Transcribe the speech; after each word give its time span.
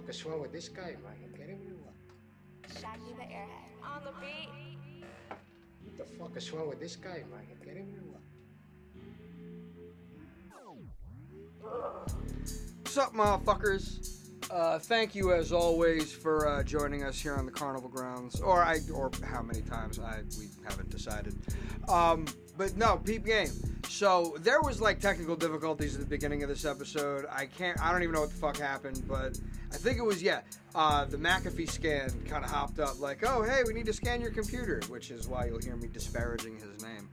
fuck 0.00 0.08
is 0.10 0.24
wrong 0.24 0.40
with 0.40 0.52
this 0.52 0.68
guy, 0.68 0.96
man? 1.02 1.14
You 1.20 1.28
kidding 1.36 1.60
me 1.60 1.66
or 1.72 1.76
what? 1.84 1.94
Shaggy 2.80 3.12
the 3.16 3.24
airhead. 3.24 3.70
On 3.84 4.02
the 4.04 4.12
beat. 4.20 5.04
What 5.84 5.96
the 5.98 6.04
fuck 6.04 6.36
is 6.36 6.50
wrong 6.52 6.68
with 6.68 6.80
this 6.80 6.96
guy, 6.96 7.22
man? 7.30 7.46
You 7.48 7.56
kidding 7.62 7.92
me 7.92 7.98
or 7.98 8.04
what? 8.12 8.20
What's 12.82 12.96
up, 12.96 13.12
motherfuckers? 13.14 14.16
Uh, 14.50 14.78
thank 14.78 15.14
you 15.14 15.32
as 15.32 15.52
always 15.52 16.10
for 16.12 16.48
uh, 16.48 16.62
joining 16.62 17.04
us 17.04 17.20
here 17.20 17.34
on 17.34 17.44
the 17.44 17.52
carnival 17.52 17.88
grounds, 17.88 18.40
or 18.40 18.62
I, 18.62 18.78
or 18.92 19.10
how 19.24 19.42
many 19.42 19.60
times 19.60 19.98
I 20.00 20.22
we 20.38 20.46
haven't 20.64 20.88
decided. 20.88 21.36
Um, 21.88 22.24
but 22.60 22.76
no, 22.76 22.98
peep 22.98 23.24
game. 23.24 23.48
So 23.88 24.36
there 24.40 24.60
was 24.60 24.82
like 24.82 25.00
technical 25.00 25.34
difficulties 25.34 25.94
at 25.94 26.00
the 26.00 26.06
beginning 26.06 26.42
of 26.42 26.50
this 26.50 26.66
episode. 26.66 27.24
I 27.32 27.46
can't, 27.46 27.80
I 27.80 27.90
don't 27.90 28.02
even 28.02 28.14
know 28.14 28.20
what 28.20 28.28
the 28.28 28.36
fuck 28.36 28.58
happened, 28.58 29.02
but 29.08 29.40
I 29.72 29.76
think 29.76 29.96
it 29.96 30.04
was 30.04 30.22
yeah. 30.22 30.42
Uh, 30.74 31.06
the 31.06 31.16
McAfee 31.16 31.70
scan 31.70 32.10
kind 32.28 32.44
of 32.44 32.50
hopped 32.50 32.78
up 32.78 33.00
like, 33.00 33.26
oh 33.26 33.42
hey, 33.42 33.62
we 33.66 33.72
need 33.72 33.86
to 33.86 33.94
scan 33.94 34.20
your 34.20 34.30
computer, 34.30 34.82
which 34.90 35.10
is 35.10 35.26
why 35.26 35.46
you'll 35.46 35.62
hear 35.62 35.74
me 35.74 35.88
disparaging 35.88 36.58
his 36.58 36.82
name. 36.82 37.08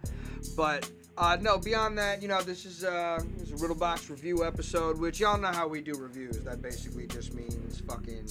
But 0.58 0.92
uh, 1.18 1.38
no, 1.40 1.58
beyond 1.60 1.98
that, 1.98 2.22
you 2.22 2.28
know, 2.28 2.42
this 2.42 2.66
is, 2.66 2.84
uh, 2.84 3.24
this 3.38 3.50
is 3.50 3.64
a 3.64 4.10
review 4.10 4.44
episode, 4.44 5.00
which 5.00 5.22
y'all 5.22 5.40
know 5.40 5.48
how 5.48 5.66
we 5.66 5.80
do 5.80 5.94
reviews. 5.96 6.40
That 6.40 6.62
basically 6.62 7.08
just 7.08 7.34
means 7.34 7.80
fucking, 7.88 8.28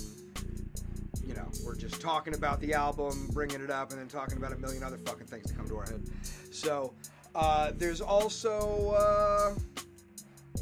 you 1.26 1.34
know, 1.34 1.46
we're 1.64 1.74
just 1.74 2.00
talking 2.00 2.34
about 2.34 2.60
the 2.60 2.72
album, 2.72 3.28
bringing 3.32 3.60
it 3.60 3.70
up, 3.70 3.90
and 3.90 4.00
then 4.00 4.08
talking 4.08 4.38
about 4.38 4.52
a 4.52 4.56
million 4.56 4.82
other 4.82 4.98
fucking 4.98 5.26
things 5.26 5.50
that 5.50 5.56
come 5.56 5.68
to 5.68 5.76
our 5.76 5.84
head. 5.84 6.02
So, 6.52 6.94
uh, 7.34 7.72
there's 7.76 8.00
also, 8.00 8.90
uh, 8.90 9.54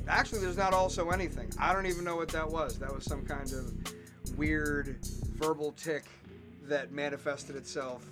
actually, 0.09 0.41
there's 0.41 0.57
not 0.57 0.73
also 0.73 1.11
anything. 1.11 1.53
I 1.59 1.73
don't 1.73 1.87
even 1.87 2.05
know 2.05 2.17
what 2.17 2.29
that 2.31 2.49
was. 2.49 2.79
That 2.79 2.93
was 2.93 3.05
some 3.05 3.25
kind 3.25 3.53
of 3.53 3.73
weird 4.37 4.99
verbal 5.37 5.73
tick 5.73 6.05
that 6.63 6.93
manifested 6.93 7.57
itself 7.57 8.05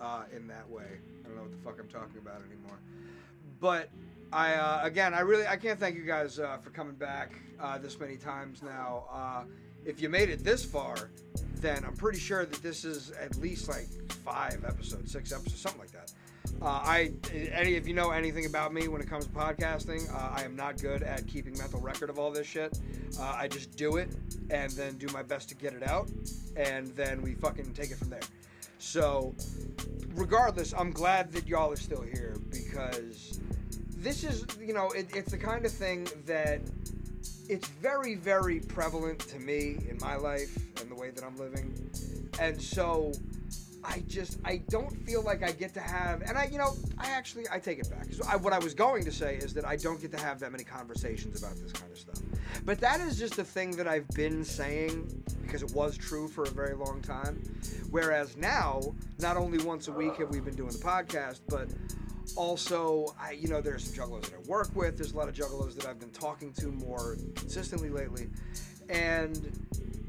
uh, 0.00 0.24
in 0.34 0.46
that 0.46 0.68
way. 0.70 0.84
I 1.24 1.28
don't 1.28 1.36
know 1.36 1.42
what 1.42 1.50
the 1.50 1.58
fuck 1.58 1.80
I'm 1.80 1.88
talking 1.88 2.18
about 2.18 2.40
anymore. 2.48 2.78
But 3.60 3.90
I 4.32 4.54
uh, 4.54 4.80
again, 4.84 5.12
I 5.12 5.20
really 5.20 5.46
I 5.46 5.56
can't 5.56 5.78
thank 5.78 5.96
you 5.96 6.04
guys 6.04 6.38
uh, 6.38 6.58
for 6.58 6.70
coming 6.70 6.94
back 6.94 7.32
uh, 7.58 7.78
this 7.78 7.98
many 7.98 8.16
times 8.16 8.62
now. 8.62 9.46
If 9.86 10.00
you 10.00 10.08
made 10.08 10.28
it 10.28 10.42
this 10.42 10.64
far, 10.64 11.10
then 11.60 11.84
I'm 11.84 11.94
pretty 11.94 12.18
sure 12.18 12.44
that 12.44 12.60
this 12.62 12.84
is 12.84 13.12
at 13.12 13.36
least 13.36 13.68
like 13.68 13.86
five 14.24 14.64
episodes, 14.66 15.12
six 15.12 15.32
episodes, 15.32 15.60
something 15.60 15.80
like 15.80 15.92
that. 15.92 16.12
Uh, 16.60 16.66
I 16.66 17.12
any 17.52 17.74
if 17.74 17.86
you 17.86 17.94
know 17.94 18.10
anything 18.10 18.46
about 18.46 18.72
me 18.72 18.88
when 18.88 19.00
it 19.00 19.08
comes 19.08 19.26
to 19.26 19.32
podcasting, 19.32 20.12
uh, 20.12 20.32
I 20.34 20.42
am 20.42 20.56
not 20.56 20.80
good 20.80 21.02
at 21.02 21.26
keeping 21.26 21.56
mental 21.56 21.80
record 21.80 22.10
of 22.10 22.18
all 22.18 22.32
this 22.32 22.46
shit. 22.46 22.78
Uh, 23.18 23.22
I 23.36 23.46
just 23.46 23.76
do 23.76 23.96
it 23.96 24.08
and 24.50 24.72
then 24.72 24.96
do 24.96 25.06
my 25.12 25.22
best 25.22 25.48
to 25.50 25.54
get 25.54 25.72
it 25.72 25.86
out, 25.86 26.10
and 26.56 26.88
then 26.96 27.22
we 27.22 27.34
fucking 27.34 27.72
take 27.72 27.90
it 27.90 27.98
from 27.98 28.10
there. 28.10 28.20
So, 28.78 29.34
regardless, 30.14 30.74
I'm 30.74 30.90
glad 30.90 31.32
that 31.32 31.46
y'all 31.46 31.72
are 31.72 31.76
still 31.76 32.02
here 32.02 32.36
because 32.50 33.40
this 33.96 34.22
is, 34.24 34.46
you 34.60 34.74
know, 34.74 34.90
it, 34.90 35.08
it's 35.14 35.30
the 35.30 35.38
kind 35.38 35.64
of 35.64 35.72
thing 35.72 36.06
that 36.26 36.60
it's 37.48 37.68
very, 37.68 38.14
very 38.14 38.60
prevalent 38.60 39.20
to 39.20 39.38
me 39.38 39.78
in 39.88 39.98
my 40.00 40.16
life 40.16 40.56
and 40.80 40.90
the 40.90 40.94
way 40.94 41.10
that 41.10 41.24
I'm 41.24 41.36
living. 41.36 41.90
And 42.40 42.60
so 42.60 43.12
I 43.84 44.02
just, 44.08 44.38
I 44.44 44.58
don't 44.68 44.94
feel 45.06 45.22
like 45.22 45.42
I 45.42 45.52
get 45.52 45.72
to 45.74 45.80
have, 45.80 46.22
and 46.22 46.36
I, 46.36 46.46
you 46.46 46.58
know, 46.58 46.74
I 46.98 47.10
actually, 47.10 47.44
I 47.52 47.58
take 47.58 47.78
it 47.78 47.88
back. 47.88 48.12
So 48.12 48.24
I, 48.28 48.36
what 48.36 48.52
I 48.52 48.58
was 48.58 48.74
going 48.74 49.04
to 49.04 49.12
say 49.12 49.36
is 49.36 49.54
that 49.54 49.64
I 49.64 49.76
don't 49.76 50.00
get 50.00 50.10
to 50.12 50.18
have 50.18 50.40
that 50.40 50.50
many 50.50 50.64
conversations 50.64 51.40
about 51.40 51.56
this 51.56 51.72
kind 51.72 51.92
of 51.92 51.98
stuff. 51.98 52.20
But 52.64 52.80
that 52.80 53.00
is 53.00 53.18
just 53.18 53.38
a 53.38 53.44
thing 53.44 53.72
that 53.76 53.86
I've 53.86 54.08
been 54.08 54.44
saying 54.44 55.22
because 55.42 55.62
it 55.62 55.72
was 55.72 55.96
true 55.96 56.26
for 56.26 56.44
a 56.44 56.50
very 56.50 56.74
long 56.74 57.00
time. 57.00 57.42
Whereas 57.90 58.36
now, 58.36 58.80
not 59.20 59.36
only 59.36 59.64
once 59.64 59.86
a 59.88 59.92
week 59.92 60.16
have 60.16 60.30
we 60.30 60.40
been 60.40 60.56
doing 60.56 60.72
the 60.72 60.78
podcast, 60.78 61.40
but 61.48 61.68
also, 62.34 63.14
I, 63.20 63.32
you 63.32 63.48
know, 63.48 63.60
there's 63.60 63.84
some 63.84 63.94
juggalos 63.94 64.22
that 64.22 64.34
I 64.34 64.48
work 64.48 64.74
with. 64.74 64.96
There's 64.96 65.12
a 65.12 65.16
lot 65.16 65.28
of 65.28 65.34
juggalos 65.34 65.74
that 65.76 65.86
I've 65.86 66.00
been 66.00 66.10
talking 66.10 66.52
to 66.54 66.68
more 66.68 67.16
consistently 67.34 67.90
lately. 67.90 68.28
And 68.88 69.52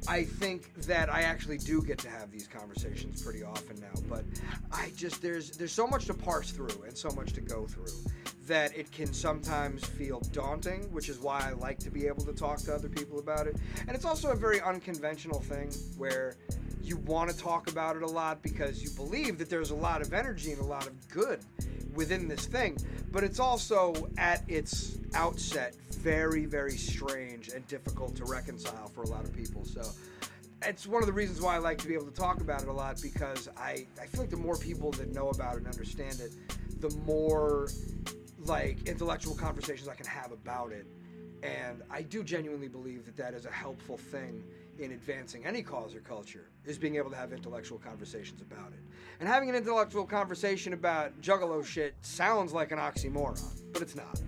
I 0.07 0.23
think 0.23 0.73
that 0.83 1.13
I 1.13 1.23
actually 1.23 1.57
do 1.57 1.81
get 1.81 1.97
to 1.99 2.09
have 2.09 2.31
these 2.31 2.47
conversations 2.47 3.21
pretty 3.21 3.43
often 3.43 3.79
now. 3.79 4.01
But 4.09 4.23
I 4.71 4.91
just, 4.95 5.21
there's, 5.21 5.51
there's 5.51 5.71
so 5.71 5.87
much 5.87 6.05
to 6.05 6.13
parse 6.13 6.51
through 6.51 6.83
and 6.85 6.97
so 6.97 7.09
much 7.09 7.33
to 7.33 7.41
go 7.41 7.65
through 7.65 8.11
that 8.47 8.75
it 8.77 8.91
can 8.91 9.13
sometimes 9.13 9.83
feel 9.85 10.21
daunting, 10.31 10.83
which 10.93 11.09
is 11.09 11.19
why 11.19 11.41
I 11.41 11.51
like 11.51 11.79
to 11.79 11.89
be 11.89 12.07
able 12.07 12.23
to 12.23 12.33
talk 12.33 12.59
to 12.59 12.73
other 12.73 12.87
people 12.87 13.19
about 13.19 13.47
it. 13.47 13.57
And 13.81 13.91
it's 13.91 14.05
also 14.05 14.31
a 14.31 14.35
very 14.35 14.61
unconventional 14.61 15.41
thing 15.41 15.71
where 15.97 16.37
you 16.81 16.97
want 16.97 17.29
to 17.29 17.37
talk 17.37 17.69
about 17.69 17.97
it 17.97 18.03
a 18.03 18.07
lot 18.07 18.41
because 18.41 18.81
you 18.81 18.89
believe 18.91 19.37
that 19.37 19.49
there's 19.49 19.71
a 19.71 19.75
lot 19.75 20.01
of 20.01 20.13
energy 20.13 20.53
and 20.53 20.61
a 20.61 20.65
lot 20.65 20.87
of 20.87 21.09
good 21.09 21.41
within 21.97 22.27
this 22.27 22.45
thing, 22.45 22.77
but 23.11 23.23
it's 23.23 23.39
also 23.39 24.09
at 24.17 24.43
its 24.47 24.99
outset 25.15 25.75
very, 25.89 26.45
very 26.45 26.77
strange 26.77 27.49
and 27.49 27.67
difficult 27.67 28.15
to 28.15 28.23
reconcile 28.25 28.87
for 28.87 29.01
a 29.01 29.07
lot 29.07 29.25
of 29.25 29.35
people. 29.35 29.65
So 29.65 29.81
it's 30.61 30.87
one 30.87 31.01
of 31.01 31.07
the 31.07 31.13
reasons 31.13 31.41
why 31.41 31.55
I 31.55 31.57
like 31.57 31.79
to 31.79 31.87
be 31.87 31.95
able 31.95 32.05
to 32.05 32.13
talk 32.13 32.39
about 32.39 32.61
it 32.61 32.67
a 32.67 32.71
lot 32.71 33.01
because 33.01 33.49
I, 33.57 33.87
I 33.99 34.05
feel 34.05 34.21
like 34.21 34.29
the 34.29 34.37
more 34.37 34.55
people 34.55 34.91
that 34.91 35.13
know 35.13 35.29
about 35.29 35.55
it 35.55 35.57
and 35.59 35.67
understand 35.67 36.19
it, 36.19 36.31
the 36.79 36.95
more 36.97 37.67
like 38.45 38.87
intellectual 38.87 39.35
conversations 39.35 39.89
I 39.89 39.95
can 39.95 40.05
have 40.05 40.31
about 40.31 40.71
it. 40.71 40.85
And 41.41 41.81
I 41.89 42.03
do 42.03 42.23
genuinely 42.23 42.67
believe 42.67 43.05
that 43.05 43.17
that 43.17 43.33
is 43.33 43.45
a 43.45 43.51
helpful 43.51 43.97
thing 43.97 44.43
in 44.79 44.91
advancing 44.91 45.45
any 45.45 45.61
cause 45.61 45.95
or 45.95 45.99
culture 45.99 46.49
is 46.65 46.77
being 46.77 46.95
able 46.95 47.09
to 47.09 47.15
have 47.15 47.33
intellectual 47.33 47.77
conversations 47.77 48.41
about 48.41 48.71
it. 48.71 48.79
And 49.19 49.27
having 49.27 49.49
an 49.49 49.55
intellectual 49.55 50.05
conversation 50.05 50.73
about 50.73 51.19
juggalo 51.21 51.65
shit 51.65 51.95
sounds 52.01 52.53
like 52.53 52.71
an 52.71 52.77
oxymoron, 52.77 53.41
but 53.73 53.81
it's 53.81 53.95
not. 53.95 54.19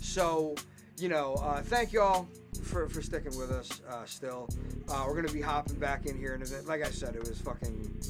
So, 0.00 0.54
you 0.98 1.08
know, 1.08 1.34
uh, 1.34 1.62
thank 1.62 1.92
y'all 1.92 2.26
for, 2.62 2.88
for 2.88 3.02
sticking 3.02 3.36
with 3.38 3.50
us 3.50 3.80
uh, 3.88 4.04
still. 4.04 4.48
Uh, 4.88 5.04
we're 5.06 5.14
going 5.14 5.26
to 5.26 5.32
be 5.32 5.40
hopping 5.40 5.76
back 5.76 6.06
in 6.06 6.18
here. 6.18 6.34
And 6.34 6.66
like 6.66 6.84
I 6.84 6.90
said, 6.90 7.14
it 7.14 7.20
was 7.20 7.40
fucking 7.40 8.00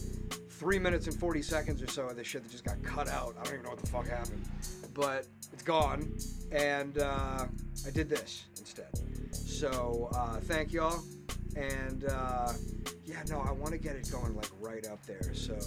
three 0.49 0.79
minutes 0.79 1.07
and 1.07 1.19
40 1.19 1.43
seconds 1.43 1.83
or 1.83 1.89
so 1.89 2.07
of 2.07 2.17
this 2.17 2.27
shit 2.27 2.43
that 2.45 2.51
just 2.51 2.65
got 2.65 2.83
cut 2.83 3.09
out. 3.09 3.35
I 3.39 3.45
don't 3.45 3.55
even 3.55 3.65
know 3.65 3.71
what 3.71 3.81
the 3.81 3.91
fuck 3.91 4.09
happened. 4.09 4.43
But 4.95 5.27
it's 5.53 5.63
gone. 5.63 6.15
And 6.51 6.99
uh, 6.99 7.47
I 7.87 7.91
did 7.91 8.09
this 8.09 8.45
instead. 8.59 8.89
So 9.33 10.09
uh, 10.15 10.37
thank 10.41 10.73
y'all. 10.73 11.03
And 11.57 12.05
uh, 12.05 12.53
yeah, 13.05 13.23
no, 13.29 13.41
I 13.41 13.53
want 13.53 13.73
to 13.73 13.79
get 13.79 13.97
it 13.97 14.11
going 14.11 14.35
like 14.35 14.51
right 14.61 14.87
up 14.87 15.05
there. 15.07 15.35
So 15.35 15.59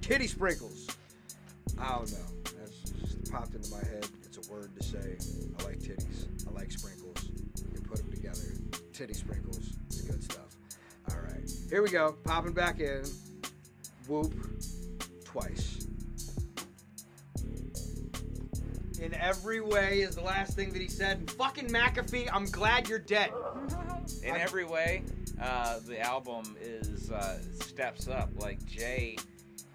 titty 0.00 0.26
sprinkles. 0.26 0.88
I 1.78 1.92
don't 1.92 2.12
know. 2.12 2.52
That's 2.58 2.90
just 2.90 3.32
popped 3.32 3.54
into 3.54 3.70
my 3.70 3.78
head. 3.78 4.06
It's 4.22 4.48
a 4.48 4.52
word 4.52 4.76
to 4.76 4.82
say. 4.82 5.16
I 5.58 5.64
like 5.64 5.78
titties. 5.78 6.28
I 6.46 6.52
like 6.52 6.70
sprinkles. 6.70 7.30
You 7.72 7.80
put 7.80 7.98
them 7.98 8.10
together. 8.10 8.42
Titty 8.92 9.14
sprinkles. 9.14 9.72
It's 9.86 10.02
good 10.02 10.22
stuff. 10.22 10.56
All 11.10 11.20
right, 11.20 11.50
here 11.70 11.82
we 11.82 11.90
go. 11.90 12.16
Popping 12.24 12.52
back 12.52 12.80
in. 12.80 13.04
Whoop 14.06 14.34
twice. 15.24 15.86
In 19.00 19.14
every 19.14 19.60
way 19.60 20.00
is 20.00 20.14
the 20.14 20.22
last 20.22 20.54
thing 20.54 20.70
that 20.72 20.80
he 20.80 20.88
said. 20.88 21.18
And 21.18 21.30
fucking 21.32 21.68
McAfee, 21.68 22.28
I'm 22.32 22.46
glad 22.46 22.88
you're 22.88 22.98
dead. 22.98 23.32
In 24.22 24.36
every 24.36 24.64
way, 24.64 25.02
uh, 25.40 25.80
the 25.86 26.00
album 26.00 26.56
is 26.60 27.10
uh, 27.10 27.38
steps 27.60 28.08
up. 28.08 28.30
Like 28.36 28.64
Jay, 28.64 29.16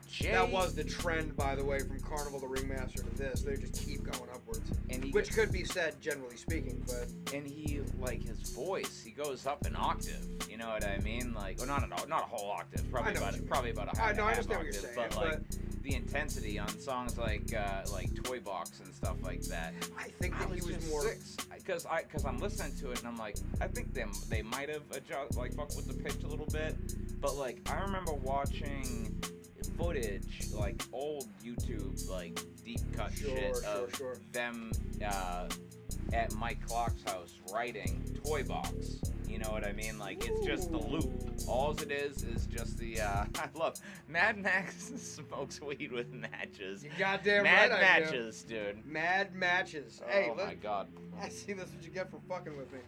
Jay. 0.09 0.31
That 0.31 0.50
was 0.50 0.75
the 0.75 0.84
trend, 0.84 1.36
by 1.38 1.56
the 1.56 1.64
way, 1.64 1.80
from 1.80 2.00
Carnival 2.00 2.40
to 2.42 2.47
Ringmaster 2.47 3.03
to 3.03 3.09
this. 3.16 3.42
They 3.42 3.56
just 3.56 3.86
keep 3.88 4.03
going 4.03 4.30
upwards, 4.34 4.62
And 4.90 5.03
he 5.03 5.12
which 5.12 5.31
could 5.31 5.52
be 5.52 5.64
said 5.64 6.00
generally 6.02 6.36
speaking, 6.38 6.84
but 6.88 7.08
and 7.34 7.47
he 7.47 7.81
like 8.00 8.22
his 8.24 8.50
voice. 8.52 9.02
He 9.03 9.12
goes 9.12 9.46
up 9.46 9.66
an 9.66 9.75
octave. 9.78 10.25
You 10.50 10.58
know 10.58 10.69
what 10.69 10.86
I 10.86 10.98
mean? 11.00 11.34
Like, 11.34 11.57
well, 11.60 11.68
not 11.68 11.84
at 11.84 11.92
all, 11.92 12.07
not 12.07 12.24
a 12.24 12.25
whole 12.25 12.51
octave. 12.51 12.89
Probably 12.92 13.13
I 13.13 13.18
about 13.18 13.48
probably 13.48 13.72
about 13.72 13.95
a 13.95 14.01
I 14.01 14.07
half, 14.07 14.18
know, 14.18 14.24
I 14.25 14.30
half 14.34 14.38
understand 14.39 14.57
what 14.60 14.66
you're 14.66 14.75
octave, 14.75 14.95
saying, 14.95 15.10
but 15.16 15.25
like 15.25 15.81
the 15.84 15.95
intensity 15.95 16.60
on 16.60 16.68
songs 16.68 17.18
like 17.18 17.54
uh, 17.54 17.84
like 17.92 18.13
Toy 18.24 18.39
Box 18.39 18.80
and 18.84 18.94
stuff 18.94 19.16
like 19.24 19.42
that. 19.44 19.74
I 19.98 20.10
think 20.19 20.38
that 20.39 20.50
I 20.50 20.56
he 20.56 20.62
was 20.62 20.89
more. 20.89 21.01
six 21.04 21.36
because 21.56 21.86
I 21.86 22.04
because 22.04 22.25
I'm 22.25 22.38
listening 22.39 22.75
to 22.80 22.92
it 22.92 23.00
and 23.00 23.07
I'm 23.07 23.16
like 23.18 23.38
I 23.62 23.68
think 23.68 23.94
them 23.94 24.12
they 24.30 24.42
might 24.42 24.69
have 24.69 24.84
adjust 24.92 25.38
like 25.38 25.54
fuck 25.56 25.75
with 25.75 25.88
the 25.88 25.94
pitch 25.94 26.24
a 26.24 26.28
little 26.28 26.48
bit, 26.48 26.75
but 27.22 27.36
like 27.36 27.60
I 27.72 27.80
remember 27.81 28.13
watching 28.13 29.22
footage 29.80 30.52
like 30.54 30.84
old 30.92 31.28
YouTube 31.44 32.10
like 32.10 32.40
deep 32.66 32.81
cut 32.96 33.14
Sure, 33.14 33.30
shit 33.30 33.56
sure, 33.56 33.66
of 33.86 33.96
sure. 33.96 34.18
them 34.31 34.72
uh, 35.06 35.48
at 36.14 36.34
Mike 36.36 36.66
Clark's 36.68 37.02
house 37.04 37.34
writing 37.54 38.04
Toy 38.24 38.44
Box. 38.44 39.00
You 39.30 39.38
know 39.38 39.52
what 39.52 39.64
I 39.64 39.74
mean? 39.74 40.00
Like 40.00 40.28
it's 40.28 40.46
just 40.46 40.72
the 40.72 40.80
loop. 40.80 41.12
All 41.48 41.72
it 41.72 41.92
is 41.92 42.24
is 42.24 42.48
just 42.48 42.78
the. 42.78 43.02
Uh, 43.02 43.26
I 43.36 43.48
love 43.58 43.76
Mad 44.08 44.38
Max 44.38 44.92
smokes 44.98 45.62
weed 45.62 45.92
with 45.92 46.12
matches. 46.12 46.84
You 46.84 46.90
goddamn 46.98 47.44
Mad 47.44 47.72
right 47.72 47.81
I 47.84 48.00
do. 48.00 48.06
matches, 48.06 48.44
dude. 48.44 48.86
Mad 48.86 49.36
matches. 49.36 50.02
hey, 50.08 50.30
oh 50.31 50.36
look, 50.36 50.48
my 50.48 50.56
god. 50.56 50.88
I 51.22 51.30
see 51.30 51.54
that's 51.54 51.72
what 51.72 51.84
you 51.84 51.92
get 51.92 52.10
for 52.10 52.20
fucking 52.28 52.58
with 52.58 52.72
me. 52.74 52.80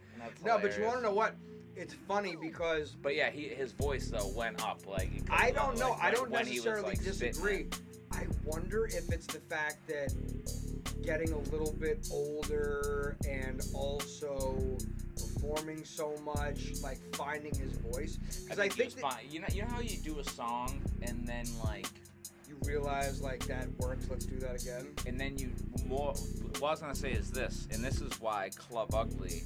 No, 0.43 0.57
but 0.59 0.77
you 0.77 0.83
want 0.83 0.97
to 0.97 1.03
know 1.03 1.13
what? 1.13 1.35
it's 1.75 1.93
funny 1.93 2.35
because 2.35 2.95
But 3.01 3.15
yeah, 3.15 3.29
he, 3.29 3.47
his 3.47 3.71
voice 3.71 4.07
though 4.09 4.27
went 4.35 4.63
up 4.63 4.85
like. 4.87 5.11
I 5.29 5.51
don't 5.51 5.77
know. 5.77 5.91
like, 5.91 6.03
I 6.03 6.11
don't 6.11 6.27
he 6.27 6.33
was, 6.33 6.47
necessarily 6.47 6.89
like, 6.89 7.03
disagree. 7.03 7.67
I 8.11 8.25
wonder 8.43 8.85
if 8.85 9.09
it's 9.11 9.27
the 9.27 9.39
fact 9.39 9.87
that 9.87 10.13
getting 11.01 11.31
a 11.31 11.37
little 11.37 11.71
bit 11.73 12.07
older 12.11 13.15
and 13.27 13.61
also 13.73 14.77
performing 15.15 15.83
so 15.83 16.15
much, 16.23 16.73
like 16.81 16.99
finding 17.15 17.53
his 17.53 17.77
voice. 17.77 18.17
Because 18.43 18.59
I, 18.59 18.65
he 18.65 18.69
think 18.69 18.95
that. 18.95 19.21
You 19.29 19.39
know, 19.41 19.47
you 19.53 19.61
know 19.61 19.67
how 19.69 19.81
you 19.81 19.97
do 19.97 20.19
a 20.19 20.23
song 20.23 20.81
and 21.01 21.27
then 21.27 21.45
like, 21.63 21.87
you 22.47 22.57
realize 22.65 23.21
like 23.21 23.45
that 23.47 23.67
works. 23.77 24.07
Let's 24.09 24.25
do 24.25 24.37
that 24.39 24.61
again. 24.61 24.87
and 25.07 25.19
then 25.19 25.37
you 25.37 25.51
more. 25.87 26.13
What 26.59 26.67
I 26.67 26.71
was 26.71 26.81
gonna 26.81 26.95
say 26.95 27.11
is 27.11 27.31
this, 27.31 27.67
and 27.71 27.83
this 27.83 28.01
is 28.01 28.19
why 28.19 28.49
Club 28.55 28.93
Ugly 28.93 29.43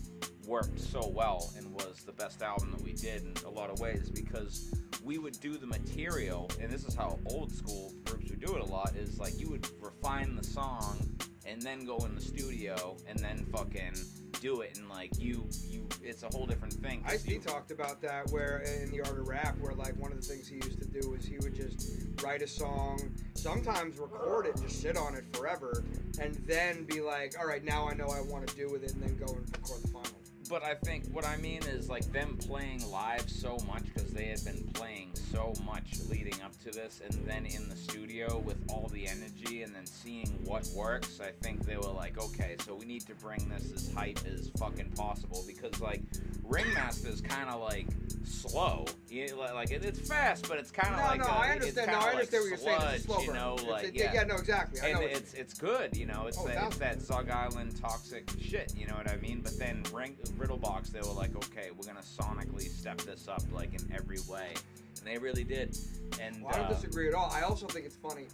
worked 0.48 0.80
so 0.80 1.08
well 1.08 1.52
and 1.58 1.72
was 1.74 2.04
the 2.06 2.12
best 2.12 2.42
album 2.42 2.72
that 2.72 2.82
we 2.82 2.94
did 2.94 3.24
in 3.24 3.34
a 3.46 3.50
lot 3.50 3.70
of 3.70 3.80
ways 3.80 4.10
because 4.10 4.74
we 5.04 5.18
would 5.18 5.40
do 5.40 5.58
the 5.58 5.68
material, 5.68 6.50
and 6.62 6.72
this 6.72 6.84
is 6.86 6.96
how 6.96 7.20
old 7.28 7.52
school 7.52 7.92
groups 8.06 8.30
would 8.30 8.44
do 8.44 8.56
it 8.56 8.62
a 8.62 8.66
lot. 8.66 8.96
Is 8.96 9.20
like 9.20 9.40
you 9.40 9.50
would 9.50 9.68
refine 9.82 10.36
the 10.36 10.44
song 10.44 10.98
and 11.46 11.62
then 11.62 11.86
go 11.86 11.98
in 12.06 12.16
the 12.16 12.22
studio 12.22 12.98
and 13.08 13.20
then 13.20 13.46
fucking 13.52 13.94
do 14.42 14.62
it 14.62 14.78
and 14.78 14.90
like 14.90 15.12
you 15.18 15.48
you 15.68 15.88
it's 16.04 16.24
a 16.24 16.28
whole 16.28 16.46
different 16.46 16.74
thing 16.74 17.04
T 17.26 17.40
talked 17.40 17.72
about 17.72 18.02
that 18.02 18.30
where 18.32 18.60
in 18.60 18.92
the 18.92 19.02
art 19.02 19.18
of 19.18 19.28
rap, 19.28 19.58
where 19.60 19.74
like 19.74 19.98
one 19.98 20.12
of 20.12 20.22
the 20.22 20.26
things 20.26 20.48
he 20.48 20.56
used 20.56 20.80
to 20.80 20.86
do 20.88 21.14
is 21.14 21.26
he 21.26 21.38
would 21.38 21.56
just 21.56 21.92
write 22.24 22.42
a 22.42 22.48
song, 22.48 23.00
sometimes 23.34 23.98
record 23.98 24.46
it, 24.46 24.60
just 24.62 24.82
sit 24.82 24.98
on 24.98 25.16
it 25.16 25.24
forever, 25.36 25.84
and 26.22 26.36
then 26.48 26.84
be 26.86 27.02
like, 27.02 27.36
all 27.40 27.48
right, 27.48 27.64
now 27.64 27.88
I 27.90 27.94
know 27.94 28.08
I 28.08 28.22
want 28.22 28.48
to 28.48 28.56
do 28.56 28.70
with 28.70 28.84
it, 28.84 28.94
and 28.94 29.04
then 29.04 29.18
go 29.18 29.34
and 29.34 29.50
record 29.52 29.84
the 29.84 29.88
final. 29.88 30.25
But 30.50 30.64
I 30.64 30.76
think 30.76 31.08
what 31.12 31.26
I 31.26 31.38
mean 31.38 31.62
is 31.64 31.90
like 31.90 32.12
them 32.12 32.38
playing 32.38 32.90
live 32.92 33.30
so 33.30 33.58
much 33.68 33.84
because 33.86 34.12
they 34.12 34.26
had 34.26 34.44
been 34.46 34.70
playing 34.74 35.12
so 35.32 35.54
much 35.66 36.00
leading 36.10 36.40
up 36.44 36.52
to 36.64 36.72
this, 36.72 37.02
and 37.04 37.14
then 37.28 37.46
in 37.46 37.68
the 37.70 37.76
studio 37.76 38.38
with 38.40 38.58
all 38.70 38.88
the 38.94 39.08
energy, 39.08 39.64
and 39.64 39.74
then 39.74 39.86
seeing 39.86 40.28
what 40.46 40.68
works. 40.76 41.20
I 41.20 41.32
think 41.42 41.66
they 41.66 41.78
were 41.78 41.92
like, 41.92 42.18
okay, 42.22 42.56
so 42.66 42.76
we 42.76 42.86
need 42.86 43.06
to 43.08 43.16
bring 43.16 43.48
this 43.50 43.72
as 43.74 43.92
hype 43.94 44.20
as 44.28 44.50
fucking 44.58 44.92
possible 44.92 45.44
because 45.48 45.80
like 45.82 46.02
Ringmaster 46.44 47.10
is 47.10 47.22
kind 47.22 47.50
of 47.50 47.62
like 47.62 47.88
slow. 48.24 48.86
You 49.10 49.28
like 49.36 49.72
it, 49.72 49.84
it's 49.86 50.08
fast, 50.08 50.48
but 50.48 50.58
it's 50.60 50.72
kind 50.72 50.94
of 50.94 51.00
no, 51.02 51.06
like 51.08 51.20
no, 51.20 51.26
a- 51.26 51.30
I 51.30 51.50
uh, 51.52 51.54
it's 51.56 51.78
understand. 51.78 51.92
No, 51.92 51.98
I 51.98 52.00
like 52.02 52.12
understand 52.12 52.42
what 52.44 52.50
you're 52.50 52.58
saying. 52.58 52.94
It's 52.96 53.04
slow 53.06 53.20
you 53.20 53.28
burn. 53.28 53.36
know, 53.36 53.54
It's- 53.56 53.70
like 53.72 53.84
it- 53.86 53.96
yeah. 53.96 54.14
yeah, 54.14 54.24
no, 54.24 54.36
exactly. 54.36 54.82
I 54.82 54.88
and 54.90 55.00
know 55.00 55.06
it's 55.06 55.34
it's 55.34 55.54
good, 55.54 55.96
you 55.98 56.06
know. 56.06 56.26
It's 56.28 56.38
Oh, 56.38 56.48
that, 56.48 56.64
it's 56.68 56.78
that 56.78 57.02
Zug 57.02 57.30
Island 57.30 57.80
toxic 57.82 58.30
shit, 58.40 58.74
you 58.76 58.88
know 58.88 58.96
what 58.96 59.10
I 59.10 59.16
mean? 59.18 59.42
But 59.42 59.58
then 59.58 59.84
Ring, 59.94 60.18
Riddlebox, 60.36 60.92
they 60.92 61.02
were 61.02 61.14
like, 61.14 61.36
okay, 61.36 61.70
we're 61.76 61.86
gonna 61.88 62.00
sonically 62.02 62.70
step 62.70 63.00
this 63.02 63.28
up 63.28 63.42
like 63.52 63.74
in 63.74 63.92
every 63.94 64.20
way, 64.30 64.54
and 64.98 65.08
they 65.08 65.18
really 65.18 65.44
did. 65.44 65.78
And 66.22 66.44
Well, 66.44 66.54
I 66.54 66.58
don't 66.58 66.68
uh, 66.68 66.74
disagree 66.74 67.08
at 67.08 67.14
all. 67.14 67.30
I 67.32 67.42
also 67.42 67.68
think 67.68 67.86
it's 67.86 67.96
funny 67.96 68.28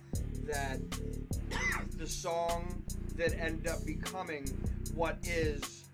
that 0.46 0.80
the 1.98 2.08
song 2.08 2.84
that 3.16 3.38
ended 3.40 3.68
up 3.68 3.86
becoming 3.86 4.46
what 4.96 5.18
is, 5.24 5.90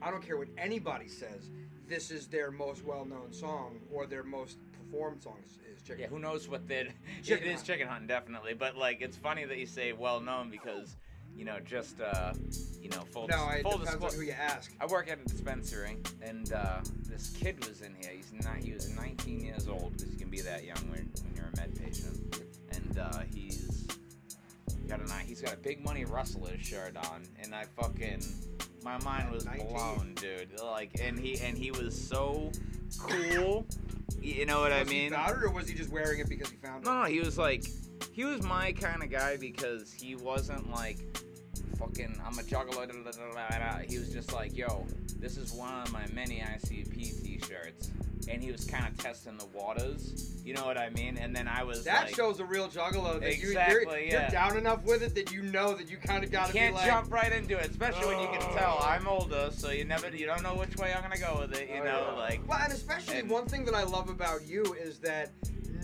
I 0.00 0.10
don't 0.10 0.24
care 0.24 0.36
what 0.36 0.48
anybody 0.56 1.08
says, 1.08 1.50
this 1.88 2.10
is 2.10 2.26
their 2.26 2.50
most 2.50 2.84
well 2.84 3.04
known 3.04 3.32
song 3.32 3.80
or 3.92 4.06
their 4.06 4.22
most 4.22 4.58
performed 4.72 5.22
song 5.22 5.36
is, 5.44 5.52
is 5.76 5.82
Chicken. 5.82 6.00
yeah, 6.02 6.06
who 6.08 6.18
knows 6.18 6.48
what 6.48 6.68
they? 6.68 6.88
It 7.26 7.42
is 7.42 7.54
Hunt. 7.56 7.64
chicken 7.66 7.88
hunting, 7.88 8.08
definitely. 8.08 8.52
But 8.54 8.76
like, 8.76 9.00
it's 9.00 9.16
funny 9.16 9.44
that 9.44 9.56
you 9.58 9.66
say 9.66 9.92
well 9.92 10.20
known 10.20 10.50
because, 10.50 10.96
you 11.36 11.44
know, 11.44 11.58
just 11.64 12.00
uh, 12.00 12.32
you 12.80 12.88
know, 12.90 13.00
full 13.12 13.28
No, 13.28 13.48
it 13.50 13.62
full 13.62 13.78
depends 13.78 14.04
on 14.04 14.12
who 14.12 14.22
you 14.22 14.32
ask. 14.32 14.72
I 14.80 14.86
work 14.86 15.08
at 15.08 15.18
a 15.20 15.24
dispensary, 15.24 15.98
and 16.22 16.52
uh, 16.52 16.80
this 17.08 17.30
kid 17.30 17.64
was 17.66 17.82
in 17.82 17.94
here. 18.00 18.10
He's 18.14 18.32
not. 18.44 18.56
He 18.56 18.72
was 18.72 18.88
19 18.90 19.40
years 19.40 19.68
old 19.68 19.92
because 19.96 20.10
you 20.10 20.18
can 20.18 20.30
be 20.30 20.40
that 20.40 20.64
young 20.64 20.78
when, 20.90 21.10
when 21.22 21.34
you're 21.36 21.46
a 21.52 21.56
med 21.56 21.78
patient. 21.78 22.36
And 22.72 22.98
uh, 22.98 23.20
he's 23.32 23.86
got 24.88 25.00
a 25.00 25.14
he's 25.24 25.40
got 25.40 25.54
a 25.54 25.58
big 25.58 25.84
money 25.84 26.04
rustler 26.04 26.58
shirt 26.58 26.96
on, 26.96 27.22
and 27.42 27.54
I 27.54 27.64
fucking 27.80 28.22
my 28.82 28.98
mind 29.04 29.30
was 29.30 29.44
19. 29.44 29.68
blown, 29.68 30.14
dude. 30.14 30.60
Like, 30.60 30.98
and 31.00 31.18
he 31.18 31.38
and 31.40 31.56
he 31.56 31.70
was 31.70 31.98
so 32.00 32.50
cool. 32.98 33.66
You 34.20 34.46
know 34.46 34.60
what 34.60 34.72
I 34.72 34.80
Was 34.80 34.90
he 34.90 34.98
mean? 35.02 35.12
about 35.12 35.36
it 35.36 35.44
or 35.44 35.50
was 35.50 35.68
he 35.68 35.74
just 35.74 35.90
wearing 35.90 36.20
it 36.20 36.28
because 36.28 36.50
he 36.50 36.56
found 36.56 36.84
it? 36.84 36.86
No, 36.88 37.02
no, 37.02 37.04
he 37.04 37.20
was 37.20 37.38
like, 37.38 37.64
he 38.18 38.24
was 38.24 38.42
my 38.42 38.72
kind 38.72 39.00
of 39.00 39.10
guy 39.10 39.36
because 39.36 39.92
he 39.92 40.16
wasn't 40.16 40.68
like, 40.72 40.98
fucking, 41.78 42.20
I'm 42.26 42.36
a 42.36 42.42
juggalo. 42.42 42.84
da, 42.88 43.12
da, 43.12 43.58
da. 43.58 43.78
He 43.88 43.96
was 43.96 44.12
just 44.12 44.32
like, 44.32 44.56
yo, 44.56 44.84
this 45.20 45.36
is 45.36 45.52
one 45.52 45.72
of 45.82 45.92
my 45.92 46.04
many 46.12 46.40
ICP 46.40 47.22
t-shirts. 47.22 47.92
And 48.28 48.42
he 48.42 48.50
was 48.50 48.64
kind 48.64 48.84
of 48.88 48.98
testing 48.98 49.38
the 49.38 49.46
waters. 49.56 50.34
You 50.44 50.52
know 50.52 50.64
what 50.66 50.76
I 50.76 50.90
mean? 50.90 51.16
And 51.16 51.34
then 51.34 51.46
I 51.46 51.62
was 51.62 51.84
That 51.84 52.06
like, 52.06 52.16
shows 52.16 52.40
a 52.40 52.44
real 52.44 52.66
juggalo. 52.66 53.20
That 53.20 53.38
you, 53.38 53.50
Exactly, 53.50 53.84
you're, 53.84 53.98
yeah. 54.14 54.20
you're 54.22 54.30
down 54.30 54.56
enough 54.56 54.82
with 54.82 55.02
it 55.04 55.14
that 55.14 55.30
you 55.32 55.42
know 55.42 55.74
that 55.74 55.88
you 55.88 55.96
kind 55.96 56.24
of 56.24 56.32
got 56.32 56.48
to 56.48 56.52
be 56.54 56.58
can't 56.58 56.74
like, 56.74 56.86
jump 56.86 57.12
right 57.12 57.32
into 57.32 57.56
it, 57.56 57.70
especially 57.70 58.06
when 58.06 58.18
you 58.20 58.26
can 58.36 58.42
Oh. 58.50 58.56
tell 58.58 58.78
I'm 58.82 59.06
older, 59.06 59.50
so 59.52 59.70
you 59.70 59.84
never, 59.84 60.08
you 60.08 60.26
don't 60.26 60.42
know 60.42 60.56
which 60.56 60.76
way 60.76 60.92
I'm 60.92 61.02
gonna 61.02 61.18
go 61.20 61.38
with 61.40 61.56
it. 61.56 61.68
You 61.72 61.82
Oh, 61.82 61.84
know, 61.84 62.06
yeah. 62.10 62.18
like, 62.18 62.40
Well, 62.48 62.58
and 62.64 62.72
especially 62.72 63.20
and- 63.20 63.30
one 63.30 63.46
thing 63.46 63.64
that 63.66 63.74
I 63.74 63.84
love 63.84 64.08
about 64.10 64.44
you 64.44 64.64
is 64.74 64.98
that 64.98 65.30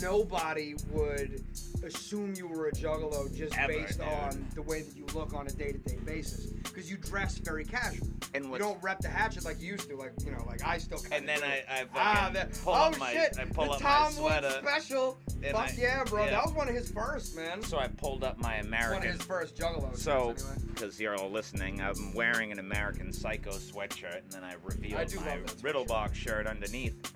nobody 0.00 0.74
would 0.90 1.42
assume 1.84 2.34
you 2.36 2.46
were 2.48 2.68
a 2.68 2.72
juggalo 2.72 3.34
just 3.36 3.56
Ever, 3.58 3.72
based 3.72 3.98
dude. 3.98 4.08
on 4.08 4.46
the 4.54 4.62
way 4.62 4.82
that 4.82 4.96
you 4.96 5.04
look 5.14 5.34
on 5.34 5.46
a 5.46 5.50
day-to-day 5.50 5.98
basis 6.04 6.46
because 6.46 6.90
you 6.90 6.96
dress 6.96 7.36
very 7.38 7.64
casual. 7.64 8.06
and 8.34 8.46
You 8.46 8.58
don't 8.58 8.82
rep 8.82 9.00
the 9.00 9.08
hatchet 9.08 9.44
like 9.44 9.60
you 9.60 9.72
used 9.72 9.88
to, 9.90 9.96
like 9.96 10.12
you 10.24 10.32
know, 10.32 10.42
like 10.46 10.64
I 10.66 10.78
still. 10.78 10.98
and 11.12 11.28
then 11.28 11.38
do. 11.40 11.44
I, 11.44 11.62
I 11.70 11.84
ah, 11.94 12.30
the, 12.32 12.48
pull 12.64 12.72
oh 12.72 12.76
up 12.76 12.98
my, 12.98 13.12
shit, 13.12 13.36
I 13.38 13.44
pull 13.44 13.66
the 13.66 13.70
up 13.72 13.80
Tom 13.80 14.02
my 14.04 14.10
sweater. 14.10 14.50
special. 14.62 15.18
Fuck 15.50 15.56
I- 15.56 15.74
yeah, 15.78 16.04
bro, 16.04 16.24
yeah. 16.24 16.30
that 16.30 16.44
was 16.44 16.54
one 16.54 16.68
of 16.68 16.74
his 16.74 16.90
first, 16.90 17.36
man. 17.36 17.62
So 17.62 17.78
I 17.78 17.88
pulled 17.88 18.24
up 18.24 18.38
my 18.38 18.56
american 18.56 18.98
One 19.00 19.06
of 19.06 19.12
his 19.14 19.22
first 19.22 19.56
juggalo. 19.56 19.94
So, 19.96 20.28
shirts, 20.30 20.50
anyway. 20.50 20.68
because 20.74 20.98
you're 21.00 21.14
all 21.16 21.30
listening, 21.30 21.80
I'm 21.82 22.14
wearing 22.14 22.50
an 22.50 22.58
American 22.58 23.12
Psycho 23.12 23.50
sweatshirt, 23.52 24.22
and 24.22 24.32
then 24.32 24.42
I 24.42 24.54
revealed 24.64 24.94
I 25.00 25.04
my 25.16 25.36
that 25.36 25.46
sweatshirt. 25.46 25.86
Riddlebox 25.86 26.14
shirt 26.14 26.46
underneath, 26.46 27.12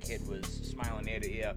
kid 0.00 0.26
was 0.28 0.44
smiling 0.46 1.08
ear 1.08 1.20
to 1.20 1.30
ear. 1.30 1.54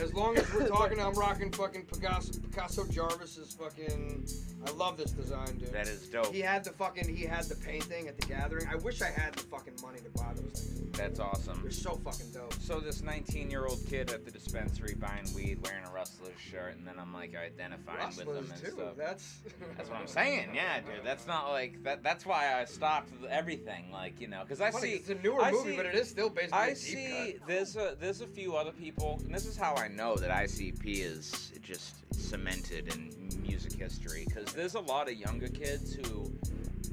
As 0.00 0.14
long 0.14 0.36
as 0.36 0.52
we're 0.52 0.68
talking, 0.68 1.00
I'm 1.00 1.12
rocking 1.14 1.52
fucking 1.52 1.84
Picasso, 1.84 2.32
Picasso 2.40 2.84
Jarvis's 2.86 3.52
fucking. 3.54 4.26
I 4.66 4.70
love 4.72 4.96
this 4.96 5.10
design, 5.10 5.58
dude. 5.58 5.72
That 5.72 5.86
is 5.88 6.08
dope. 6.08 6.32
He 6.32 6.40
had 6.40 6.64
the 6.64 6.70
fucking. 6.70 7.14
He 7.14 7.24
had 7.24 7.44
the 7.44 7.56
painting 7.56 8.08
at 8.08 8.18
the 8.18 8.26
gathering. 8.26 8.66
I 8.70 8.76
wish 8.76 9.02
I 9.02 9.06
had 9.10 9.34
the 9.34 9.42
fucking 9.42 9.74
money 9.82 9.98
to 10.00 10.10
buy 10.18 10.32
those 10.34 10.60
things. 10.62 10.96
That's 10.96 11.20
awesome. 11.20 11.60
They're 11.62 11.70
so 11.70 11.96
fucking 12.04 12.30
dope. 12.32 12.54
So 12.54 12.78
this 12.80 13.02
19-year-old 13.02 13.80
kid 13.88 14.10
at 14.12 14.24
the 14.24 14.30
dispensary 14.30 14.94
buying 14.94 15.26
weed, 15.34 15.58
wearing 15.64 15.84
a 15.84 15.90
Rustler's 15.90 16.38
shirt, 16.40 16.76
and 16.76 16.86
then 16.86 16.94
I'm 16.98 17.12
like 17.12 17.34
identifying 17.34 18.08
with 18.16 18.26
Rustlers 18.26 18.38
him 18.46 18.52
and 18.52 18.60
too. 18.64 18.70
stuff. 18.72 18.96
That's. 18.96 19.38
That's 19.76 19.88
what 19.90 19.98
I'm 19.98 20.06
saying. 20.06 20.50
Yeah, 20.54 20.80
dude. 20.80 21.04
That's 21.04 21.26
not 21.26 21.50
like 21.50 21.82
that. 21.84 22.02
That's 22.02 22.24
why 22.24 22.58
I 22.60 22.64
stopped 22.64 23.10
everything. 23.30 23.90
Like 23.92 24.20
you 24.20 24.28
know, 24.28 24.40
because 24.42 24.60
I 24.60 24.70
Funny, 24.70 24.88
see 24.90 24.94
it's 24.94 25.08
a 25.10 25.14
newer 25.16 25.42
I 25.42 25.50
movie, 25.52 25.70
see- 25.70 25.76
but 25.76 25.86
it 25.86 25.94
is 25.94 26.08
still 26.08 26.30
based 26.30 26.52
on 26.52 26.58
I 26.60 26.66
a 26.66 26.68
deep 26.70 26.76
see 26.78 27.36
cut. 27.38 27.48
there's 27.48 27.76
a 27.76 27.96
there's 28.00 28.20
a 28.20 28.26
few 28.26 28.56
other 28.56 28.72
people, 28.72 29.20
and 29.24 29.34
this 29.34 29.46
is 29.46 29.56
how 29.56 29.74
I 29.74 29.81
know 29.88 30.16
that 30.16 30.30
ICP 30.30 30.82
is 30.86 31.52
just 31.62 31.94
cemented 32.14 32.92
in 32.94 33.42
music 33.42 33.72
history. 33.72 34.24
Because 34.26 34.52
there's 34.52 34.74
a 34.74 34.80
lot 34.80 35.08
of 35.08 35.14
younger 35.14 35.48
kids 35.48 35.94
who 35.94 36.30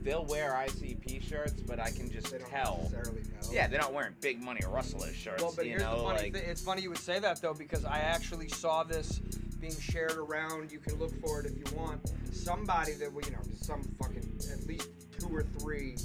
they'll 0.01 0.25
wear 0.25 0.51
ICP 0.67 1.22
shirts, 1.27 1.53
but 1.62 1.79
I 1.79 1.91
can 1.91 2.10
just 2.10 2.31
They 2.31 2.38
don't 2.38 2.50
tell. 2.50 2.77
necessarily 2.91 3.22
know. 3.24 3.50
Yeah, 3.51 3.67
they're 3.67 3.79
not 3.81 3.93
wearing 3.93 4.13
big 4.22 4.41
money 4.41 4.62
Rustler 4.67 5.12
shirts. 5.13 5.41
Well, 5.41 5.53
but 5.55 5.65
you 5.65 5.72
here's 5.72 5.84
know, 5.84 5.98
the 5.98 6.03
funny 6.03 6.19
like 6.19 6.34
thing. 6.34 6.43
It's 6.48 6.62
funny 6.62 6.81
you 6.81 6.89
would 6.89 6.98
say 7.00 7.19
that 7.19 7.41
though, 7.41 7.53
because 7.53 7.86
I 7.86 8.00
actually 8.00 8.48
saw 8.50 8.84
this 8.84 9.19
being 9.60 9.77
shared 9.77 10.13
around. 10.13 10.72
You 10.72 10.79
can 10.79 10.96
look 11.00 11.13
for 11.22 11.41
it 11.41 11.46
if 11.46 11.58
you 11.58 11.77
want. 11.77 12.00
Somebody 12.31 12.93
that 12.93 13.12
we, 13.12 13.24
you 13.25 13.31
know, 13.31 13.41
some 13.62 13.84
fucking 14.01 14.39
at 14.53 14.65
least 14.65 14.88
two 15.19 15.27
or 15.36 15.43
three 15.43 15.96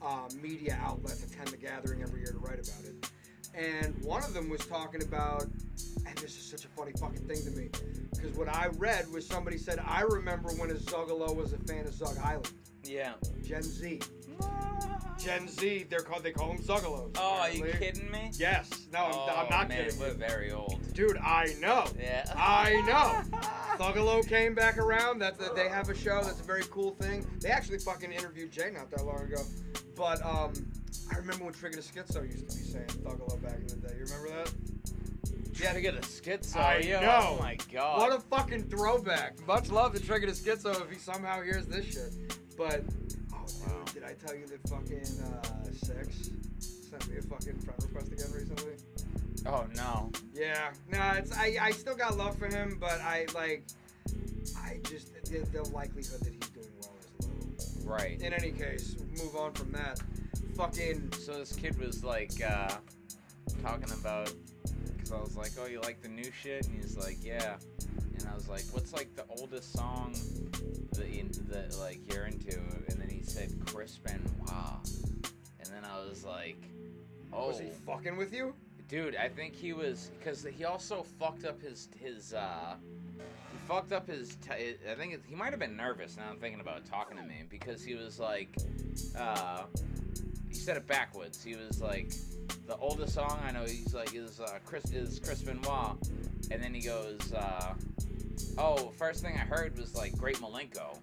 uh, 0.00 0.28
media 0.40 0.78
outlets 0.82 1.22
attend 1.22 1.48
the 1.48 1.58
gathering 1.58 2.02
every 2.02 2.20
year 2.20 2.32
to 2.32 2.38
write 2.38 2.54
about 2.66 2.84
it. 2.84 3.10
And 3.54 4.02
one 4.02 4.24
of 4.24 4.32
them 4.32 4.48
was 4.48 4.64
talking 4.66 5.02
about, 5.02 5.42
and 5.42 6.16
this 6.18 6.38
is 6.38 6.44
such 6.50 6.64
a 6.64 6.68
funny 6.68 6.92
fucking 6.98 7.26
thing 7.28 7.44
to 7.44 7.50
me, 7.50 7.68
because 8.14 8.36
what 8.36 8.48
I 8.48 8.68
read 8.78 9.10
was 9.12 9.26
somebody 9.26 9.58
said, 9.58 9.78
I 9.86 10.02
remember 10.02 10.50
when 10.54 10.70
a 10.70 10.74
Zuggalo 10.74 11.36
was 11.36 11.52
a 11.52 11.58
fan 11.58 11.86
of 11.86 11.92
Zug 11.92 12.16
Island. 12.24 12.50
yeah. 12.84 13.12
Gen 13.42 13.62
Z. 13.62 14.00
Gen 15.18 15.46
Z, 15.46 15.86
they're 15.88 16.00
called, 16.00 16.24
they 16.24 16.32
call 16.32 16.48
them 16.48 16.58
Zuggalos. 16.58 17.16
Oh, 17.16 17.38
are 17.40 17.50
you 17.50 17.62
apparently. 17.64 17.86
kidding 17.86 18.10
me? 18.10 18.30
Yes. 18.34 18.88
No, 18.92 19.04
I'm, 19.04 19.12
oh, 19.14 19.36
I'm 19.36 19.50
not 19.50 19.68
man, 19.68 19.84
kidding. 19.84 20.00
We're 20.00 20.14
very 20.14 20.50
old. 20.50 20.80
Dude, 20.94 21.16
I 21.18 21.54
know. 21.60 21.84
Yeah. 22.00 22.24
I 22.36 22.82
know. 22.86 23.38
Thuggalo 23.78 24.26
came 24.28 24.52
back 24.54 24.78
around. 24.78 25.20
That's 25.20 25.40
a, 25.46 25.52
they 25.54 25.68
have 25.68 25.88
a 25.90 25.94
show. 25.94 26.20
That's 26.24 26.40
a 26.40 26.44
very 26.44 26.64
cool 26.70 26.90
thing. 26.92 27.24
They 27.40 27.50
actually 27.50 27.78
fucking 27.78 28.10
interviewed 28.10 28.50
Jay 28.50 28.72
not 28.74 28.90
that 28.90 29.04
long 29.06 29.20
ago. 29.20 29.42
But 29.94 30.24
um, 30.26 30.52
I 31.12 31.18
remember 31.18 31.44
when 31.44 31.54
Trigger 31.54 31.76
the 31.76 31.82
Schizo 31.82 32.24
used 32.24 32.50
to 32.50 32.56
be 32.58 32.64
saying 32.64 32.86
Thuggalo 32.86 33.40
back 33.40 33.58
in 33.60 33.68
the 33.68 33.76
day. 33.76 33.94
You 33.98 34.04
remember 34.06 34.28
that? 34.30 34.52
Yeah, 35.60 35.72
to 35.72 35.80
get 35.80 35.94
a 35.94 35.98
schizo. 35.98 36.56
I 36.56 36.78
yo, 36.78 37.00
know. 37.00 37.36
Oh 37.36 37.36
my 37.38 37.56
god. 37.72 37.98
What 37.98 38.12
a 38.12 38.20
fucking 38.20 38.64
throwback. 38.64 39.46
Much 39.46 39.70
love 39.70 39.94
to 39.94 40.00
Trigger 40.00 40.26
the 40.26 40.32
Schizo 40.32 40.80
if 40.82 40.90
he 40.90 40.98
somehow 40.98 41.42
hears 41.42 41.66
this 41.66 41.86
shit. 41.86 42.12
But. 42.56 42.82
Did 44.02 44.10
I 44.10 44.26
tell 44.26 44.36
you 44.36 44.46
that 44.46 44.68
fucking 44.68 45.24
uh, 45.24 45.72
Six 45.72 46.30
sent 46.58 47.08
me 47.08 47.16
a 47.18 47.22
fucking 47.22 47.58
friend 47.60 47.82
request 47.82 48.12
again 48.12 48.32
recently. 48.32 48.74
Oh 49.46 49.66
no. 49.74 50.10
Yeah, 50.34 50.72
no, 50.90 51.12
it's 51.16 51.36
I, 51.36 51.56
I 51.60 51.70
still 51.70 51.94
got 51.94 52.16
love 52.16 52.36
for 52.36 52.46
him, 52.46 52.78
but 52.80 53.00
I 53.00 53.26
like, 53.34 53.64
I 54.58 54.78
just 54.88 55.14
the, 55.24 55.38
the 55.52 55.62
likelihood 55.70 56.20
that 56.20 56.32
he's 56.32 56.48
doing 56.50 56.68
well 56.80 56.94
is 57.00 57.84
low. 57.84 57.92
Right. 57.92 58.20
In 58.20 58.32
any 58.32 58.50
case, 58.50 58.96
move 59.18 59.36
on 59.36 59.52
from 59.52 59.72
that. 59.72 60.00
Fucking 60.56 61.12
So 61.12 61.38
this 61.38 61.54
kid 61.54 61.78
was 61.78 62.04
like 62.04 62.32
uh, 62.42 62.70
talking 63.62 63.90
about 63.92 64.32
because 64.96 65.12
I 65.12 65.20
was 65.20 65.36
like, 65.36 65.52
"Oh, 65.60 65.66
you 65.66 65.80
like 65.80 66.02
the 66.02 66.08
new 66.08 66.30
shit?" 66.42 66.66
And 66.66 66.76
he's 66.76 66.96
like, 66.96 67.24
"Yeah." 67.24 67.56
And 68.22 68.30
I 68.30 68.34
was 68.34 68.48
like, 68.48 68.64
"What's 68.72 68.92
like 68.92 69.14
the 69.14 69.24
oldest 69.38 69.72
song 69.72 70.14
that 70.92 71.08
you, 71.08 71.28
that 71.48 71.76
like 71.78 72.00
you're 72.12 72.26
into?" 72.26 72.58
And 72.88 73.00
then 73.00 73.08
he 73.08 73.22
said 73.22 73.52
Chris 73.66 73.98
Benoit. 73.98 74.88
And 75.60 75.68
then 75.68 75.84
I 75.84 75.98
was 76.08 76.24
like, 76.24 76.62
"Oh, 77.32 77.48
was 77.48 77.58
he 77.58 77.68
fucking 77.86 78.16
with 78.16 78.32
you? 78.32 78.54
dude, 78.92 79.16
I 79.16 79.26
think 79.26 79.56
he 79.56 79.72
was 79.72 80.10
because 80.18 80.46
he 80.54 80.64
also 80.64 81.02
fucked 81.18 81.44
up 81.44 81.60
his 81.60 81.88
his 81.98 82.34
uh." 82.34 82.76
He 83.18 83.58
fucked 83.66 83.92
up 83.92 84.06
his. 84.06 84.36
T- 84.36 84.76
I 84.90 84.94
think 84.94 85.14
it, 85.14 85.22
he 85.26 85.34
might 85.34 85.50
have 85.50 85.58
been 85.58 85.76
nervous. 85.76 86.16
Now 86.16 86.24
I'm 86.30 86.38
thinking 86.38 86.60
about 86.60 86.84
talking 86.84 87.16
to 87.16 87.22
me 87.22 87.44
because 87.48 87.82
he 87.82 87.94
was 87.94 88.18
like, 88.18 88.54
uh, 89.18 89.62
he 90.48 90.54
said 90.54 90.76
it 90.76 90.86
backwards. 90.86 91.42
He 91.42 91.56
was 91.56 91.80
like, 91.80 92.12
the 92.66 92.76
oldest 92.76 93.14
song 93.14 93.40
I 93.46 93.52
know. 93.52 93.62
He's 93.62 93.94
like 93.94 94.14
is 94.14 94.40
uh, 94.40 94.58
Chris 94.66 94.84
is 94.92 95.18
Chris 95.18 95.40
Benoit, 95.42 95.96
and 96.50 96.62
then 96.62 96.74
he 96.74 96.82
goes, 96.82 97.32
uh, 97.32 97.74
oh, 98.58 98.92
first 98.98 99.22
thing 99.22 99.34
I 99.34 99.40
heard 99.44 99.78
was 99.78 99.94
like 99.94 100.16
Great 100.16 100.36
Milenko. 100.38 100.98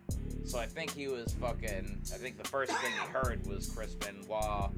So 0.46 0.58
I 0.58 0.65
think 0.65 0.91
he 0.94 1.08
was 1.08 1.34
fucking. 1.36 2.01
I 2.13 2.18
think 2.18 2.41
the 2.41 2.48
first 2.48 2.72
thing 2.72 2.91
he 2.91 3.12
heard 3.12 3.46
was 3.46 3.70
Chris 3.70 3.94
Benoit, 3.96 4.72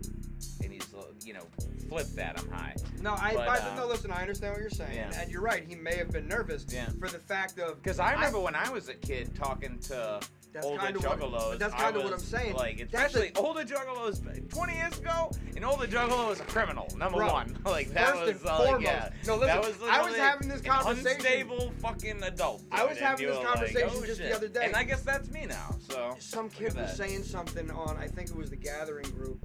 and 0.63 0.71
he's 0.73 0.93
uh, 0.93 1.03
you 1.23 1.33
know 1.33 1.45
flipped 1.89 2.15
that. 2.15 2.39
I'm 2.39 2.49
high. 2.49 2.75
No, 3.01 3.13
I, 3.13 3.33
But, 3.35 3.49
I 3.49 3.57
uh, 3.69 3.75
no. 3.75 3.87
Listen, 3.87 4.11
I 4.11 4.21
understand 4.21 4.53
what 4.53 4.61
you're 4.61 4.69
saying, 4.69 4.95
Yeah. 4.95 5.11
and 5.21 5.31
you're 5.31 5.41
right. 5.41 5.63
He 5.67 5.75
may 5.75 5.95
have 5.95 6.11
been 6.11 6.27
nervous 6.27 6.65
Yeah. 6.69 6.87
for 6.99 7.09
the 7.09 7.19
fact 7.19 7.59
of 7.59 7.81
Because 7.81 7.99
I 7.99 8.13
remember 8.13 8.39
when 8.39 8.55
I 8.55 8.69
was 8.69 8.89
a 8.89 8.93
kid 8.93 9.33
talking 9.35 9.79
to 9.87 10.19
That's 10.53 10.65
older 10.65 10.79
kinda 10.85 10.99
what- 10.99 11.19
juggalos. 11.19 11.49
but 11.51 11.59
that's 11.59 11.73
I 11.73 11.77
kinda 11.85 11.99
what 12.01 12.13
I'm 12.13 12.19
saying. 12.19 12.55
Like, 12.55 12.77
That's 12.91 12.93
especially 13.13 13.29
the- 13.29 13.39
older 13.39 13.63
juggalos 13.63 14.49
20 14.49 14.75
years 14.75 14.99
ago, 14.99 15.31
an 15.55 15.63
older 15.63 15.87
juggalo 15.87 16.27
was 16.27 16.39
a 16.41 16.43
criminal, 16.43 16.87
number 16.97 17.19
Bro, 17.19 17.31
one. 17.31 17.57
Like, 17.65 17.89
that 17.91 18.09
first 18.15 18.21
was 18.21 18.41
and 18.41 18.45
uh, 18.49 18.57
foremost. 18.57 18.83
yeah. 18.83 19.09
No, 19.27 19.35
listen, 19.35 19.47
that 19.47 19.61
was 19.65 19.75
I 19.89 20.01
was 20.01 20.15
having 20.17 20.47
this 20.49 20.61
conversation- 20.61 21.07
unstable 21.15 21.71
fucking 21.81 22.23
adult. 22.23 22.63
I 22.71 22.83
was 22.85 22.97
having 22.97 23.27
this 23.27 23.37
were 23.37 23.43
like, 23.43 23.53
conversation 23.53 23.89
oh, 23.93 24.05
just 24.05 24.19
the 24.19 24.35
other 24.35 24.47
day. 24.49 24.65
And 24.65 24.75
I 24.75 24.83
guess 24.83 25.01
that's 25.03 25.29
me 25.31 25.45
now, 25.45 25.75
so. 25.89 26.15
some 26.19 26.49
kid 26.49 26.75
was 26.75 26.95
saying 26.97 27.23
something 27.23 27.71
on 27.71 27.95
I 27.97 28.07
think 28.07 28.29
it 28.29 28.35
was 28.35 28.49
the 28.49 28.55
gathering 28.57 29.09
group. 29.11 29.39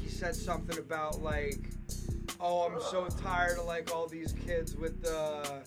He 0.00 0.08
said 0.08 0.36
something 0.36 0.78
about 0.78 1.22
like, 1.22 1.58
oh, 2.40 2.62
I'm 2.68 2.80
so 2.80 3.06
tired 3.08 3.58
of 3.58 3.64
like 3.66 3.92
all 3.92 4.06
these 4.06 4.32
kids 4.46 4.76
with 4.76 5.02
the 5.02 5.62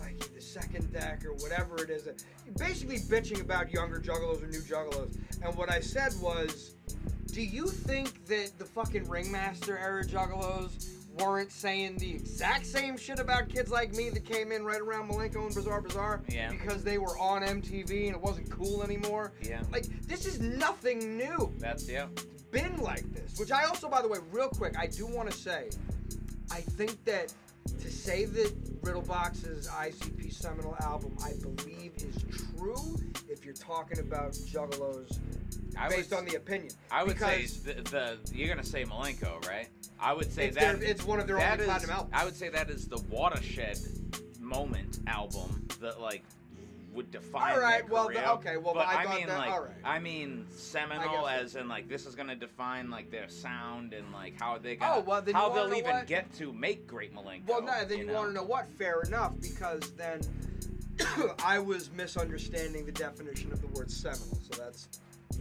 like 0.00 0.18
the 0.34 0.40
second 0.40 0.92
deck 0.92 1.24
or 1.24 1.32
whatever 1.34 1.82
it 1.82 1.90
is. 1.90 2.08
Basically 2.56 2.98
bitching 2.98 3.40
about 3.40 3.72
younger 3.72 3.98
juggalos 3.98 4.42
or 4.42 4.46
new 4.46 4.60
juggalos. 4.60 5.16
And 5.42 5.54
what 5.56 5.70
I 5.70 5.80
said 5.80 6.12
was, 6.20 6.74
do 7.26 7.42
you 7.42 7.66
think 7.66 8.26
that 8.26 8.52
the 8.58 8.64
fucking 8.64 9.08
ringmaster 9.08 9.78
era 9.78 10.04
juggalos 10.04 10.88
weren't 11.20 11.52
saying 11.52 11.98
the 11.98 12.10
exact 12.10 12.64
same 12.66 12.96
shit 12.96 13.18
about 13.18 13.48
kids 13.48 13.70
like 13.70 13.92
me 13.94 14.08
that 14.10 14.24
came 14.24 14.50
in 14.50 14.64
right 14.64 14.80
around 14.80 15.10
Milenko 15.10 15.46
and 15.46 15.54
Bizaar 15.54 15.82
Bizaar 15.82 16.20
Yeah. 16.32 16.50
because 16.50 16.82
they 16.82 16.96
were 16.98 17.18
on 17.18 17.42
MTV 17.42 18.06
and 18.06 18.16
it 18.16 18.20
wasn't 18.20 18.50
cool 18.50 18.82
anymore? 18.82 19.32
Yeah. 19.42 19.60
Like 19.70 19.84
this 20.06 20.26
is 20.26 20.40
nothing 20.40 21.16
new. 21.18 21.52
That's, 21.58 21.88
yeah. 21.88 22.06
Been 22.50 22.76
like 22.78 23.10
this. 23.12 23.38
Which 23.38 23.50
I 23.52 23.64
also, 23.64 23.88
by 23.88 24.02
the 24.02 24.08
way, 24.08 24.18
real 24.30 24.48
quick, 24.48 24.74
I 24.78 24.86
do 24.86 25.06
want 25.06 25.30
to 25.30 25.36
say, 25.36 25.70
I 26.50 26.60
think 26.60 27.02
that 27.04 27.32
to 27.82 27.90
say 27.90 28.24
that 28.24 28.80
Riddlebox's 28.82 29.68
ICP 29.68 30.32
seminal 30.32 30.76
album, 30.80 31.16
I 31.22 31.32
believe, 31.40 31.92
is 31.96 32.16
true 32.56 32.96
if 33.28 33.44
you're 33.44 33.54
talking 33.54 33.98
about 33.98 34.32
Juggalos 34.32 35.18
I 35.78 35.88
based 35.88 36.10
would, 36.10 36.18
on 36.20 36.24
the 36.26 36.36
opinion. 36.36 36.72
I 36.90 37.02
would 37.04 37.18
say 37.18 37.46
the, 37.46 37.74
the 37.90 38.18
you're 38.34 38.48
gonna 38.48 38.64
say 38.64 38.84
Milenko, 38.84 39.46
right? 39.48 39.68
I 40.00 40.12
would 40.12 40.32
say 40.32 40.48
it's, 40.48 40.56
that 40.56 40.80
their- 40.80 40.90
it's 40.90 41.04
one 41.04 41.20
of 41.20 41.26
their 41.26 41.38
only 41.40 41.58
is- 41.60 41.64
platinum 41.66 41.90
albums. 41.90 42.10
I 42.14 42.24
would 42.24 42.36
say 42.36 42.48
that 42.50 42.70
is 42.70 42.86
the 42.88 43.00
watershed 43.10 43.78
moment 44.40 44.98
album 45.06 45.66
that 45.80 46.00
like 46.00 46.22
would 46.92 47.10
define 47.10 47.52
All 47.52 47.60
right, 47.60 47.82
their 47.82 47.92
well, 47.92 48.08
the- 48.08 48.30
okay, 48.32 48.56
well, 48.56 48.74
but 48.74 48.86
I 48.86 49.04
I, 49.04 49.16
mean 49.16 49.26
that- 49.26 49.38
like 49.38 49.50
all 49.50 49.62
right. 49.62 49.72
I 49.84 49.98
mean 49.98 50.46
seminal 50.50 51.26
as 51.26 51.56
in 51.56 51.68
like 51.68 51.88
this 51.88 52.06
is 52.06 52.14
gonna 52.14 52.36
define 52.36 52.90
like 52.90 53.10
their 53.10 53.28
sound 53.28 53.92
and 53.92 54.12
like 54.12 54.38
how 54.38 54.58
they 54.58 54.74
oh, 54.74 54.76
gonna 54.76 54.94
Oh, 54.96 55.00
well, 55.00 55.22
then 55.22 55.34
you 55.34 55.40
how 55.40 55.48
they'll 55.50 55.74
even 55.74 55.90
what? 55.92 56.06
get 56.06 56.32
to 56.34 56.52
make 56.52 56.86
great 56.86 57.14
Milenko. 57.14 57.46
Well, 57.48 57.62
no, 57.62 57.84
then 57.84 57.98
you, 57.98 58.06
know? 58.06 58.14
want 58.14 58.28
to 58.28 58.34
know 58.34 58.44
what? 58.44 58.68
Fair 58.78 59.00
enough, 59.02 59.34
because 59.40 59.92
then 59.92 60.20
I 61.44 61.58
was 61.58 61.90
misunderstanding 61.92 62.84
the 62.84 62.92
definition 62.92 63.52
of 63.52 63.60
the 63.60 63.68
word 63.68 63.90
seminal. 63.90 64.38
So 64.50 64.62
that's 64.62 64.88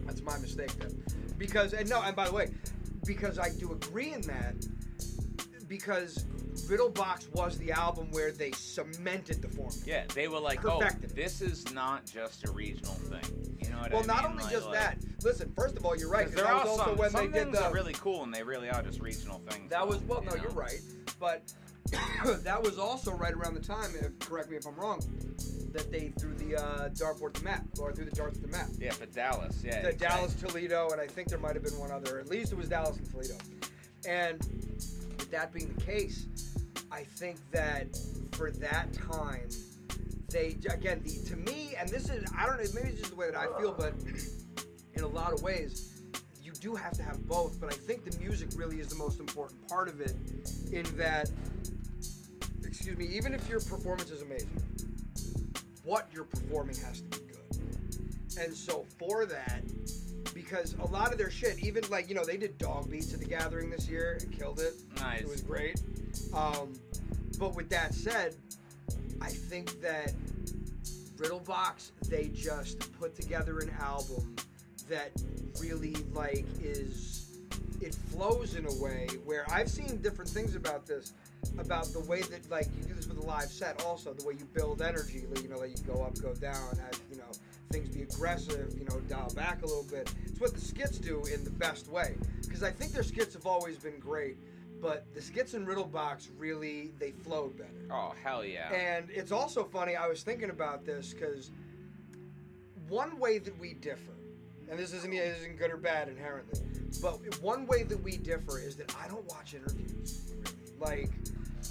that's 0.05 0.21
my 0.21 0.37
mistake 0.37 0.71
then. 0.79 1.03
Because 1.37 1.73
and 1.73 1.89
no, 1.89 2.01
and 2.01 2.15
by 2.15 2.27
the 2.27 2.33
way, 2.33 2.49
because 3.05 3.39
I 3.39 3.49
do 3.49 3.71
agree 3.73 4.13
in 4.13 4.21
that, 4.21 4.55
because 5.71 6.25
Riddlebox 6.67 7.31
was 7.33 7.57
the 7.57 7.71
album 7.71 8.09
where 8.11 8.33
they 8.33 8.51
cemented 8.51 9.41
the 9.41 9.47
formula. 9.47 9.81
Yeah, 9.85 10.03
they 10.13 10.27
were 10.27 10.37
like, 10.37 10.59
Perfected 10.61 11.11
oh, 11.11 11.13
it. 11.13 11.15
this 11.15 11.39
is 11.41 11.71
not 11.73 12.05
just 12.05 12.45
a 12.45 12.51
regional 12.51 12.91
thing. 12.95 13.55
You 13.57 13.69
know 13.69 13.77
what 13.79 13.91
Well, 13.93 14.03
I 14.03 14.05
not 14.05 14.25
only 14.25 14.43
Like- 14.43 14.51
just 14.51 14.65
like- 14.65 14.73
that. 14.75 14.97
Listen, 15.23 15.53
first 15.55 15.77
of 15.77 15.85
all, 15.85 15.95
you're 15.95 16.09
right. 16.09 16.25
'cause 16.25 16.35
'cause 16.35 16.43
there 16.43 16.53
that 16.53 16.53
are 16.53 16.69
was 16.69 16.79
also 16.79 16.89
some, 16.91 16.97
when 16.97 17.09
some 17.11 17.31
they 17.31 17.39
did 17.39 17.45
things 17.45 17.57
the 17.57 17.63
are 17.63 17.71
really 17.73 17.93
cool 17.93 18.23
and 18.23 18.33
they 18.33 18.43
really 18.43 18.69
are 18.69 18.81
just 18.83 18.99
regional 18.99 19.39
things. 19.49 19.69
That 19.69 19.87
was 19.87 19.99
well, 20.01 20.19
you 20.19 20.29
no, 20.29 20.35
know? 20.35 20.41
you're 20.41 20.51
right, 20.51 20.81
but 21.21 21.53
that 22.43 22.61
was 22.61 22.77
also 22.77 23.13
right 23.13 23.33
around 23.33 23.53
the 23.53 23.61
time. 23.61 23.91
If, 23.97 24.19
correct 24.19 24.49
me 24.51 24.57
if 24.57 24.65
I'm 24.67 24.75
wrong. 24.75 24.99
That 25.71 25.89
they 25.89 26.09
threw 26.19 26.33
the 26.35 26.57
uh, 26.61 26.89
dartboard 26.89 27.33
to 27.35 27.43
map, 27.45 27.63
or 27.79 27.93
threw 27.93 28.03
the 28.03 28.11
darts 28.11 28.35
to 28.39 28.41
the 28.41 28.49
map. 28.49 28.67
Yeah, 28.77 28.91
for 28.91 29.05
Dallas, 29.05 29.63
yeah. 29.63 29.81
The. 29.83 29.93
Dallas, 29.93 30.35
Toledo, 30.35 30.89
and 30.89 30.99
I 30.99 31.07
think 31.07 31.29
there 31.29 31.39
might 31.39 31.53
have 31.55 31.63
been 31.63 31.77
one 31.79 31.91
other. 31.91 32.19
At 32.19 32.27
least 32.27 32.51
it 32.51 32.57
was 32.57 32.67
Dallas 32.67 32.97
and 32.97 33.09
Toledo. 33.09 33.35
And 34.05 34.41
that 35.31 35.53
being 35.53 35.73
the 35.73 35.81
case, 35.81 36.27
I 36.91 37.03
think 37.03 37.37
that 37.51 37.97
for 38.31 38.51
that 38.51 38.93
time, 38.93 39.49
they 40.29 40.57
again 40.69 41.01
the, 41.03 41.29
to 41.29 41.35
me, 41.35 41.73
and 41.77 41.89
this 41.89 42.09
is 42.09 42.23
I 42.37 42.45
don't 42.45 42.57
know, 42.57 42.69
maybe 42.73 42.89
it's 42.89 42.99
just 42.99 43.11
the 43.11 43.17
way 43.17 43.31
that 43.31 43.37
I 43.37 43.47
feel, 43.59 43.73
but 43.73 43.93
in 44.93 45.03
a 45.03 45.07
lot 45.07 45.33
of 45.33 45.41
ways, 45.41 46.03
you 46.41 46.51
do 46.53 46.75
have 46.75 46.93
to 46.93 47.03
have 47.03 47.25
both. 47.27 47.59
But 47.59 47.73
I 47.73 47.75
think 47.75 48.09
the 48.09 48.17
music 48.19 48.49
really 48.55 48.79
is 48.79 48.87
the 48.87 48.95
most 48.95 49.19
important 49.19 49.67
part 49.67 49.87
of 49.87 50.01
it. 50.01 50.13
In 50.71 50.83
that, 50.97 51.29
excuse 52.63 52.97
me, 52.97 53.05
even 53.05 53.33
if 53.33 53.47
your 53.49 53.59
performance 53.59 54.11
is 54.11 54.21
amazing, 54.21 54.49
what 55.83 56.07
you're 56.13 56.25
performing 56.25 56.75
has 56.77 57.01
to 57.01 57.19
be. 57.19 57.30
And 58.39 58.53
so 58.53 58.85
for 58.97 59.25
that, 59.25 59.63
because 60.33 60.75
a 60.79 60.85
lot 60.85 61.11
of 61.11 61.17
their 61.17 61.29
shit, 61.29 61.63
even 61.63 61.83
like 61.89 62.09
you 62.09 62.15
know, 62.15 62.25
they 62.25 62.37
did 62.37 62.57
dog 62.57 62.89
beats 62.89 63.13
at 63.13 63.19
the 63.19 63.25
gathering 63.25 63.69
this 63.69 63.87
year 63.87 64.17
and 64.21 64.31
killed 64.37 64.59
it. 64.59 64.73
Nice. 64.97 65.21
It 65.21 65.27
was 65.27 65.41
great. 65.41 65.81
Um, 66.33 66.73
but 67.39 67.55
with 67.55 67.69
that 67.69 67.93
said, 67.93 68.35
I 69.21 69.29
think 69.29 69.81
that 69.81 70.13
Riddlebox 71.17 71.91
they 72.09 72.29
just 72.29 72.91
put 72.99 73.15
together 73.15 73.59
an 73.59 73.71
album 73.79 74.35
that 74.89 75.11
really 75.61 75.95
like 76.13 76.45
is 76.59 77.41
it 77.79 77.95
flows 77.95 78.55
in 78.55 78.65
a 78.65 78.73
way 78.83 79.07
where 79.25 79.45
I've 79.51 79.69
seen 79.69 80.01
different 80.01 80.29
things 80.29 80.55
about 80.55 80.85
this 80.85 81.13
about 81.59 81.85
the 81.93 81.99
way 82.01 82.21
that 82.21 82.49
like 82.49 82.67
you 82.75 82.83
do 82.83 82.93
this 82.93 83.07
with 83.07 83.17
a 83.17 83.25
live 83.25 83.49
set 83.49 83.83
also 83.83 84.13
the 84.13 84.25
way 84.25 84.33
you 84.37 84.45
build 84.45 84.81
energy 84.81 85.23
you 85.41 85.49
know 85.49 85.57
like 85.59 85.77
you 85.77 85.83
go 85.85 86.03
up 86.03 86.19
go 86.21 86.33
down 86.33 86.75
have 86.77 86.99
you 87.11 87.17
know 87.17 87.31
things 87.71 87.89
be 87.89 88.03
aggressive 88.03 88.73
you 88.77 88.85
know 88.85 88.99
dial 89.09 89.31
back 89.35 89.61
a 89.63 89.65
little 89.65 89.83
bit 89.83 90.11
it's 90.25 90.39
what 90.39 90.53
the 90.53 90.61
skits 90.61 90.97
do 90.97 91.23
in 91.33 91.43
the 91.43 91.49
best 91.49 91.87
way 91.87 92.15
because 92.43 92.63
I 92.63 92.71
think 92.71 92.91
their 92.91 93.03
skits 93.03 93.33
have 93.33 93.45
always 93.45 93.77
been 93.77 93.99
great 93.99 94.37
but 94.81 95.05
the 95.13 95.21
skits 95.21 95.53
in 95.53 95.65
Riddlebox 95.65 96.29
really 96.37 96.91
they 96.99 97.11
flowed 97.11 97.57
better 97.57 97.81
Oh 97.91 98.13
hell 98.23 98.45
yeah! 98.45 98.71
and 98.71 99.09
it's 99.09 99.31
also 99.33 99.65
funny, 99.65 99.95
I 99.95 100.07
was 100.07 100.23
thinking 100.23 100.49
about 100.49 100.85
this 100.85 101.13
because 101.13 101.51
one 102.87 103.19
way 103.19 103.37
that 103.37 103.57
we 103.59 103.73
differ, 103.73 104.13
and 104.69 104.79
this 104.79 104.93
isn't, 104.93 105.11
isn't 105.11 105.57
good 105.57 105.71
or 105.71 105.77
bad 105.77 106.07
inherently, 106.07 106.61
but 107.01 107.19
one 107.41 107.67
way 107.67 107.83
that 107.83 108.01
we 108.01 108.15
differ 108.15 108.59
is 108.59 108.77
that 108.77 108.95
I 109.03 109.09
don't 109.09 109.25
watch 109.25 109.53
interviews. 109.53 110.33
Really. 110.79 111.09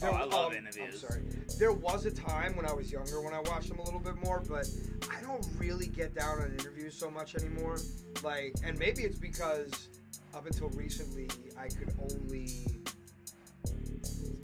Like, 0.03 0.13
Oh, 0.13 0.17
I 0.17 0.25
love 0.25 0.53
um, 0.53 0.57
interviews. 0.57 1.05
I'm 1.05 1.11
sorry. 1.11 1.23
There 1.59 1.73
was 1.73 2.07
a 2.07 2.11
time 2.11 2.57
when 2.57 2.67
I 2.67 2.73
was 2.73 2.91
younger 2.91 3.21
when 3.21 3.35
I 3.35 3.41
watched 3.41 3.69
them 3.69 3.79
a 3.79 3.85
little 3.85 4.01
bit 4.01 4.17
more, 4.25 4.43
but 4.49 4.69
I 5.11 5.21
don't 5.21 5.47
really 5.59 5.87
get 5.89 6.15
down 6.15 6.41
on 6.41 6.53
interviews 6.53 6.95
so 6.95 7.11
much 7.11 7.35
anymore. 7.35 7.77
Like, 8.23 8.55
and 8.65 8.79
maybe 8.79 9.03
it's 9.03 9.19
because 9.19 9.89
up 10.35 10.47
until 10.47 10.69
recently 10.71 11.29
I 11.59 11.69
could 11.69 11.95
only 12.01 12.67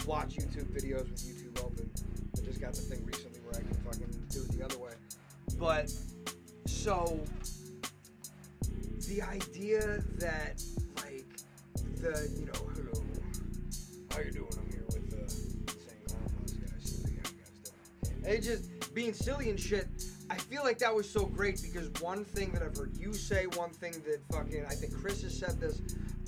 watch 0.07 0.37
YouTube 0.37 0.67
videos 0.73 1.11
with 1.11 1.23
YouTube 1.25 1.65
open. 1.65 1.91
I 2.37 2.45
just 2.45 2.61
got 2.61 2.75
the 2.75 2.83
thing 2.83 3.05
recently 3.05 3.41
where 3.41 3.55
I 3.55 3.61
can 3.61 3.75
fucking 3.85 4.27
do 4.31 4.43
it 4.43 4.59
the 4.59 4.65
other 4.65 4.79
way. 4.79 4.93
But 5.59 5.93
so 6.67 7.21
the 9.09 9.23
idea 9.23 10.03
that 10.19 10.63
like 10.97 11.25
the 11.97 12.31
you 12.37 12.47
know 12.47 12.66
It 18.27 18.43
just 18.43 18.95
being 18.95 19.13
silly 19.13 19.51
and 19.51 19.59
shit. 19.59 19.87
I 20.29 20.37
feel 20.37 20.65
like 20.65 20.79
that 20.79 20.95
was 20.95 21.09
so 21.09 21.25
great 21.27 21.63
because 21.63 21.89
one 22.03 22.25
thing 22.25 22.51
that 22.53 22.63
I've 22.63 22.77
heard 22.77 22.97
you 22.99 23.13
say, 23.13 23.47
one 23.47 23.71
thing 23.71 23.93
that 24.07 24.21
fucking 24.33 24.65
I 24.67 24.75
think 24.75 24.95
Chris 25.01 25.23
has 25.23 25.39
said 25.39 25.61
this. 25.61 25.81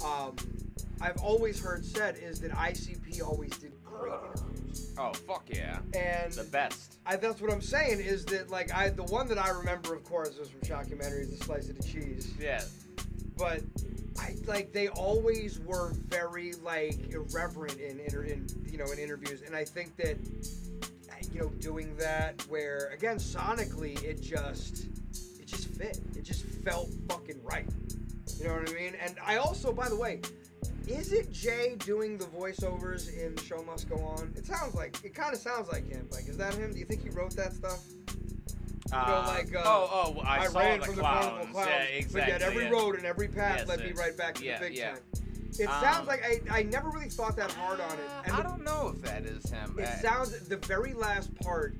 Um, 0.04 0.36
I've 1.00 1.16
always 1.18 1.60
heard 1.60 1.84
said 1.84 2.16
is 2.16 2.40
that 2.40 2.52
ICP 2.52 3.22
always 3.22 3.50
did 3.58 3.72
great 3.84 4.12
interviews, 4.12 4.94
Oh 4.98 5.12
fuck 5.12 5.44
yeah, 5.48 5.78
and 5.94 6.32
the 6.32 6.44
best. 6.44 6.98
I, 7.06 7.16
that's 7.16 7.40
what 7.40 7.52
I'm 7.52 7.62
saying 7.62 8.00
is 8.00 8.24
that 8.26 8.50
like 8.50 8.72
I 8.72 8.90
the 8.90 9.04
one 9.04 9.28
that 9.28 9.38
I 9.38 9.50
remember 9.50 9.94
of 9.94 10.04
course 10.04 10.38
was 10.38 10.48
from 10.50 10.60
Shockumentaries, 10.60 11.36
the 11.36 11.44
slice 11.44 11.68
of 11.68 11.76
the 11.76 11.82
cheese, 11.82 12.32
Yeah, 12.38 12.62
but 13.36 13.62
I 14.20 14.34
like 14.46 14.72
they 14.72 14.88
always 14.88 15.60
were 15.60 15.92
very 16.08 16.52
like 16.54 17.12
irreverent 17.12 17.78
in 17.78 18.00
inter, 18.00 18.22
in 18.24 18.46
you 18.66 18.78
know 18.78 18.86
in 18.86 18.98
interviews, 18.98 19.42
and 19.42 19.54
I 19.54 19.64
think 19.64 19.96
that 19.96 20.16
you 21.32 21.40
know 21.40 21.49
doing 21.61 21.94
that 21.97 22.40
where 22.49 22.90
again 22.94 23.16
sonically 23.16 24.02
it 24.02 24.20
just 24.23 24.87
it 25.40 25.47
just 25.47 25.68
fit, 25.75 25.99
it 26.16 26.25
just 26.25 26.44
felt 26.64 26.88
fucking 27.08 27.40
right. 27.42 27.66
You 28.38 28.44
know 28.44 28.54
what 28.54 28.70
I 28.70 28.73
mean? 28.73 28.94
And 29.02 29.16
I 29.26 29.37
also, 29.37 29.73
by 29.73 29.88
the 29.88 29.97
way, 29.97 30.20
is 30.87 31.12
it 31.12 31.32
Jay 31.32 31.76
doing 31.80 32.18
the 32.18 32.26
voiceovers 32.26 33.12
in 33.16 33.35
The 33.35 33.42
Show 33.42 33.62
Must 33.62 33.88
Go 33.88 33.97
On? 33.97 34.32
It 34.37 34.47
sounds 34.47 34.75
like 34.75 34.97
it 35.04 35.14
kind 35.14 35.32
of 35.35 35.40
sounds 35.40 35.68
like 35.73 35.88
him. 35.88 36.06
Like, 36.12 36.28
is 36.28 36.37
that 36.37 36.54
him? 36.54 36.73
Do 36.73 36.78
you 36.78 36.85
think 36.85 37.02
he 37.02 37.11
wrote 37.11 37.35
that 37.37 37.52
stuff? 37.54 37.82
uh, 38.92 39.25
like, 39.37 39.54
uh, 39.54 39.62
oh 39.64 40.14
oh, 40.16 40.20
I, 40.25 40.47
saw 40.47 40.58
ran 40.61 40.80
the 40.80 40.87
from 40.87 40.94
the 40.97 41.00
clowns. 41.02 41.26
carnival 41.26 41.52
clowns, 41.52 41.68
Yeah, 41.68 41.82
exactly. 41.85 42.20
but 42.20 42.28
yet 42.28 42.42
every 42.42 42.64
yeah. 42.64 42.70
road 42.70 42.94
and 42.97 43.04
every 43.04 43.28
path 43.28 43.58
Yes, 43.58 43.68
led 43.68 43.80
me 43.80 43.92
right 43.92 44.16
back 44.16 44.35
to 44.37 44.44
yeah, 44.44 44.58
the 44.58 44.66
big 44.68 44.76
yeah. 44.76 44.90
time. 44.92 44.99
It 45.58 45.68
Um, 45.68 45.82
sounds 45.82 46.06
like 46.06 46.22
I, 46.24 46.58
I 46.58 46.62
never 46.62 46.88
really 46.90 47.08
thought 47.08 47.36
that 47.36 47.50
hard 47.52 47.80
on 47.80 47.92
it. 47.92 47.98
And 48.24 48.32
I 48.32 48.36
the- 48.36 48.42
don't 48.48 48.62
know 48.64 48.92
if 48.94 49.02
that 49.02 49.24
is 49.24 49.48
him. 49.50 49.76
It 49.78 49.84
Uh, 49.86 50.00
sounds 50.00 50.48
the 50.48 50.56
very 50.58 50.92
last 50.94 51.34
part, 51.36 51.78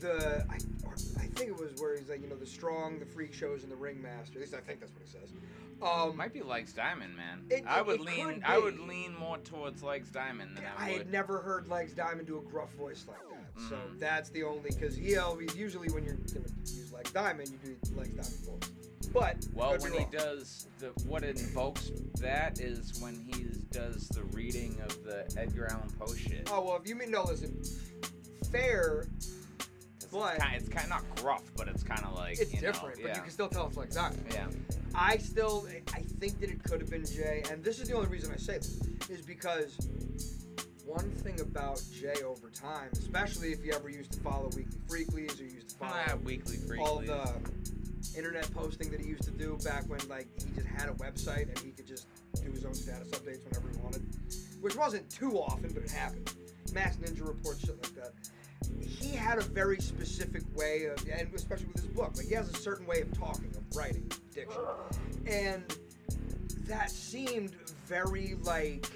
the 0.00 0.44
I, 0.48 0.58
or 0.86 0.92
I 1.18 1.26
think 1.26 1.50
it 1.50 1.56
was 1.58 1.72
where 1.80 1.96
he's 1.96 2.08
like 2.08 2.22
you 2.22 2.28
know 2.28 2.36
the 2.36 2.46
strong, 2.46 2.98
the 2.98 3.06
freak 3.06 3.32
shows, 3.34 3.62
and 3.64 3.72
the 3.72 3.76
ringmaster. 3.76 4.34
At 4.34 4.40
least 4.42 4.54
I 4.54 4.60
think 4.60 4.80
that's 4.80 4.92
what 4.92 5.02
he 5.02 5.08
says. 5.10 5.32
Um, 5.80 6.16
Might 6.16 6.32
be 6.32 6.42
Legs 6.42 6.72
Diamond, 6.72 7.16
man. 7.16 7.44
It- 7.50 7.64
I 7.66 7.82
would 7.82 8.00
lean. 8.00 8.42
I 8.44 8.58
would 8.58 8.80
lean 8.80 9.16
more 9.16 9.38
towards 9.38 9.82
Legs 9.82 10.10
Diamond 10.10 10.56
than 10.56 10.64
I, 10.76 10.86
I 10.86 10.90
would. 10.90 10.98
had 10.98 11.12
never 11.12 11.38
heard 11.40 11.68
Legs 11.68 11.92
Diamond 11.92 12.26
do 12.26 12.38
a 12.38 12.42
gruff 12.42 12.72
voice 12.74 13.04
like 13.08 13.18
that, 13.30 13.62
so 13.68 13.76
Mhm. 13.76 13.98
that's 13.98 14.30
the 14.30 14.42
only 14.44 14.70
because 14.70 14.96
he 14.96 15.16
always 15.16 15.54
usually 15.56 15.88
when 15.90 16.04
you're 16.04 16.14
gonna 16.14 16.46
use 16.64 16.92
Legs 16.92 17.12
Diamond, 17.12 17.48
you 17.50 17.58
do 17.58 17.76
Legs 17.94 18.08
Diamond 18.10 18.60
voice. 18.62 18.87
But 19.12 19.46
well, 19.54 19.76
when 19.78 19.92
he 19.92 19.98
wrong. 19.98 20.08
does 20.12 20.66
the 20.78 20.86
what 21.06 21.24
invokes 21.24 21.90
that 22.20 22.60
is 22.60 23.00
when 23.00 23.14
he 23.14 23.46
does 23.70 24.08
the 24.08 24.22
reading 24.24 24.78
of 24.82 25.02
the 25.04 25.30
Edgar 25.36 25.68
Allan 25.70 25.90
Poe 25.98 26.14
shit. 26.14 26.48
Oh 26.52 26.62
well, 26.64 26.76
if 26.76 26.88
you 26.88 26.94
mean 26.94 27.10
no, 27.10 27.24
listen, 27.24 27.62
fair. 28.50 29.06
but- 30.10 30.34
it's 30.34 30.42
kind, 30.42 30.56
it's 30.56 30.68
kind 30.70 30.84
of 30.84 30.88
not 30.90 31.16
gruff, 31.16 31.42
but 31.54 31.68
it's 31.68 31.82
kind 31.82 32.02
of 32.02 32.14
like 32.14 32.38
It's 32.40 32.52
you 32.54 32.62
know, 32.62 32.72
different, 32.72 32.94
but 33.02 33.08
yeah. 33.08 33.16
you 33.16 33.20
can 33.22 33.30
still 33.30 33.48
tell 33.48 33.66
it's 33.66 33.76
like 33.76 33.90
that. 33.90 34.14
yeah. 34.32 34.46
I 34.94 35.18
still, 35.18 35.66
I 35.92 36.00
think 36.18 36.40
that 36.40 36.48
it 36.48 36.62
could 36.64 36.80
have 36.80 36.88
been 36.88 37.04
Jay, 37.04 37.42
and 37.50 37.62
this 37.62 37.78
is 37.78 37.88
the 37.88 37.94
only 37.94 38.08
reason 38.08 38.32
I 38.32 38.38
say 38.38 38.54
this, 38.56 38.80
is 39.10 39.20
because 39.20 39.76
one 40.86 41.10
thing 41.10 41.38
about 41.42 41.82
Jay 41.92 42.22
over 42.24 42.48
time, 42.48 42.88
especially 42.94 43.52
if 43.52 43.62
you 43.62 43.74
ever 43.74 43.90
used 43.90 44.12
to 44.12 44.20
follow 44.20 44.48
Weekly 44.56 44.78
Freaklies 44.88 45.38
or 45.40 45.44
used 45.44 45.68
to 45.70 45.76
follow 45.76 45.92
Ah, 45.94 46.14
weekly 46.24 46.56
freakly. 46.56 46.78
all 46.78 47.00
the 47.00 47.30
internet 48.16 48.52
posting 48.52 48.90
that 48.90 49.00
he 49.00 49.06
used 49.08 49.22
to 49.24 49.30
do 49.30 49.58
back 49.64 49.88
when 49.88 50.00
like 50.08 50.28
he 50.44 50.50
just 50.52 50.66
had 50.66 50.88
a 50.88 50.94
website 50.94 51.48
and 51.48 51.58
he 51.58 51.70
could 51.70 51.86
just 51.86 52.06
do 52.42 52.50
his 52.50 52.64
own 52.64 52.74
status 52.74 53.08
updates 53.10 53.44
whenever 53.44 53.68
he 53.70 53.78
wanted, 53.78 54.02
which 54.60 54.76
wasn't 54.76 55.08
too 55.10 55.38
often, 55.38 55.70
but 55.72 55.82
it 55.82 55.90
happened. 55.90 56.32
Mass 56.72 56.96
Ninja 56.96 57.26
Report, 57.26 57.58
shit 57.58 57.76
like 57.82 57.94
that. 57.94 58.12
He 58.84 59.14
had 59.14 59.38
a 59.38 59.42
very 59.42 59.80
specific 59.80 60.42
way 60.56 60.86
of, 60.86 60.98
and 61.08 61.32
especially 61.34 61.66
with 61.66 61.76
his 61.82 61.86
book, 61.86 62.16
like 62.16 62.26
he 62.26 62.34
has 62.34 62.50
a 62.50 62.56
certain 62.56 62.86
way 62.86 63.00
of 63.00 63.16
talking, 63.16 63.50
of 63.56 63.76
writing, 63.76 64.10
diction, 64.34 64.60
and 65.26 65.62
that 66.66 66.90
seemed 66.90 67.54
very 67.86 68.36
like 68.42 68.86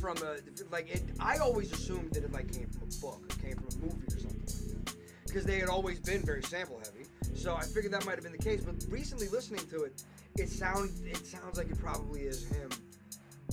from 0.00 0.18
a 0.18 0.36
like 0.70 0.90
it. 0.90 1.02
I 1.20 1.38
always 1.38 1.72
assumed 1.72 2.12
that 2.12 2.24
it 2.24 2.32
like 2.32 2.52
came 2.52 2.68
from 2.68 2.88
a 2.88 3.00
book, 3.00 3.22
or 3.22 3.42
came 3.42 3.56
from 3.56 3.68
a 3.68 3.86
movie 3.86 4.06
or 4.12 4.18
something 4.20 4.40
like 4.40 4.84
that, 4.84 4.96
because 5.26 5.44
they 5.44 5.58
had 5.58 5.68
always 5.68 6.00
been 6.00 6.22
very 6.22 6.42
sample 6.42 6.78
heavy. 6.78 7.03
So 7.34 7.54
I 7.54 7.62
figured 7.62 7.92
that 7.92 8.04
might 8.06 8.14
have 8.14 8.22
been 8.22 8.32
the 8.32 8.38
case. 8.38 8.62
But 8.64 8.76
recently 8.88 9.28
listening 9.28 9.66
to 9.68 9.84
it, 9.84 10.02
it 10.36 10.48
sound 10.48 10.90
it 11.04 11.26
sounds 11.26 11.58
like 11.58 11.70
it 11.70 11.78
probably 11.78 12.22
is 12.22 12.46
him. 12.48 12.70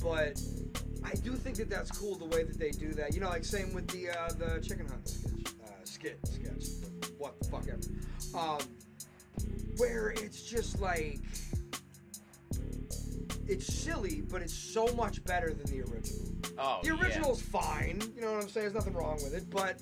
But 0.04 0.42
I 1.04 1.14
do 1.16 1.34
think 1.36 1.58
that 1.58 1.70
that's 1.70 1.92
cool 1.92 2.16
the 2.16 2.26
way 2.26 2.44
that 2.44 2.58
they 2.58 2.72
do 2.72 2.94
that. 2.94 3.14
You 3.14 3.20
know, 3.22 3.30
like 3.30 3.44
same 3.46 3.74
with 3.74 3.88
the 3.90 4.10
uh, 4.10 4.30
the 4.34 4.62
chicken 4.62 4.88
hunt 4.88 5.08
sketch, 5.08 5.54
uh, 5.64 5.68
skit 5.84 6.20
sketch, 6.24 6.66
what 7.18 7.40
the 7.40 7.46
fuck 7.50 7.66
ever. 7.68 7.80
Um, 8.38 8.60
where 9.78 10.10
it's 10.12 10.44
just 10.44 10.80
like 10.80 11.20
it's 13.48 13.74
silly, 13.74 14.22
but 14.22 14.42
it's 14.42 14.54
so 14.54 14.88
much 14.96 15.24
better 15.26 15.54
than 15.54 15.66
the 15.66 15.82
original. 15.82 16.22
oh, 16.58 16.80
The 16.84 16.92
original's 16.92 17.42
fine, 17.42 18.02
you 18.16 18.22
know 18.22 18.32
what 18.34 18.44
I'm 18.44 18.50
saying? 18.50 18.66
There's 18.66 18.74
nothing 18.74 18.94
wrong 18.94 19.16
with 19.16 19.34
it, 19.34 19.50
but 19.50 19.82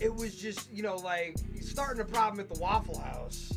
it 0.00 0.14
was 0.14 0.34
just, 0.34 0.72
you 0.72 0.82
know, 0.82 0.96
like 0.96 1.36
starting 1.60 2.00
a 2.00 2.04
problem 2.04 2.40
at 2.40 2.48
the 2.52 2.58
Waffle 2.60 2.98
House 2.98 3.52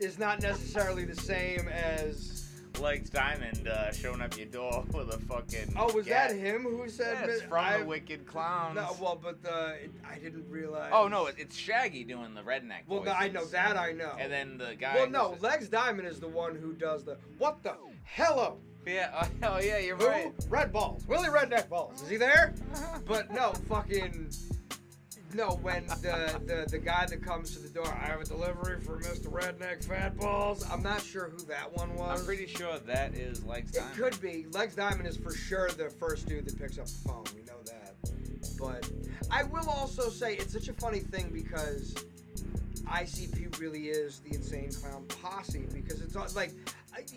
is 0.00 0.18
not 0.18 0.42
necessarily 0.42 1.04
the 1.04 1.16
same 1.16 1.68
as. 1.68 2.40
Legs 2.80 3.08
Diamond 3.08 3.68
uh, 3.68 3.92
showing 3.92 4.20
up 4.20 4.36
your 4.36 4.46
door 4.48 4.84
with 4.92 5.08
a 5.14 5.18
fucking. 5.28 5.74
Oh, 5.78 5.92
was 5.94 6.06
cat. 6.06 6.30
that 6.30 6.36
him 6.36 6.64
who 6.64 6.88
said? 6.88 7.18
Yeah, 7.20 7.26
it's 7.34 7.42
from 7.42 7.52
I- 7.64 7.78
the 7.78 7.84
Wicked 7.84 8.26
Clowns. 8.26 8.74
No, 8.74 8.96
well, 9.00 9.16
but 9.22 9.40
the 9.44 9.74
it, 9.84 9.92
I 10.04 10.18
didn't 10.18 10.50
realize. 10.50 10.90
oh 10.92 11.06
no, 11.06 11.26
it- 11.26 11.36
it's 11.38 11.56
Shaggy 11.56 12.02
doing 12.02 12.34
the 12.34 12.40
redneck. 12.42 12.80
Well, 12.88 13.04
no, 13.04 13.12
I 13.12 13.28
know 13.28 13.44
that 13.44 13.76
I 13.76 13.92
know. 13.92 14.16
And 14.18 14.32
then 14.32 14.58
the 14.58 14.74
guy. 14.74 14.96
well, 14.96 15.08
no, 15.08 15.32
says- 15.34 15.42
Legs 15.42 15.68
Diamond 15.68 16.08
is 16.08 16.18
the 16.18 16.26
one 16.26 16.56
who 16.56 16.72
does 16.72 17.04
the 17.04 17.16
what 17.38 17.62
the 17.62 17.76
hello. 18.02 18.58
Yeah. 18.84 19.28
Oh 19.44 19.60
yeah, 19.60 19.78
you're 19.78 19.96
Who? 19.96 20.08
right. 20.08 20.32
Red 20.48 20.72
balls. 20.72 21.06
Willie 21.06 21.28
Redneck 21.28 21.68
balls. 21.68 22.02
Is 22.02 22.08
he 22.08 22.16
there? 22.16 22.54
But 23.06 23.30
no, 23.32 23.52
fucking. 23.68 24.30
No, 25.34 25.56
when 25.62 25.86
the, 25.88 26.40
the 26.46 26.66
the 26.70 26.78
guy 26.78 27.06
that 27.06 27.20
comes 27.22 27.50
to 27.52 27.58
the 27.58 27.68
door, 27.68 27.86
I 27.88 28.06
have 28.06 28.20
a 28.20 28.24
delivery 28.24 28.80
for 28.80 28.98
Mr. 29.00 29.26
Redneck 29.26 29.82
Fat 29.84 30.16
Balls. 30.16 30.64
I'm 30.70 30.82
not 30.82 31.02
sure 31.02 31.28
who 31.28 31.44
that 31.46 31.76
one 31.76 31.94
was. 31.96 32.20
I'm 32.20 32.24
pretty 32.24 32.46
sure 32.46 32.78
that 32.78 33.14
is 33.14 33.44
Legs 33.44 33.72
It 33.72 33.80
Diamond. 33.80 33.96
could 33.96 34.20
be. 34.20 34.46
Legs 34.52 34.76
Diamond 34.76 35.08
is 35.08 35.16
for 35.16 35.32
sure 35.34 35.70
the 35.70 35.90
first 35.90 36.26
dude 36.28 36.44
that 36.46 36.56
picks 36.58 36.78
up 36.78 36.86
the 36.86 37.08
phone. 37.08 37.24
We 37.34 37.42
know 37.42 37.58
that. 37.64 37.94
But 38.58 38.88
I 39.30 39.42
will 39.42 39.68
also 39.68 40.08
say 40.08 40.34
it's 40.36 40.52
such 40.52 40.68
a 40.68 40.72
funny 40.74 41.00
thing 41.00 41.30
because 41.32 41.94
ICP 42.86 43.58
really 43.58 43.88
is 43.88 44.20
the 44.20 44.34
Insane 44.36 44.70
Clown 44.70 45.04
Posse 45.08 45.66
because 45.72 46.00
it's 46.00 46.14
all- 46.14 46.28
like, 46.36 46.52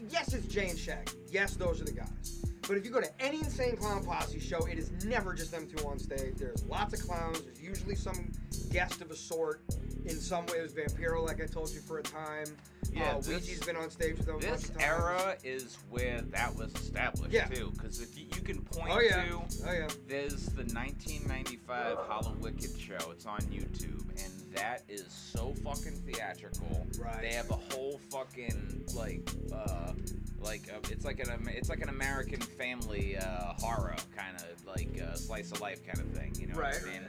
yes, 0.09 0.33
it's 0.33 0.47
Jay 0.47 0.69
and 0.69 0.79
Shaggy. 0.79 1.11
Yes, 1.29 1.53
those 1.55 1.81
are 1.81 1.85
the 1.85 1.91
guys. 1.91 2.43
But 2.67 2.77
if 2.77 2.85
you 2.85 2.91
go 2.91 2.99
to 3.01 3.09
any 3.21 3.37
Insane 3.39 3.77
Clown 3.77 4.03
Posse 4.05 4.39
show, 4.39 4.65
it 4.65 4.77
is 4.77 4.91
never 5.05 5.33
just 5.33 5.51
them 5.51 5.67
two 5.67 5.85
on 5.87 5.97
stage. 5.99 6.35
There's 6.35 6.63
lots 6.65 6.93
of 6.93 7.07
clowns. 7.07 7.41
There's 7.41 7.61
usually 7.61 7.95
some 7.95 8.31
guest 8.71 9.01
of 9.01 9.09
a 9.11 9.15
sort. 9.15 9.61
In 10.05 10.19
some 10.19 10.45
way, 10.47 10.57
it 10.59 10.61
was 10.63 10.73
Vampiro, 10.73 11.25
like 11.25 11.41
I 11.41 11.45
told 11.45 11.69
you 11.71 11.79
for 11.79 11.99
a 11.99 12.03
time. 12.03 12.45
Yeah, 12.91 13.11
uh, 13.11 13.17
this- 13.17 13.27
Ouija's 13.27 13.59
been 13.65 13.75
on 13.75 13.89
stage 13.89 14.17
with 14.17 14.25
them 14.25 14.39
This 14.39 14.65
of 14.65 14.71
times. 14.77 14.83
era 14.83 15.37
is 15.43 15.77
where 15.89 16.21
that 16.21 16.53
was 16.55 16.73
established 16.75 17.33
Yeah. 17.33 17.45
too, 17.47 17.71
because 17.73 17.99
if 18.01 18.17
you, 18.17 18.25
you 18.35 18.41
can 18.41 18.61
point 18.61 18.91
Oh 18.91 18.99
yeah. 18.99 19.23
to 19.25 19.33
Oh 19.65 19.71
yeah. 19.71 19.87
there's 20.07 20.45
the 20.47 20.63
1995 20.63 21.97
Hallowicked 21.97 22.79
show. 22.79 23.11
It's 23.11 23.25
on 23.25 23.39
YouTube, 23.41 24.01
and 24.23 24.53
that 24.55 24.83
is 24.87 25.05
so 25.11 25.53
fucking 25.63 26.01
theatrical. 26.05 26.87
Right. 26.99 27.21
They 27.21 27.33
have 27.33 27.49
a 27.49 27.55
whole 27.55 27.99
fucking 28.09 28.85
like, 28.95 29.29
uh, 29.53 29.93
like 30.41 30.69
uh, 30.73 30.77
it's 30.91 31.05
like 31.05 31.19
an 31.19 31.47
it's 31.49 31.69
like 31.69 31.81
an 31.81 31.89
American 31.89 32.39
family 32.41 33.17
uh, 33.17 33.53
horror 33.59 33.95
kind 34.15 34.35
of 34.37 34.65
like 34.65 35.01
uh, 35.01 35.13
slice 35.15 35.51
of 35.51 35.61
life 35.61 35.85
kind 35.85 35.99
of 35.99 36.07
thing. 36.17 36.33
You 36.39 36.47
know 36.47 36.55
Right, 36.59 36.73
what 36.75 36.83
I 36.89 36.91
mean? 36.99 37.07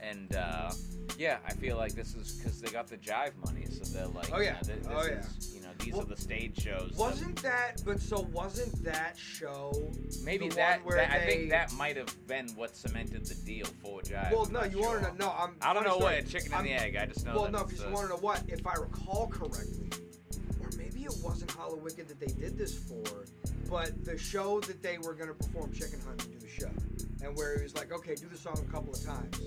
And 0.00 0.36
uh, 0.36 0.70
yeah, 1.18 1.38
I 1.44 1.52
feel 1.54 1.76
like 1.76 1.92
this 1.92 2.14
is 2.14 2.34
because 2.36 2.60
they 2.60 2.70
got 2.70 2.86
the 2.86 2.96
jive 2.98 3.32
money, 3.44 3.64
so 3.68 3.82
they're 3.92 4.06
like, 4.06 4.30
Oh, 4.32 4.38
you 4.38 4.44
yeah. 4.44 4.52
know, 4.52 4.60
th- 4.60 4.78
this 4.78 4.86
Oh, 4.88 5.02
yeah. 5.04 5.18
is, 5.18 5.54
you 5.56 5.60
know, 5.62 5.68
these 5.80 5.92
Well, 5.92 6.02
are 6.02 6.04
the 6.04 6.16
stage 6.16 6.60
shows. 6.62 6.92
Wasn't 6.96 7.34
that? 7.42 7.82
But 7.84 8.00
so 8.00 8.20
wasn't 8.32 8.84
that 8.84 9.18
show? 9.18 9.72
Maybe 10.22 10.48
the 10.48 10.54
that, 10.54 10.82
that 10.88 11.10
I 11.10 11.26
think 11.26 11.50
that 11.50 11.72
might 11.72 11.96
have 11.96 12.14
been 12.28 12.46
what 12.54 12.76
cemented 12.76 13.26
the 13.26 13.34
deal 13.44 13.66
for 13.82 14.00
Jive. 14.02 14.30
Well, 14.30 14.44
I'm 14.46 14.52
no, 14.52 14.62
you 14.62 14.78
want 14.80 15.02
to 15.02 15.08
know? 15.08 15.14
No, 15.26 15.34
I'm. 15.36 15.56
I 15.62 15.72
don't 15.74 15.84
know 15.84 15.98
what 15.98 16.28
chicken 16.28 16.52
and 16.54 16.64
the 16.64 16.74
I'm- 16.74 16.82
egg. 16.82 16.94
I 16.96 17.06
just 17.06 17.26
know. 17.26 17.34
Well, 17.34 17.50
no, 17.50 17.64
because 17.64 17.82
uh, 17.82 17.88
you 17.88 17.94
want 17.94 18.06
to 18.08 18.14
know 18.14 18.20
what? 18.20 18.44
If 18.46 18.64
I 18.68 18.74
recall 18.74 19.26
correctly, 19.26 19.90
it 21.08 21.24
wasn't 21.24 21.50
Hallowicked 21.56 22.06
that 22.08 22.20
they 22.20 22.26
did 22.26 22.56
this 22.58 22.74
for, 22.76 23.24
but 23.68 24.04
the 24.04 24.16
show 24.18 24.60
that 24.60 24.82
they 24.82 24.98
were 24.98 25.14
going 25.14 25.28
to 25.28 25.34
perform 25.34 25.72
Chicken 25.72 26.00
Hunt 26.06 26.22
and 26.24 26.32
do 26.32 26.46
the 26.46 26.52
show, 26.52 26.70
and 27.24 27.36
where 27.36 27.56
he 27.56 27.62
was 27.62 27.74
like, 27.74 27.92
okay, 27.92 28.14
do 28.14 28.26
the 28.28 28.36
song 28.38 28.58
a 28.68 28.72
couple 28.72 28.92
of 28.92 29.02
times, 29.04 29.38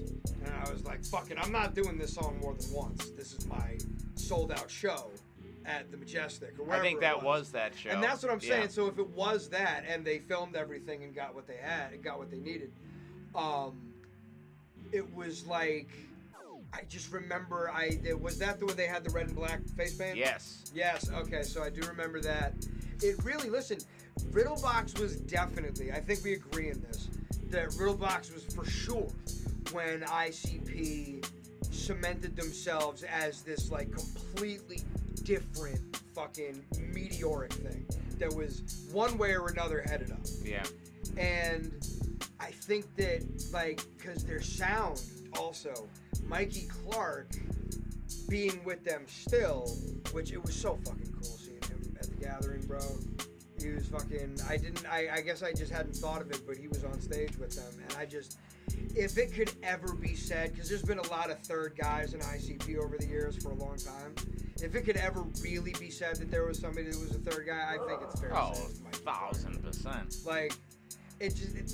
and 0.46 0.54
I 0.66 0.70
was 0.72 0.84
like, 0.86 1.04
fuck 1.06 1.30
it, 1.32 1.38
I'm 1.42 1.52
not 1.52 1.74
doing 1.76 1.98
this 1.98 2.14
song 2.14 2.40
more 2.42 2.54
than 2.56 2.72
once. 2.74 3.10
This 3.12 3.34
is 3.34 3.48
my 3.48 3.78
sold 4.16 4.52
out 4.52 4.70
show 4.70 5.12
at 5.66 5.92
the 5.92 5.98
Majestic 5.98 6.56
or 6.58 6.74
I 6.74 6.80
think 6.80 7.02
that 7.02 7.22
was 7.22 7.52
that 7.52 7.76
show. 7.78 7.92
And 7.92 8.02
that's 8.02 8.24
what 8.24 8.32
I'm 8.32 8.40
Yeah. 8.42 8.50
saying. 8.50 8.70
So 8.70 8.88
if 8.88 8.98
it 8.98 9.08
was 9.10 9.48
that, 9.50 9.84
and 9.88 10.04
they 10.04 10.18
filmed 10.18 10.56
everything 10.56 11.04
and 11.04 11.14
got 11.14 11.36
what 11.36 11.46
they 11.46 11.58
had, 11.58 11.94
and 11.94 12.04
got 12.04 12.18
what 12.18 12.32
they 12.32 12.40
needed, 12.40 12.72
um, 13.36 13.80
it 14.92 15.14
was 15.14 15.46
like 15.46 15.90
I 16.74 16.82
just 16.88 17.12
remember 17.12 17.70
I 17.74 18.00
was 18.20 18.38
that 18.40 18.60
the 18.60 18.66
one 18.66 18.76
they 18.76 18.88
had 18.88 19.04
the 19.04 19.10
red 19.10 19.28
and 19.28 19.36
black 19.36 19.62
face 19.78 19.96
paint. 19.96 20.18
Yes. 20.18 20.72
Yes. 20.74 21.10
Okay. 21.10 21.44
So 21.44 21.64
I 21.64 21.70
do 21.70 21.82
remember 21.88 22.22
that. 22.22 22.54
It 23.02 23.24
really 23.24 23.50
listen. 23.50 23.80
Riddlebox 24.32 25.00
was 25.00 25.18
definitely. 25.18 25.92
I 25.92 26.00
think 26.00 26.24
we 26.24 26.34
agree 26.34 26.70
in 26.70 26.82
this. 26.82 27.10
That 27.50 27.70
Riddlebox 27.72 28.34
was 28.34 28.46
for 28.46 28.66
sure 28.66 29.10
when 29.72 30.02
ICP 30.02 31.26
cemented 31.72 32.36
themselves 32.36 33.04
as 33.04 33.42
this 33.42 33.72
like 33.72 33.92
completely 33.92 34.80
different 35.24 35.98
fucking 36.14 36.64
meteoric 36.94 37.54
thing 37.54 37.86
that 38.20 38.34
was 38.34 38.88
one 38.92 39.18
way 39.18 39.36
or 39.36 39.48
another 39.50 39.82
headed 39.82 40.12
up. 40.12 40.20
Yeah. 40.44 40.64
And 41.18 41.74
I 42.40 42.52
think 42.52 42.94
that 42.96 43.24
like 43.52 43.82
because 43.98 44.24
their 44.24 44.42
sound 44.42 45.02
also, 45.38 45.88
Mikey 46.32 46.68
Clark 46.86 47.28
being 48.30 48.64
with 48.64 48.86
them 48.86 49.04
still, 49.06 49.68
which 50.14 50.32
it 50.32 50.42
was 50.42 50.56
so 50.56 50.80
fucking 50.86 51.12
cool 51.14 51.24
seeing 51.24 51.62
him 51.64 51.96
at 52.00 52.10
the 52.10 52.16
gathering, 52.16 52.66
bro. 52.66 52.80
He 53.62 53.70
was 53.70 53.86
fucking. 53.88 54.40
I 54.50 54.56
didn't. 54.56 54.90
I, 54.90 55.10
I 55.18 55.22
guess 55.22 55.44
I 55.44 55.52
just 55.52 55.72
hadn't 55.72 55.96
thought 55.96 56.22
of 56.22 56.32
it, 56.32 56.40
but 56.48 56.56
he 56.56 56.70
was 56.70 56.86
on 56.86 57.00
stage 57.02 57.38
with 57.38 57.54
them, 57.56 57.84
and 57.84 57.98
I 58.00 58.06
just. 58.06 58.38
If 58.96 59.18
it 59.18 59.34
could 59.34 59.52
ever 59.62 59.94
be 59.94 60.16
said, 60.16 60.54
because 60.54 60.70
there's 60.70 60.82
been 60.84 61.00
a 61.00 61.08
lot 61.10 61.30
of 61.30 61.40
third 61.40 61.76
guys 61.78 62.14
in 62.14 62.22
ICP 62.22 62.78
over 62.78 62.98
the 62.98 63.06
years 63.06 63.36
for 63.44 63.52
a 63.52 63.56
long 63.56 63.76
time. 63.78 64.16
If 64.64 64.76
it 64.76 64.82
could 64.86 64.98
ever 64.98 65.24
really 65.44 65.74
be 65.80 65.90
said 65.90 66.16
that 66.18 66.32
there 66.32 66.46
was 66.46 66.60
somebody 66.60 66.88
that 66.90 67.00
was 67.00 67.12
a 67.12 67.20
third 67.20 67.48
guy, 67.48 67.74
I 67.76 67.78
think 67.88 68.02
it's 68.04 68.20
fair 68.22 68.32
Oh, 68.34 68.52
to 68.52 68.56
say. 68.56 68.64
it's 68.70 68.80
Mikey 68.82 69.00
Clark. 69.04 69.18
thousand 69.34 69.64
percent. 69.64 70.16
Like, 70.26 70.54
it 71.22 71.36
just 71.36 71.56
it, 71.56 71.68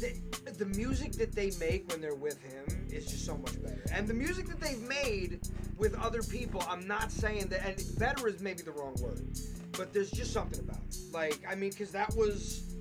the, 0.46 0.52
the 0.52 0.66
music 0.66 1.14
that 1.14 1.32
they 1.32 1.52
make 1.60 1.90
when 1.90 2.02
they're 2.02 2.16
with 2.16 2.42
him 2.44 2.66
is 2.92 3.06
just 3.06 3.26
so 3.26 3.38
much 3.38 3.62
better. 3.64 3.82
And 3.94 4.08
the 4.08 4.14
music 4.14 4.48
that 4.48 4.60
they've 4.60 4.82
made 4.82 5.40
with 5.78 5.96
other 5.96 6.22
people, 6.22 6.64
I'm 6.70 6.86
not 6.86 7.12
saying 7.12 7.48
that, 7.48 7.66
and 7.66 8.00
better 8.00 8.28
is 8.28 8.42
maybe 8.42 8.62
the 8.64 8.72
wrong 8.72 8.96
word, 9.02 9.26
but 9.72 9.94
there's 9.94 10.12
just 10.12 10.34
something 10.34 10.60
about 10.60 10.82
it. 10.90 10.98
Like, 11.14 11.40
I 11.50 11.56
mean, 11.56 11.70
because 11.70 11.92
that 11.92 12.14
was 12.16 12.76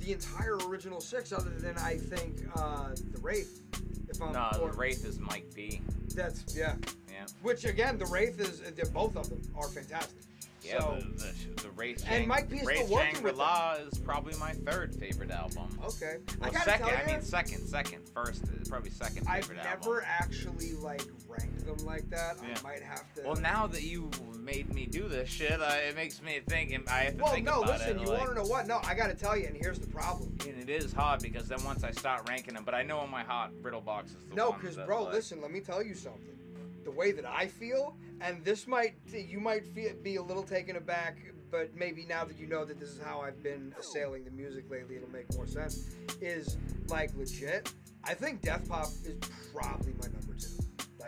the 0.00 0.12
entire 0.12 0.56
original 0.68 1.00
six, 1.00 1.32
other 1.32 1.50
than 1.50 1.78
I 1.78 1.96
think 1.96 2.40
uh, 2.56 2.88
the 3.12 3.20
Wraith. 3.20 3.62
If 4.08 4.20
I'm 4.20 4.32
No, 4.32 4.50
or- 4.60 4.72
the 4.72 4.76
Wraith 4.76 5.06
is 5.06 5.20
Mike 5.20 5.54
P. 5.54 5.80
That's 6.14 6.56
yeah. 6.56 6.74
Yeah. 7.10 7.26
Which 7.42 7.64
again, 7.64 7.98
the 7.98 8.06
Wraith 8.06 8.40
is 8.40 8.60
both 8.90 9.16
of 9.16 9.30
them 9.30 9.40
are 9.56 9.68
fantastic. 9.68 10.18
Yeah, 10.64 10.78
so, 10.80 10.98
the, 11.00 11.24
the, 11.56 11.62
the 11.62 11.70
Wraith 11.70 11.98
And 12.00 12.08
Shang- 12.08 12.28
Mike 12.28 12.48
P 12.50 12.58
is 12.58 12.66
Wraith 12.66 12.84
still 12.86 12.94
working 12.96 13.22
with 13.22 13.36
Shangri-La 13.36 13.74
is 13.90 13.98
probably 13.98 14.34
my 14.38 14.52
third 14.52 14.94
favorite 14.94 15.30
album. 15.30 15.68
okay. 15.84 16.16
I 16.16 16.34
Well, 16.40 16.50
gotta 16.52 16.64
second, 16.70 16.86
tell 16.88 16.96
I 16.96 17.06
mean 17.06 17.22
second, 17.22 17.66
second. 17.66 18.08
First, 18.14 18.44
is 18.60 18.68
probably 18.68 18.90
second 18.90 19.26
favorite 19.26 19.58
I've 19.58 19.80
never 19.80 20.02
album. 20.02 20.08
actually 20.20 20.72
like 20.74 21.02
ranked 21.28 21.64
them 21.66 21.78
like 21.86 22.08
that. 22.10 22.36
Yeah. 22.46 22.54
I 22.58 22.62
might 22.62 22.82
have 22.82 23.12
to. 23.14 23.22
Well, 23.24 23.36
now 23.36 23.66
that 23.66 23.82
you 23.82 24.10
made 24.38 24.72
me 24.74 24.86
do 24.86 25.08
this 25.08 25.28
shit, 25.28 25.60
uh, 25.60 25.70
it 25.88 25.96
makes 25.96 26.22
me 26.22 26.40
think. 26.48 26.72
and 26.72 26.88
I 26.88 27.04
have 27.04 27.16
to 27.16 27.22
Well, 27.24 27.32
think 27.32 27.46
no, 27.46 27.62
about 27.62 27.78
listen. 27.80 27.96
it. 27.98 28.02
You 28.02 28.06
like, 28.08 28.18
want 28.20 28.30
to 28.30 28.36
know 28.42 28.48
what? 28.48 28.66
No, 28.66 28.80
I 28.84 28.94
got 28.94 29.08
to 29.08 29.14
tell 29.14 29.36
you, 29.36 29.46
and 29.46 29.56
here's 29.56 29.78
the 29.78 29.86
problem. 29.88 30.36
And 30.46 30.58
it 30.58 30.68
is 30.68 30.92
hard 30.92 31.20
because 31.22 31.48
then 31.48 31.62
once 31.64 31.82
I 31.84 31.90
start 31.90 32.28
ranking 32.28 32.54
them, 32.54 32.64
but 32.64 32.74
I 32.74 32.82
know 32.82 33.02
in 33.02 33.10
my 33.10 33.22
heart, 33.22 33.50
Riddlebox 33.62 34.06
is 34.16 34.24
the 34.28 34.34
No, 34.34 34.50
one. 34.50 34.60
because 34.60 34.76
bro, 34.76 35.04
like- 35.04 35.14
listen. 35.14 35.40
Let 35.40 35.50
me 35.50 35.60
tell 35.60 35.82
you 35.82 35.94
something. 35.94 36.36
The 36.84 36.90
way 36.90 37.12
that 37.12 37.24
I 37.24 37.46
feel, 37.46 37.96
and 38.20 38.44
this 38.44 38.66
might 38.66 38.94
you 39.12 39.40
might 39.40 39.66
feel, 39.66 39.94
be 40.02 40.16
a 40.16 40.22
little 40.22 40.42
taken 40.42 40.76
aback, 40.76 41.18
but 41.50 41.74
maybe 41.76 42.04
now 42.06 42.24
that 42.24 42.38
you 42.38 42.46
know 42.46 42.64
that 42.64 42.80
this 42.80 42.90
is 42.90 43.00
how 43.02 43.20
I've 43.20 43.42
been 43.42 43.74
assailing 43.78 44.24
the 44.24 44.30
music 44.30 44.70
lately, 44.70 44.96
it'll 44.96 45.10
make 45.10 45.32
more 45.34 45.46
sense. 45.46 45.90
Is 46.20 46.56
like 46.88 47.14
legit. 47.14 47.72
I 48.04 48.14
think 48.14 48.42
Death 48.42 48.68
Pop 48.68 48.88
is 49.04 49.16
probably 49.54 49.92
my 50.00 50.08
number 50.08 50.34
two, 50.34 50.58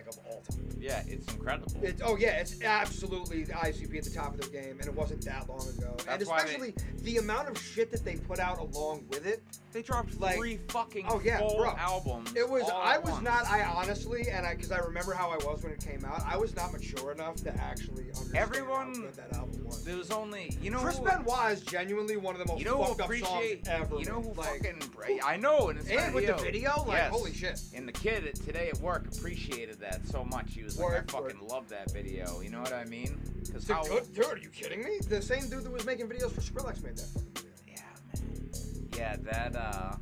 like 0.06 0.14
of 0.14 0.20
all 0.26 0.42
time. 0.42 0.60
Yeah, 0.78 1.02
it's 1.06 1.32
incredible. 1.32 1.72
It's 1.82 2.02
oh 2.04 2.16
yeah, 2.16 2.36
it's 2.40 2.60
absolutely 2.62 3.44
the 3.44 3.52
ICP 3.54 3.96
at 3.98 4.04
the 4.04 4.10
top 4.10 4.34
of 4.34 4.40
their 4.50 4.62
game, 4.62 4.78
and 4.78 4.86
it 4.86 4.94
wasn't 4.94 5.24
that 5.24 5.48
long 5.48 5.66
ago. 5.68 5.94
and 5.98 6.00
That's 6.06 6.26
why 6.26 6.42
they- 6.44 6.50
especially 6.50 6.74
the 7.02 7.18
amount 7.18 7.48
of 7.48 7.58
shit 7.58 7.90
that 7.92 8.04
they 8.04 8.16
put 8.16 8.38
out 8.38 8.58
along 8.58 9.06
with 9.08 9.26
it. 9.26 9.42
they 9.72 9.82
dropped 9.82 10.20
like- 10.20 10.36
three 10.36 10.58
fucking 10.68 11.04
Oh, 11.08 11.20
yeah, 11.24 11.38
full 11.38 11.56
bro. 11.56 11.70
albums. 11.76 12.32
It 12.36 12.48
was 12.48 12.62
I 12.70 12.98
was 12.98 13.10
once. 13.10 13.24
not 13.24 13.46
I 13.46 13.62
honestly, 13.64 14.28
and 14.30 14.46
I 14.46 14.54
because 14.54 14.70
I 14.70 14.78
remember 14.78 15.14
how 15.14 15.30
I 15.30 15.36
was 15.38 15.62
when 15.64 15.72
it 15.72 15.84
came 15.84 16.04
out. 16.04 16.22
I 16.26 16.36
was 16.36 16.54
not 16.54 16.72
mature 16.72 17.10
enough 17.12 17.36
to 17.36 17.50
actually 17.60 18.04
understand 18.04 18.36
Everyone- 18.36 18.94
how 18.94 19.00
good 19.00 19.14
that 19.14 19.32
album 19.34 19.64
was. 19.64 19.84
There 19.84 19.96
was 19.96 20.10
only 20.10 20.56
you 20.60 20.70
know 20.70 20.78
Chris 20.80 20.98
Benoit 21.00 21.52
is 21.52 21.62
genuinely 21.62 22.16
one 22.16 22.34
of 22.36 22.40
the 22.40 22.46
most 22.52 22.60
You 22.60 22.66
know 22.66 22.84
fucked 22.84 23.00
up 23.00 23.12
songs 23.14 23.68
ever. 23.68 23.98
You 23.98 24.04
know 24.04 24.22
who 24.22 24.32
like, 24.34 24.62
fucking 24.64 25.20
I 25.24 25.36
know 25.36 25.68
and 25.70 25.78
it's 25.80 25.88
and 25.88 26.14
with 26.14 26.26
the 26.26 26.34
video, 26.34 26.84
like 26.86 26.98
Yes. 26.98 27.10
holy 27.10 27.32
shit. 27.32 27.60
And 27.74 27.88
the 27.88 27.92
kid 27.92 28.32
today 28.44 28.68
at 28.68 28.78
work 28.78 29.06
appreciated 29.08 29.80
that 29.80 29.93
so 30.06 30.24
much. 30.24 30.54
He 30.54 30.62
was 30.62 30.76
Word, 30.76 30.94
like, 30.94 31.14
I 31.14 31.30
fucking 31.30 31.48
love 31.48 31.68
that 31.68 31.90
video. 31.92 32.40
You 32.40 32.50
know 32.50 32.60
what 32.60 32.72
I 32.72 32.84
mean? 32.84 33.18
Because 33.46 33.68
how 33.68 33.84
good 33.84 34.12
dude. 34.14 34.24
Are 34.26 34.38
you 34.38 34.48
kidding 34.48 34.82
me? 34.82 34.98
The 35.08 35.20
same 35.22 35.48
dude 35.48 35.64
that 35.64 35.72
was 35.72 35.84
making 35.84 36.08
videos 36.08 36.32
for 36.32 36.40
Skrillex 36.40 36.82
made 36.82 36.96
that 36.96 37.08
fucking 37.08 37.32
video. 37.34 37.52
Yeah, 37.66 37.82
man. 38.14 38.48
Yeah, 38.96 39.16
that 39.22 39.56
uh, 39.56 39.96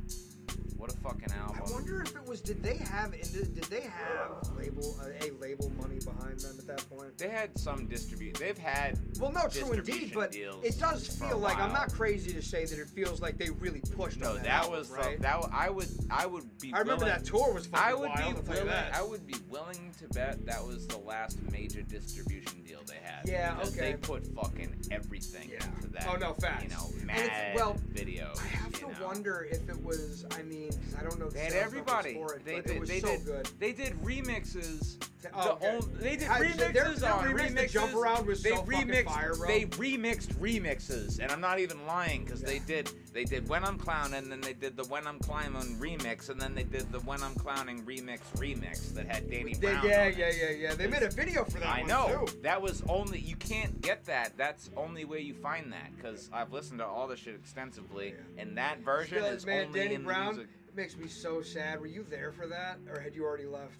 what 0.83 0.93
a 0.93 0.97
fucking 0.97 1.31
album. 1.39 1.61
I 1.65 1.71
wonder 1.71 2.01
if 2.01 2.13
it 2.13 2.27
was. 2.27 2.41
Did 2.41 2.61
they 2.61 2.75
have? 2.75 3.11
Did 3.13 3.55
they 3.55 3.81
have 3.83 4.31
label 4.57 4.99
a, 5.01 5.25
a 5.25 5.31
label 5.39 5.71
money 5.81 5.99
behind 6.03 6.41
them 6.41 6.57
at 6.59 6.67
that 6.67 6.89
point? 6.89 7.17
They 7.17 7.29
had 7.29 7.57
some 7.57 7.85
distribute. 7.85 8.35
They've 8.35 8.57
had 8.57 8.99
Well, 9.17 9.31
no, 9.31 9.47
true 9.47 9.71
indeed, 9.71 10.11
but 10.13 10.35
it 10.35 10.77
does 10.77 11.07
feel 11.07 11.37
like 11.37 11.57
I'm 11.57 11.71
not 11.71 11.93
crazy 11.93 12.33
to 12.33 12.41
say 12.41 12.65
that 12.65 12.77
it 12.77 12.89
feels 12.89 13.21
like 13.21 13.37
they 13.37 13.49
really 13.49 13.81
pushed. 13.95 14.19
no. 14.19 14.31
on 14.31 14.35
That, 14.35 14.43
that, 14.43 14.51
album, 14.65 14.71
was 14.79 14.89
the- 14.89 14.95
right. 14.95 15.21
that. 15.21 15.39
I 15.53 15.69
would 15.69 15.87
I 16.11 16.25
would 16.25 16.57
be. 16.59 16.73
I 16.73 16.79
remember 16.79 17.05
willing, 17.05 17.17
that 17.17 17.25
tour 17.25 17.53
was 17.53 17.65
fucking 17.67 17.85
I 17.85 17.93
would 17.93 18.09
wild. 18.09 18.45
Be 18.45 18.51
willing. 18.51 18.69
I 18.93 19.01
would 19.01 19.25
be 19.25 19.35
willing 19.49 19.93
to 19.99 20.07
bet 20.09 20.45
that 20.45 20.65
was 20.65 20.85
the 20.87 20.97
last 20.97 21.39
major 21.49 21.81
distribution 21.83 22.61
deal 22.63 22.81
they 22.87 22.97
had. 23.01 23.21
Yeah, 23.25 23.53
because 23.53 23.77
okay. 23.77 23.91
They 23.93 23.97
put 23.99 24.27
fucking 24.35 24.75
everything 24.91 25.49
Yeah. 25.49 25.65
into 25.77 25.87
that. 25.93 26.09
Oh, 26.11 26.17
no, 26.17 26.33
facts. 26.33 26.63
You 26.63 26.69
know, 26.71 27.05
mad 27.05 27.55
well, 27.55 27.77
video. 27.91 28.33
I 28.37 28.47
have 28.47 28.73
to 28.73 28.81
know. 28.87 29.05
wonder 29.05 29.47
if 29.49 29.69
it 29.69 29.81
was. 29.81 30.25
I 30.37 30.41
mean, 30.43 30.71
'cause 30.77 30.95
I 30.99 31.03
don't 31.03 31.19
know. 31.19 31.27
The 31.29 31.35
They 31.35 31.39
had 31.45 31.53
everybody. 31.53 32.09
It, 32.11 32.45
they 32.45 32.61
did. 32.61 32.71
it 32.83 32.87
they 32.87 32.99
so 32.99 33.07
did. 33.07 33.25
good. 33.25 33.45
They 33.59 33.71
did 33.73 33.93
remixes. 34.03 34.97
Oh, 35.33 35.43
the 35.45 35.51
okay. 35.53 35.67
own, 35.77 35.97
they 36.01 36.17
did 36.17 36.27
I- 36.27 36.39
their- 36.39 36.69
remixes 36.71 36.99
their 36.99 37.13
on 37.13 37.23
remix, 37.23 37.47
the 37.47 37.53
remixes. 37.63 37.71
Jump 37.71 37.95
Around 37.95 38.27
was 38.27 38.43
they 38.43 38.49
so 38.49 38.63
remixed. 38.63 39.05
fire, 39.05 39.33
bro. 39.35 39.47
They 39.47 39.65
remixed 39.65 40.33
remixes, 40.35 41.19
and 41.19 41.31
I'm 41.31 41.39
not 41.39 41.59
even 41.59 41.85
lying 41.87 42.25
because 42.25 42.41
they 42.41 42.59
did. 42.59 42.89
They 43.13 43.23
did 43.23 43.47
When 43.47 43.63
I'm 43.63 43.77
Clowning, 43.77 44.15
and 44.15 44.29
then 44.31 44.41
they 44.41 44.53
did 44.53 44.75
the 44.75 44.83
When 44.85 45.07
I'm 45.07 45.19
Clowning 45.19 45.77
remix, 45.79 46.29
and 46.29 46.41
then 46.41 46.53
they 46.55 46.63
did 46.63 46.91
the 46.91 46.99
When 47.01 47.21
I'm 47.23 47.35
Clowning 47.35 47.83
remix 47.85 48.19
remix 48.35 48.93
that 48.95 49.07
had 49.07 49.29
Danny 49.29 49.53
They- 49.53 49.67
Brown. 49.71 49.85
yeah, 49.85 50.07
yeah, 50.07 50.29
yeah, 50.31 50.49
yeah. 50.49 50.73
They 50.75 50.87
made 50.87 51.03
a 51.03 51.09
video 51.09 51.45
for 51.45 51.59
that 51.59 51.69
I 51.69 51.83
know 51.83 52.25
too. 52.27 52.41
that 52.41 52.61
was 52.61 52.83
only 52.89 53.19
you 53.19 53.37
can't 53.37 53.79
get 53.81 54.03
that. 54.05 54.35
That's 54.35 54.71
only 54.75 55.05
way 55.05 55.19
you 55.21 55.35
find 55.35 55.71
that 55.71 55.95
because 55.95 56.29
I've 56.33 56.51
listened 56.51 56.79
to 56.79 56.85
all 56.85 57.07
the 57.07 57.15
shit 57.15 57.35
extensively, 57.35 58.09
Yeah. 58.35 58.41
and 58.41 58.57
that 58.57 58.79
version 58.79 59.19
Still, 59.19 59.31
is 59.33 59.45
man, 59.45 59.67
only 59.67 59.79
Danny 59.79 59.95
in 59.95 60.03
Brown 60.03 60.25
the 60.35 60.41
music. 60.41 60.55
It 60.73 60.77
makes 60.77 60.97
me 60.97 61.07
so 61.07 61.41
sad. 61.41 61.79
Were 61.79 61.85
you 61.87 62.03
there 62.09 62.31
for 62.31 62.47
that, 62.47 62.79
or 62.91 62.99
had 62.99 63.13
you 63.15 63.23
already 63.23 63.45
left 63.45 63.79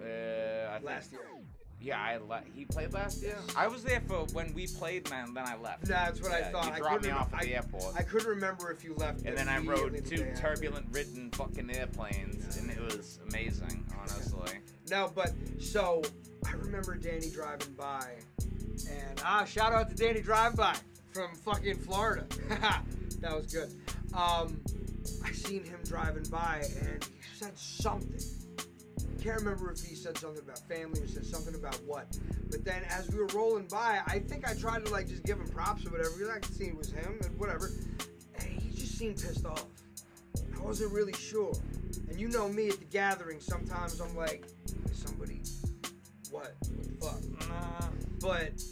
Uh, 0.00 0.68
I 0.70 0.74
think- 0.74 0.84
last 0.84 1.12
year? 1.12 1.20
Yeah, 1.78 2.00
I 2.00 2.16
le- 2.16 2.42
he 2.54 2.64
played 2.64 2.92
last 2.94 3.22
year. 3.22 3.36
I 3.54 3.66
was 3.68 3.82
there 3.84 4.00
for 4.00 4.24
when 4.32 4.52
we 4.54 4.66
played, 4.66 5.08
man. 5.10 5.34
Then 5.34 5.46
I 5.46 5.56
left. 5.56 5.82
Nah, 5.88 6.06
that's 6.06 6.20
what 6.20 6.32
I 6.32 6.38
Yeah, 6.40 6.50
thought. 6.50 6.66
You 6.66 6.72
I 6.72 6.78
dropped 6.78 6.94
me 7.02 7.08
couldn't 7.10 7.16
off 7.18 7.32
rem- 7.32 7.40
at 7.40 7.46
the 7.46 7.54
airport, 7.54 7.94
I 7.96 8.02
couldn't 8.02 8.28
remember 8.28 8.70
if 8.72 8.82
you 8.82 8.94
left. 8.94 9.22
and 9.24 9.36
then 9.36 9.48
I 9.48 9.58
rode 9.58 10.04
two 10.06 10.32
turbulent-ridden 10.36 11.30
fucking 11.32 11.70
airplanes, 11.70 12.56
and 12.56 12.70
it 12.70 12.80
was 12.80 13.20
amazing, 13.28 13.86
honestly. 13.98 14.58
No, 14.90 15.12
but 15.14 15.32
so 15.60 16.02
I 16.46 16.52
remember 16.52 16.94
Danny 16.96 17.30
driving 17.30 17.74
by, 17.74 18.16
and 18.90 19.20
ah, 19.24 19.44
shout 19.44 19.72
out 19.72 19.88
to 19.90 19.94
Danny 19.94 20.20
driving 20.20 20.56
by 20.56 20.76
from 21.12 21.34
fucking 21.36 21.78
Florida. 21.78 22.26
that 23.20 23.36
was 23.36 23.46
good. 23.52 23.70
Um, 24.14 24.60
I 25.26 25.32
seen 25.32 25.64
him 25.64 25.80
driving 25.84 26.24
by, 26.30 26.62
and 26.80 27.04
he 27.04 27.36
said 27.36 27.58
something. 27.58 28.20
I 28.98 29.22
Can't 29.22 29.40
remember 29.40 29.72
if 29.72 29.80
he 29.82 29.96
said 29.96 30.16
something 30.18 30.40
about 30.42 30.60
family 30.68 31.00
or 31.00 31.08
said 31.08 31.26
something 31.26 31.54
about 31.56 31.80
what. 31.84 32.16
But 32.48 32.64
then 32.64 32.82
as 32.88 33.10
we 33.10 33.18
were 33.18 33.26
rolling 33.34 33.66
by, 33.66 34.00
I 34.06 34.20
think 34.20 34.48
I 34.48 34.54
tried 34.54 34.86
to 34.86 34.92
like 34.92 35.08
just 35.08 35.24
give 35.24 35.38
him 35.38 35.48
props 35.48 35.84
or 35.84 35.90
whatever. 35.90 36.10
Because 36.10 36.28
I 36.28 36.38
could 36.38 36.54
see 36.54 36.66
it 36.66 36.76
was 36.76 36.92
him 36.92 37.18
and 37.24 37.36
whatever. 37.38 37.72
And 38.38 38.48
he 38.48 38.70
just 38.70 38.96
seemed 38.96 39.16
pissed 39.16 39.44
off. 39.44 39.66
I 40.56 40.62
wasn't 40.62 40.92
really 40.92 41.12
sure. 41.14 41.54
And 42.08 42.20
you 42.20 42.28
know 42.28 42.48
me 42.48 42.68
at 42.68 42.78
the 42.78 42.84
gathering, 42.84 43.40
sometimes 43.40 44.00
I'm 44.00 44.14
like, 44.16 44.44
somebody, 44.92 45.40
what? 46.30 46.54
What 47.00 47.20
the 47.20 47.40
fuck? 47.40 47.48
Nah. 47.48 47.88
But 48.20 48.62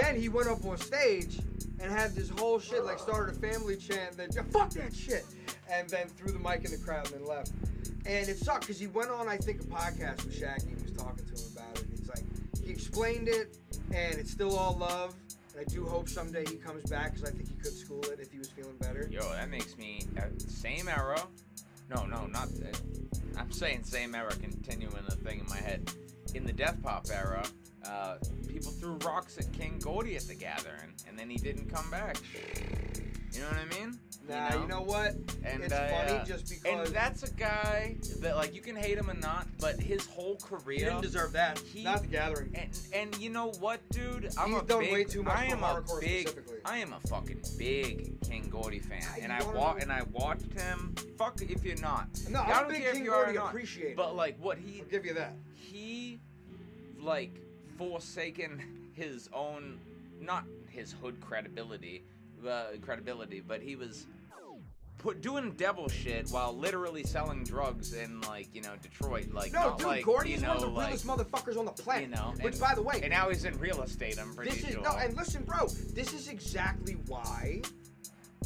then 0.00 0.18
he 0.18 0.30
went 0.30 0.48
up 0.48 0.64
on 0.64 0.78
stage 0.78 1.40
and 1.80 1.92
had 1.92 2.14
this 2.14 2.30
whole 2.30 2.58
shit, 2.58 2.84
like 2.84 2.98
started 2.98 3.36
a 3.36 3.38
family 3.38 3.76
chant, 3.76 4.16
then 4.16 4.30
fuck 4.50 4.70
that 4.70 4.94
shit, 4.94 5.24
and 5.72 5.88
then 5.88 6.06
threw 6.08 6.32
the 6.32 6.38
mic 6.38 6.64
in 6.64 6.70
the 6.70 6.76
crowd 6.76 7.06
and 7.06 7.20
then 7.20 7.26
left. 7.26 7.52
And 8.04 8.28
it 8.28 8.38
sucked 8.38 8.62
because 8.62 8.78
he 8.78 8.88
went 8.88 9.10
on, 9.10 9.28
I 9.28 9.36
think, 9.36 9.60
a 9.60 9.64
podcast 9.64 10.24
with 10.24 10.36
Shaggy 10.36 10.72
and 10.72 10.82
was 10.82 10.92
talking 10.92 11.24
to 11.24 11.42
him 11.42 11.52
about 11.56 11.78
it. 11.78 11.86
He's 11.90 12.08
like, 12.08 12.24
he 12.62 12.70
explained 12.70 13.28
it, 13.28 13.56
and 13.94 14.18
it's 14.18 14.30
still 14.30 14.56
all 14.56 14.76
love. 14.76 15.14
And 15.52 15.60
I 15.60 15.64
do 15.64 15.86
hope 15.86 16.08
someday 16.08 16.44
he 16.46 16.56
comes 16.56 16.82
back 16.90 17.14
because 17.14 17.28
I 17.28 17.32
think 17.32 17.48
he 17.48 17.54
could 17.54 17.72
school 17.72 18.02
it 18.04 18.18
if 18.20 18.30
he 18.30 18.38
was 18.38 18.48
feeling 18.48 18.76
better. 18.80 19.08
Yo, 19.10 19.20
that 19.32 19.50
makes 19.50 19.76
me 19.76 20.04
uh, 20.18 20.22
same 20.38 20.88
era. 20.88 21.20
No, 21.94 22.04
no, 22.06 22.26
not 22.26 22.48
that. 22.60 22.80
I'm 23.36 23.52
saying 23.52 23.84
same 23.84 24.14
era, 24.14 24.32
continuing 24.40 25.04
the 25.08 25.16
thing 25.16 25.40
in 25.40 25.46
my 25.48 25.56
head. 25.56 25.90
In 26.34 26.44
the 26.44 26.52
Death 26.52 26.82
Pop 26.82 27.06
era, 27.12 27.44
uh, 27.86 28.16
people 28.48 28.72
threw 28.72 28.96
rocks 29.04 29.38
at 29.38 29.52
King 29.52 29.78
Gordy 29.82 30.16
at 30.16 30.22
the 30.22 30.34
gathering, 30.34 30.94
and 31.06 31.18
then 31.18 31.28
he 31.28 31.36
didn't 31.36 31.68
come 31.68 31.90
back. 31.90 32.16
You 33.34 33.40
know 33.40 33.48
what 33.48 33.56
I 33.58 33.78
mean? 33.80 33.98
Nah, 34.28 34.60
you 34.62 34.68
know, 34.68 34.82
what? 34.82 35.14
And, 35.44 35.64
it's 35.64 35.72
uh, 35.72 35.88
funny 35.90 36.12
yeah. 36.18 36.24
just 36.24 36.48
because. 36.48 36.86
And 36.86 36.94
that's 36.96 37.24
a 37.24 37.32
guy 37.32 37.96
that, 38.20 38.36
like, 38.36 38.54
you 38.54 38.60
can 38.60 38.76
hate 38.76 38.96
him 38.96 39.10
or 39.10 39.14
not, 39.14 39.48
but 39.60 39.80
his 39.80 40.06
whole 40.06 40.36
career. 40.36 40.78
he 40.78 40.84
didn't 40.84 41.00
deserve 41.02 41.32
that. 41.32 41.58
He- 41.58 41.82
Not 41.82 42.02
the 42.02 42.06
gathering. 42.06 42.54
And 42.54 42.78
and 42.94 43.18
you 43.18 43.30
know 43.30 43.48
what, 43.58 43.80
dude? 43.90 44.30
I'm 44.38 44.52
He's 44.52 44.62
a 44.62 44.64
done 44.64 44.78
big, 44.80 44.92
way 44.92 45.04
too 45.04 45.22
much 45.24 45.36
I 45.36 45.48
for 45.48 45.54
am 45.56 45.64
a 45.64 45.82
big, 46.00 46.28
specifically. 46.28 46.58
I 46.64 46.78
am 46.78 46.92
a 46.92 47.00
fucking 47.08 47.40
big 47.58 48.20
King 48.22 48.48
Gordy 48.48 48.78
fan, 48.78 49.02
Ah, 49.04 49.16
and 49.20 49.32
I 49.32 49.42
wa- 49.42 49.76
and 49.80 49.90
I 49.90 50.02
watched 50.12 50.52
him. 50.52 50.94
Fuck 51.18 51.42
if 51.42 51.64
you're 51.64 51.76
not. 51.80 52.06
No, 52.30 52.40
I 52.40 52.44
I'm 52.44 52.50
don't 52.62 52.64
a 52.66 52.68
big 52.74 52.80
care 52.82 52.90
if 52.90 52.94
King 52.96 53.04
you 53.06 53.12
are 53.12 53.22
or 53.22 53.24
Gordy 53.24 53.38
not. 53.38 53.48
appreciator. 53.48 53.94
But 53.96 54.14
like 54.14 54.38
what 54.38 54.56
he 54.58 54.80
I'll 54.80 54.86
give 54.86 55.04
you 55.04 55.14
that. 55.14 55.32
he 55.56 56.20
like 57.00 57.34
forsaken 57.76 58.62
his 58.94 59.28
own 59.32 59.78
not 60.20 60.44
his 60.68 60.92
hood 61.02 61.20
credibility 61.20 62.04
uh, 62.46 62.64
credibility 62.80 63.40
but 63.40 63.60
he 63.60 63.76
was 63.76 64.06
put 64.98 65.20
doing 65.20 65.50
devil 65.52 65.88
shit 65.88 66.28
while 66.30 66.56
literally 66.56 67.02
selling 67.02 67.42
drugs 67.42 67.92
in 67.92 68.20
like 68.22 68.48
you 68.54 68.62
know 68.62 68.74
Detroit 68.80 69.32
like 69.32 69.52
No, 69.52 69.74
dude, 69.76 69.86
like, 69.86 70.04
Gordy 70.04 70.30
you 70.30 70.36
is 70.36 70.42
know, 70.42 70.48
one 70.48 70.56
of 70.58 70.62
the 70.62 70.68
like, 70.68 70.86
realest 70.86 71.06
motherfuckers 71.06 71.56
on 71.58 71.64
the 71.64 71.72
planet. 71.72 72.08
you 72.10 72.14
know 72.14 72.32
Which, 72.40 72.54
and- 72.54 72.60
by 72.60 72.74
the 72.74 72.82
way, 72.82 73.00
and 73.02 73.10
now 73.10 73.28
he's 73.28 73.44
in 73.44 73.58
real 73.58 73.82
estate 73.82 74.18
I'm 74.20 74.34
pretty 74.34 74.52
this 74.52 74.64
is 74.64 74.74
sure 74.74 74.82
no. 74.82 74.96
And 74.96 75.16
listen, 75.16 75.42
bro, 75.42 75.66
this 75.92 76.12
is 76.12 76.28
exactly 76.28 76.94
why 77.08 77.62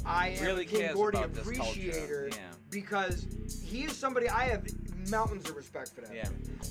I 0.04 0.30
am 0.30 0.44
Really 0.44 0.62
a 0.62 0.66
King 0.66 0.92
Gordy 0.94 1.18
about 1.18 1.34
this 1.34 1.44
culture, 1.44 1.70
appreciator 1.70 2.28
yeah. 2.32 2.38
because 2.70 3.26
he 3.64 3.84
is 3.84 3.96
somebody 3.96 4.28
I 4.28 4.44
have 4.44 4.66
mountains 5.10 5.48
of 5.48 5.56
respect 5.56 5.90
for 5.94 6.02
that. 6.02 6.14
Yeah. 6.14 6.28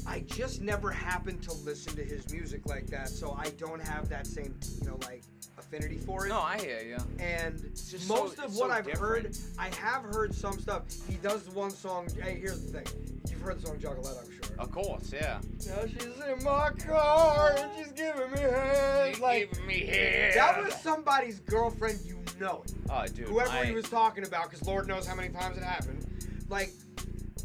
I 0.07 0.21
just 0.21 0.61
never 0.61 0.91
happened 0.91 1.41
to 1.43 1.53
listen 1.53 1.95
to 1.95 2.03
his 2.03 2.29
music 2.31 2.65
like 2.65 2.87
that, 2.87 3.09
so 3.09 3.33
I 3.37 3.49
don't 3.51 3.81
have 3.81 4.09
that 4.09 4.27
same, 4.27 4.57
you 4.81 4.87
know, 4.89 4.97
like 5.03 5.23
affinity 5.65 5.97
for 5.97 6.25
it. 6.25 6.29
no 6.29 6.39
I 6.41 6.59
hear 6.59 6.81
you 6.81 6.97
And 7.23 7.59
just 7.73 8.07
most 8.07 8.37
so- 8.37 8.45
of 8.45 8.55
what 8.55 8.69
so 8.69 8.75
I've 8.75 8.91
heard. 8.99 9.37
I 9.57 9.69
have 9.75 10.03
heard 10.03 10.33
some 10.33 10.59
stuff. 10.59 10.83
He 11.07 11.15
does 11.15 11.49
one 11.49 11.71
song. 11.71 12.07
Hey, 12.21 12.39
here's 12.39 12.65
the 12.65 12.79
thing. 12.81 13.19
You've 13.29 13.41
heard 13.41 13.59
the 13.61 13.67
song 13.67 13.77
Juggalette, 13.77 14.23
I'm 14.23 14.31
sure. 14.31 14.55
of 14.59 14.71
course 14.71 15.11
yeah 15.13 15.39
Now 15.67 15.85
she's 15.87 16.03
in 16.03 16.43
my 16.43 16.69
car 16.79 17.55
and 17.57 17.71
she's 17.77 17.91
giving 17.93 18.31
me 18.31 18.39
head. 18.39 19.19
Like 19.19 19.51
Give 19.53 19.65
me 19.65 19.79
here 19.85 20.31
that 20.35 20.63
was 20.63 20.73
somebody's 20.75 21.39
girlfriend. 21.39 21.99
You 22.05 22.17
know 22.39 22.63
it. 22.65 22.73
oh 22.89 23.05
dude 23.07 23.27
Whoever 23.27 23.49
I, 23.49 23.65
he 23.65 23.71
was 23.73 23.85
talking 23.89 24.25
about, 24.25 24.49
because 24.49 24.65
Lord 24.67 24.87
knows 24.87 25.07
how 25.07 25.15
many 25.15 25.29
times 25.29 25.57
it 25.57 25.63
happened. 25.63 26.05
Like, 26.49 26.71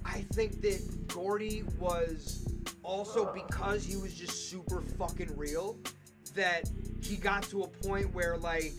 I 0.05 0.23
think 0.33 0.61
that 0.63 1.09
Gordy 1.09 1.63
was 1.79 2.45
also 2.83 3.27
uh. 3.27 3.33
because 3.33 3.85
he 3.85 3.97
was 3.97 4.13
just 4.15 4.51
super 4.51 4.83
fucking 4.99 5.33
real. 5.37 5.79
That 6.35 6.71
he 7.03 7.17
got 7.17 7.43
to 7.45 7.63
a 7.63 7.69
point 7.69 8.13
where 8.15 8.37
like. 8.37 8.73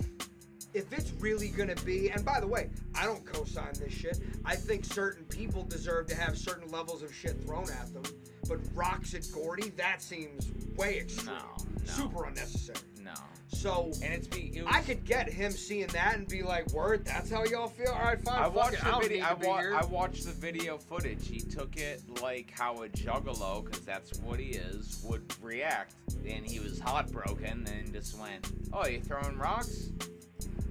If 0.73 0.93
it's 0.93 1.11
really 1.19 1.49
gonna 1.49 1.75
be, 1.83 2.11
and 2.11 2.23
by 2.23 2.39
the 2.39 2.47
way, 2.47 2.69
I 2.95 3.05
don't 3.05 3.25
co-sign 3.25 3.73
this 3.73 3.91
shit. 3.91 4.19
I 4.45 4.55
think 4.55 4.85
certain 4.85 5.25
people 5.25 5.63
deserve 5.63 6.07
to 6.07 6.15
have 6.15 6.37
certain 6.37 6.71
levels 6.71 7.03
of 7.03 7.13
shit 7.13 7.43
thrown 7.43 7.69
at 7.69 7.93
them. 7.93 8.03
But 8.47 8.59
rocks 8.73 9.13
at 9.13 9.27
Gordy, 9.33 9.71
that 9.71 10.01
seems 10.01 10.49
way 10.77 10.99
extreme, 10.99 11.25
No, 11.25 11.41
no. 11.57 11.91
super 11.91 12.23
unnecessary. 12.23 12.79
No 13.03 13.13
So 13.47 13.91
and 14.03 14.13
it's 14.13 14.27
be 14.27 14.51
it 14.55 14.63
was, 14.65 14.73
I 14.75 14.81
could 14.81 15.03
get 15.05 15.29
him 15.29 15.51
seeing 15.51 15.87
that 15.87 16.15
and 16.15 16.27
be 16.27 16.41
like, 16.43 16.71
"Word, 16.71 17.03
that's 17.05 17.29
how 17.29 17.43
y'all 17.45 17.67
feel." 17.67 17.91
All 17.91 17.99
right, 17.99 18.21
fine. 18.21 18.41
I 18.41 18.47
watched 18.47 18.75
it. 18.75 18.83
the 18.85 18.99
video. 19.01 19.25
I, 19.25 19.33
wa- 19.33 19.79
I 19.79 19.85
watched 19.85 20.25
the 20.25 20.31
video 20.31 20.77
footage. 20.77 21.27
He 21.27 21.39
took 21.39 21.75
it 21.77 22.01
like 22.21 22.49
how 22.51 22.83
a 22.83 22.89
juggalo, 22.89 23.63
because 23.65 23.81
that's 23.81 24.17
what 24.19 24.39
he 24.39 24.51
is, 24.51 25.03
would 25.07 25.23
react. 25.41 25.93
And 26.25 26.45
he 26.45 26.59
was 26.59 26.79
heartbroken 26.79 27.67
and 27.67 27.93
just 27.93 28.17
went, 28.17 28.47
"Oh, 28.73 28.85
you 28.87 29.01
throwing 29.01 29.37
rocks?" 29.37 29.89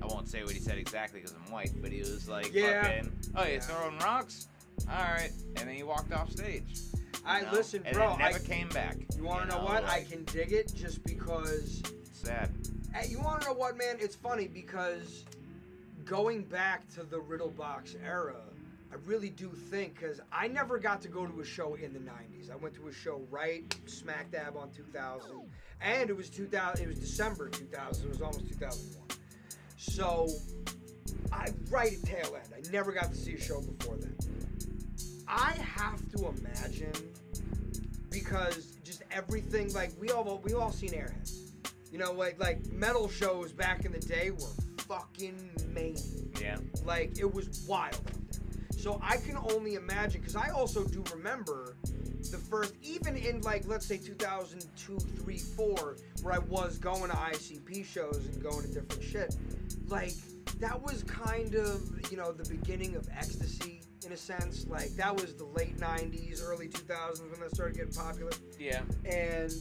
I 0.02 0.06
won't 0.06 0.28
say 0.28 0.42
what 0.42 0.52
he 0.52 0.58
said 0.60 0.78
exactly 0.78 1.20
because 1.20 1.36
I'm 1.46 1.52
white, 1.52 1.72
but 1.82 1.92
he 1.92 2.00
was 2.00 2.26
like, 2.28 2.52
Yeah. 2.54 2.82
fucking, 2.82 3.12
"Oh, 3.36 3.44
you 3.44 3.52
Yeah. 3.54 3.60
throwing 3.60 3.98
rocks?" 3.98 4.48
All 4.88 4.96
right, 4.96 5.30
and 5.56 5.68
then 5.68 5.74
he 5.76 5.82
walked 5.82 6.12
off 6.12 6.30
stage. 6.30 6.78
I 7.26 7.40
you 7.40 7.46
know? 7.46 7.52
listen, 7.52 7.82
and 7.84 7.94
bro. 7.94 8.14
It 8.14 8.18
never 8.18 8.38
I, 8.38 8.40
came 8.40 8.68
back. 8.70 8.96
you 9.14 9.24
want 9.24 9.50
to 9.50 9.56
know, 9.56 9.62
what? 9.64 9.84
I 9.84 10.04
can 10.04 10.24
dig 10.24 10.52
it 10.52 10.72
just 10.74 11.04
because. 11.04 11.82
Sad. 12.20 12.50
Hey, 12.92 13.08
you 13.08 13.18
want 13.20 13.42
to 13.42 13.48
know 13.48 13.54
what, 13.54 13.76
man? 13.76 13.96
It's 13.98 14.16
funny 14.16 14.46
because 14.46 15.24
going 16.04 16.42
back 16.42 16.88
to 16.94 17.02
the 17.02 17.18
Riddle 17.18 17.50
Box 17.50 17.96
era, 18.04 18.36
I 18.92 18.96
really 19.06 19.30
do 19.30 19.50
think 19.50 19.98
because 19.98 20.20
I 20.32 20.48
never 20.48 20.78
got 20.78 21.00
to 21.02 21.08
go 21.08 21.26
to 21.26 21.40
a 21.40 21.44
show 21.44 21.74
in 21.74 21.92
the 21.92 22.00
'90s. 22.00 22.50
I 22.50 22.56
went 22.56 22.74
to 22.74 22.88
a 22.88 22.92
show 22.92 23.22
right 23.30 23.62
smack 23.86 24.30
dab 24.32 24.56
on 24.56 24.70
2000, 24.70 25.30
and 25.80 26.10
it 26.10 26.16
was 26.16 26.28
2000. 26.28 26.84
It 26.84 26.88
was 26.88 26.98
December 26.98 27.48
2000. 27.48 28.04
It 28.04 28.08
was 28.08 28.20
almost 28.20 28.48
2001. 28.48 29.18
So, 29.76 30.28
I 31.32 31.48
right 31.70 31.92
at 31.92 32.02
tail 32.02 32.36
end. 32.36 32.52
I 32.54 32.70
never 32.70 32.92
got 32.92 33.10
to 33.10 33.16
see 33.16 33.34
a 33.34 33.40
show 33.40 33.62
before 33.62 33.96
then. 33.96 34.16
I 35.26 35.52
have 35.52 36.06
to 36.16 36.26
imagine 36.26 36.92
because 38.10 38.76
just 38.82 39.04
everything 39.12 39.72
like 39.72 39.92
we 40.00 40.10
all 40.10 40.40
we 40.44 40.52
all 40.52 40.72
seen 40.72 40.90
Airheads. 40.90 41.49
You 41.90 41.98
know, 41.98 42.12
like 42.12 42.38
like 42.38 42.66
metal 42.72 43.08
shows 43.08 43.52
back 43.52 43.84
in 43.84 43.92
the 43.92 43.98
day 43.98 44.30
were 44.30 44.46
fucking 44.78 45.50
mania. 45.72 46.00
Yeah. 46.40 46.56
Like 46.84 47.18
it 47.18 47.32
was 47.32 47.64
wild. 47.68 48.00
So 48.76 48.98
I 49.02 49.18
can 49.18 49.36
only 49.36 49.74
imagine 49.74 50.20
because 50.20 50.36
I 50.36 50.48
also 50.50 50.84
do 50.84 51.04
remember 51.12 51.76
the 52.30 52.38
first, 52.38 52.74
even 52.82 53.16
in 53.16 53.40
like 53.42 53.66
let's 53.66 53.86
say 53.86 53.98
2002, 53.98 54.98
3, 54.98 55.38
4, 55.38 55.96
where 56.22 56.34
I 56.34 56.38
was 56.38 56.78
going 56.78 57.10
to 57.10 57.16
ICP 57.16 57.84
shows 57.84 58.26
and 58.32 58.42
going 58.42 58.62
to 58.62 58.68
different 58.72 59.02
shit. 59.02 59.36
Like 59.88 60.14
that 60.60 60.80
was 60.80 61.02
kind 61.04 61.54
of 61.56 61.82
you 62.10 62.16
know 62.16 62.32
the 62.32 62.48
beginning 62.48 62.94
of 62.96 63.08
ecstasy 63.14 63.82
in 64.06 64.12
a 64.12 64.16
sense. 64.16 64.66
Like 64.66 64.90
that 64.96 65.14
was 65.14 65.34
the 65.34 65.44
late 65.44 65.76
90s, 65.76 66.42
early 66.42 66.68
2000s 66.68 67.20
when 67.30 67.40
that 67.40 67.54
started 67.54 67.76
getting 67.76 67.92
popular 67.92 68.30
Yeah. 68.58 68.80
and 69.04 69.52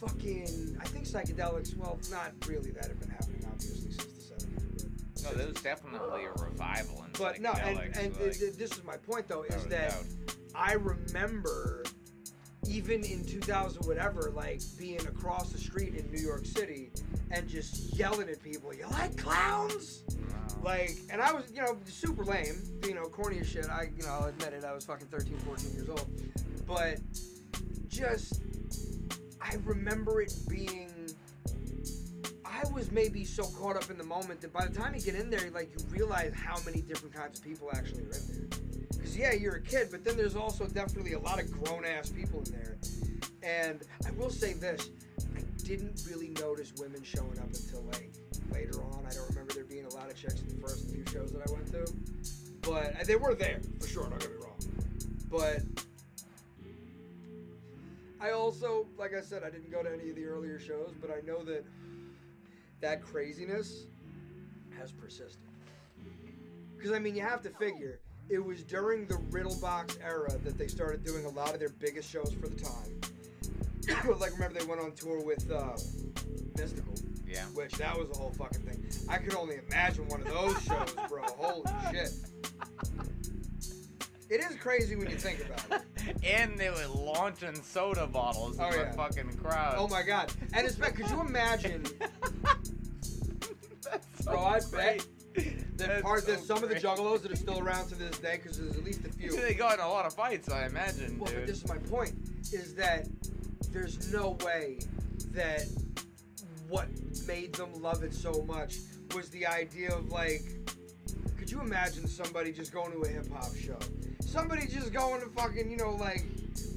fucking 0.00 0.78
I 0.80 0.84
think 0.86 1.06
psychedelics. 1.06 1.76
Well, 1.76 1.98
not 2.10 2.32
really 2.46 2.70
that 2.70 2.86
have 2.86 2.98
been 2.98 3.10
happening 3.10 3.44
obviously 3.46 3.92
since 3.92 4.04
the 4.04 4.20
seventies. 4.20 5.24
No, 5.24 5.34
there 5.34 5.46
was 5.46 5.56
definitely 5.62 6.24
a 6.24 6.32
revival 6.42 7.04
in 7.04 7.12
But 7.18 7.40
no, 7.40 7.52
and, 7.52 7.78
and 7.96 8.16
like, 8.16 8.22
th- 8.22 8.38
th- 8.38 8.54
this 8.54 8.72
is 8.72 8.84
my 8.84 8.96
point 8.96 9.28
though, 9.28 9.42
is 9.42 9.66
that 9.66 9.90
doubt. 9.90 10.04
I 10.54 10.74
remember 10.74 11.84
even 12.68 13.04
in 13.04 13.24
2000 13.24 13.84
whatever, 13.86 14.32
like 14.34 14.60
being 14.78 15.00
across 15.06 15.50
the 15.50 15.58
street 15.58 15.94
in 15.94 16.10
New 16.10 16.20
York 16.20 16.44
City 16.46 16.90
and 17.30 17.48
just 17.48 17.94
yelling 17.98 18.28
at 18.28 18.42
people, 18.42 18.74
"You 18.74 18.86
like 18.88 19.16
clowns?" 19.16 20.04
Like, 20.62 20.98
and 21.10 21.22
I 21.22 21.32
was, 21.32 21.50
you 21.54 21.62
know, 21.62 21.78
super 21.86 22.22
lame, 22.24 22.60
you 22.84 22.94
know, 22.94 23.04
corny 23.04 23.38
as 23.38 23.48
shit. 23.48 23.68
I, 23.70 23.88
you 23.96 24.02
know, 24.02 24.10
I'll 24.10 24.26
admit 24.26 24.52
it. 24.52 24.64
I 24.64 24.74
was 24.74 24.84
fucking 24.84 25.06
13, 25.08 25.38
14 25.38 25.72
years 25.72 25.88
old, 25.88 26.06
but 26.66 26.98
just, 27.88 28.42
I 29.50 29.56
remember 29.64 30.20
it 30.22 30.32
being. 30.48 31.08
I 32.44 32.62
was 32.72 32.92
maybe 32.92 33.24
so 33.24 33.42
caught 33.42 33.74
up 33.74 33.90
in 33.90 33.98
the 33.98 34.04
moment 34.04 34.40
that 34.42 34.52
by 34.52 34.66
the 34.66 34.72
time 34.72 34.94
you 34.94 35.00
get 35.00 35.16
in 35.16 35.28
there, 35.28 35.50
like 35.50 35.70
you 35.72 35.84
realize 35.88 36.32
how 36.34 36.56
many 36.64 36.82
different 36.82 37.14
kinds 37.14 37.40
of 37.40 37.44
people 37.44 37.68
actually 37.72 38.02
are 38.02 38.12
in 38.12 38.48
there. 38.48 38.58
Because 38.92 39.16
yeah, 39.16 39.32
you're 39.32 39.56
a 39.56 39.60
kid, 39.60 39.88
but 39.90 40.04
then 40.04 40.16
there's 40.16 40.36
also 40.36 40.66
definitely 40.66 41.14
a 41.14 41.18
lot 41.18 41.40
of 41.40 41.50
grown 41.50 41.84
ass 41.84 42.10
people 42.10 42.42
in 42.46 42.52
there. 42.52 42.76
And 43.42 43.82
I 44.06 44.12
will 44.12 44.30
say 44.30 44.52
this: 44.52 44.90
I 45.36 45.40
didn't 45.64 46.00
really 46.08 46.28
notice 46.40 46.72
women 46.78 47.02
showing 47.02 47.38
up 47.38 47.48
until 47.48 47.82
like 47.82 48.12
later 48.52 48.80
on. 48.84 49.04
I 49.04 49.12
don't 49.12 49.28
remember 49.30 49.52
there 49.54 49.64
being 49.64 49.86
a 49.86 49.94
lot 49.94 50.10
of 50.10 50.16
chicks 50.16 50.42
in 50.42 50.48
the 50.48 50.62
first 50.62 50.90
few 50.90 51.04
shows 51.12 51.32
that 51.32 51.48
I 51.48 51.52
went 51.52 51.66
to, 51.72 51.92
but 52.60 53.04
they 53.04 53.16
were 53.16 53.34
there 53.34 53.60
for 53.80 53.88
sure. 53.88 54.08
Don't 54.08 54.20
get 54.20 54.30
me 54.30 54.36
wrong, 54.44 54.58
but. 55.28 55.79
I 58.20 58.32
also, 58.32 58.86
like 58.98 59.14
I 59.14 59.20
said, 59.22 59.42
I 59.42 59.50
didn't 59.50 59.70
go 59.70 59.82
to 59.82 59.90
any 59.92 60.10
of 60.10 60.16
the 60.16 60.24
earlier 60.26 60.58
shows, 60.58 60.92
but 61.00 61.10
I 61.10 61.26
know 61.26 61.42
that 61.44 61.64
that 62.80 63.02
craziness 63.02 63.84
has 64.78 64.92
persisted. 64.92 65.38
Because 66.76 66.92
I 66.92 66.98
mean, 66.98 67.14
you 67.14 67.22
have 67.22 67.42
to 67.42 67.50
figure 67.50 68.00
it 68.28 68.38
was 68.38 68.62
during 68.62 69.06
the 69.06 69.16
Riddle 69.30 69.56
Box 69.60 69.98
era 70.04 70.30
that 70.44 70.56
they 70.56 70.66
started 70.66 71.04
doing 71.04 71.24
a 71.24 71.30
lot 71.30 71.52
of 71.52 71.60
their 71.60 71.68
biggest 71.70 72.10
shows 72.10 72.32
for 72.40 72.48
the 72.48 72.56
time. 72.56 73.00
like 74.20 74.32
remember 74.32 74.58
they 74.60 74.66
went 74.66 74.80
on 74.80 74.92
tour 74.92 75.22
with 75.24 75.50
uh, 75.50 75.72
Mystikal, 76.54 77.02
Yeah. 77.26 77.44
which 77.54 77.72
that 77.72 77.98
was 77.98 78.10
a 78.10 78.18
whole 78.20 78.30
fucking 78.32 78.60
thing. 78.60 78.86
I 79.08 79.16
could 79.18 79.34
only 79.34 79.56
imagine 79.68 80.06
one 80.08 80.20
of 80.20 80.28
those 80.28 80.62
shows, 80.62 80.94
bro. 81.08 81.22
Holy 81.38 81.64
shit! 81.90 82.12
It 84.30 84.40
is 84.40 84.54
crazy 84.56 84.94
when 84.94 85.10
you 85.10 85.16
think 85.16 85.44
about 85.44 85.82
it. 85.82 86.16
and 86.24 86.56
they 86.56 86.70
were 86.70 86.86
launching 86.94 87.54
soda 87.62 88.06
bottles 88.06 88.56
in 88.58 88.64
Oh, 88.64 88.70
the 88.70 88.92
fucking 88.92 89.32
crowd. 89.38 89.74
Oh 89.76 89.88
my 89.88 90.02
god! 90.02 90.32
And 90.52 90.64
it's 90.66 90.76
could 90.76 91.10
you 91.10 91.20
imagine 91.20 91.84
That's 93.90 94.22
Bro, 94.24 94.38
I 94.44 94.60
bet 94.60 94.70
great. 94.70 95.06
that 95.78 96.02
part 96.02 96.22
so 96.24 96.30
that 96.32 96.40
some 96.44 96.62
of 96.62 96.68
the 96.68 96.76
juggalos 96.76 97.22
that 97.22 97.32
are 97.32 97.36
still 97.36 97.58
around 97.58 97.88
to 97.88 97.96
this 97.96 98.18
day, 98.18 98.38
because 98.40 98.58
there's 98.58 98.76
at 98.76 98.84
least 98.84 99.00
a 99.04 99.08
few. 99.12 99.32
they 99.32 99.54
got 99.54 99.74
in 99.74 99.80
a 99.84 99.88
lot 99.88 100.06
of 100.06 100.14
fights, 100.14 100.48
I 100.48 100.66
imagine, 100.66 101.18
Well, 101.18 101.32
but 101.34 101.46
this 101.46 101.56
is 101.62 101.68
my 101.68 101.78
point: 101.78 102.12
is 102.52 102.74
that 102.76 103.08
there's 103.72 104.12
no 104.12 104.36
way 104.44 104.78
that 105.32 105.64
what 106.68 106.86
made 107.26 107.52
them 107.54 107.70
love 107.82 108.04
it 108.04 108.14
so 108.14 108.44
much 108.46 108.76
was 109.14 109.28
the 109.30 109.44
idea 109.46 109.92
of 109.92 110.12
like, 110.12 110.42
could 111.36 111.50
you 111.50 111.60
imagine 111.60 112.06
somebody 112.06 112.52
just 112.52 112.72
going 112.72 112.92
to 112.92 113.00
a 113.00 113.08
hip 113.08 113.26
hop 113.32 113.54
show? 113.56 113.78
Somebody 114.30 114.68
just 114.68 114.92
going 114.92 115.20
to 115.20 115.26
fucking, 115.26 115.68
you 115.68 115.76
know, 115.76 115.90
like, 115.96 116.24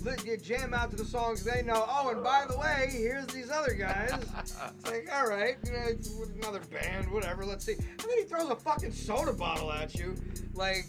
let 0.03 0.25
you 0.25 0.37
jam 0.37 0.73
out 0.73 0.89
to 0.89 0.97
the 0.97 1.05
songs 1.05 1.43
they 1.43 1.61
know. 1.61 1.85
Oh, 1.87 2.09
and 2.09 2.23
by 2.23 2.45
the 2.49 2.57
way, 2.57 2.89
here's 2.91 3.27
these 3.27 3.51
other 3.51 3.75
guys. 3.75 4.11
It's 4.39 4.57
like, 4.85 5.07
all 5.13 5.27
right, 5.27 5.55
you 5.63 5.71
know, 5.71 5.83
it's 5.87 6.11
another 6.35 6.61
band, 6.71 7.11
whatever. 7.11 7.45
Let's 7.45 7.63
see. 7.63 7.73
And 7.73 7.99
then 7.99 8.17
he 8.17 8.23
throws 8.23 8.49
a 8.49 8.55
fucking 8.55 8.91
soda 8.91 9.33
bottle 9.33 9.71
at 9.71 9.93
you, 9.93 10.15
like. 10.55 10.87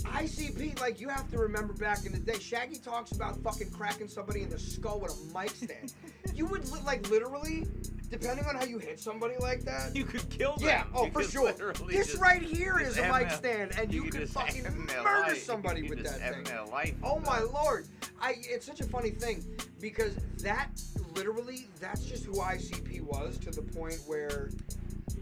ICP, 0.00 0.80
like 0.80 0.98
you 0.98 1.08
have 1.10 1.30
to 1.30 1.38
remember 1.38 1.74
back 1.74 2.06
in 2.06 2.12
the 2.12 2.18
day, 2.18 2.38
Shaggy 2.38 2.76
talks 2.76 3.12
about 3.12 3.36
fucking 3.42 3.70
cracking 3.70 4.08
somebody 4.08 4.42
in 4.42 4.48
the 4.48 4.58
skull 4.58 4.98
with 4.98 5.12
a 5.12 5.38
mic 5.38 5.50
stand. 5.50 5.92
you 6.34 6.46
would 6.46 6.66
li- 6.70 6.80
like 6.86 7.08
literally, 7.10 7.66
depending 8.10 8.44
on 8.46 8.56
how 8.56 8.64
you 8.64 8.78
hit 8.78 8.98
somebody 8.98 9.34
like 9.38 9.64
that. 9.64 9.94
you 9.94 10.04
could 10.04 10.28
kill 10.28 10.56
them. 10.56 10.66
yeah, 10.68 10.84
oh 10.94 11.06
You 11.06 11.10
for 11.12 11.22
sure. 11.22 11.52
This 11.88 12.16
right 12.16 12.42
here 12.42 12.78
is 12.78 12.98
a 12.98 13.10
mic 13.12 13.30
stand, 13.30 13.72
and 13.78 13.92
you, 13.92 14.02
could 14.02 14.12
could 14.12 14.28
fucking 14.28 14.64
murder 15.02 15.36
somebody 15.36 15.82
You 15.82 15.90
with 15.90 16.04
that 16.04 16.44
thing. 16.44 16.70
life 16.70 16.94
Oh 17.02 17.20
my 17.20 17.40
lord! 17.40 17.86
I 18.20 18.36
it's 18.40 18.66
such 18.66 18.80
a 18.80 18.84
funny 18.84 19.10
thing 19.10 19.44
because 19.80 20.14
that 20.42 20.68
literally 21.14 21.68
that's 21.80 22.04
just 22.04 22.24
who 22.24 22.34
ICP 22.34 23.02
was 23.02 23.38
to 23.38 23.50
the 23.50 23.62
point 23.62 23.98
where 24.06 24.50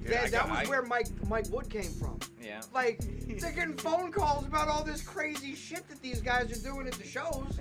that, 0.04 0.24
I 0.24 0.28
that 0.30 0.48
was 0.48 0.58
I- 0.58 0.64
where 0.66 0.82
Mike 0.82 1.08
Mike 1.28 1.46
Wood 1.50 1.68
came 1.70 1.90
from. 1.92 2.18
Yeah. 2.42 2.60
Like 2.72 2.98
they're 3.40 3.52
getting 3.52 3.76
phone 3.76 4.10
calls 4.12 4.46
about 4.46 4.68
all 4.68 4.82
this 4.84 5.02
crazy 5.02 5.54
shit 5.54 5.88
that 5.88 6.00
these 6.00 6.20
guys 6.20 6.50
are 6.50 6.62
doing 6.62 6.86
at 6.86 6.94
the 6.94 7.06
shows. 7.06 7.58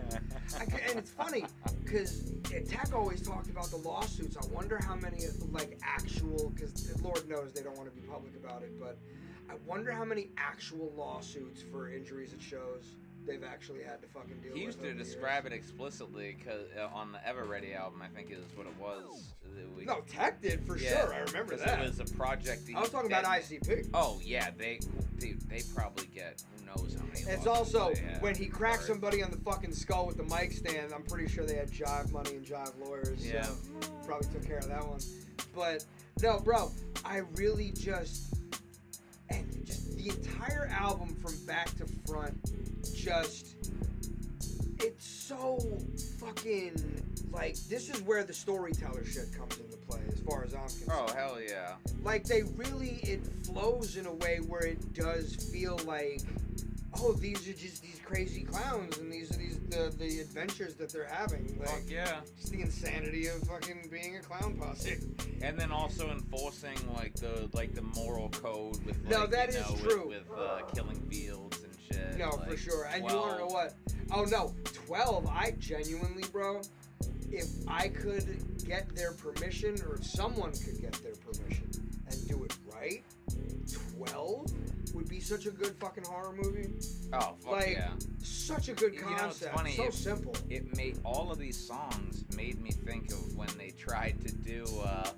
I 0.58 0.64
and 0.64 0.98
it's 1.00 1.12
funny 1.12 1.46
because 1.84 2.32
Tech 2.68 2.94
always 2.94 3.22
talked 3.22 3.50
about 3.50 3.70
the 3.70 3.78
lawsuits. 3.78 4.38
I 4.38 4.46
wonder 4.54 4.80
how 4.82 4.96
many 4.96 5.26
like 5.52 5.78
actual 5.84 6.52
because 6.56 7.02
Lord 7.02 7.28
knows 7.28 7.54
they 7.54 7.62
don't 7.64 7.78
want 7.78 7.94
to 7.94 7.96
be 8.00 8.08
public 8.08 8.34
about 8.36 8.64
it, 8.64 8.80
but 8.80 8.98
I 9.50 9.54
wonder 9.66 9.92
how 9.92 10.04
many 10.06 10.30
actual 10.38 10.92
lawsuits 10.96 11.62
for 11.62 11.90
injuries 11.90 12.34
at 12.34 12.42
shows 12.42 12.84
they've 13.28 13.44
actually 13.44 13.84
had 13.84 14.02
to 14.02 14.08
fucking 14.08 14.38
deal 14.42 14.52
with. 14.52 14.58
He 14.58 14.64
used 14.66 14.82
to 14.82 14.94
describe 14.94 15.44
years. 15.44 15.54
it 15.54 15.56
explicitly 15.58 16.38
cause, 16.46 16.66
uh, 16.80 16.88
on 16.96 17.12
the 17.12 17.20
Everready 17.28 17.74
album, 17.74 18.02
I 18.02 18.08
think 18.08 18.32
is 18.32 18.40
what 18.56 18.66
it 18.66 18.76
was. 18.80 19.34
that 19.56 19.76
we- 19.76 19.86
No, 19.86 20.02
Tech 20.02 20.42
did 20.42 20.66
for 20.66 20.78
Yeah, 20.78 21.02
sure. 21.06 21.14
I 21.14 21.20
remember 21.20 21.56
that. 21.58 21.80
It 21.82 21.88
was 21.88 22.00
a 22.00 22.16
project. 22.16 22.64
I 22.76 22.80
was 22.82 22.90
talking 22.90 23.12
about 23.12 23.26
ICP. 23.26 23.90
Oh 23.94 24.20
yeah, 24.24 24.50
they, 24.58 24.80
they 25.18 25.34
they 25.48 25.62
probably 25.76 26.08
get 26.08 26.44
who 26.60 26.66
knows 26.66 26.96
how 26.98 27.06
many. 27.06 27.22
It's 27.22 27.48
also 27.48 27.94
when 28.20 28.36
he 28.36 28.46
cracked 28.48 28.84
somebody 28.84 29.24
on 29.24 29.32
the 29.32 29.38
fucking 29.38 29.74
skull 29.74 30.06
with 30.08 30.18
the 30.18 30.24
mic 30.24 30.52
stand. 30.52 30.94
I'm 30.94 31.04
pretty 31.04 31.28
sure 31.28 31.46
they 31.46 31.56
had 31.56 31.70
Jive 31.72 32.12
Money 32.12 32.36
and 32.36 32.46
Jive 32.46 32.74
Lawyers. 32.80 33.26
Yeah. 33.26 33.42
So 33.44 33.56
probably 34.06 34.30
took 34.32 34.46
care 34.46 34.58
of 34.60 34.68
that 34.68 34.86
one. 34.88 35.00
But 35.56 35.86
no, 36.22 36.40
bro, 36.40 36.72
I 37.04 37.22
really 37.36 37.72
just 37.72 38.34
and 39.30 39.66
just 39.66 39.98
the 39.98 40.10
entire 40.10 40.68
album 40.72 41.10
from 41.16 41.34
back 41.46 41.70
to 41.78 41.86
front, 42.08 42.38
just 43.08 43.56
it's 44.80 45.08
so 45.08 45.58
fucking 46.20 47.02
like 47.32 47.56
this 47.70 47.90
is 47.90 48.02
where 48.02 48.24
the 48.24 48.34
storyteller 48.34 49.06
shit 49.06 49.26
comes 49.38 49.58
into 49.60 49.78
play 49.78 50.00
as 50.12 50.20
far 50.22 50.44
as 50.44 50.54
I'm 50.54 50.62
concerned. 50.62 50.92
Oh 50.92 51.14
hell 51.14 51.38
yeah! 51.42 51.74
Like 52.04 52.26
they 52.26 52.44
really, 52.56 53.00
it 53.04 53.26
flows 53.46 53.96
in 53.98 54.06
a 54.06 54.14
way 54.14 54.40
where 54.48 54.66
it 54.66 54.94
does 54.94 55.36
feel 55.36 55.78
like, 55.86 56.22
oh, 57.00 57.14
these 57.14 57.48
are 57.48 57.54
just 57.54 57.82
these 57.84 58.00
crazy 58.04 58.44
clowns, 58.44 58.98
and 58.98 59.12
these 59.12 59.32
are 59.32 59.38
these 59.38 59.60
the 59.70 59.94
the 59.98 60.20
adventures 60.20 60.76
that 60.76 60.90
they're 60.92 61.06
having. 61.12 61.48
Fuck 61.60 61.68
Like 61.74 61.90
yeah! 61.90 62.22
just 62.40 62.52
the 62.52 62.62
insanity 62.62 63.28
of 63.28 63.42
fucking 63.44 63.88
being 63.92 64.18
a 64.18 64.22
clown 64.22 64.58
posse. 64.58 64.98
And 65.42 65.60
then 65.60 65.72
also 65.72 66.10
enforcing 66.10 66.78
like 66.96 67.14
the 67.16 67.50
like 67.54 67.74
the 67.76 67.84
moral 67.84 68.30
code 68.30 68.84
with 68.86 68.98
like, 69.04 69.10
No, 69.12 69.28
that 69.28 69.50
is 69.50 69.56
know, 69.56 69.76
true. 69.78 70.08
with, 70.08 70.24
uh, 70.36 70.62
killing 70.74 71.00
fields 71.10 71.57
shit. 71.92 72.18
No, 72.18 72.32
for 72.32 72.58
sure. 72.58 72.86
And 72.94 73.04
you 73.10 73.16
want 73.16 73.34
to 73.34 73.40
know 73.40 73.46
what? 73.48 73.74
Oh 74.12 74.24
no, 74.26 74.54
twelve. 74.86 75.28
I 75.28 75.52
genuinely, 75.60 76.24
bro. 76.32 76.62
If 77.30 77.48
I 77.68 77.90
could 77.90 78.26
get 78.66 78.96
their 78.96 79.12
permission, 79.14 79.76
or 79.86 79.96
if 79.96 80.06
someone 80.06 80.52
could 80.54 80.80
get 80.82 80.94
their 81.04 81.14
permission 81.16 81.70
and 82.10 82.28
do 82.28 82.44
it 82.46 82.56
right, 82.74 83.04
twelve 83.96 84.52
would 84.94 85.10
be 85.10 85.20
such 85.20 85.46
a 85.46 85.52
good 85.52 85.76
fucking 85.80 86.06
horror 86.06 86.34
movie. 86.42 86.70
Oh 87.14 87.36
fuck 87.42 87.52
like, 87.52 87.74
yeah! 87.74 87.90
Such 88.24 88.70
a 88.70 88.74
good 88.74 88.94
You 88.94 89.02
know, 89.02 89.10
it's 89.12 89.20
concept. 89.22 89.56
funny, 89.56 89.74
so 89.76 89.84
if- 89.86 89.94
simple. 89.94 90.36
It 90.50 90.76
made 90.78 91.00
all 91.04 91.32
of 91.32 91.38
these 91.38 91.58
songs 91.68 92.24
made 92.36 92.62
me 92.62 92.72
think 92.72 93.12
of 93.12 93.36
when 93.36 93.50
they 93.58 93.72
tried 93.72 94.22
to 94.26 94.34
do. 94.34 94.64
uh 94.84 95.10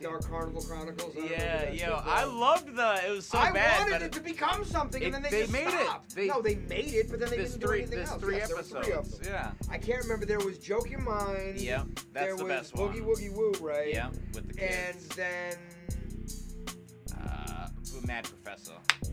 Dark 0.00 0.28
Carnival 0.28 0.62
Chronicles. 0.62 1.14
I 1.16 1.26
Yeah, 1.26 1.70
yo, 1.70 2.00
I 2.04 2.24
loved 2.24 2.74
the. 2.74 3.00
It 3.06 3.10
was 3.10 3.26
so 3.26 3.38
I 3.38 3.52
bad, 3.52 3.80
I 3.80 3.90
wanted 3.90 4.02
it 4.06 4.12
to 4.12 4.20
become 4.20 4.64
something, 4.64 5.02
it- 5.02 5.06
and 5.06 5.14
then 5.14 5.22
they, 5.22 5.30
they 5.30 5.40
just 5.42 5.52
made 5.52 5.66
it. 5.66 5.72
stopped. 5.86 6.14
They- 6.14 6.26
no, 6.26 6.40
they 6.40 6.54
made 6.56 6.94
it, 6.94 7.10
but 7.10 7.20
then 7.20 7.30
they 7.30 7.36
didn't 7.38 7.52
three, 7.60 7.60
do 7.60 7.72
anything 7.92 7.98
else. 8.00 8.20
three 8.20 8.36
Yes, 8.36 8.48
there 8.48 8.56
were 8.56 8.62
three 8.62 8.92
of 8.92 9.10
them. 9.10 9.20
Yeah, 9.24 9.50
I 9.70 9.78
can't 9.78 10.02
remember. 10.02 10.24
There 10.26 10.38
was 10.40 10.58
Joke 10.58 10.88
Your 10.90 11.00
Mind. 11.00 11.60
yeah, 11.60 11.84
that's 12.12 12.26
there 12.26 12.36
the 12.36 12.44
was 12.44 12.52
best 12.52 12.74
one. 12.76 12.92
Boogie. 12.94 13.02
Woogie 13.02 13.32
Woo, 13.32 13.52
right? 13.60 13.92
Yeah, 13.92 14.08
with 14.34 14.48
the 14.48 14.54
kids. 14.54 15.02
And 15.02 15.10
then, 15.12 15.56
uh, 17.18 17.68
Mad 18.06 18.24
Professor. 18.24 18.72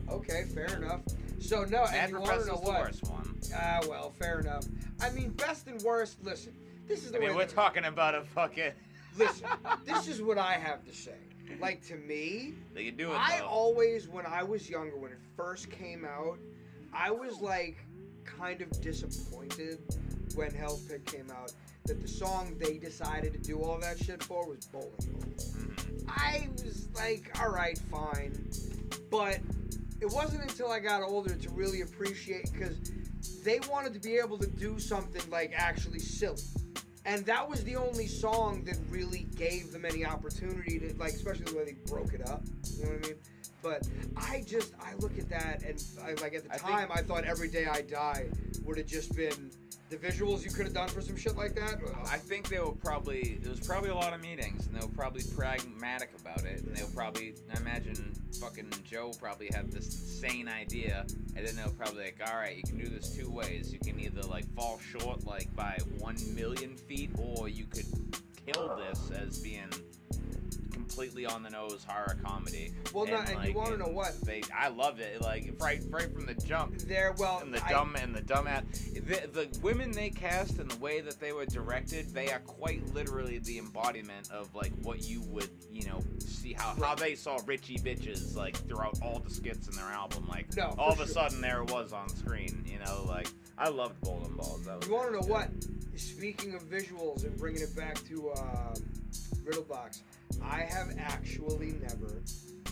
okay, 0.09 0.45
fair 0.53 0.75
enough. 0.77 1.01
So 1.39 1.63
no, 1.65 1.83
Mad 1.85 1.93
and 1.95 2.11
you 2.11 2.19
want 2.19 2.41
to 2.41 2.47
know 2.47 2.55
the 2.55 2.61
what? 2.61 2.81
worst 2.81 3.03
one. 3.09 3.35
Ah, 3.55 3.79
well, 3.89 4.11
fair 4.11 4.39
enough. 4.39 4.65
I 5.01 5.09
mean, 5.09 5.31
best 5.31 5.67
and 5.67 5.81
worst. 5.81 6.17
Listen, 6.23 6.53
this 6.87 7.03
is 7.03 7.11
the 7.11 7.17
I 7.17 7.21
mean, 7.21 7.35
we're 7.35 7.45
talking 7.47 7.85
about 7.85 8.15
a 8.15 8.23
fucking. 8.23 8.71
Listen, 9.17 9.47
this 9.85 10.07
is 10.07 10.21
what 10.21 10.37
I 10.37 10.53
have 10.53 10.83
to 10.85 10.93
say. 10.93 11.15
Like 11.59 11.85
to 11.87 11.95
me, 11.95 12.53
They 12.73 12.85
can 12.85 12.95
do 12.95 13.11
it. 13.11 13.15
I 13.17 13.39
though. 13.39 13.47
always, 13.47 14.07
when 14.07 14.25
I 14.25 14.41
was 14.43 14.69
younger, 14.69 14.95
when 14.97 15.11
it 15.11 15.19
first 15.35 15.69
came 15.69 16.05
out, 16.05 16.37
I 16.93 17.11
was 17.11 17.41
like 17.41 17.77
kind 18.23 18.61
of 18.61 18.69
disappointed 18.81 19.79
when 20.35 20.51
Hell's 20.51 20.81
Pit 20.83 21.05
came 21.05 21.29
out 21.31 21.51
that 21.85 21.99
the 22.01 22.07
song 22.07 22.55
they 22.57 22.77
decided 22.77 23.33
to 23.33 23.39
do 23.39 23.59
all 23.61 23.77
that 23.79 23.97
shit 24.01 24.23
for 24.23 24.47
was 24.47 24.65
Bowling 24.67 24.89
Ball. 25.11 25.21
Mhm. 25.23 26.03
I 26.07 26.47
was 26.63 26.87
like, 26.95 27.37
all 27.41 27.49
right, 27.49 27.77
fine. 27.77 28.49
But 29.09 29.39
it 29.99 30.09
wasn't 30.09 30.43
until 30.43 30.71
I 30.71 30.79
got 30.79 31.01
older 31.03 31.35
to 31.35 31.49
really 31.49 31.81
appreciate 31.81 32.49
because 32.53 32.77
they 33.43 33.59
wanted 33.69 33.93
to 33.93 33.99
be 33.99 34.17
able 34.17 34.37
to 34.37 34.47
do 34.47 34.79
something 34.79 35.21
like 35.29 35.51
actually 35.55 35.99
silly. 35.99 36.41
And 37.05 37.25
that 37.25 37.47
was 37.49 37.63
the 37.63 37.75
only 37.75 38.05
song 38.07 38.63
that 38.65 38.77
really 38.89 39.27
gave 39.35 39.71
them 39.71 39.85
any 39.85 40.05
opportunity 40.05 40.77
to, 40.79 40.93
like, 40.97 41.13
especially 41.13 41.45
the 41.45 41.55
way 41.57 41.65
they 41.65 41.75
broke 41.91 42.13
it 42.13 42.27
up. 42.29 42.43
You 42.77 42.85
know 42.85 42.91
what 42.91 43.05
I 43.05 43.07
mean? 43.07 43.17
But 43.63 43.87
I 44.15 44.43
just, 44.47 44.73
I 44.79 44.93
look 44.95 45.17
at 45.17 45.29
that 45.29 45.63
and, 45.63 45.83
I, 46.03 46.13
like, 46.21 46.33
at 46.35 46.43
the 46.43 46.51
I 46.53 46.57
think- 46.57 46.69
time, 46.71 46.89
I 46.91 47.01
thought 47.01 47.23
Every 47.25 47.47
Day 47.49 47.65
I 47.65 47.81
Die 47.81 48.25
would 48.63 48.77
have 48.77 48.87
just 48.87 49.15
been 49.15 49.51
the 49.91 49.97
visuals 49.97 50.45
you 50.45 50.49
could 50.49 50.63
have 50.63 50.73
done 50.73 50.87
for 50.87 51.01
some 51.01 51.17
shit 51.17 51.35
like 51.35 51.53
that. 51.53 51.75
I 52.05 52.17
think 52.17 52.47
they 52.47 52.59
were 52.59 52.71
probably 52.71 53.37
there 53.41 53.51
was 53.51 53.59
probably 53.59 53.89
a 53.89 53.95
lot 53.95 54.13
of 54.13 54.21
meetings 54.21 54.65
and 54.65 54.75
they 54.75 54.79
were 54.79 54.93
probably 54.93 55.21
pragmatic 55.35 56.11
about 56.17 56.45
it 56.45 56.61
and 56.63 56.73
they 56.73 56.81
were 56.81 56.89
probably 56.95 57.35
I 57.53 57.59
imagine 57.59 58.13
fucking 58.39 58.71
Joe 58.85 59.11
probably 59.19 59.49
had 59.53 59.69
this 59.69 59.87
insane 59.87 60.47
idea 60.47 61.05
and 61.35 61.45
then 61.45 61.57
they 61.57 61.63
were 61.63 61.71
probably 61.71 62.05
like 62.05 62.21
all 62.25 62.37
right 62.37 62.55
you 62.55 62.63
can 62.63 62.77
do 62.77 62.87
this 62.87 63.13
two 63.13 63.29
ways 63.29 63.73
you 63.73 63.79
can 63.79 63.99
either 63.99 64.21
like 64.21 64.45
fall 64.55 64.79
short 64.79 65.27
like 65.27 65.53
by 65.57 65.77
one 65.99 66.15
million 66.33 66.77
feet 66.77 67.09
or 67.17 67.49
you 67.49 67.65
could 67.65 67.85
kill 68.47 68.77
this 68.77 69.11
as 69.11 69.39
being 69.39 69.69
completely 70.91 71.25
on 71.25 71.41
the 71.41 71.49
nose 71.49 71.85
horror 71.87 72.17
comedy 72.23 72.73
Well, 72.93 73.05
no, 73.05 73.15
and 73.19 73.47
you 73.47 73.53
wanna 73.53 73.77
know 73.77 73.87
what? 73.87 74.13
they 74.25 74.41
I 74.53 74.67
loved 74.67 74.99
it 74.99 75.21
like 75.21 75.53
right 75.59 75.81
right 75.89 76.13
from 76.13 76.25
the 76.25 76.33
jump 76.33 76.77
there, 76.79 77.13
well, 77.17 77.39
and 77.39 77.53
the 77.53 77.65
I- 77.65 77.69
dumb 77.69 77.95
and 77.95 78.13
the 78.13 78.21
dumbass. 78.21 78.61
The, 78.93 79.27
the 79.27 79.59
women 79.61 79.91
they 79.91 80.09
cast 80.09 80.59
and 80.59 80.69
the 80.69 80.77
way 80.79 80.99
that 81.01 81.19
they 81.19 81.31
were 81.31 81.45
directed, 81.45 82.13
they 82.13 82.31
are 82.31 82.39
quite 82.39 82.93
literally 82.93 83.37
the 83.39 83.57
embodiment 83.57 84.29
of 84.31 84.53
like 84.53 84.73
what 84.81 85.07
you 85.07 85.21
would, 85.27 85.49
you 85.71 85.87
know, 85.87 86.03
see 86.19 86.53
how 86.53 86.75
how 86.83 86.95
they 86.95 87.15
saw 87.15 87.39
Richie 87.45 87.77
bitches 87.77 88.35
like 88.35 88.57
throughout 88.67 88.99
all 89.01 89.19
the 89.19 89.29
skits 89.33 89.67
in 89.69 89.75
their 89.75 89.85
album. 89.85 90.27
Like 90.27 90.55
No, 90.57 90.75
all 90.77 90.91
of 90.91 90.99
a 90.99 91.05
sure. 91.05 91.13
sudden 91.13 91.39
there 91.41 91.61
it 91.61 91.71
was 91.71 91.93
on 91.93 92.09
screen. 92.09 92.65
You 92.67 92.79
know, 92.79 93.05
like 93.07 93.27
I 93.57 93.69
loved 93.69 94.01
Bowling 94.01 94.33
Balls. 94.35 94.65
That 94.65 94.79
was 94.79 94.87
You 94.87 94.93
want 94.95 95.07
to 95.13 95.21
know 95.21 95.27
what? 95.27 95.49
Speaking 95.95 96.53
of 96.55 96.63
visuals 96.63 97.23
and 97.25 97.37
bringing 97.37 97.61
it 97.61 97.75
back 97.75 97.95
to 98.07 98.31
um, 98.33 98.73
Riddlebox, 99.43 100.01
I 100.43 100.61
have 100.61 100.89
actually 100.99 101.73
never, 101.81 102.21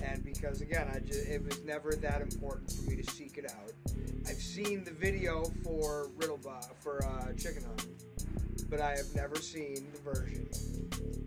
and 0.03 0.23
because 0.23 0.61
again, 0.61 0.87
I 0.93 0.99
just, 0.99 1.27
it 1.27 1.43
was 1.43 1.63
never 1.63 1.93
that 1.93 2.21
important 2.21 2.71
for 2.71 2.89
me 2.89 2.95
to 3.01 3.11
seek 3.11 3.37
it 3.37 3.51
out. 3.51 3.71
I've 4.27 4.35
seen 4.35 4.83
the 4.83 4.91
video 4.91 5.43
for 5.63 6.09
Riddlebox 6.17 6.67
for 6.79 7.03
uh, 7.05 7.33
Chicken 7.33 7.63
Hunt, 7.63 7.85
but 8.69 8.81
I 8.81 8.91
have 8.97 9.13
never 9.15 9.35
seen 9.37 9.87
the 9.93 10.01
version 10.01 10.47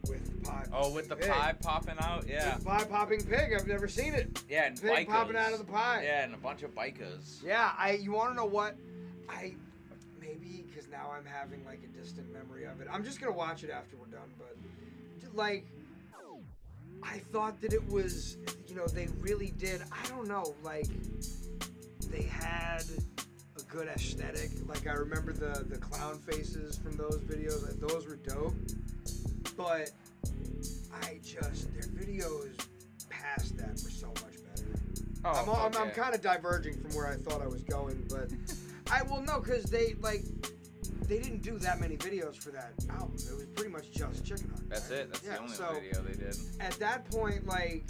with 0.08 0.24
the 0.42 0.48
pie. 0.48 0.66
Oh, 0.72 0.92
with 0.92 1.08
the 1.08 1.16
pig. 1.16 1.30
pie 1.30 1.54
popping 1.60 1.96
out, 2.00 2.26
yeah, 2.28 2.54
With 2.54 2.64
the 2.64 2.70
pie 2.70 2.84
popping 2.84 3.24
pig. 3.24 3.52
I've 3.58 3.66
never 3.66 3.88
seen 3.88 4.14
it. 4.14 4.42
yeah, 4.48 4.66
and 4.66 4.80
Pig 4.80 4.90
bikers. 4.90 5.08
popping 5.08 5.36
out 5.36 5.52
of 5.52 5.58
the 5.58 5.64
pie. 5.64 6.02
Yeah, 6.04 6.24
and 6.24 6.34
a 6.34 6.38
bunch 6.38 6.62
of 6.62 6.74
bikers. 6.74 7.42
Yeah, 7.44 7.72
I. 7.78 7.92
You 7.92 8.12
want 8.12 8.30
to 8.32 8.36
know 8.36 8.44
what? 8.46 8.76
I 9.28 9.54
maybe 10.20 10.64
because 10.68 10.88
now 10.90 11.10
I'm 11.16 11.24
having 11.24 11.64
like 11.64 11.80
a 11.82 11.98
distant 11.98 12.32
memory 12.32 12.64
of 12.64 12.80
it. 12.80 12.88
I'm 12.90 13.04
just 13.04 13.20
gonna 13.20 13.32
watch 13.32 13.64
it 13.64 13.70
after 13.70 13.96
we're 13.96 14.06
done, 14.06 14.30
but 14.38 14.56
like 15.34 15.64
I 17.04 17.18
thought 17.18 17.60
that 17.60 17.72
it 17.72 17.86
was, 17.88 18.36
you 18.68 18.74
know, 18.74 18.86
they 18.86 19.08
really 19.20 19.52
did. 19.58 19.82
I 19.92 20.08
don't 20.08 20.28
know, 20.28 20.54
like 20.62 20.88
they 22.10 22.22
had 22.22 22.84
a 23.58 23.62
good 23.62 23.88
aesthetic. 23.88 24.50
Like 24.66 24.86
I 24.86 24.92
remember 24.92 25.32
the 25.32 25.64
the 25.68 25.78
clown 25.78 26.18
faces 26.18 26.78
from 26.78 26.96
those 26.96 27.18
videos. 27.18 27.62
Like, 27.62 27.80
those 27.80 28.06
were 28.06 28.16
dope, 28.16 28.54
but 29.56 29.90
I 31.02 31.18
just 31.22 31.72
their 31.72 31.82
videos 31.82 32.66
past 33.08 33.56
that 33.58 33.70
were 33.70 33.90
so 33.90 34.08
much 34.08 34.36
better. 34.54 34.68
Oh, 35.24 35.64
I'm, 35.64 35.74
I'm, 35.76 35.82
I'm 35.82 35.90
kind 35.92 36.14
of 36.14 36.20
diverging 36.20 36.80
from 36.80 36.94
where 36.94 37.06
I 37.06 37.14
thought 37.14 37.42
I 37.42 37.46
was 37.46 37.62
going, 37.62 38.04
but 38.08 38.30
I 38.92 39.02
will 39.02 39.22
know 39.22 39.40
because 39.40 39.64
they 39.64 39.94
like 40.00 40.24
they 41.08 41.18
didn't 41.18 41.42
do 41.42 41.58
that 41.58 41.80
many 41.80 41.96
videos 41.96 42.36
for 42.36 42.50
that 42.50 42.72
album. 42.90 43.14
It 43.16 43.34
was 43.34 43.46
pretty 43.54 43.70
much 43.70 43.90
just 43.90 44.24
Chicken 44.24 44.48
Hunt. 44.50 44.68
That's 44.70 44.90
right? 44.90 45.00
it. 45.00 45.12
That's 45.12 45.24
Yeah, 45.24 45.34
the 45.34 45.40
only 45.42 45.54
so 45.54 45.72
video 45.74 46.02
they 46.02 46.14
did. 46.14 46.36
at 46.60 46.72
that 46.78 47.04
point, 47.10 47.46
like 47.46 47.84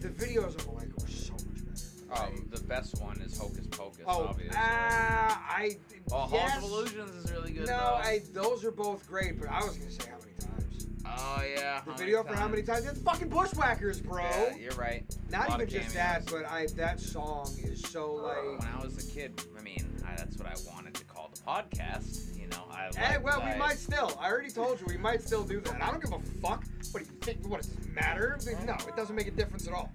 the 0.00 0.08
videos 0.08 0.54
of 0.54 0.66
Milenko 0.66 1.00
were 1.02 1.08
so 1.08 1.32
much 1.32 1.64
better. 1.64 2.22
Um, 2.22 2.48
the 2.52 2.60
best 2.62 3.00
one 3.02 3.20
is 3.20 3.36
Hocus 3.36 3.66
Pocus, 3.66 4.04
oh, 4.06 4.26
obviously. 4.28 4.56
ah, 4.56 5.44
I 5.48 5.76
oh, 6.12 6.28
yes, 6.32 6.52
Halls 6.52 6.64
of 6.64 6.70
Illusions 6.70 7.24
is 7.24 7.32
really 7.32 7.52
good. 7.52 7.66
No. 7.66 7.98
I 8.02 8.20
those 8.32 8.64
are 8.64 8.70
both 8.70 9.06
great, 9.08 9.38
but 9.40 9.48
I 9.48 9.58
was 9.64 9.76
gonna 9.76 9.90
say 9.90 10.08
how 10.08 10.18
many 10.18 10.32
times. 10.38 10.86
Oh 11.04 11.42
yeah. 11.44 11.82
The 11.84 11.92
video 11.94 12.22
for 12.22 12.34
how 12.36 12.46
many 12.48 12.62
times? 12.62 12.86
It's 12.86 13.00
fucking 13.00 13.28
Bushwhackers, 13.28 14.00
bro. 14.00 14.22
Yeah, 14.22 14.54
you're 14.56 14.72
right. 14.74 15.04
Not 15.30 15.50
even 15.54 15.68
just 15.68 15.94
that, 15.94 16.26
but 16.26 16.44
I 16.46 16.68
that 16.76 17.00
song 17.00 17.52
is 17.58 17.80
so 17.82 18.14
like. 18.14 18.36
When 18.60 18.68
I 18.68 18.84
was 18.84 19.04
a 19.04 19.10
kid, 19.10 19.40
I 19.58 19.62
mean, 19.62 19.84
I, 20.06 20.14
that's 20.16 20.36
what 20.36 20.46
I 20.46 20.54
wanted 20.72 20.94
to 20.94 21.04
the 21.38 21.50
podcast. 21.50 22.38
You 22.38 22.48
know, 22.48 22.64
I. 22.70 22.90
Hey, 22.96 23.18
well, 23.18 23.42
we 23.44 23.58
might 23.58 23.78
still. 23.78 24.16
I 24.20 24.30
already 24.30 24.50
told 24.50 24.80
you 24.80 24.86
we 24.88 24.96
might 24.98 25.22
still 25.22 25.42
do 25.44 25.60
that. 25.60 25.82
I 25.82 25.90
don't 25.90 26.02
give 26.02 26.12
a 26.12 26.18
fuck. 26.40 26.64
What 26.92 27.02
do 27.04 27.08
you 27.10 27.18
think? 27.20 27.46
What 27.48 27.62
does 27.62 27.72
it 27.72 27.92
matter? 27.92 28.38
No, 28.64 28.74
it 28.74 28.96
doesn't 28.96 29.14
make 29.16 29.26
a 29.26 29.32
difference 29.32 29.66
at 29.66 29.72
all. 29.72 29.90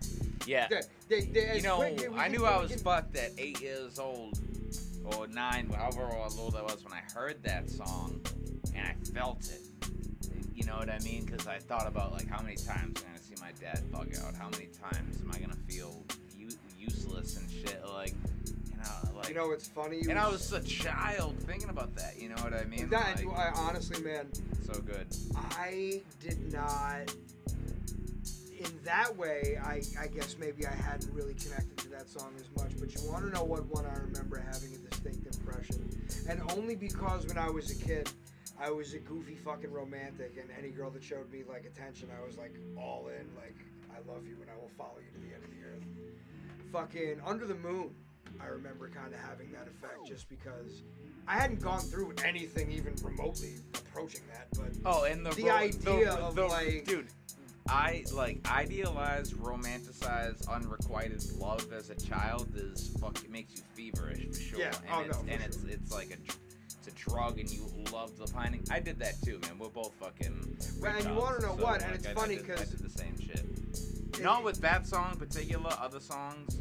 Yeah. 0.46 0.68
They, 0.70 0.82
they, 1.10 1.22
they, 1.28 1.56
You 1.58 1.62
know, 1.62 1.78
quick- 1.78 2.10
I 2.18 2.28
knew 2.28 2.46
I 2.46 2.58
was 2.62 2.82
fucked 2.82 3.16
at 3.16 3.32
eight 3.38 3.62
years 3.62 4.00
old 4.00 4.40
or 5.06 5.28
nine, 5.28 5.70
however 5.70 6.04
old 6.04 6.56
I 6.56 6.62
was 6.62 6.84
when 6.84 6.94
I 6.94 7.02
heard 7.14 7.42
that 7.44 7.70
song, 7.70 8.22
and 8.76 8.88
I 8.88 8.94
felt 9.14 9.50
it. 9.50 9.62
You 10.56 10.66
know 10.68 10.78
what 10.78 10.90
I 10.90 11.00
mean? 11.00 11.26
Because 11.26 11.48
I 11.48 11.58
thought 11.58 11.88
about 11.88 12.12
like 12.12 12.28
how 12.28 12.42
many 12.42 12.56
times 12.56 13.02
am 13.02 13.08
I 13.08 13.18
gonna 13.18 13.24
see 13.24 13.36
my 13.42 13.52
dad 13.60 13.82
bug 13.92 14.10
out? 14.24 14.36
How 14.36 14.50
many 14.50 14.68
times 14.68 15.20
am 15.22 15.32
I 15.34 15.40
gonna 15.40 15.56
feel 15.68 16.04
u- 16.38 16.50
useless 16.78 17.38
and 17.38 17.50
shit? 17.50 17.82
Like, 17.88 18.14
you 18.82 19.12
know, 19.12 19.18
like. 19.18 19.30
You 19.30 19.36
know, 19.36 19.52
it's 19.52 19.68
funny. 19.68 20.02
And 20.10 20.20
I 20.20 20.28
was 20.30 20.52
a 20.54 20.62
child 20.62 21.38
thinking 21.40 21.70
about 21.70 21.96
that. 21.96 22.20
You 22.20 22.30
know 22.30 22.36
what 22.36 22.54
I 22.54 22.66
mean? 22.66 22.90
That, 22.90 23.24
Like, 23.26 23.38
I, 23.38 23.52
honestly, 23.56 24.02
man, 24.04 24.28
so 24.66 24.80
good. 24.82 25.08
I 25.36 26.02
did 26.20 26.52
not. 26.52 27.14
In 28.60 28.72
that 28.84 29.16
way, 29.18 29.58
I, 29.64 29.82
I 30.00 30.08
guess 30.08 30.36
maybe 30.40 30.68
I 30.68 30.74
hadn't 30.74 31.12
really 31.14 31.34
connected 31.34 31.78
to 31.80 31.90
that 31.90 32.08
song 32.08 32.34
as 32.40 32.46
much. 32.62 32.80
But 32.80 32.94
you 32.94 33.10
want 33.10 33.26
to 33.26 33.32
know 33.34 33.44
what 33.44 33.66
one 33.66 33.86
I 33.88 33.98
remember 34.00 34.38
having 34.38 34.76
a 34.76 34.78
distinct 34.90 35.36
impression, 35.36 35.90
and 36.30 36.42
only 36.52 36.76
because 36.76 37.26
when 37.26 37.40
I 37.40 37.50
was 37.50 37.72
a 37.72 37.84
kid, 37.84 38.12
I 38.60 38.70
was 38.70 38.94
a 38.94 39.00
goofy 39.00 39.34
fucking 39.34 39.72
romantic, 39.72 40.38
and 40.40 40.50
any 40.56 40.70
girl 40.70 40.92
that 40.92 41.04
showed 41.04 41.32
me 41.32 41.42
like 41.50 41.66
attention, 41.66 42.10
I 42.16 42.24
was 42.24 42.38
like 42.38 42.54
all 42.78 43.08
in, 43.08 43.26
like 43.36 43.56
I 43.90 43.98
love 44.12 44.28
you 44.28 44.38
and 44.42 44.50
I 44.50 44.56
will 44.56 44.72
follow 44.78 45.00
you 45.00 45.12
to 45.12 45.28
the 45.28 45.34
end 45.34 45.44
of 45.44 45.50
the 45.50 45.64
earth. 45.66 45.84
Fucking 46.72 47.22
Under 47.26 47.46
the 47.48 47.56
Moon, 47.56 47.90
I 48.42 48.48
remember 48.48 48.90
kind 48.90 49.14
of 49.14 49.20
having 49.20 49.52
that 49.52 49.68
effect, 49.68 50.06
just 50.08 50.30
because 50.30 50.84
I 51.28 51.36
hadn't 51.36 51.62
gone 51.62 51.82
through 51.82 52.14
anything 52.26 52.72
even 52.72 52.96
remotely 53.04 53.56
approaching 53.76 54.22
that, 54.34 54.48
but 54.58 54.72
Oh, 54.86 55.04
and 55.04 55.26
the 55.26 55.32
The 55.32 55.44
ro- 55.46 55.56
idea 55.56 56.12
of, 56.14 56.38
like- 56.38 56.86
dude. 56.86 57.08
I 57.70 58.04
like 58.12 58.40
idealize, 58.52 59.34
romanticize, 59.34 60.46
unrequited 60.50 61.24
love 61.34 61.72
as 61.72 61.90
a 61.92 61.96
child 61.96 62.50
is 62.56 62.90
fuck. 63.00 63.24
It 63.24 63.30
makes 63.30 63.54
you 63.56 63.62
feverish 63.76 64.26
for 64.28 64.34
sure. 64.42 64.60
Yeah, 64.60 64.72
and 64.88 64.92
oh, 64.92 65.02
it's, 65.02 65.18
no, 65.18 65.22
and 65.32 65.40
sure. 65.42 65.46
it's 65.48 65.64
it's 65.66 65.92
like 65.92 66.10
a 66.10 66.18
it's 66.80 66.88
a 66.88 66.92
drug, 67.10 67.40
and 67.40 67.50
you 67.50 67.68
love 67.94 68.18
the 68.18 68.26
pining. 68.34 68.64
I 68.72 68.80
did 68.80 68.98
that 69.00 69.22
too, 69.24 69.40
man. 69.44 69.60
We're 69.60 69.70
both 69.70 69.94
fucking. 70.00 70.58
Right, 70.80 70.96
and 71.06 71.14
you 71.14 71.22
wanna 71.22 71.40
know 71.42 71.56
so, 71.56 71.64
what? 71.64 71.82
And 71.84 71.92
like, 71.92 72.00
it's 72.00 72.08
I- 72.08 72.14
funny 72.16 72.36
did- 72.38 72.50
I 72.52 72.56
'cause- 72.56 72.70
did 72.70 72.80
the 72.80 72.90
same 72.90 73.18
shit. 73.20 73.46
Not 74.22 74.44
with 74.44 74.62
that 74.62 74.86
song 74.88 75.12
in 75.14 75.18
particular, 75.18 75.72
other 75.80 76.00
songs, 76.00 76.56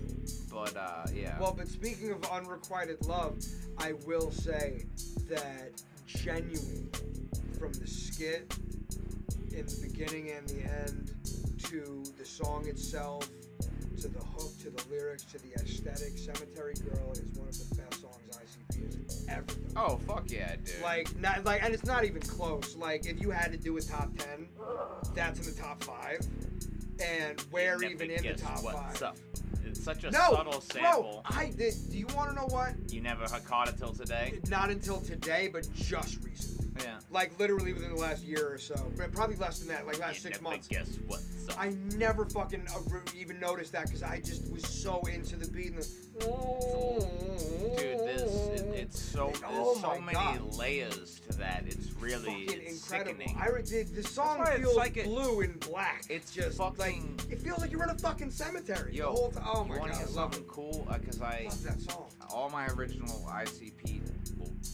but 0.52 0.76
uh, 0.76 1.06
yeah. 1.14 1.38
Well, 1.38 1.54
but 1.56 1.68
speaking 1.68 2.10
of 2.10 2.24
unrequited 2.30 3.04
love, 3.06 3.38
I 3.78 3.92
will 4.06 4.30
say 4.30 4.86
that 5.28 5.82
genuine 6.06 6.90
from 7.58 7.72
the 7.74 7.86
skit 7.86 8.52
in 9.52 9.66
the 9.66 9.78
beginning 9.82 10.30
and 10.30 10.48
the 10.48 10.62
end, 10.62 11.14
to 11.64 12.02
the 12.18 12.24
song 12.24 12.66
itself, 12.66 13.28
to 14.00 14.08
the 14.08 14.18
hook, 14.18 14.58
to 14.60 14.70
the 14.70 14.82
lyrics, 14.90 15.24
to 15.24 15.38
the 15.38 15.52
aesthetic, 15.54 16.16
Cemetery 16.16 16.74
Girl 16.74 17.12
is 17.12 17.30
one 17.36 17.48
of 17.48 17.58
the 17.58 17.74
best 17.76 18.00
songs 18.00 18.16
ICP 18.30 19.04
has 19.04 19.26
ever 19.28 19.42
done. 19.42 19.72
oh 19.76 19.98
fuck 20.06 20.30
yeah, 20.30 20.56
dude. 20.56 20.80
Like, 20.82 21.14
not 21.20 21.44
like, 21.44 21.62
and 21.62 21.74
it's 21.74 21.84
not 21.84 22.04
even 22.04 22.22
close. 22.22 22.76
Like, 22.76 23.06
if 23.06 23.20
you 23.20 23.30
had 23.30 23.52
to 23.52 23.58
do 23.58 23.76
a 23.76 23.80
top 23.82 24.08
ten, 24.16 24.48
that's 25.14 25.38
in 25.46 25.54
the 25.54 25.60
top 25.60 25.82
five, 25.84 26.20
and 27.02 27.40
where 27.50 27.82
even 27.82 28.10
in 28.10 28.22
the 28.22 28.34
top 28.34 28.60
five. 28.60 29.02
up. 29.02 29.16
It's 29.70 29.82
such 29.84 30.02
a 30.02 30.10
No, 30.10 30.18
subtle 30.34 30.50
bro, 30.52 30.60
sample. 30.60 31.22
I 31.26 31.46
did. 31.56 31.74
Do 31.90 31.96
you 31.96 32.06
want 32.08 32.30
to 32.30 32.34
know 32.34 32.46
what? 32.50 32.74
You 32.88 33.00
never 33.00 33.22
had 33.28 33.44
caught 33.44 33.68
it 33.68 33.78
till 33.78 33.92
today. 33.92 34.40
Not 34.48 34.68
until 34.70 35.00
today, 35.00 35.48
but 35.52 35.72
just 35.74 36.24
recently. 36.24 36.66
Yeah. 36.82 36.98
Like 37.10 37.38
literally 37.38 37.72
within 37.72 37.90
the 37.94 38.00
last 38.00 38.24
year 38.24 38.52
or 38.52 38.58
so, 38.58 38.74
but 38.96 39.12
probably 39.12 39.36
less 39.36 39.58
than 39.60 39.68
that. 39.68 39.86
Like 39.86 39.98
last 40.00 40.16
You 40.16 40.20
six 40.22 40.40
never 40.40 40.50
months. 40.50 40.66
Guess 40.68 40.98
what's 41.06 41.48
up? 41.48 41.58
I 41.60 41.74
never 41.96 42.24
fucking 42.24 42.66
even 43.16 43.38
noticed 43.38 43.72
that 43.72 43.84
because 43.86 44.02
I 44.02 44.20
just 44.20 44.50
was 44.50 44.66
so 44.66 45.00
into 45.02 45.36
the 45.36 45.46
beat 45.48 45.72
and 45.72 45.78
the. 45.78 45.88
Dude, 47.76 47.98
this 48.06 48.60
it, 48.60 48.66
it's 48.74 49.00
so 49.02 49.26
oh 49.46 49.74
there's 49.74 49.84
Oh 49.86 49.94
so 49.96 50.00
many 50.00 50.14
God. 50.14 50.54
layers 50.56 51.20
to 51.30 51.36
that. 51.38 51.64
It's 51.66 51.92
really 52.00 52.46
fucking 52.46 52.60
it's 52.62 52.82
incredible. 52.84 53.18
sickening. 53.20 53.38
I 53.40 53.48
re- 53.48 53.62
the, 53.62 53.82
the 53.94 54.02
song 54.02 54.44
feels 54.56 54.76
like 54.76 54.96
a- 54.96 55.04
blue 55.04 55.40
and 55.40 55.58
black. 55.60 56.04
it's 56.08 56.32
just 56.32 56.56
fucking- 56.58 56.78
like 56.78 57.32
it 57.32 57.40
feels 57.42 57.58
like 57.60 57.72
you're 57.72 57.82
in 57.82 57.90
a 57.90 57.98
fucking 57.98 58.30
cemetery 58.30 58.94
Yo, 58.94 59.12
the 59.12 59.18
whole 59.18 59.30
time. 59.30 59.44
Oh 59.46 59.59
my 59.64 59.74
you 59.74 59.80
god, 59.80 59.90
hear 59.90 59.96
I 59.96 60.00
love 60.00 60.10
something 60.10 60.40
it. 60.42 60.48
cool? 60.48 60.86
Because 60.92 61.20
I 61.22 61.42
love 61.48 61.62
that 61.64 61.80
song. 61.80 62.06
all 62.32 62.50
my 62.50 62.66
original 62.68 63.26
ICP 63.30 64.00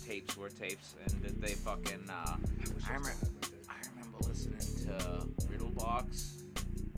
tapes 0.07 0.37
were 0.37 0.49
tapes, 0.49 0.95
and 1.05 1.23
they 1.41 1.53
fucking. 1.55 2.05
Uh, 2.09 2.13
I 2.13 2.33
I 2.33 2.37
remember. 2.65 2.81
still 2.81 2.93
had 2.93 3.01
with 3.41 3.53
it. 3.53 3.65
I 3.69 3.75
remember 3.95 4.19
listening 4.29 4.87
to 4.87 5.27
Riddlebox, 5.47 6.43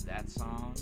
that 0.07 0.31
song, 0.31 0.75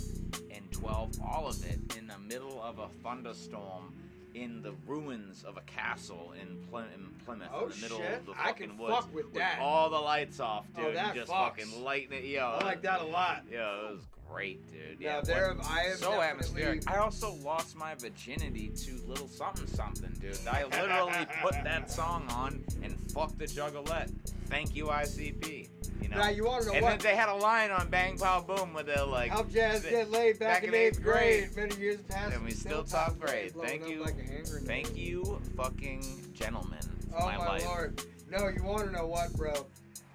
and 0.50 0.70
12, 0.72 1.20
all 1.24 1.46
of 1.48 1.64
it 1.64 1.78
in 1.96 2.06
the 2.06 2.18
middle 2.18 2.60
of 2.62 2.78
a 2.78 2.88
thunderstorm 3.02 3.92
in 4.34 4.60
the 4.60 4.72
ruins 4.86 5.44
of 5.44 5.56
a 5.56 5.62
castle 5.62 6.34
in, 6.40 6.58
Ply- 6.68 6.84
in 6.94 7.06
Plymouth, 7.24 7.48
Oh, 7.54 7.64
in 7.66 7.70
the 7.70 7.76
middle 7.78 7.98
shit. 7.98 8.18
of 8.18 8.26
the 8.26 8.32
I 8.32 8.48
fucking 8.48 8.68
can 8.70 8.78
woods, 8.78 8.94
fuck 8.96 9.14
with 9.14 9.32
that. 9.34 9.58
all 9.62 9.88
the 9.88 9.98
lights 9.98 10.40
off, 10.40 10.66
Oh, 10.76 10.84
dude, 10.84 10.96
that 10.96 11.14
just 11.14 11.30
fucks. 11.32 11.56
fucking 11.56 11.82
lighting 11.82 12.18
it. 12.18 12.24
Yo, 12.24 12.44
I 12.44 12.62
like 12.64 12.82
that 12.82 13.00
a 13.00 13.04
lot. 13.06 13.44
Yeah, 13.50 13.86
it 13.88 13.92
was 13.92 14.00
great, 14.30 14.66
dude. 14.70 14.98
Yeah, 15.00 15.20
there, 15.20 15.54
what- 15.54 15.66
I 15.66 15.80
have 15.84 15.98
so 15.98 16.10
definitely- 16.12 16.26
atmospheric. 16.62 16.90
I 16.90 16.96
also 16.98 17.32
lost 17.42 17.76
my 17.76 17.94
virginity 17.94 18.68
to 18.68 19.00
Little 19.06 19.28
Something 19.28 19.66
Something, 19.66 20.12
dude. 20.20 20.38
I 20.50 20.64
literally 20.64 21.26
put 21.42 21.52
that 21.64 21.90
song 21.90 22.26
on 22.30 22.62
and 22.82 22.96
fucked 23.12 23.38
the 23.38 23.46
juggalette. 23.46 24.10
Thank 24.46 24.74
you, 24.76 24.86
ICP. 24.86 25.68
You 26.02 26.08
know. 26.08 26.18
Now 26.18 26.28
you 26.28 26.44
want 26.44 26.62
to 26.62 26.68
know 26.68 26.74
and 26.74 26.82
what? 26.84 26.90
then 26.90 26.98
they 27.00 27.16
had 27.16 27.28
a 27.28 27.34
line 27.34 27.70
on 27.70 27.88
Bang 27.88 28.16
Pow 28.18 28.40
Boom 28.40 28.74
where 28.74 28.84
they're 28.84 29.04
like, 29.04 29.30
Help 29.30 29.50
jazz 29.50 29.82
get 29.84 30.10
laid 30.10 30.38
back, 30.38 30.62
in 30.62 30.74
eighth 30.74 31.02
grade. 31.02 31.52
grade. 31.54 31.70
Many 31.70 31.80
years 31.82 32.00
past, 32.02 32.34
And 32.34 32.44
we 32.44 32.50
still 32.52 32.84
top 32.84 33.18
grade. 33.18 33.52
Thank 33.60 33.88
you. 33.88 34.02
like 34.04 34.18
a 34.18 34.22
hand 34.22 34.46
grenade. 34.50 34.66
"Thank 34.86 34.96
you, 34.96 35.40
fucking 35.56 36.30
gentlemen, 36.34 36.78
Oh 37.16 37.24
my, 37.26 37.38
my, 37.38 37.46
life." 37.48 37.64
lord! 37.64 38.02
No, 38.30 38.48
you 38.48 38.62
want 38.62 38.84
to 38.86 38.92
know 38.92 39.06
what, 39.06 39.32
bro? 39.34 39.52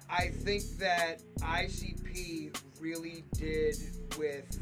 I 0.08 0.28
think 0.28 0.62
that 0.78 1.20
ICP 1.40 2.54
really 2.82 3.22
did 3.38 3.76
with 4.18 4.58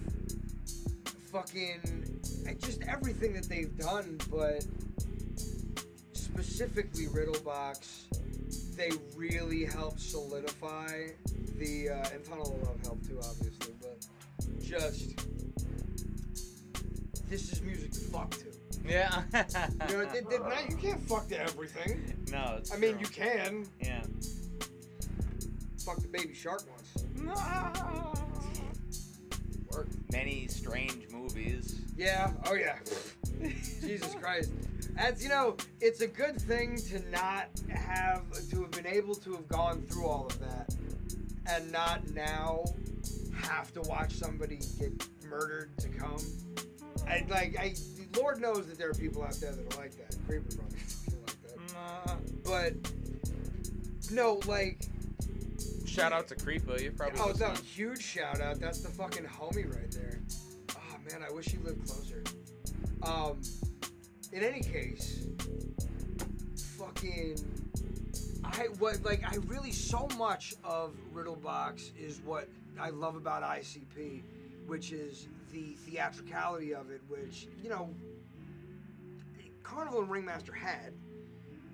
fucking 1.32 2.20
just 2.58 2.82
everything 2.82 3.32
that 3.32 3.48
they've 3.48 3.76
done, 3.78 4.18
but 4.30 4.64
specifically 6.12 7.06
Riddlebox, 7.06 8.76
they 8.76 8.90
really 9.16 9.64
helped 9.64 10.00
solidify 10.00 11.08
the 11.56 11.88
uh, 11.88 12.14
and 12.14 12.24
Tunnel 12.24 12.54
of 12.54 12.68
Love 12.68 12.80
helped 12.82 13.06
too, 13.06 13.18
obviously, 13.24 13.74
but 13.80 14.06
just 14.62 15.18
this 17.30 17.52
is 17.52 17.62
music 17.62 17.92
to 17.92 18.00
fuck 18.00 18.30
to. 18.32 18.44
Yeah. 18.86 19.22
You 19.88 19.96
know, 19.96 20.00
it, 20.00 20.26
now 20.30 20.52
you 20.68 20.76
can't 20.76 21.00
fuck 21.02 21.28
to 21.28 21.40
everything. 21.40 22.14
no, 22.30 22.56
it's 22.58 22.72
I 22.72 22.76
mean, 22.76 22.98
you 22.98 23.06
can 23.06 23.66
Yeah. 23.80 24.02
Fuck 25.84 26.00
the 26.00 26.08
baby 26.08 26.34
shark 26.34 26.62
once. 26.68 28.16
work. 29.72 29.88
Many 30.12 30.46
strange 30.48 31.10
movies. 31.10 31.80
Yeah. 31.96 32.32
Oh 32.46 32.54
yeah. 32.54 32.78
Jesus 33.80 34.14
Christ. 34.14 34.52
As 34.96 35.22
you 35.22 35.28
know, 35.28 35.56
it's 35.80 36.00
a 36.00 36.06
good 36.06 36.40
thing 36.40 36.76
to 36.88 37.00
not 37.10 37.48
have 37.68 38.30
to 38.50 38.62
have 38.62 38.70
been 38.72 38.86
able 38.86 39.14
to 39.16 39.32
have 39.32 39.48
gone 39.48 39.82
through 39.82 40.06
all 40.06 40.26
of 40.26 40.38
that 40.40 40.74
and 41.46 41.70
not 41.72 42.08
now 42.10 42.64
have 43.34 43.72
to 43.72 43.80
watch 43.82 44.12
somebody 44.12 44.58
get 44.78 44.92
murdered 45.28 45.76
to 45.78 45.88
come. 45.88 46.18
I 47.06 47.24
like 47.28 47.56
I 47.58 47.74
Lord 48.16 48.40
knows 48.40 48.66
that 48.66 48.76
there 48.76 48.90
are 48.90 48.94
people 48.94 49.22
out 49.22 49.34
there 49.40 49.52
that 49.52 49.74
are 49.74 49.80
like 49.80 49.96
that. 49.96 50.16
Creeper 50.26 50.50
fucking 50.50 51.20
like 51.26 51.42
that. 51.42 52.18
But 52.44 52.74
no, 54.10 54.40
like 54.46 54.86
shout 55.90 56.12
out 56.12 56.28
to 56.28 56.34
Creepa. 56.36 56.80
You 56.80 56.92
probably 56.92 57.20
oh, 57.20 57.32
no, 57.38 57.50
huge 57.74 58.02
shout 58.02 58.40
out. 58.40 58.60
That's 58.60 58.80
the 58.80 58.88
fucking 58.88 59.24
homie 59.24 59.74
right 59.74 59.90
there. 59.90 60.20
Oh 60.76 60.96
man, 61.10 61.24
I 61.28 61.32
wish 61.32 61.46
he 61.46 61.58
lived 61.58 61.86
closer. 61.86 62.22
Um, 63.02 63.40
in 64.32 64.42
any 64.42 64.60
case, 64.60 65.26
fucking, 66.78 67.36
I 68.44 68.68
what 68.78 69.02
like 69.02 69.22
I 69.30 69.36
really 69.46 69.72
so 69.72 70.08
much 70.16 70.54
of 70.62 70.94
Riddlebox 71.12 71.96
is 71.98 72.20
what 72.24 72.48
I 72.80 72.90
love 72.90 73.16
about 73.16 73.42
ICP, 73.42 74.22
which 74.66 74.92
is 74.92 75.26
the 75.50 75.74
theatricality 75.86 76.72
of 76.72 76.90
it, 76.90 77.00
which 77.08 77.48
you 77.62 77.68
know, 77.68 77.92
Carnival 79.64 80.02
and 80.02 80.10
Ringmaster 80.10 80.52
had, 80.52 80.94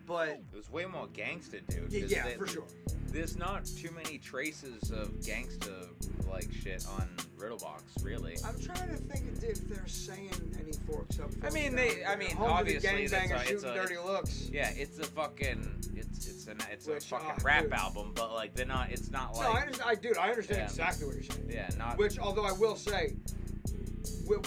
but 0.07 0.29
It 0.29 0.45
was 0.55 0.71
way 0.71 0.85
more 0.87 1.07
gangsta, 1.09 1.67
dude. 1.69 1.93
yeah, 1.93 2.01
'cause 2.01 2.11
yeah 2.13 2.25
they- 2.25 2.37
for 2.37 2.47
sure. 2.47 2.65
There's 3.09 3.37
not 3.37 3.65
too 3.65 3.91
many 3.93 4.19
traces 4.19 4.91
of 4.91 5.09
gangsta 5.21 5.89
like 6.29 6.53
shit 6.53 6.85
on 6.99 7.09
Riddlebox, 7.39 8.03
really. 8.05 8.37
I'm 8.45 8.59
trying 8.61 8.89
to 8.91 8.97
think 8.97 9.25
if 9.43 9.69
they're 9.69 9.87
saying 9.87 10.33
any 10.61 10.73
forks 10.87 11.19
up. 11.21 11.31
I 11.43 11.51
mean, 11.51 11.75
they- 11.75 11.97
there. 11.97 12.09
I 12.09 12.17
mean, 12.17 12.31
Home 12.37 12.49
to 12.49 12.65
the 12.65 12.77
obviously, 12.77 13.07
that's 13.07 13.27
gangbangers 13.33 13.37
a- 13.37 13.41
it's 13.41 13.49
shooting 13.63 13.69
a- 13.71 13.75
dirty 13.75 13.99
looks. 13.99 14.49
Yeah, 14.53 14.71
it's 14.77 14.99
a 14.99 15.05
fucking 15.05 15.93
it's 15.97 16.27
it's 16.27 16.47
an 16.49 16.59
it's 16.71 16.87
Which, 16.87 17.05
a 17.05 17.07
fucking 17.09 17.29
ah, 17.31 17.43
rap 17.45 17.63
dude. 17.65 17.73
album, 17.73 18.13
but 18.15 18.35
like 18.35 18.55
they're 18.55 18.67
not. 18.67 18.91
It's 18.91 19.11
not 19.11 19.35
like. 19.35 19.45
no, 19.45 19.51
I 19.51 19.53
like 19.55 19.63
understand. 19.63 19.91
I 19.91 19.95
dude, 19.95 20.19
I 20.19 20.29
understand 20.31 20.59
Yeah. 20.61 20.65
exactly 20.67 21.07
what 21.07 21.15
you're 21.15 21.25
saying. 21.25 21.47
yeah, 21.49 21.71
not 21.79 21.97
Which, 21.99 22.19
although 22.19 22.45
I 22.45 22.53
will 22.53 22.77
say, 22.77 23.15
wh- 23.15 23.46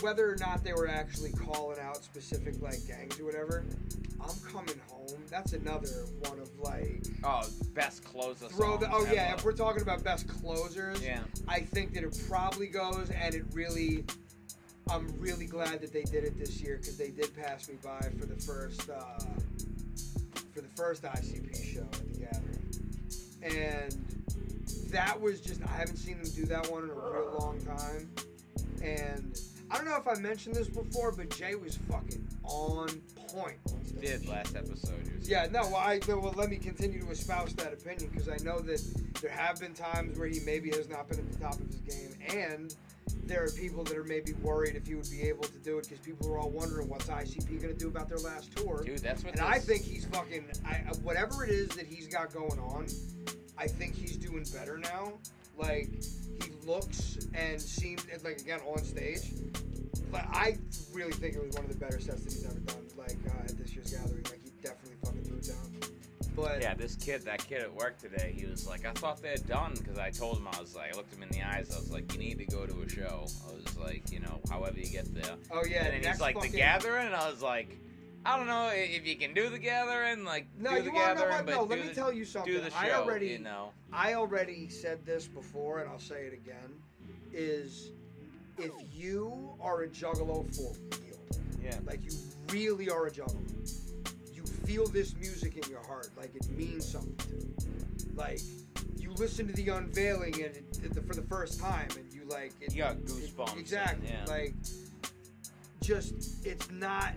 whether 0.01 0.31
or 0.31 0.35
not 0.35 0.63
they 0.63 0.73
were 0.73 0.87
actually 0.87 1.31
calling 1.31 1.79
out 1.79 2.03
specific 2.03 2.61
like 2.61 2.85
gangs 2.87 3.19
or 3.19 3.25
whatever, 3.25 3.65
I'm 4.21 4.51
coming 4.51 4.79
home. 4.89 5.07
That's 5.29 5.53
another 5.53 6.05
one 6.19 6.39
of 6.39 6.49
like 6.59 7.05
oh 7.23 7.47
best 7.73 8.03
closer. 8.03 8.47
throw 8.47 8.77
the. 8.77 8.89
Oh 8.91 9.07
yeah, 9.11 9.33
if 9.33 9.43
we're 9.43 9.53
talking 9.53 9.81
about 9.81 10.03
best 10.03 10.27
closers, 10.27 11.03
yeah. 11.03 11.21
I 11.47 11.61
think 11.61 11.93
that 11.93 12.03
it 12.03 12.21
probably 12.27 12.67
goes, 12.67 13.09
and 13.09 13.35
it 13.35 13.45
really. 13.53 14.05
I'm 14.89 15.07
really 15.19 15.45
glad 15.45 15.81
that 15.81 15.93
they 15.93 16.01
did 16.01 16.23
it 16.23 16.39
this 16.39 16.61
year 16.61 16.77
because 16.77 16.97
they 16.97 17.11
did 17.11 17.35
pass 17.37 17.69
me 17.69 17.75
by 17.83 18.09
for 18.19 18.25
the 18.25 18.35
first 18.35 18.89
uh, 18.89 19.19
for 20.51 20.61
the 20.61 20.67
first 20.75 21.03
ICP 21.03 21.75
show 21.75 21.81
at 21.81 22.13
the 22.13 22.19
Gathering, 22.19 23.83
and 23.83 23.95
that 24.89 25.19
was 25.19 25.41
just 25.41 25.61
I 25.63 25.71
haven't 25.71 25.97
seen 25.97 26.21
them 26.21 26.31
do 26.35 26.45
that 26.45 26.71
one 26.71 26.83
in 26.83 26.89
a 26.89 26.93
real 26.93 27.35
long 27.39 27.61
time, 27.61 28.09
and 28.81 29.39
I 29.71 29.75
don't 29.75 29.85
know 29.85 29.97
if 29.97 30.07
I 30.07 30.19
mentioned 30.19 30.55
this 30.55 30.67
before, 30.67 31.11
but 31.11 31.29
Jay 31.29 31.55
was 31.55 31.77
fucking 31.89 32.27
on 32.43 32.89
point. 33.27 33.57
stage. 33.85 34.01
Did 34.01 34.27
last 34.27 34.55
episode? 34.55 34.95
Yeah, 35.21 35.47
no, 35.51 35.61
well, 35.61 35.75
I, 35.75 35.99
well, 36.07 36.33
let 36.35 36.49
me 36.49 36.57
continue 36.57 37.01
to 37.01 37.11
espouse 37.11 37.53
that 37.55 37.73
opinion 37.73 38.09
because 38.11 38.27
I 38.27 38.37
know 38.43 38.59
that 38.59 38.81
there 39.21 39.29
have 39.29 39.59
been 39.59 39.73
times 39.73 40.17
where 40.17 40.27
he 40.27 40.39
maybe 40.45 40.69
has 40.71 40.89
not 40.89 41.07
been 41.07 41.19
at 41.19 41.31
the 41.31 41.37
top 41.37 41.53
of 41.53 41.67
his 41.67 41.75
game, 41.81 42.15
and 42.35 42.73
there 43.25 43.43
are 43.43 43.49
people 43.51 43.83
that 43.83 43.95
are 43.95 44.03
maybe 44.03 44.33
worried 44.33 44.75
if 44.75 44.87
he 44.87 44.95
would 44.95 45.09
be 45.09 45.21
able 45.21 45.43
to 45.43 45.57
do 45.59 45.77
it 45.77 45.87
because 45.87 45.99
people 45.99 46.31
are 46.33 46.39
all 46.39 46.49
wondering 46.49 46.89
what's 46.89 47.05
ICP 47.05 47.61
going 47.61 47.73
to 47.73 47.79
do 47.79 47.87
about 47.87 48.09
their 48.09 48.17
last 48.17 48.55
tour. 48.55 48.83
Dude, 48.83 48.99
that's 48.99 49.23
what. 49.23 49.33
And 49.33 49.41
I 49.41 49.59
think 49.59 49.83
he's 49.83 50.05
fucking, 50.05 50.45
I, 50.65 50.77
whatever 51.03 51.43
it 51.43 51.51
is 51.51 51.69
that 51.69 51.85
he's 51.85 52.07
got 52.07 52.33
going 52.33 52.59
on, 52.59 52.87
I 53.57 53.67
think 53.67 53.95
he's 53.95 54.17
doing 54.17 54.45
better 54.53 54.77
now. 54.79 55.13
Like, 55.57 55.89
he 56.43 56.51
looks 56.67 57.17
and 57.33 57.61
seems, 57.61 58.05
like, 58.23 58.39
again, 58.39 58.59
on 58.65 58.83
stage. 58.83 59.21
But 60.11 60.25
I 60.31 60.57
really 60.93 61.11
think 61.13 61.35
it 61.35 61.45
was 61.45 61.55
one 61.55 61.65
of 61.65 61.71
the 61.71 61.77
better 61.77 61.99
sets 61.99 62.23
that 62.23 62.33
he's 62.33 62.45
ever 62.45 62.59
done, 62.59 62.87
like, 62.97 63.17
uh, 63.27 63.43
at 63.43 63.57
this 63.57 63.73
year's 63.75 63.91
gathering. 63.91 64.23
Like, 64.23 64.41
he 64.43 64.51
definitely 64.61 64.97
fucking 65.03 65.23
threw 65.23 65.37
it 65.37 65.47
down. 65.47 65.89
But, 66.35 66.61
Yeah, 66.61 66.73
this 66.73 66.95
kid, 66.95 67.21
that 67.23 67.45
kid 67.45 67.61
at 67.61 67.73
work 67.73 67.97
today, 67.99 68.33
he 68.35 68.45
was 68.45 68.67
like, 68.67 68.85
I 68.85 68.91
thought 68.93 69.21
they're 69.21 69.35
done 69.37 69.73
because 69.77 69.97
I 69.97 70.09
told 70.09 70.37
him 70.37 70.47
I 70.51 70.59
was 70.59 70.75
like, 70.75 70.93
I 70.93 70.97
looked 70.97 71.13
him 71.13 71.21
in 71.21 71.29
the 71.29 71.43
eyes. 71.43 71.69
I 71.75 71.79
was 71.79 71.91
like, 71.91 72.11
you 72.13 72.19
need 72.19 72.37
to 72.39 72.45
go 72.45 72.65
to 72.65 72.81
a 72.81 72.89
show. 72.89 73.27
I 73.49 73.53
was 73.53 73.77
like, 73.77 74.11
you 74.11 74.19
know, 74.19 74.39
however 74.49 74.79
you 74.79 74.87
get 74.87 75.13
there. 75.13 75.35
oh, 75.51 75.63
yeah, 75.69 75.85
and 75.85 76.05
he's 76.05 76.19
like, 76.21 76.35
fucking, 76.35 76.51
the 76.51 76.57
gathering, 76.57 77.07
and 77.07 77.15
I 77.15 77.29
was 77.29 77.41
like, 77.41 77.77
I 78.29 78.37
don't 78.37 78.45
know 78.45 78.69
if 78.71 79.07
you 79.07 79.15
can 79.15 79.33
do 79.33 79.49
the 79.49 79.57
gathering, 79.57 80.23
like 80.23 80.45
No, 80.59 80.75
you 80.75 80.83
the 80.83 80.91
want 80.91 81.17
to 81.17 81.23
know 81.23 81.29
what? 81.31 81.45
No, 81.47 81.63
let 81.63 81.79
me 81.81 81.87
the, 81.87 81.95
tell 81.95 82.13
you 82.13 82.25
something. 82.25 82.53
do 82.53 82.61
the 82.61 82.69
show. 82.69 82.77
I 82.77 82.91
already, 82.91 83.27
you 83.27 83.39
know, 83.39 83.69
I 83.91 84.13
already 84.13 84.69
said 84.69 85.03
this 85.03 85.25
before, 85.27 85.79
and 85.79 85.89
I'll 85.89 85.97
say 85.99 86.25
it 86.27 86.33
again. 86.33 86.71
Is 87.33 87.91
if 88.59 88.71
you 88.93 89.49
are 89.59 89.81
a 89.81 89.87
juggalo 89.87 90.45
for 90.55 90.73
real, 91.01 91.17
yeah, 91.63 91.75
like 91.87 92.01
you 92.05 92.11
really 92.51 92.87
are 92.87 93.07
a 93.07 93.11
juggalo, 93.11 93.41
you 94.31 94.43
feel 94.43 94.85
this 94.87 95.15
music 95.15 95.57
in 95.57 95.67
your 95.71 95.83
heart, 95.87 96.09
like 96.15 96.35
it 96.35 96.47
means 96.51 96.87
something 96.87 97.15
to 97.57 97.65
you. 97.65 98.13
Like 98.15 98.41
you 98.95 99.11
listen 99.13 99.47
to 99.47 99.53
the 99.53 99.69
unveiling 99.69 100.35
and 100.35 100.55
it, 100.55 100.65
it- 100.83 101.07
for 101.07 101.15
the 101.15 101.23
first 101.23 101.59
time, 101.59 101.87
and 101.97 102.13
you 102.13 102.25
like 102.25 102.53
it, 102.61 102.75
you 102.75 102.83
got 102.83 102.97
goosebumps. 102.97 103.57
exactly. 103.59 104.07
yeah. 104.09 104.25
Like 104.31 104.53
just 105.81 106.45
it's 106.45 106.69
not. 106.69 107.13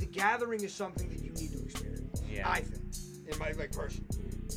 The 0.00 0.06
gathering 0.06 0.64
is 0.64 0.74
something 0.74 1.08
that 1.10 1.20
you 1.20 1.30
need 1.30 1.52
to 1.52 1.62
experience. 1.62 2.22
yeah. 2.28 2.50
I 2.50 2.62
think, 2.62 2.82
in 3.32 3.38
my 3.38 3.52
like 3.52 3.70
person. 3.72 4.04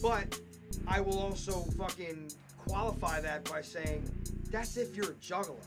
But 0.02 0.40
I 0.88 1.02
will 1.02 1.20
also 1.20 1.62
fucking 1.78 2.32
qualify 2.58 3.22
that 3.22 3.44
by 3.50 3.62
saying 3.62 4.10
that's 4.50 4.78
if 4.78 4.96
you're 4.96 5.12
a 5.12 5.16
juggler. 5.16 5.58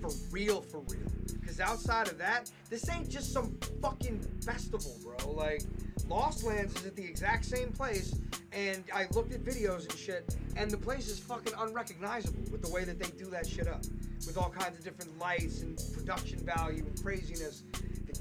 For 0.00 0.10
real, 0.30 0.60
for 0.60 0.80
real. 0.88 1.08
Because 1.40 1.60
outside 1.60 2.08
of 2.08 2.18
that, 2.18 2.50
this 2.70 2.88
ain't 2.90 3.08
just 3.08 3.32
some 3.32 3.56
fucking 3.80 4.20
festival, 4.44 4.96
bro. 5.02 5.30
Like, 5.32 5.62
Lost 6.08 6.44
Lands 6.44 6.74
is 6.76 6.86
at 6.86 6.96
the 6.96 7.04
exact 7.04 7.44
same 7.44 7.70
place, 7.70 8.14
and 8.52 8.84
I 8.92 9.06
looked 9.12 9.32
at 9.32 9.44
videos 9.44 9.88
and 9.88 9.92
shit, 9.92 10.36
and 10.56 10.70
the 10.70 10.76
place 10.76 11.08
is 11.08 11.18
fucking 11.18 11.52
unrecognizable 11.58 12.42
with 12.50 12.62
the 12.62 12.70
way 12.70 12.84
that 12.84 12.98
they 12.98 13.10
do 13.16 13.30
that 13.30 13.46
shit 13.46 13.68
up. 13.68 13.82
With 14.26 14.36
all 14.36 14.50
kinds 14.50 14.78
of 14.78 14.84
different 14.84 15.18
lights 15.18 15.62
and 15.62 15.80
production 15.94 16.38
value 16.40 16.84
and 16.84 17.02
craziness. 17.02 17.62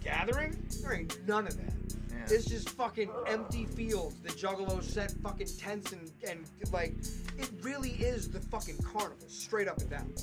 The 0.01 0.09
Gathering, 0.09 0.65
there 0.81 0.93
ain't 0.93 1.27
none 1.27 1.47
of 1.47 1.57
that. 1.57 1.73
yeah. 2.09 2.35
It's 2.35 2.45
just 2.45 2.69
fucking 2.69 3.09
empty 3.27 3.65
fields. 3.65 4.15
The 4.21 4.29
juggalos 4.29 4.83
set 4.83 5.11
fucking 5.23 5.47
tents 5.59 5.91
and, 5.91 6.11
and 6.27 6.45
like, 6.71 6.93
it 7.37 7.49
really 7.61 7.91
is 7.91 8.29
the 8.29 8.39
fucking 8.39 8.77
carnival, 8.79 9.27
straight 9.27 9.67
up 9.67 9.79
and 9.79 9.89
down. 9.89 10.13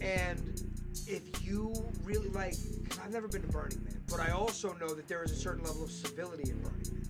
And 0.00 0.62
if 1.06 1.44
you 1.44 1.72
really 2.04 2.28
like, 2.30 2.54
because 2.82 2.98
I've 2.98 3.12
never 3.12 3.28
been 3.28 3.42
to 3.42 3.48
Burning 3.48 3.82
Man, 3.84 4.00
but 4.08 4.20
I 4.20 4.30
also 4.30 4.72
know 4.74 4.94
that 4.94 5.08
there 5.08 5.22
is 5.22 5.32
a 5.32 5.36
certain 5.36 5.64
level 5.64 5.84
of 5.84 5.90
civility 5.90 6.50
in 6.50 6.58
Burning 6.60 6.92
Man. 6.92 7.08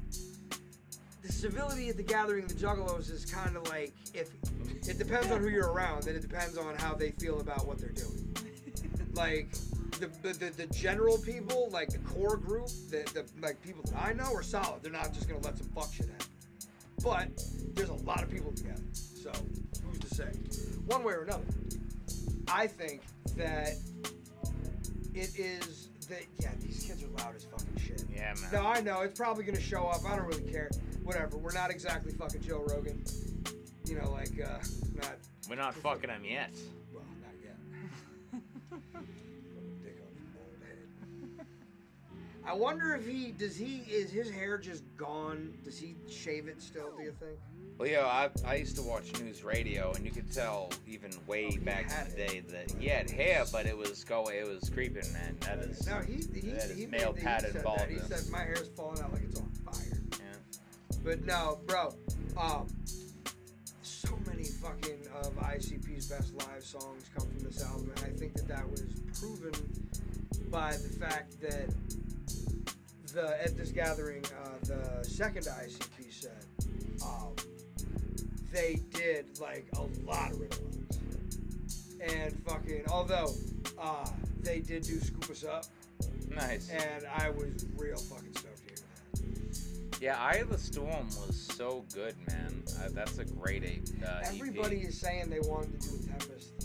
The 1.23 1.33
civility 1.33 1.89
at 1.89 1.97
the 1.97 2.03
gathering 2.03 2.45
of 2.45 2.49
the 2.49 2.55
juggalos 2.67 3.11
is 3.11 3.25
kind 3.25 3.57
of 3.57 3.69
like, 3.69 3.93
if 4.13 4.31
it 4.89 4.99
depends 4.99 5.31
on 5.31 5.41
who 5.41 5.49
you're 5.49 5.73
around, 5.73 6.07
and 6.07 6.17
it 6.17 6.23
depends 6.23 6.59
on 6.59 6.77
how 6.77 6.95
they 6.95 7.11
feel 7.13 7.41
about 7.41 7.67
what 7.67 7.79
they're 7.79 7.91
doing. 7.91 8.29
Like, 9.15 9.49
the, 10.01 10.07
the, 10.23 10.33
the, 10.33 10.51
the 10.51 10.67
general 10.75 11.19
people, 11.19 11.69
like 11.71 11.89
the 11.89 11.99
core 11.99 12.37
group, 12.37 12.69
the, 12.91 13.03
the 13.15 13.25
like 13.41 13.61
people 13.63 13.83
that 13.85 13.97
I 13.97 14.13
know 14.13 14.33
are 14.35 14.43
solid. 14.43 14.83
They're 14.83 14.93
not 14.93 15.13
just 15.13 15.29
gonna 15.29 15.41
let 15.41 15.59
some 15.59 15.69
fuck 15.69 15.93
shit 15.93 16.07
happen. 16.09 16.27
But 17.03 17.29
there's 17.75 17.89
a 17.89 17.95
lot 18.05 18.23
of 18.23 18.31
people 18.31 18.53
together, 18.53 18.83
so 18.93 19.33
who's 19.85 19.99
to 20.01 20.15
say? 20.15 20.31
One 20.87 21.03
way 21.03 21.15
or 21.15 21.23
another, 21.23 21.45
I 22.49 22.67
think 22.67 23.03
that 23.37 23.71
it 25.15 25.39
is 25.39 25.89
that 26.09 26.23
yeah, 26.41 26.51
these 26.61 26.85
kids 26.85 27.03
are 27.03 27.09
loud 27.23 27.35
as 27.37 27.45
fucking 27.45 27.77
shit. 27.79 28.05
yeah, 28.13 28.35
man. 28.41 28.51
No, 28.53 28.67
I 28.67 28.81
know 28.81 29.01
it's 29.01 29.19
probably 29.19 29.45
gonna 29.45 29.61
show 29.61 29.87
up. 29.87 30.05
I 30.09 30.17
don't 30.17 30.27
really 30.27 30.51
care. 30.51 30.71
Whatever. 31.03 31.37
We're 31.39 31.53
not 31.53 31.71
exactly 31.71 32.13
fucking 32.13 32.43
Joe 32.43 32.65
Rogan. 32.69 33.03
You 33.87 33.99
know, 34.01 34.11
like 34.11 34.31
uh, 34.41 34.59
not 34.95 35.17
We're 35.49 35.57
not 35.57 35.75
fucking 35.83 36.11
him 36.11 36.25
yet. 36.25 36.51
well, 36.93 37.05
not 37.21 37.35
yet. 37.43 38.43
I 42.45 42.55
wonder 42.55 42.95
if 42.95 43.07
he 43.07 43.31
does 43.33 43.57
he 43.57 43.83
is 43.91 44.11
his 44.11 44.31
hair 44.31 44.59
just 44.59 44.83
gone? 44.97 45.53
Does 45.65 45.79
he 45.79 45.95
shave 46.09 46.49
it 46.49 46.61
still? 46.61 46.91
Do 46.97 47.03
you 47.05 47.13
think? 47.19 47.39
Well, 47.79 47.89
yeah, 47.89 48.05
I, 48.05 48.29
I 48.47 48.57
used 48.57 48.77
to 48.77 48.83
watch 48.83 49.13
news 49.21 49.43
radio, 49.43 49.93
and 49.93 50.05
you 50.05 50.11
could 50.13 50.31
tell 50.33 50.71
even 50.87 51.11
way 51.27 51.49
Oh, 51.61 51.65
back 51.65 51.91
in 51.91 52.11
the 52.11 52.17
day 52.17 52.41
that 52.51 52.71
he 52.79 52.87
had 52.87 53.11
hair, 53.11 53.45
but 53.51 53.65
it 53.67 53.77
was 53.77 54.05
going, 54.05 54.37
it 54.37 54.47
was 54.47 54.69
creeping, 54.71 55.11
man. 55.15 55.37
That 55.41 55.59
is, 55.61 55.87
No, 55.87 55.99
he 56.01 56.17
he, 56.39 56.51
that 56.51 56.65
is 56.71 56.77
he 56.77 56.87
male 56.87 57.13
he 57.15 57.23
pattern 57.23 57.53
that. 57.55 57.59
He 57.89 57.97
baldness. 57.97 58.07
said 58.25 58.31
my 58.31 58.41
hair's 58.41 58.69
falling 58.77 59.01
out 59.03 59.13
like 59.13 59.23
it's 59.23 59.41
on 59.41 59.49
fire. 59.65 59.99
yeah. 60.13 60.99
But 61.03 61.25
no, 61.25 61.59
bro. 61.67 61.95
Um, 62.39 62.67
so 63.83 64.17
many 64.27 64.45
fucking 64.45 65.01
of 65.23 65.35
ICP's 65.37 66.07
best 66.09 66.35
live 66.35 66.63
songs 66.63 67.05
come 67.17 67.27
from 67.27 67.39
this 67.41 67.65
album, 67.65 67.91
and 67.97 68.05
I 68.05 68.11
think 68.17 68.35
that 68.35 68.49
that 68.49 68.69
was 68.71 68.83
proven 69.19 69.53
by 70.51 70.73
the 70.73 70.89
fact 70.91 71.41
that 71.41 71.71
the 73.13 73.43
at 73.43 73.57
this 73.57 73.71
gathering, 73.71 74.25
uh, 74.45 74.49
the 74.65 75.05
second 75.05 75.45
ICP 75.47 76.13
set, 76.13 76.45
um, 77.05 77.35
they 78.53 78.79
did 78.95 79.39
like 79.41 79.67
a 79.77 79.83
lot 80.05 80.31
of 80.33 80.41
riddles, 80.41 80.77
and 82.01 82.35
fucking 82.47 82.83
although 82.91 83.33
uh, 83.79 84.09
they 84.43 84.61
did 84.61 84.83
do 84.83 84.99
scoop 85.01 85.31
us 85.31 85.45
up, 85.45 85.65
Nice. 86.29 86.71
and 86.71 87.05
I 87.17 87.31
was 87.31 87.67
real 87.77 87.97
fucking 87.97 88.35
stoked 88.35 88.59
to 88.59 88.65
hear 88.65 88.77
that. 88.77 90.01
Yeah, 90.01 90.17
Eye 90.19 90.37
of 90.37 90.49
the 90.51 90.59
Storm 90.59 91.07
was 91.27 91.37
so 91.57 91.85
good, 91.95 92.15
man. 92.27 92.63
Uh, 92.81 92.89
that's 92.93 93.19
a 93.19 93.25
great 93.25 93.63
uh, 93.65 94.07
EP. 94.23 94.35
Everybody 94.35 94.79
is 94.79 94.99
saying 94.99 95.31
they 95.31 95.39
wanted 95.41 95.81
to 95.81 95.89
do 95.89 95.95
a 95.97 96.07
Tempest. 96.09 96.62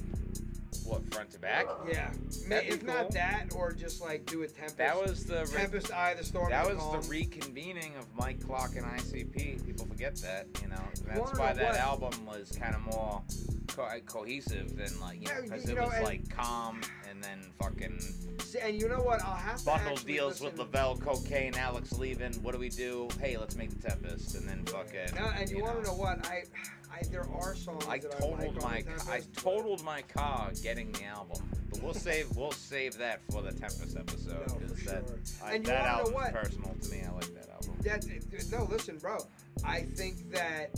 What 0.87 1.13
front 1.13 1.31
to 1.31 1.39
back? 1.39 1.65
Yeah, 1.87 2.09
Ma- 2.47 2.55
That'd 2.55 2.73
if 2.73 2.83
not 2.83 2.97
cool. 3.03 3.09
that, 3.11 3.47
or 3.55 3.73
just 3.73 4.01
like 4.01 4.25
do 4.25 4.43
a 4.43 4.47
Tempest. 4.47 4.77
That 4.77 4.95
was 4.99 5.25
the 5.25 5.45
re- 5.51 5.57
Tempest 5.61 5.91
Eye 5.93 6.11
of 6.11 6.19
the 6.19 6.23
Storm. 6.23 6.49
that 6.49 6.65
was 6.65 6.77
call 6.77 6.91
the 6.93 6.97
'em. 6.99 7.03
reconvening 7.03 7.97
of 7.99 8.05
Mike 8.15 8.39
Clark 8.45 8.75
and 8.77 8.85
ICP. 8.85 9.65
People 9.65 9.85
forget 9.85 10.15
that, 10.17 10.47
you 10.61 10.69
know. 10.69 10.81
That's 11.05 11.19
wanna 11.19 11.39
why 11.39 11.53
that 11.53 11.71
what- 11.73 11.75
album 11.79 12.25
was 12.25 12.51
kind 12.51 12.73
of 12.75 12.81
more 12.81 13.21
co- 13.67 13.83
uh, 13.83 13.99
cohesive 14.05 14.75
than 14.77 14.97
like 15.01 15.17
you 15.21 15.27
Yeah, 15.27 15.35
know, 15.35 15.41
because 15.43 15.65
you 15.65 15.71
it 15.71 15.75
know, 15.75 15.87
was 15.87 15.99
like 16.03 16.29
calm 16.29 16.81
and 17.09 17.21
then 17.23 17.51
fucking 17.61 17.99
See, 18.45 18.59
and 18.59 18.79
you 18.79 18.87
know 18.87 19.01
what? 19.01 19.21
I'll 19.25 19.35
have 19.35 19.59
to 19.59 19.65
bundle 19.65 19.93
actually 19.93 20.13
deals 20.13 20.33
listen. 20.41 20.45
with 20.45 20.59
Lavelle, 20.59 20.95
cocaine, 20.97 21.55
Alex 21.55 21.91
leaving. 21.93 22.33
What 22.43 22.53
do 22.53 22.59
we 22.59 22.69
do? 22.69 23.09
Hey, 23.19 23.35
let's 23.35 23.55
make 23.57 23.69
the 23.71 23.89
Tempest, 23.89 24.35
and 24.35 24.47
then 24.47 24.63
fucking. 24.67 25.15
No, 25.15 25.25
and 25.35 25.49
you, 25.49 25.63
want 25.63 25.79
to 25.83 25.87
know 25.89 25.95
what? 25.95 26.25
I, 26.27 26.43
I 26.91 27.01
there 27.11 27.27
are 27.29 27.55
songs 27.55 27.85
I 27.87 27.99
that 27.99 28.11
totaled 28.19 28.39
I 28.39 28.45
like 28.65 28.87
my 28.87 29.13
I 29.13 29.21
totaled 29.35 29.83
my 29.83 30.01
car 30.03 30.51
getting 30.63 30.91
the 30.93 31.05
album, 31.05 31.41
but 31.69 31.81
we'll 31.81 31.93
save 31.93 32.35
we'll 32.35 32.51
save 32.51 32.97
that 32.97 33.21
for 33.31 33.41
the 33.41 33.51
Tempest 33.51 33.97
episode 33.97 34.47
No, 34.47 34.67
that 34.67 34.77
sure. 34.79 35.03
I, 35.43 35.55
And 35.55 35.65
that 35.65 36.05
know 36.05 36.11
what? 36.11 36.33
personal 36.33 36.75
to 36.81 36.89
me. 36.91 37.03
I 37.07 37.11
like 37.11 37.33
that 37.35 37.49
album. 37.49 37.75
That 37.81 38.51
no, 38.51 38.65
listen, 38.69 38.97
bro. 38.97 39.17
I 39.63 39.81
think 39.81 40.31
that 40.31 40.69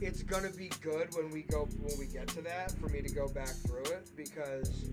it's 0.00 0.22
gonna 0.22 0.50
be 0.50 0.70
good 0.82 1.14
when 1.16 1.30
we 1.30 1.42
go 1.42 1.68
when 1.80 1.98
we 1.98 2.06
get 2.06 2.28
to 2.28 2.42
that 2.42 2.72
for 2.72 2.88
me 2.88 3.00
to 3.02 3.12
go 3.14 3.28
back 3.28 3.48
through 3.48 3.84
it 3.84 4.10
because 4.16 4.84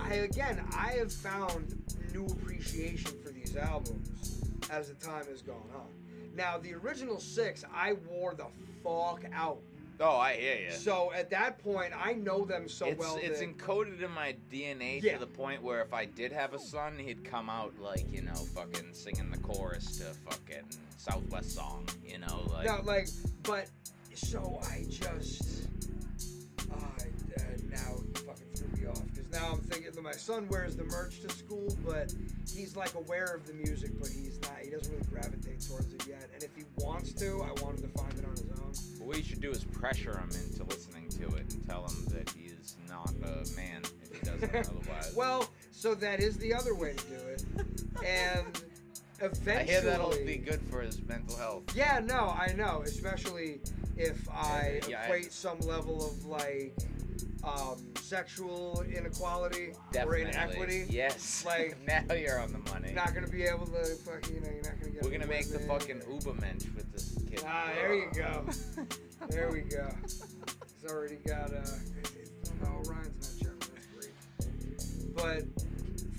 I 0.00 0.14
again 0.14 0.62
I 0.76 0.92
have 0.92 1.12
found 1.12 1.82
new 2.12 2.26
appreciation 2.26 3.12
for 3.24 3.30
these 3.30 3.56
albums 3.56 4.40
as 4.70 4.88
the 4.88 4.94
time 4.94 5.26
has 5.26 5.42
gone 5.42 5.68
on. 5.74 5.86
Now 6.34 6.58
the 6.58 6.74
original 6.74 7.18
six 7.18 7.64
I 7.74 7.94
wore 8.08 8.34
the 8.34 8.46
fuck 8.84 9.24
out. 9.32 9.58
Oh, 9.98 10.16
I 10.16 10.34
hear 10.34 10.56
you. 10.56 10.72
So 10.72 11.12
at 11.14 11.30
that 11.30 11.58
point 11.58 11.92
I 11.98 12.12
know 12.12 12.44
them 12.44 12.68
so 12.68 12.86
it's 12.86 12.98
well. 12.98 13.18
it's 13.20 13.40
that, 13.40 13.56
encoded 13.56 14.02
in 14.02 14.10
my 14.10 14.34
DNA 14.52 15.02
Yeah. 15.02 15.14
to 15.14 15.20
the 15.20 15.26
point 15.26 15.62
where 15.62 15.80
if 15.82 15.94
I 15.94 16.04
did 16.04 16.32
have 16.32 16.52
a 16.54 16.58
son, 16.58 16.98
he'd 16.98 17.24
come 17.24 17.48
out 17.48 17.72
like 17.80 18.10
you 18.12 18.22
know, 18.22 18.34
fucking 18.34 18.92
singing 18.92 19.30
the 19.30 19.38
chorus 19.38 19.98
to 19.98 20.04
fucking 20.28 20.64
Southwest 20.98 21.54
song. 21.54 21.88
You 22.04 22.18
know, 22.18 22.46
like 22.52 22.66
no, 22.66 22.80
like, 22.84 23.08
but 23.42 23.68
so 24.14 24.58
I 24.70 24.84
just, 24.88 25.68
uh, 26.70 26.74
uh, 26.74 26.80
now 27.68 27.96
you 27.98 28.12
fucking 28.26 28.46
threw 28.54 28.68
me 28.80 28.86
off 28.88 29.02
because 29.12 29.30
now 29.30 29.50
I'm 29.52 29.60
thinking 29.60 29.92
that 29.92 30.02
my 30.02 30.12
son 30.12 30.48
wears 30.48 30.76
the 30.76 30.84
merch 30.84 31.20
to 31.20 31.28
school, 31.30 31.74
but 31.86 32.12
he's 32.52 32.76
like 32.76 32.94
aware 32.94 33.26
of 33.26 33.46
the 33.46 33.52
music, 33.54 33.92
but 33.98 34.08
he's 34.08 34.40
not. 34.42 34.58
He 34.62 34.70
doesn't 34.70 34.90
really 34.92 35.04
gravitate 35.10 35.60
towards 35.66 35.92
it 35.92 36.06
yet. 36.06 36.28
And 36.34 36.42
if 36.42 36.54
he 36.56 36.64
wants 36.78 37.12
to, 37.14 37.42
I 37.42 37.52
want 37.62 37.78
him 37.78 37.90
to 37.90 37.98
find 37.98 38.12
it 38.18 38.24
on 38.24 38.30
his 38.32 38.50
own. 38.60 38.65
What 39.06 39.16
we 39.16 39.22
should 39.22 39.40
do 39.40 39.50
is 39.50 39.62
pressure 39.64 40.18
him 40.18 40.28
into 40.30 40.64
listening 40.64 41.08
to 41.08 41.26
it 41.36 41.52
and 41.54 41.68
tell 41.68 41.86
him 41.86 42.04
that 42.06 42.28
he's 42.30 42.76
not 42.88 43.10
a 43.22 43.56
man 43.56 43.82
if 44.02 44.20
he 44.20 44.26
doesn't 44.26 44.54
otherwise. 44.54 45.14
Well, 45.16 45.48
so 45.70 45.94
that 45.94 46.20
is 46.20 46.36
the 46.38 46.52
other 46.52 46.74
way 46.74 46.94
to 46.94 47.04
do 47.04 47.14
it, 47.14 47.44
and 48.04 48.62
eventually. 49.20 49.56
I 49.56 49.62
hear 49.62 49.80
that'll 49.82 50.10
be 50.24 50.36
good 50.36 50.60
for 50.62 50.80
his 50.82 51.00
mental 51.06 51.36
health. 51.36 51.62
Yeah, 51.76 52.00
no, 52.04 52.34
I 52.36 52.52
know, 52.56 52.82
especially 52.84 53.60
if 53.96 54.28
I 54.28 54.80
Yeah, 54.88 55.00
I- 55.00 55.04
equate 55.04 55.32
some 55.32 55.60
level 55.60 56.04
of 56.04 56.24
like 56.26 56.76
um, 57.44 57.76
sexual 57.96 58.82
inequality 58.94 59.68
or 59.68 59.92
Definitely. 59.92 60.22
inequity. 60.22 60.86
Yes. 60.88 61.44
Like- 61.46 61.76
now 61.86 62.14
you're 62.14 62.40
on 62.40 62.52
the 62.52 62.58
money. 62.70 62.92
Not 62.92 63.14
gonna 63.14 63.28
be 63.28 63.44
able 63.44 63.66
to 63.66 63.84
fuck, 63.96 64.28
you 64.30 64.40
know, 64.40 64.48
you're 64.52 64.62
not 64.62 64.78
gonna 64.80 64.92
get. 64.92 65.02
We're 65.02 65.10
gonna 65.10 65.26
make 65.26 65.50
the 65.50 65.60
fucking 65.60 66.00
Ubermensch 66.00 66.74
with 66.74 66.92
this 66.92 67.16
kid. 67.28 67.42
Ah, 67.46 67.70
there 67.74 67.94
you 67.94 68.10
go. 68.14 68.44
There 69.30 69.50
we 69.50 69.60
go. 69.62 69.88
He's 70.02 70.92
already 70.92 71.16
got 71.16 71.52
uh, 71.52 71.64
no 72.62 72.80
Ryan's 72.88 73.40
not 73.40 73.42
German. 73.42 73.58
That's 73.74 75.16
great. 75.16 75.16
But 75.16 75.62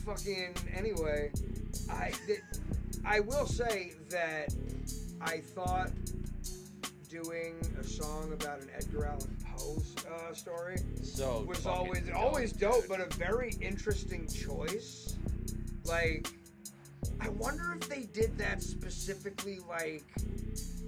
fucking 0.04 0.56
anyway, 0.76 1.32
I 1.90 2.12
th- 2.26 2.42
I 3.06 3.22
will 3.22 3.46
say 3.46 3.94
that 4.10 4.54
I 5.22 5.38
thought 5.38 5.92
doing 7.10 7.56
a 7.80 7.84
song 7.84 8.34
about 8.34 8.62
an 8.62 8.70
Edgar 8.76 9.06
Allan 9.06 9.38
Uh, 9.58 10.34
story 10.34 10.78
So 11.02 11.44
was 11.48 11.66
always 11.66 12.04
dope, 12.04 12.16
always 12.16 12.52
dope, 12.52 12.88
but 12.88 13.00
a 13.00 13.08
very 13.16 13.54
interesting 13.62 14.28
choice. 14.28 15.16
Like, 15.84 16.28
I 17.20 17.30
wonder 17.30 17.78
if 17.80 17.90
they 17.90 18.04
did 18.04 18.38
that 18.38 18.62
specifically. 18.62 19.60
Like, 19.68 20.04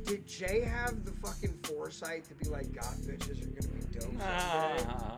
did 0.03 0.27
Jay 0.27 0.61
have 0.61 1.03
the 1.03 1.11
fucking 1.11 1.57
foresight 1.63 2.25
to 2.25 2.35
be 2.35 2.49
like, 2.49 2.71
"Goth 2.73 3.01
bitches 3.01 3.43
are 3.43 3.47
gonna 3.47 3.73
be 3.73 3.85
dope"? 3.93 4.03
someday"? 4.03 4.21
Ah. 4.21 5.17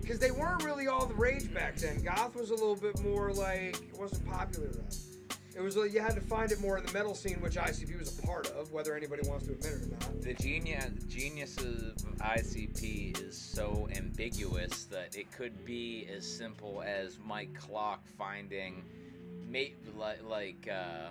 Because 0.00 0.18
they 0.18 0.30
weren't 0.30 0.62
really 0.62 0.86
all 0.86 1.06
the 1.06 1.14
rage 1.14 1.52
back 1.52 1.76
then. 1.76 2.02
Goth 2.02 2.34
was 2.34 2.50
a 2.50 2.54
little 2.54 2.76
bit 2.76 3.00
more 3.02 3.32
like 3.32 3.76
it 3.76 3.98
wasn't 3.98 4.26
popular 4.26 4.68
then. 4.68 5.13
It 5.56 5.60
was 5.60 5.76
like 5.76 5.92
you 5.92 6.00
had 6.00 6.14
to 6.14 6.20
find 6.20 6.50
it 6.50 6.60
more 6.60 6.78
in 6.78 6.84
the 6.84 6.92
metal 6.92 7.14
scene, 7.14 7.40
which 7.40 7.54
ICP 7.54 7.98
was 7.98 8.18
a 8.18 8.22
part 8.22 8.48
of, 8.50 8.72
whether 8.72 8.96
anybody 8.96 9.28
wants 9.28 9.46
to 9.46 9.52
admit 9.52 9.72
it 9.72 9.82
or 9.82 9.86
not. 9.86 10.22
The 10.22 10.34
genius 10.34 10.90
genius 11.08 11.56
of 11.58 11.94
ICP 12.18 13.22
is 13.22 13.36
so 13.36 13.88
ambiguous 13.94 14.84
that 14.86 15.16
it 15.16 15.30
could 15.32 15.64
be 15.64 16.08
as 16.14 16.26
simple 16.26 16.82
as 16.84 17.18
Mike 17.24 17.54
Clark 17.54 18.00
finding, 18.18 18.82
mate 19.48 19.76
like 19.96 20.22
like. 20.28 20.68
Uh, 20.70 21.10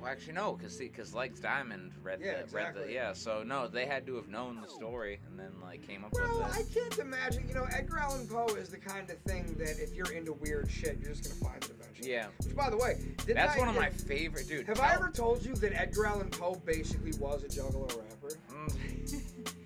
well, 0.00 0.10
actually, 0.10 0.34
no, 0.34 0.52
because 0.54 0.76
because 0.76 1.14
Legs 1.14 1.40
Diamond 1.40 1.92
read 2.02 2.20
Yeah, 2.20 2.42
the 2.42 2.54
read 2.56 2.74
the 2.74 2.92
yeah. 2.92 3.12
So 3.12 3.42
no, 3.42 3.68
they 3.68 3.86
had 3.86 4.06
to 4.06 4.14
have 4.16 4.28
known 4.28 4.60
the 4.60 4.68
story 4.68 5.20
and 5.28 5.38
then 5.38 5.52
like 5.62 5.86
came 5.86 6.04
up 6.04 6.12
Well, 6.12 6.28
with 6.28 6.40
Well, 6.40 6.50
I 6.52 6.62
can't 6.72 6.98
imagine. 6.98 7.48
You 7.48 7.54
know, 7.54 7.66
Edgar 7.72 7.98
Allan 7.98 8.26
Poe 8.26 8.46
is 8.54 8.68
the 8.68 8.78
kind 8.78 9.08
of 9.10 9.18
thing 9.18 9.54
that 9.58 9.78
if 9.80 9.94
you're 9.94 10.12
into 10.12 10.32
weird 10.34 10.70
shit, 10.70 10.98
you're 11.00 11.12
just 11.14 11.24
gonna 11.24 11.52
find 11.52 11.64
it 11.64 11.70
eventually. 11.78 12.10
Yeah, 12.12 12.26
Which, 12.44 12.56
by 12.56 12.70
the 12.70 12.76
way, 12.76 12.98
that's 13.26 13.56
I, 13.56 13.58
one 13.58 13.68
of 13.68 13.74
my 13.76 13.88
favorite, 13.90 14.48
dude. 14.48 14.66
Have 14.66 14.80
I 14.80 14.88
tell- 14.94 15.02
ever 15.02 15.10
told 15.10 15.44
you 15.44 15.54
that 15.56 15.72
Edgar 15.80 16.06
Allan 16.06 16.30
Poe 16.30 16.54
basically 16.64 17.12
was 17.18 17.44
a 17.44 17.48
Juggalo 17.48 17.88
rapper? 17.88 18.36
Mm. 18.50 19.22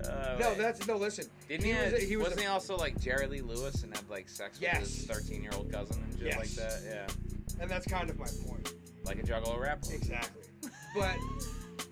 Uh, 0.00 0.36
No, 0.40 0.48
wait. 0.48 0.58
that's 0.58 0.86
no. 0.86 0.96
Listen, 0.96 1.26
Didn't 1.46 1.66
he 1.66 1.72
he? 1.72 1.78
was 1.84 1.92
a- 1.92 1.98
he 1.98 2.16
was 2.16 2.24
wasn't 2.28 2.40
a- 2.40 2.44
he 2.44 2.48
also 2.48 2.74
like 2.74 2.98
Jerry 2.98 3.26
Lee 3.26 3.42
Lewis 3.42 3.82
and 3.82 3.94
had 3.94 4.08
like 4.08 4.30
sex 4.30 4.58
with 4.58 4.70
his 4.70 5.04
thirteen-year-old 5.04 5.70
cousin 5.70 6.02
and 6.02 6.18
shit 6.18 6.28
Yes. 6.28 6.38
like 6.38 6.48
that? 6.52 6.80
Yeah, 6.88 7.60
and 7.60 7.70
that's 7.70 7.86
kind 7.86 8.08
of 8.08 8.18
my 8.18 8.26
point. 8.48 8.72
Like 9.04 9.18
a 9.18 9.22
Juggalo 9.22 9.58
rapper. 9.58 9.92
Exactly. 9.92 10.42
But 10.94 11.16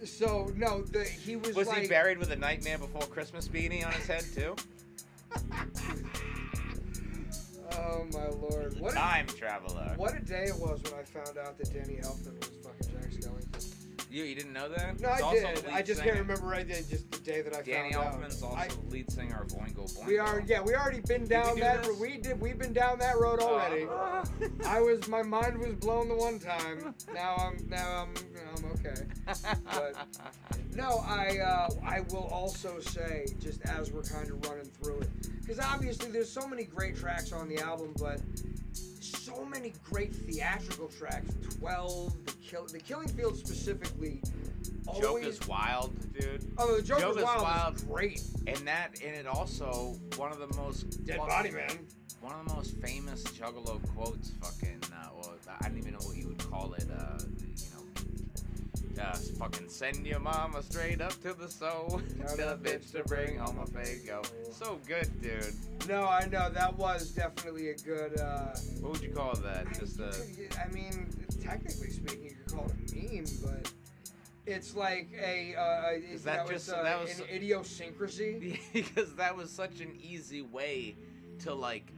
so 0.05 0.51
no, 0.57 0.83
the 0.83 1.05
he 1.05 1.37
was, 1.37 1.55
Was 1.55 1.69
like 1.69 1.83
he 1.83 1.89
buried 1.89 2.19
with 2.19 2.31
a 2.31 2.37
Nightmare 2.37 2.79
Before 2.79 3.03
Christmas 3.03 3.49
beanie 3.49 3.85
on 3.87 3.93
his 3.93 4.07
head 4.07 4.25
too? 4.35 4.55
Oh 7.73 8.07
my 8.13 8.27
lord! 8.29 8.81
What 8.81 8.93
a, 8.93 8.97
Time 8.97 9.27
traveler. 9.27 9.93
what 9.97 10.17
a 10.17 10.21
day 10.21 10.45
it 10.45 10.57
was 10.59 10.81
when 10.83 10.95
I 10.95 11.05
found 11.05 11.37
out 11.39 11.59
that 11.59 11.73
Danny 11.73 11.99
Elfman 12.01 12.39
was 12.39 12.51
fucking 12.65 12.89
Jack 12.93 13.11
Skellington. 13.11 13.75
You 14.11 14.25
you 14.25 14.35
didn't 14.35 14.55
know 14.55 14.69
that? 14.71 14.99
No, 15.01 15.11
He's 15.13 15.23
I 15.23 15.55
did. 15.55 15.67
I 15.71 15.83
just 15.83 16.01
singer. 16.01 16.13
can't 16.15 16.23
remember. 16.27 16.47
right 16.47 16.67
did 16.67 16.89
just 16.89 17.11
day 17.29 17.43
that 17.43 17.55
I 17.55 17.63
Danny 17.63 17.93
found 17.93 18.15
Elfman's 18.23 18.43
out. 18.43 18.51
also 18.51 18.57
I- 18.57 18.91
lead 18.91 19.11
singer 19.11 19.43
of 19.43 19.49
Boingo 19.49 19.85
Boingo. 19.95 20.07
we 20.07 20.19
are 20.19 20.43
yeah 20.47 20.63
we 20.63 20.75
already 20.75 21.01
been 21.01 21.27
down 21.27 21.57
do 21.57 21.61
that 21.61 21.85
this? 21.85 21.99
we 21.99 22.17
did 22.17 22.41
we've 22.41 22.59
been 22.59 22.73
down 22.73 22.99
that 23.01 23.19
road 23.19 23.41
already. 23.41 23.85
Uh, 23.85 24.25
I 24.67 24.81
was 24.81 25.07
my 25.09 25.23
mind 25.23 25.59
was 25.59 25.75
blown 25.87 26.09
the 26.09 26.15
one 26.17 26.39
time. 26.39 26.95
Now 27.15 27.37
I'm 27.37 27.59
now 27.69 28.07
I'm 28.07 28.15
I'm 28.57 28.65
okay. 28.73 29.03
But- 29.75 29.95
No, 30.75 31.03
I 31.07 31.39
uh, 31.39 31.69
I 31.85 32.01
will 32.13 32.29
also 32.33 32.79
say 32.81 33.27
just 33.41 33.61
as 33.63 33.91
we're 33.93 34.03
kind 34.03 34.31
of 34.31 34.45
running 34.49 34.65
through 34.81 35.01
it 35.01 35.11
because 35.41 35.59
obviously 35.59 36.11
there's 36.11 36.31
so 36.31 36.47
many 36.49 36.65
great 36.65 36.97
tracks 36.97 37.33
on 37.33 37.49
the 37.49 37.59
album, 37.59 37.93
but 37.99 38.21
so 39.01 39.45
many 39.45 39.73
great 39.85 40.15
theatrical 40.15 40.89
tracks. 40.89 41.35
Twelve, 41.59 42.13
the 42.27 42.33
kill, 42.33 42.67
the 42.67 42.79
Killing 42.79 43.09
Field 43.09 43.37
specifically. 43.37 44.21
Always, 44.87 45.03
Joker's 45.37 45.49
wild, 45.49 45.93
dude. 46.19 46.51
oh, 46.57 46.77
the 46.77 46.83
Joker's, 46.83 47.03
Joker's 47.03 47.18
Wild, 47.25 47.43
Wild. 47.43 47.77
is 47.77 47.83
great. 47.83 48.23
And 48.47 48.57
that 48.67 49.01
and 49.05 49.15
it 49.17 49.27
also 49.27 49.97
one 50.17 50.33
of 50.33 50.39
the 50.39 50.55
most 50.57 51.05
Dead 51.07 51.19
one- 51.19 51.29
Body 51.29 51.51
Man. 51.51 51.79
One 52.21 52.35
of 52.35 52.49
the 52.49 52.55
most 52.55 52.77
famous 52.81 53.23
Juggalo 53.23 53.81
quotes, 53.95 54.31
fucking, 54.43 54.81
uh, 54.93 55.09
or 55.15 55.35
I 55.61 55.69
don't 55.69 55.79
even 55.79 55.93
know 55.93 56.01
what 56.01 56.17
you 56.17 56.27
would 56.29 56.39
call 56.51 56.73
it. 56.75 56.85
Uh, 56.91 57.17
you 57.39 57.71
know, 57.71 59.03
Uh, 59.03 59.15
fucking 59.39 59.69
send 59.69 60.05
your 60.05 60.19
mama 60.19 60.61
straight 60.65 61.01
up 61.01 61.13
to 61.23 61.33
the 61.33 61.49
soul. 61.49 62.03
Tell 62.37 62.49
a 62.49 62.57
bitch 62.57 62.91
to 62.91 63.05
bring 63.05 63.39
home 63.39 63.61
a 63.61 63.65
Faygo. 63.67 64.27
So 64.53 64.81
good, 64.89 65.09
dude. 65.23 65.55
No, 65.89 66.09
I 66.09 66.27
know 66.27 66.51
that 66.51 66.77
was 66.77 67.11
definitely 67.11 67.69
a 67.71 67.77
good. 67.77 68.19
Uh, 68.19 68.57
What 68.81 68.93
would 68.95 69.03
you 69.03 69.11
call 69.15 69.37
that? 69.37 69.73
Just 69.79 70.01
a. 70.01 70.13
I 70.61 70.67
mean, 70.73 71.09
technically 71.41 71.91
speaking, 71.91 72.25
you 72.25 72.31
could 72.45 72.53
call 72.53 72.67
it 72.67 72.93
a 72.93 72.97
meme, 72.97 73.27
but 73.45 73.73
it's 74.49 74.75
like 74.75 75.11
a. 75.21 75.55
Uh, 75.55 75.91
Is 75.93 76.05
it's, 76.15 76.23
that 76.25 76.49
just- 76.49 76.69
it's, 76.69 76.73
uh, 76.77 76.83
that 76.83 77.01
was- 77.01 77.19
an 77.21 77.27
idiosyncrasy? 77.33 78.61
because 78.73 79.15
that 79.15 79.37
was 79.37 79.51
such 79.51 79.81
an 79.81 79.97
easy 80.03 80.43
way 80.43 80.97
to 81.41 81.55
like 81.55 81.93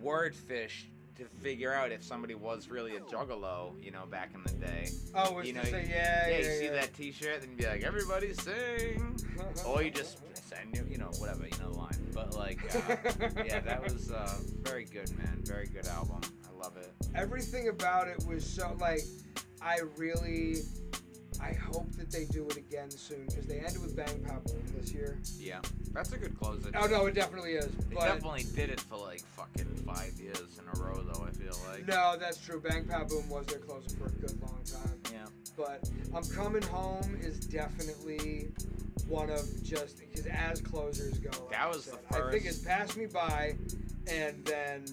word 0.00 0.34
fish 0.34 0.88
to 1.16 1.24
figure 1.24 1.72
out 1.72 1.90
if 1.92 2.04
somebody 2.04 2.34
was 2.34 2.68
really 2.68 2.96
a 2.96 3.00
juggalo, 3.00 3.72
you 3.82 3.90
know, 3.90 4.04
back 4.10 4.32
in 4.34 4.42
the 4.42 4.52
day. 4.66 4.90
Oh, 5.14 5.40
You 5.40 5.54
know, 5.54 5.62
say 5.62 5.86
yeah, 5.88 6.28
yeah, 6.28 6.36
you 6.38 6.44
yeah. 6.44 6.58
see 6.58 6.68
that 6.68 6.94
T-shirt, 6.94 7.42
and 7.42 7.56
be 7.56 7.66
like, 7.66 7.82
"Everybody 7.82 8.34
sing," 8.34 9.16
or 9.66 9.82
you 9.82 9.90
just 9.90 10.18
send 10.46 10.76
you, 10.76 10.86
you 10.90 10.98
know, 10.98 11.10
whatever, 11.18 11.44
you 11.44 11.58
know, 11.58 11.72
the 11.72 11.78
line. 11.78 12.06
But 12.12 12.36
like, 12.36 12.60
uh, 12.74 12.96
yeah, 13.46 13.60
that 13.60 13.82
was 13.82 14.12
uh, 14.12 14.30
very 14.60 14.84
good, 14.84 15.10
man. 15.16 15.40
Very 15.44 15.66
good 15.68 15.86
album. 15.86 16.20
I 16.46 16.62
love 16.62 16.76
it. 16.76 16.92
Everything 17.14 17.68
about 17.68 18.08
it 18.08 18.22
was 18.26 18.44
so 18.44 18.76
like, 18.78 19.00
I 19.62 19.78
really. 19.96 20.58
I 21.42 21.52
hope 21.52 21.90
that 21.96 22.10
they 22.10 22.24
do 22.26 22.46
it 22.48 22.56
again 22.56 22.90
soon 22.90 23.26
because 23.26 23.46
they 23.46 23.58
ended 23.58 23.80
with 23.82 23.96
Bang 23.96 24.18
Pow 24.26 24.38
Boom 24.46 24.62
this 24.78 24.92
year. 24.92 25.18
Yeah, 25.38 25.60
that's 25.92 26.12
a 26.12 26.18
good 26.18 26.38
closer. 26.38 26.70
Oh 26.74 26.86
no, 26.86 27.06
it 27.06 27.14
definitely 27.14 27.52
is. 27.52 27.66
They 27.66 27.94
But 27.94 28.04
definitely 28.06 28.44
did 28.54 28.70
it 28.70 28.80
for 28.80 28.96
like 28.98 29.20
fucking 29.20 29.66
five 29.86 30.14
years 30.20 30.58
in 30.60 30.80
a 30.80 30.82
row, 30.84 31.02
though. 31.02 31.24
I 31.24 31.30
feel 31.30 31.56
like. 31.70 31.86
no, 31.86 32.16
that's 32.18 32.38
true. 32.38 32.60
Bang 32.60 32.84
Pow 32.84 33.04
Boom 33.04 33.28
was 33.28 33.46
their 33.46 33.58
closer 33.58 33.96
for 33.96 34.06
a 34.06 34.10
good 34.10 34.40
long 34.40 34.60
time. 34.64 34.98
Yeah. 35.12 35.26
But 35.56 35.88
I'm 36.14 36.24
coming 36.24 36.62
home 36.62 37.16
is 37.20 37.38
definitely 37.40 38.48
one 39.08 39.30
of 39.30 39.44
just 39.62 39.98
because 39.98 40.26
as 40.26 40.60
closers 40.60 41.18
go. 41.18 41.30
That 41.50 41.68
was 41.68 41.84
said, 41.84 41.94
the 42.10 42.16
I 42.18 42.30
think 42.30 42.44
first- 42.44 42.56
it's 42.58 42.64
passed 42.64 42.96
me 42.96 43.06
by, 43.06 43.54
and 44.08 44.44
then 44.44 44.84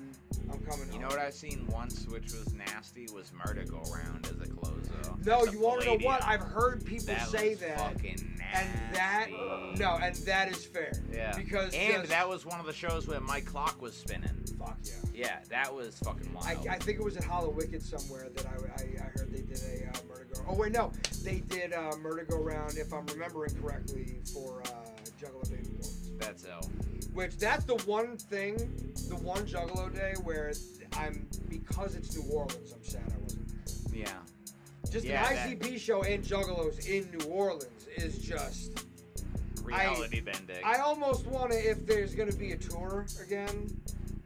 I'm 0.51 0.59
coming 0.59 0.85
home. 0.85 0.93
You 0.93 0.99
know 0.99 1.07
what 1.07 1.19
I've 1.19 1.33
seen 1.33 1.67
once, 1.67 2.05
which 2.07 2.31
was 2.33 2.53
nasty, 2.53 3.07
was 3.13 3.31
Murder 3.45 3.63
Go 3.65 3.81
Round 3.93 4.25
as 4.27 4.47
a 4.47 4.51
closer. 4.51 4.91
No, 5.25 5.45
you 5.45 5.59
want 5.59 5.81
to 5.81 5.87
know 5.97 6.05
what? 6.05 6.23
I've 6.23 6.41
heard 6.41 6.85
people 6.85 7.07
that 7.07 7.27
say 7.27 7.51
was 7.51 7.59
that, 7.59 7.77
fucking 7.79 8.35
nasty. 8.37 8.53
and 8.53 8.95
that 8.95 9.27
no, 9.79 9.97
and 10.01 10.15
that 10.15 10.49
is 10.49 10.65
fair. 10.65 10.93
Yeah. 11.11 11.35
Because 11.35 11.73
and 11.73 11.93
just- 11.93 12.09
that 12.09 12.27
was 12.27 12.45
one 12.45 12.59
of 12.59 12.65
the 12.65 12.73
shows 12.73 13.07
where 13.07 13.19
Mike 13.19 13.45
Clark 13.45 13.81
was 13.81 13.95
spinning. 13.95 14.29
Fuck 14.59 14.77
yeah. 14.83 14.93
Yeah, 15.13 15.39
that 15.49 15.73
was 15.73 15.97
fucking 15.99 16.29
I, 16.41 16.55
wild. 16.55 16.67
I 16.67 16.77
think 16.77 16.99
it 16.99 17.03
was 17.03 17.17
at 17.17 17.23
Hallowicked 17.23 17.81
somewhere 17.81 18.29
that 18.35 18.45
I, 18.45 18.49
I, 18.49 19.05
I 19.05 19.09
heard 19.17 19.31
they 19.31 19.41
did 19.41 19.61
a 19.61 19.87
uh, 19.89 20.01
murder 20.07 20.27
go. 20.33 20.41
Oh 20.47 20.55
wait, 20.55 20.71
no, 20.71 20.91
they 21.23 21.39
did 21.41 21.73
uh, 21.73 21.95
murder 22.01 22.25
go 22.29 22.37
round 22.37 22.77
if 22.77 22.93
I'm 22.93 23.05
remembering 23.07 23.53
correctly 23.61 24.15
for 24.33 24.61
uh, 24.65 24.89
Juggalo 25.11 25.43
Day 25.49 25.57
performance. 25.57 26.09
That's 26.19 26.45
L. 26.47 26.69
Which 27.13 27.37
that's 27.37 27.65
the 27.65 27.75
one 27.85 28.17
thing, 28.17 28.55
the 29.09 29.15
one 29.15 29.45
Juggalo 29.45 29.93
Day 29.93 30.13
where 30.23 30.51
I'm 30.97 31.27
because 31.49 31.95
it's 31.95 32.15
New 32.17 32.31
Orleans. 32.31 32.73
I'm 32.73 32.83
sad 32.83 33.01
I 33.07 33.21
wasn't. 33.21 33.91
there. 33.91 33.99
Yeah. 34.01 34.07
Just 34.91 35.05
Yeah, 35.05 35.27
an 35.29 35.35
that- 35.35 35.59
ICP 35.61 35.79
show 35.79 36.03
and 36.03 36.23
Juggalos 36.23 36.87
in 36.87 37.09
New 37.17 37.25
Orleans 37.27 37.87
is 37.97 38.17
just. 38.17 38.85
Reality 39.63 40.19
bending. 40.19 40.57
I 40.65 40.79
almost 40.79 41.25
want 41.25 41.51
to 41.53 41.57
if 41.57 41.85
there's 41.87 42.13
gonna 42.15 42.33
be 42.33 42.51
a 42.51 42.57
tour 42.57 43.05
again. 43.25 43.69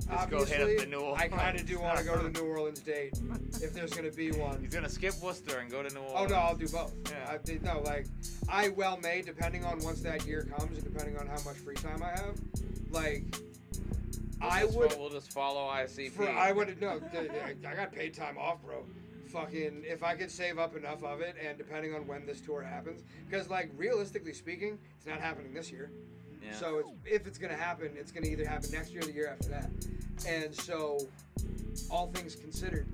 Go 0.10 0.16
obviously, 0.16 0.55
hit 0.58 0.80
up 0.80 0.86
the 0.86 0.89
New 0.89 1.14
I 1.14 1.28
kind 1.28 1.60
of 1.60 1.66
do 1.66 1.80
want 1.80 1.97
to 1.97 2.03
go 2.05 2.16
to 2.16 2.24
the 2.30 2.39
New 2.39 2.47
Orleans 2.47 2.80
date 2.80 3.20
if 3.62 3.74
there's 3.74 3.91
gonna 3.93 4.12
be 4.12 4.32
one. 4.32 4.62
He's 4.62 4.74
gonna 4.74 4.88
skip 4.89 5.16
Worcester 5.22 5.58
and 5.60 5.70
go 5.70 5.84
to 5.84 5.93
New 5.93 5.99
Orleans. 5.99 6.32
Oh 6.32 6.34
no, 6.34 6.41
I'll 6.41 6.55
do 6.55 6.68
both. 6.70 6.93
Yeah. 7.12 7.30
I 7.30 7.38
did 7.38 7.62
no 7.62 7.82
like 7.82 8.08
I 8.47 8.70
well 8.70 8.97
may 8.97 9.22
depending 9.22 9.66
on 9.66 9.80
once 9.80 9.99
that 10.01 10.26
year 10.26 10.43
comes 10.58 10.78
and 10.78 10.84
depending 10.84 11.18
on 11.18 11.28
how 11.28 11.41
much 11.43 11.58
free 11.58 11.76
time 11.76 12.01
I 12.01 12.12
have. 12.12 12.39
Like 12.89 13.24
We'll 14.39 14.49
I 14.51 14.64
would 14.66 14.93
fo- 14.93 14.99
We'll 14.99 15.10
just 15.10 15.34
follow 15.34 15.68
ICP. 15.68 16.12
for 16.12 16.30
I 16.30 16.53
would 16.53 16.80
no 16.80 17.01
I 17.68 17.76
got 17.76 17.91
paid 17.91 18.14
time 18.14 18.38
off, 18.38 18.64
bro. 18.64 18.86
Fucking 19.28 19.84
if 19.86 20.03
I 20.03 20.16
could 20.16 20.32
save 20.32 20.58
up 20.58 20.78
enough 20.78 21.03
of 21.03 21.20
it 21.20 21.36
and 21.45 21.58
depending 21.58 21.93
on 21.93 22.08
when 22.08 22.26
this 22.26 22.39
tour 22.39 22.62
happens 22.62 23.03
because 23.30 23.49
like 23.49 23.72
realistically 23.76 24.34
speaking, 24.34 24.80
it's 24.95 25.05
not 25.05 25.20
happening 25.20 25.53
this 25.53 25.70
year. 25.70 25.91
Yeah. 26.43 26.53
So 26.53 26.79
it's, 26.79 26.89
if 27.05 27.27
it's 27.27 27.38
gonna 27.38 27.55
happen, 27.55 27.91
it's 27.95 28.11
gonna 28.11 28.27
either 28.27 28.45
happen 28.45 28.71
next 28.71 28.91
year 28.91 29.01
or 29.01 29.05
the 29.05 29.13
year 29.13 29.29
after 29.29 29.49
that. 29.49 29.69
And 30.27 30.53
so, 30.53 30.97
all 31.89 32.07
things 32.07 32.35
considered, 32.35 32.88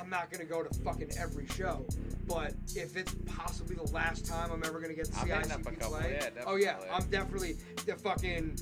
I'm 0.00 0.08
not 0.08 0.30
gonna 0.30 0.44
go 0.44 0.62
to 0.62 0.78
fucking 0.80 1.10
every 1.18 1.46
show. 1.48 1.84
But 2.26 2.54
if 2.76 2.96
it's 2.96 3.14
possibly 3.26 3.76
the 3.76 3.90
last 3.92 4.26
time 4.26 4.50
I'm 4.52 4.62
ever 4.64 4.80
gonna 4.80 4.94
get 4.94 5.06
to 5.06 5.12
see 5.12 5.28
hitting 5.28 5.50
up 5.52 5.60
a 5.60 5.70
ICP 5.70 5.80
play, 5.80 6.18
yeah, 6.20 6.42
oh 6.46 6.56
yeah. 6.56 6.76
I'm 6.92 7.08
definitely 7.10 7.56
the 7.86 7.94
fucking 7.96 8.58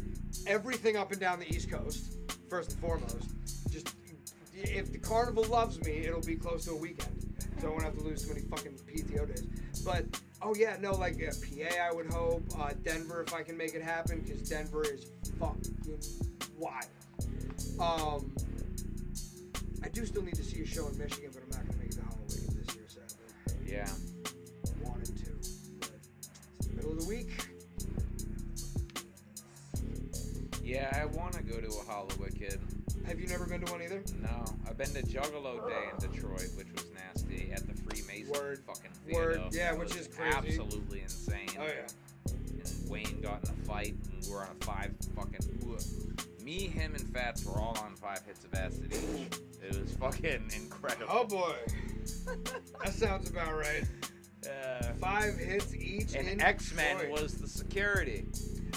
everything 0.46 0.96
up 0.96 1.10
and 1.10 1.20
down 1.20 1.40
the 1.40 1.48
East 1.48 1.70
Coast. 1.70 2.14
First 2.48 2.72
and 2.72 2.80
foremost, 2.80 3.28
just 3.70 3.94
if 4.54 4.92
the 4.92 4.98
carnival 4.98 5.44
loves 5.44 5.80
me, 5.84 5.98
it'll 5.98 6.20
be 6.20 6.36
close 6.36 6.64
to 6.66 6.72
a 6.72 6.76
weekend, 6.76 7.34
so 7.60 7.66
I 7.66 7.70
won't 7.70 7.82
have 7.82 7.96
to 7.98 8.04
lose 8.04 8.22
too 8.22 8.32
many 8.32 8.46
fucking 8.46 8.78
PTO 8.86 9.26
days. 9.26 9.46
But 9.84 10.04
oh 10.42 10.54
yeah, 10.56 10.76
no, 10.80 10.92
like 10.92 11.14
uh, 11.22 11.32
PA, 11.32 11.76
I 11.82 11.92
would 11.94 12.12
hope 12.12 12.42
uh, 12.58 12.70
Denver 12.82 13.22
if 13.26 13.34
I 13.34 13.42
can 13.42 13.56
make 13.56 13.74
it 13.74 13.82
happen 13.82 14.20
because 14.20 14.48
Denver 14.48 14.84
is 14.84 15.10
fucking 15.38 16.00
wild. 16.58 16.86
Um, 17.80 18.32
I 19.82 19.88
do 19.88 20.04
still 20.06 20.22
need 20.22 20.34
to 20.36 20.44
see 20.44 20.62
a 20.62 20.66
show 20.66 20.86
in 20.88 20.98
Michigan, 20.98 21.30
but 21.32 21.42
I'm 21.42 21.50
not 21.50 21.66
gonna 21.66 21.78
make 21.78 21.90
it 21.90 21.96
to 21.96 22.02
Halloween 22.02 22.64
this 22.64 22.74
year, 22.76 22.86
sadly. 22.88 23.66
yeah. 23.66 23.88
Wanted 24.82 25.16
to, 25.16 25.32
but 25.80 25.90
it's 26.58 26.66
the 26.68 26.74
middle 26.74 26.92
of 26.92 27.00
the 27.00 27.06
week. 27.08 27.30
Yeah, 30.62 30.90
I 31.00 31.04
want 31.16 31.32
to 31.34 31.42
go 31.44 31.60
to 31.60 31.68
a 31.68 31.84
Hollow 31.90 32.08
Wicked. 32.18 32.60
Have 33.06 33.20
you 33.20 33.28
never 33.28 33.46
been 33.46 33.64
to 33.64 33.70
one 33.70 33.82
either? 33.82 34.02
No, 34.20 34.44
I've 34.68 34.76
been 34.76 34.88
to 34.88 35.02
Juggalo 35.02 35.64
Day 35.68 35.84
in 35.92 36.10
Detroit, 36.10 36.48
which 36.56 36.66
was 36.72 36.86
Word. 38.32 38.58
fucking 38.66 38.90
theater. 39.06 39.20
Word, 39.20 39.40
yeah, 39.52 39.72
which 39.74 39.94
is 39.96 40.08
crazy. 40.08 40.36
Absolutely 40.36 41.02
insane. 41.02 41.48
Oh 41.58 41.64
yeah. 41.64 41.86
And 42.26 42.90
Wayne 42.90 43.20
got 43.20 43.44
in 43.44 43.50
a 43.50 43.64
fight, 43.66 43.94
and 44.12 44.24
we 44.26 44.32
were 44.32 44.42
on 44.42 44.56
a 44.60 44.64
five 44.64 44.92
fucking. 45.14 45.40
Me, 46.44 46.68
him, 46.68 46.94
and 46.94 47.12
Fats 47.12 47.44
were 47.44 47.58
all 47.60 47.76
on 47.82 47.96
five 47.96 48.22
hits 48.24 48.44
of 48.44 48.54
acid 48.54 48.92
each. 48.94 49.38
It 49.68 49.80
was 49.80 49.92
fucking 49.96 50.48
incredible. 50.54 51.06
Oh 51.10 51.24
boy, 51.26 51.56
that 52.84 52.92
sounds 52.92 53.30
about 53.30 53.52
right. 53.56 53.84
Uh, 54.46 54.92
Five 55.00 55.36
hits 55.38 55.74
each. 55.74 56.14
and 56.14 56.40
X 56.40 56.72
Men 56.72 57.10
was 57.10 57.34
the 57.34 57.48
security. 57.48 58.26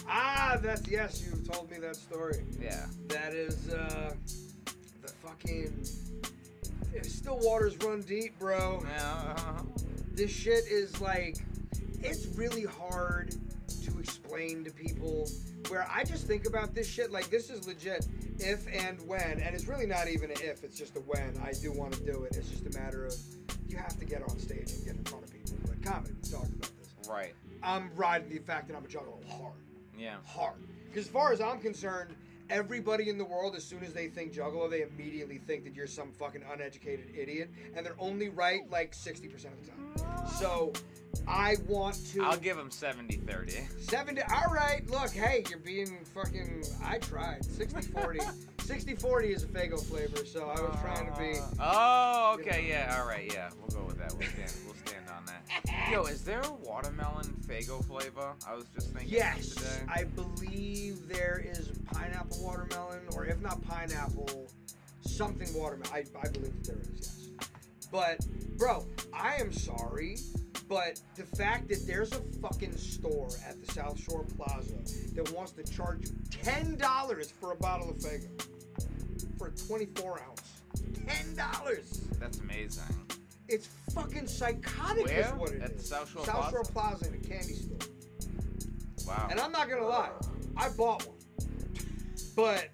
Ah, 0.08 0.58
that's 0.60 0.88
yes. 0.88 1.24
You 1.24 1.40
told 1.44 1.70
me 1.70 1.78
that 1.78 1.96
story. 1.96 2.44
Yeah. 2.60 2.88
That 3.10 3.34
is 3.36 3.70
uh, 3.70 4.14
the 5.04 5.08
fucking. 5.24 5.86
Still 7.04 7.40
waters 7.40 7.78
run 7.78 8.02
deep, 8.02 8.38
bro. 8.40 8.84
Yeah. 8.86 9.62
This 10.14 10.32
shit 10.32 10.66
is 10.70 11.00
like, 11.00 11.38
it's 12.02 12.28
really 12.38 12.66
hard 12.66 13.36
to 13.84 14.00
explain 14.00 14.64
to 14.66 14.72
people. 14.72 15.30
Where 15.68 15.88
I 15.92 16.04
just 16.04 16.26
think 16.26 16.48
about 16.48 16.74
this 16.74 16.90
shit 16.90 17.12
like 17.12 17.30
this 17.30 17.50
is 17.50 17.68
legit. 17.68 18.08
If 18.40 18.66
and 18.74 19.00
when, 19.08 19.40
and 19.40 19.54
it's 19.54 19.68
really 19.68 19.86
not 19.86 20.08
even 20.08 20.32
an 20.32 20.38
if. 20.42 20.64
It's 20.64 20.78
just 20.78 20.96
a 20.96 21.02
when. 21.02 21.40
I 21.44 21.52
do 21.62 21.72
want 21.72 21.94
to 21.94 22.02
do 22.02 22.24
it. 22.24 22.36
It's 22.36 22.50
just 22.50 22.66
a 22.66 22.80
matter 22.80 23.06
of 23.06 23.14
you 23.68 23.78
have 23.78 23.98
to 24.00 24.06
get 24.06 24.24
on 24.24 24.40
stage 24.40 24.72
and 24.72 24.86
get 24.86 24.96
in 24.96 25.04
front 25.04 25.26
of 25.26 25.32
people. 25.32 25.58
But 25.68 25.84
comedy, 25.84 26.14
we 26.24 26.30
talked 26.30 26.48
about 26.48 26.72
this. 26.80 27.10
Right. 27.10 27.34
I'm 27.62 27.92
riding 27.96 28.30
the 28.30 28.40
fact 28.40 28.68
that 28.70 28.78
I'm 28.78 28.86
a 28.86 28.88
juggalo 28.88 29.24
hard. 29.30 29.54
Yeah. 29.98 30.16
hard. 30.26 30.56
Because 30.86 31.06
as 31.06 31.12
far 31.12 31.32
as 31.34 31.42
I'm 31.42 31.60
concerned, 31.60 32.16
everybody 32.50 33.10
in 33.10 33.18
the 33.18 33.26
world, 33.26 33.56
as 33.56 33.64
soon 33.64 33.84
as 33.84 33.94
they 33.94 34.08
think 34.08 34.34
juggalo, 34.34 34.70
they 34.70 34.82
immediately 34.82 35.38
think 35.38 35.64
that 35.64 35.76
you're 35.76 35.88
some 35.88 36.12
fucking 36.12 36.44
uneducated 36.52 37.12
idiot, 37.16 37.50
and 37.76 37.86
they're 37.86 37.96
only 38.00 38.30
right 38.30 38.70
like 38.70 38.94
60% 38.94 39.34
of 39.34 39.66
the 39.66 39.72
time. 39.72 40.28
So 40.38 40.74
I 41.28 41.56
want 41.68 42.06
to. 42.14 42.24
I'll 42.24 42.38
give 42.38 42.58
them 42.58 42.72
70 42.72 43.18
30. 43.18 43.54
70. 43.80 44.22
All 44.22 44.54
right, 44.54 44.88
look, 44.90 45.12
hey, 45.12 45.44
you're 45.50 45.60
being 45.60 46.00
fucking. 46.14 46.64
I 46.84 46.98
tried. 47.00 47.46
60 47.46 47.82
40. 47.82 48.20
60 48.70 48.94
40 48.98 49.28
is 49.30 49.44
a 49.44 49.48
Faygo 49.48 49.84
flavor, 49.84 50.24
so 50.24 50.42
I 50.48 50.62
was 50.62 50.80
trying 50.80 51.12
to 51.12 51.20
be. 51.20 51.40
Uh, 51.60 51.74
oh, 51.74 52.36
you 52.38 52.44
okay, 52.44 52.62
know. 52.62 52.68
yeah, 52.68 53.00
all 53.00 53.08
right, 53.08 53.28
yeah, 53.34 53.50
we'll 53.58 53.82
go 53.82 53.84
with 53.84 53.98
that. 53.98 54.14
We'll 54.14 54.30
stand, 54.30 54.52
we'll 54.64 54.76
stand 54.86 55.06
on 55.10 55.26
that. 55.26 55.92
Yo, 55.92 56.04
is 56.04 56.24
there 56.24 56.42
a 56.42 56.52
watermelon 56.52 57.26
Faygo 57.48 57.84
flavor? 57.84 58.36
I 58.48 58.54
was 58.54 58.66
just 58.76 58.92
thinking 58.92 59.12
Yes, 59.12 59.56
today. 59.56 59.82
I 59.88 60.04
believe 60.04 61.08
there 61.08 61.44
is 61.44 61.72
pineapple 61.92 62.38
watermelon, 62.44 63.00
or 63.16 63.26
if 63.26 63.42
not 63.42 63.60
pineapple, 63.64 64.52
something 65.02 65.52
watermelon. 65.56 65.92
I, 65.92 66.04
I 66.24 66.30
believe 66.30 66.54
that 66.64 66.68
there 66.68 66.82
is, 66.94 67.32
yes. 67.34 67.50
But, 67.92 68.20
bro, 68.56 68.86
I 69.12 69.38
am 69.38 69.52
sorry, 69.52 70.18
but 70.68 71.02
the 71.16 71.24
fact 71.24 71.70
that 71.70 71.88
there's 71.88 72.12
a 72.12 72.22
fucking 72.40 72.78
store 72.78 73.30
at 73.48 73.60
the 73.66 73.74
South 73.74 74.00
Shore 74.00 74.28
Plaza 74.38 74.76
that 75.16 75.34
wants 75.34 75.54
to 75.54 75.64
charge 75.64 76.06
you 76.06 76.14
$10 76.44 77.32
for 77.32 77.54
a 77.54 77.56
bottle 77.56 77.90
of 77.90 77.98
Faygo 77.98 78.30
for 79.40 79.48
a 79.48 79.52
24 79.52 80.22
ounce. 80.22 80.42
$10! 81.06 82.20
That's 82.20 82.38
amazing. 82.40 82.84
It's 83.48 83.68
fucking 83.96 84.28
psychotic 84.28 85.06
Where? 85.08 85.22
is 85.22 85.32
what 85.34 85.50
it 85.52 85.62
At 85.64 85.70
the 85.78 85.82
is. 85.82 85.90
South 85.90 86.12
Shore 86.12 86.24
South 86.26 86.36
Plaza? 86.36 86.52
Shore 86.52 86.64
Plaza 86.66 87.08
in 87.08 87.14
a 87.16 87.18
candy 87.18 87.54
store. 87.54 87.78
Wow. 89.08 89.28
And 89.32 89.40
I'm 89.40 89.52
not 89.52 89.70
gonna 89.70 89.88
lie, 89.88 90.10
I 90.56 90.70
bought 90.70 91.08
one. 91.08 91.16
But 92.36 92.70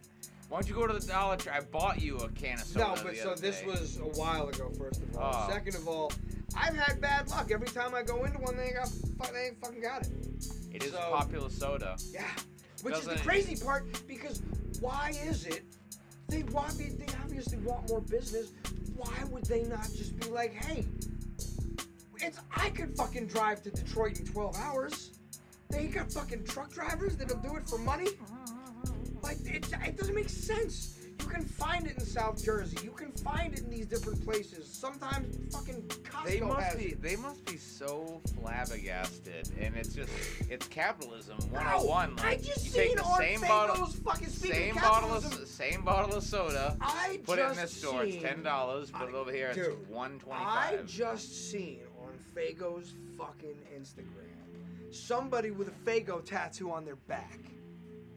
Why 0.50 0.60
don't 0.60 0.68
you 0.70 0.76
go 0.76 0.86
to 0.86 0.94
the 0.94 1.06
Dollar 1.08 1.38
Tree? 1.38 1.52
I 1.54 1.62
bought 1.62 2.02
you 2.02 2.18
a 2.18 2.30
can 2.30 2.56
of 2.60 2.66
soda. 2.66 2.86
no, 2.98 3.04
but 3.04 3.14
the 3.14 3.20
so 3.22 3.36
this 3.36 3.62
day. 3.62 3.66
was 3.68 3.98
a 4.00 4.02
while 4.20 4.50
ago. 4.50 4.70
First 4.78 5.02
of 5.02 5.16
all, 5.18 5.46
Oh. 5.48 5.52
second 5.52 5.76
of 5.76 5.88
all, 5.88 6.12
I've 6.58 6.76
had 6.76 7.00
bad 7.00 7.30
luck. 7.30 7.52
Every 7.52 7.68
time 7.68 7.96
I 7.96 8.04
go 8.04 8.26
into 8.26 8.38
one, 8.40 8.58
they 8.58 8.66
ain't 8.66 8.76
got, 8.76 8.90
they 9.34 9.46
ain't 9.48 9.60
fucking 9.62 9.82
got 9.82 10.02
it. 10.04 10.12
It 10.74 10.84
is 10.84 10.92
so- 10.92 10.98
a 10.98 11.16
popular 11.18 11.50
soda. 11.50 11.96
Yeah, 12.12 12.28
which 12.84 12.96
is 12.96 13.06
the 13.06 13.12
Doesn't- 13.12 13.26
crazy 13.26 13.56
part 13.64 13.86
because 14.08 14.42
why 14.82 15.12
is 15.24 15.46
it 15.46 15.64
they 16.28 16.44
want 16.44 16.78
they 16.78 16.92
obviously 17.24 17.58
want 17.60 17.90
more 17.90 18.02
business? 18.02 18.52
Why 18.96 19.24
would 19.32 19.46
they 19.46 19.64
not 19.64 19.84
just 19.96 20.20
be 20.20 20.30
like, 20.30 20.54
hey, 20.54 20.86
it's 22.22 22.40
I 22.56 22.70
could 22.70 22.96
fucking 22.96 23.28
drive 23.28 23.62
to 23.64 23.72
Detroit 23.72 24.20
in 24.20 24.26
12 24.26 24.56
hours. 24.58 25.12
They 25.70 25.88
got 25.88 26.12
fucking 26.12 26.46
truck 26.46 26.72
drivers 26.72 27.18
that'll 27.18 27.38
do 27.38 27.56
it 27.56 27.68
for 27.68 27.78
money. 27.78 28.08
Uh-huh, 28.08 28.36
uh-huh, 28.44 28.82
uh-huh. 28.84 28.94
Like 29.24 29.38
it, 29.46 29.68
it 29.86 29.98
doesn't 29.98 30.16
make 30.16 30.30
sense. 30.30 30.95
You 31.26 31.32
can 31.32 31.44
find 31.44 31.88
it 31.88 31.96
in 31.98 32.06
South 32.06 32.44
Jersey. 32.44 32.78
You 32.84 32.92
can 32.92 33.12
find 33.12 33.54
it 33.54 33.62
in 33.62 33.70
these 33.72 33.88
different 33.88 34.24
places. 34.24 34.68
Sometimes 34.68 35.36
fucking 35.52 35.82
Costco 35.82 36.26
They 36.26 36.40
must 36.40 36.62
has 36.68 36.76
be 36.76 36.84
it. 36.90 37.02
they 37.02 37.16
must 37.16 37.44
be 37.46 37.58
so 37.58 38.22
flabbergasted, 38.40 39.50
and 39.60 39.76
it's 39.76 39.96
just 39.96 40.12
it's 40.52 40.68
capitalism 40.68 41.38
Bro, 41.52 41.64
101. 41.84 42.16
Like 42.18 42.26
I 42.26 42.36
just 42.36 42.66
you 42.68 42.72
take 42.72 42.88
seen 42.90 42.98
the 42.98 43.04
on 43.04 43.18
same 43.18 43.40
Faygo's 43.40 43.48
bottle, 43.48 43.86
fucking 43.88 44.28
speaking 44.28 44.56
same 44.56 44.76
of 44.78 44.82
bottle 44.84 45.10
capitalism, 45.10 45.42
of 45.42 45.48
same 45.48 45.82
bottle 45.82 46.16
of 46.16 46.24
soda. 46.24 46.78
I 46.80 47.20
Put 47.24 47.40
it 47.40 47.42
in 47.42 47.48
just 47.50 47.62
this 47.62 47.78
store. 47.78 48.04
It's 48.04 48.14
seen- 48.14 48.22
ten 48.22 48.44
dollars. 48.44 48.92
Put 48.92 49.10
it 49.10 49.16
over 49.16 49.32
here. 49.32 49.52
Dude, 49.56 49.66
it's 49.66 49.90
one 49.90 50.22
I 50.32 50.78
just 50.86 51.50
seen 51.50 51.80
on 52.04 52.14
Faygo's 52.36 52.94
fucking 53.18 53.58
Instagram 53.76 54.12
somebody 54.92 55.52
with 55.52 55.68
a 55.68 55.90
Faygo 55.90 56.24
tattoo 56.24 56.72
on 56.72 56.86
their 56.86 56.96
back. 56.96 57.40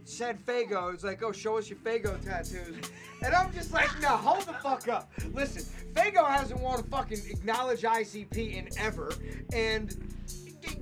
Said 0.08 0.44
Faygo. 0.44 0.94
It's 0.94 1.04
like, 1.04 1.22
oh, 1.22 1.32
show 1.32 1.58
us 1.58 1.68
your 1.68 1.78
Faygo 1.80 2.18
tattoos. 2.24 2.76
And 3.22 3.34
I'm 3.34 3.52
just 3.52 3.74
like, 3.74 3.90
no, 4.00 4.08
hold 4.08 4.40
the 4.46 4.54
fuck 4.54 4.88
up. 4.88 5.12
Listen, 5.34 5.62
Faygo 5.92 6.26
hasn't 6.26 6.60
won 6.60 6.80
a 6.80 6.82
fucking 6.84 7.20
acknowledge 7.28 7.82
ICP 7.82 8.54
in 8.54 8.68
ever. 8.78 9.12
And 9.52 9.94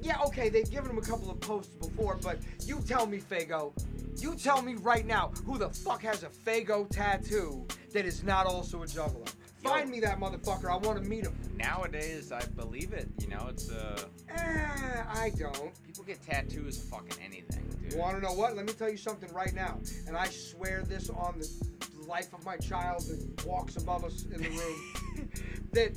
yeah, 0.00 0.20
okay, 0.26 0.48
they've 0.48 0.70
given 0.70 0.90
him 0.90 0.98
a 0.98 1.02
couple 1.02 1.28
of 1.28 1.40
posts 1.40 1.74
before, 1.74 2.18
but 2.22 2.38
you 2.64 2.80
tell 2.86 3.04
me, 3.04 3.18
Faygo, 3.18 3.72
you 4.16 4.36
tell 4.36 4.62
me 4.62 4.76
right 4.76 5.04
now 5.04 5.32
who 5.44 5.58
the 5.58 5.70
fuck 5.70 6.02
has 6.02 6.22
a 6.22 6.28
Faygo 6.28 6.88
tattoo 6.88 7.66
that 7.92 8.06
is 8.06 8.22
not 8.22 8.46
also 8.46 8.84
a 8.84 8.86
juggalo. 8.86 9.28
Find 9.62 9.90
me 9.90 10.00
that 10.00 10.20
motherfucker. 10.20 10.70
I 10.70 10.76
want 10.76 11.02
to 11.02 11.08
meet 11.08 11.24
him. 11.24 11.34
Nowadays, 11.56 12.30
I 12.30 12.44
believe 12.56 12.92
it. 12.92 13.08
You 13.20 13.28
know, 13.28 13.46
it's 13.48 13.70
uh, 13.70 14.04
Eh, 14.28 15.02
I 15.08 15.30
don't. 15.30 15.72
people 15.84 16.04
get 16.04 16.24
tattoos 16.24 16.78
of 16.78 16.84
fucking 16.84 17.16
anything, 17.24 17.64
dude. 17.82 17.92
You 17.94 17.98
want 17.98 18.16
to 18.16 18.22
know 18.22 18.32
what? 18.32 18.54
Let 18.56 18.66
me 18.66 18.72
tell 18.72 18.90
you 18.90 18.96
something 18.96 19.32
right 19.32 19.54
now. 19.54 19.78
And 20.06 20.16
I 20.16 20.26
swear 20.28 20.82
this 20.82 21.10
on 21.10 21.38
the 21.40 22.06
life 22.06 22.32
of 22.32 22.44
my 22.44 22.56
child 22.56 23.02
that 23.02 23.46
walks 23.46 23.76
above 23.76 24.04
us 24.04 24.24
in 24.24 24.42
the 24.42 24.48
room. 24.50 25.30
that 25.72 25.96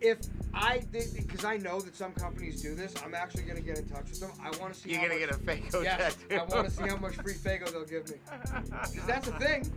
if 0.00 0.18
I 0.56 0.78
did, 0.90 1.12
because 1.14 1.44
I 1.44 1.58
know 1.58 1.80
that 1.80 1.94
some 1.94 2.12
companies 2.12 2.62
do 2.62 2.74
this, 2.74 2.94
I'm 3.04 3.14
actually 3.14 3.42
to 3.56 3.62
get 3.62 3.78
in 3.78 3.86
touch 3.88 4.08
with 4.08 4.20
them. 4.20 4.30
I 4.42 4.50
want 4.58 4.72
to 4.72 4.80
see 4.80 4.90
You're 4.90 5.02
gonna 5.02 5.20
much, 5.20 5.28
get 5.28 5.30
a 5.30 5.38
Faygo 5.38 5.84
Yes, 5.84 6.16
tattoo. 6.28 6.40
I 6.40 6.54
want 6.54 6.68
to 6.68 6.74
see 6.74 6.88
how 6.88 6.96
much 6.96 7.14
free 7.16 7.34
Faygo 7.34 7.70
they'll 7.70 7.84
give 7.84 8.08
me. 8.08 8.16
Because 8.62 9.06
that's 9.06 9.28
a 9.28 9.32
thing. 9.32 9.70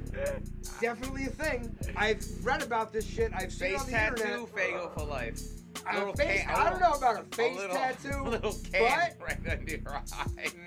Definitely 0.80 1.26
a 1.26 1.30
thing. 1.30 1.76
I've 1.98 2.26
read 2.44 2.64
about 2.64 2.94
this 2.94 3.06
shit. 3.06 3.34
I've 3.36 3.52
seen 3.52 3.72
it 3.72 3.72
Face 3.72 3.82
on 3.82 3.86
the 3.88 3.92
tattoo, 3.92 4.24
internet. 4.24 4.50
Faygo 4.56 4.94
for 4.94 5.04
life. 5.06 5.42
A 5.88 5.98
Little 5.98 6.14
face, 6.14 6.44
I 6.48 6.70
don't 6.70 6.80
know 6.80 6.92
about 6.92 7.22
a 7.22 7.36
face 7.36 7.56
little, 7.58 7.76
tattoo, 7.76 8.24
little 8.26 8.54
can 8.72 9.16
but 9.18 9.28
right 9.28 9.38
under 9.52 9.72
your 9.72 9.96
eye. 9.96 10.04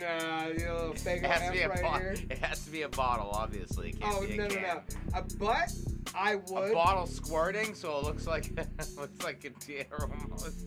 nah, 0.00 0.46
you 0.48 0.64
know, 0.64 0.74
little 0.74 0.94
Faygo 0.94 1.24
It 1.24 1.26
has 1.26 1.46
to 1.46 1.52
be 1.52 1.60
a 1.60 1.68
right 1.68 1.82
bo- 1.82 1.98
here. 1.98 2.14
It 2.30 2.38
has 2.38 2.64
to 2.64 2.70
be 2.70 2.82
a 2.82 2.88
bottle, 2.88 3.30
obviously. 3.32 3.90
It 3.90 4.00
can't 4.00 4.16
Oh 4.18 4.26
be 4.26 4.34
a 4.34 4.36
no 4.36 4.48
no 4.48 4.54
no! 4.60 4.82
Uh, 5.14 5.22
but 5.38 5.72
I 6.14 6.36
would. 6.36 6.70
A 6.70 6.74
bottle 6.74 7.06
squirting, 7.06 7.74
so 7.74 7.98
it 7.98 8.04
looks 8.04 8.26
like 8.26 8.50
looks 8.98 9.22
like 9.22 9.44
a 9.44 9.50
tear 9.50 9.86
almost. 10.00 10.64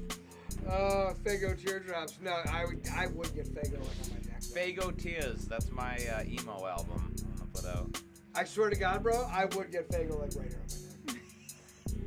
Uh, 0.67 1.13
Faygo 1.23 1.59
teardrops. 1.61 2.17
No, 2.21 2.31
I 2.51 2.65
would. 2.65 2.81
I 2.95 3.07
would 3.07 3.33
get 3.35 3.45
Faygo 3.53 3.73
like 3.79 3.89
on 4.03 4.09
my 4.13 4.31
neck. 4.31 4.41
Faygo 4.41 4.97
Tears. 4.97 5.45
That's 5.45 5.69
my 5.71 5.97
uh, 6.15 6.23
emo 6.25 6.65
album. 6.65 7.13
I'm 7.23 7.35
gonna 7.37 7.49
put 7.53 7.65
out. 7.65 8.01
I 8.33 8.43
swear 8.45 8.69
to 8.69 8.75
God, 8.75 9.03
bro, 9.03 9.27
I 9.31 9.45
would 9.45 9.71
get 9.71 9.89
Faygo 9.89 10.19
like 10.19 10.31
right 10.35 10.47
here 10.49 10.59
on 10.59 10.67
my 10.69 10.75
neck. 10.75 10.84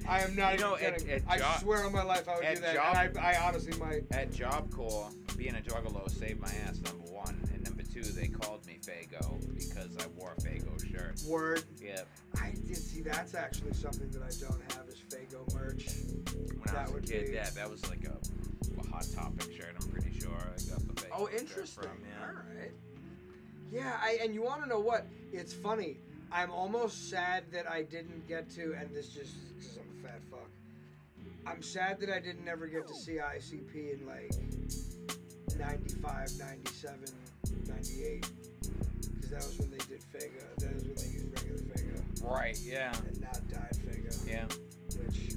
I 0.08 0.22
am 0.22 0.34
not 0.34 0.54
You 0.54 0.60
know, 0.60 0.74
even 0.78 0.94
at- 0.94 0.98
kidding. 1.00 1.10
at 1.14 1.22
I 1.28 1.38
job- 1.38 1.60
swear 1.60 1.84
on 1.84 1.92
my 1.92 2.02
life 2.02 2.28
I 2.28 2.36
would 2.38 2.54
do 2.54 2.60
that, 2.62 2.74
job- 2.74 2.96
and 2.96 3.18
I, 3.18 3.32
I 3.34 3.46
honestly 3.46 3.78
might. 3.78 4.04
At 4.10 4.32
Job 4.32 4.70
Corps, 4.72 5.10
being 5.36 5.54
a 5.54 5.60
juggalo 5.60 6.10
saved 6.10 6.40
my 6.40 6.48
ass. 6.66 6.78
Number 6.80 7.04
one, 7.12 7.38
and 7.52 7.62
number 7.64 7.82
two, 7.82 8.02
they 8.02 8.26
called 8.28 8.64
me 8.66 8.78
Faygo 8.82 9.38
because 9.54 9.96
I 9.98 10.06
wore 10.18 10.32
a 10.36 10.40
Faygo 10.40 10.80
shirt. 10.90 11.20
Word. 11.28 11.64
Yeah, 11.82 12.00
I 12.40 12.52
did 12.66 12.76
see. 12.78 13.02
That's 13.02 13.34
actually 13.34 13.74
something 13.74 14.10
that 14.12 14.22
I 14.22 14.30
don't 14.40 14.72
have 14.72 14.88
is 14.88 14.96
Faygo 15.10 15.52
merch. 15.54 15.86
when 16.58 16.68
I 16.68 16.72
That 16.72 16.92
was 16.94 17.04
a 17.04 17.06
kid, 17.12 17.26
be- 17.26 17.32
yeah, 17.34 17.50
that 17.50 17.70
was 17.70 17.88
like 17.90 18.04
a, 18.06 18.16
a 18.80 18.86
hot 18.90 19.06
topic 19.14 19.54
shirt. 19.54 19.74
I'm 19.80 19.88
pretty 19.88 20.18
sure 20.18 20.30
I 20.32 20.70
got 20.70 20.78
the 20.88 20.94
Faygo. 21.02 21.08
Oh, 21.12 21.28
interesting. 21.28 21.82
From, 21.84 21.98
yeah. 22.08 22.26
All 22.26 22.34
right. 22.58 22.70
Yeah, 23.70 23.98
I, 24.02 24.18
and 24.22 24.34
you 24.34 24.42
want 24.42 24.62
to 24.62 24.68
know 24.68 24.80
what? 24.80 25.06
It's 25.32 25.52
funny. 25.52 25.98
I'm 26.32 26.50
almost 26.50 27.10
sad 27.10 27.44
that 27.52 27.70
I 27.70 27.82
didn't 27.82 28.26
get 28.26 28.50
to, 28.52 28.74
and 28.78 28.94
this 28.94 29.08
just 29.08 29.34
because 29.56 29.76
I'm 29.76 29.82
a 29.82 29.84
fat 29.84 29.84
fuck. 29.84 29.87
I'm 31.48 31.62
sad 31.62 31.98
that 32.00 32.10
I 32.10 32.20
didn't 32.20 32.46
ever 32.46 32.66
get 32.66 32.86
to 32.88 32.94
see 32.94 33.12
ICP 33.18 34.00
in 34.00 34.06
like 34.06 34.32
95, 35.58 36.30
97, 36.38 36.98
98. 37.66 38.30
Because 39.14 39.30
that 39.30 39.36
was 39.44 39.58
when 39.58 39.70
they 39.70 39.78
did 39.78 40.02
Faygo. 40.12 40.42
That 40.58 40.74
was 40.74 40.84
when 40.84 40.94
they 40.94 41.08
used 41.08 41.30
regular 41.32 41.62
Faygo 41.74 42.30
Right. 42.30 42.58
Yeah. 42.62 42.92
and 43.06 43.20
not 43.20 43.40
dyed 43.48 43.76
Faygo. 43.86 44.28
Yeah. 44.28 44.44
Which 44.98 45.34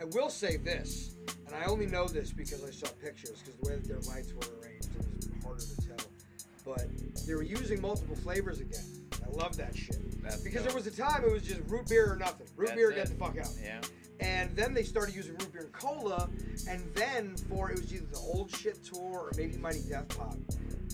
I 0.00 0.04
will 0.16 0.30
say 0.30 0.56
this, 0.56 1.14
and 1.46 1.54
I 1.54 1.64
only 1.66 1.86
know 1.86 2.08
this 2.08 2.32
because 2.32 2.64
I 2.64 2.70
saw 2.70 2.88
pictures, 3.02 3.42
because 3.44 3.60
the 3.60 3.68
way 3.68 3.76
that 3.76 3.86
their 3.86 4.00
lights 4.12 4.32
were 4.32 4.42
arranged, 4.60 4.88
it 4.96 5.06
was 5.06 5.44
harder 5.44 5.60
to 5.60 5.88
tell. 5.88 6.06
But 6.64 6.86
they 7.26 7.34
were 7.34 7.42
using 7.42 7.80
multiple 7.80 8.16
flavors 8.16 8.60
again. 8.60 8.84
I 9.24 9.30
love 9.36 9.56
that 9.58 9.76
shit. 9.76 10.20
That's 10.22 10.38
Because 10.42 10.62
dope. 10.62 10.68
there 10.72 10.74
was 10.76 10.86
a 10.86 10.96
time 10.96 11.24
it 11.24 11.30
was 11.32 11.42
just 11.42 11.60
root 11.68 11.88
beer 11.88 12.12
or 12.12 12.16
nothing. 12.16 12.46
Root 12.56 12.68
That's 12.68 12.76
beer, 12.76 12.90
it. 12.90 12.94
get 12.96 13.06
the 13.08 13.14
fuck 13.14 13.36
out. 13.38 13.48
Yeah. 13.62 13.80
And 14.22 14.54
then 14.54 14.72
they 14.72 14.84
started 14.84 15.16
using 15.16 15.32
root 15.32 15.52
beer 15.52 15.62
and 15.62 15.72
cola, 15.72 16.30
and 16.68 16.82
then 16.94 17.36
for 17.48 17.70
it 17.70 17.80
was 17.80 17.92
either 17.92 18.06
the 18.06 18.18
old 18.18 18.54
shit 18.54 18.82
tour 18.84 19.00
or 19.00 19.32
maybe 19.36 19.56
Mighty 19.56 19.82
Death 19.88 20.16
Pop, 20.16 20.36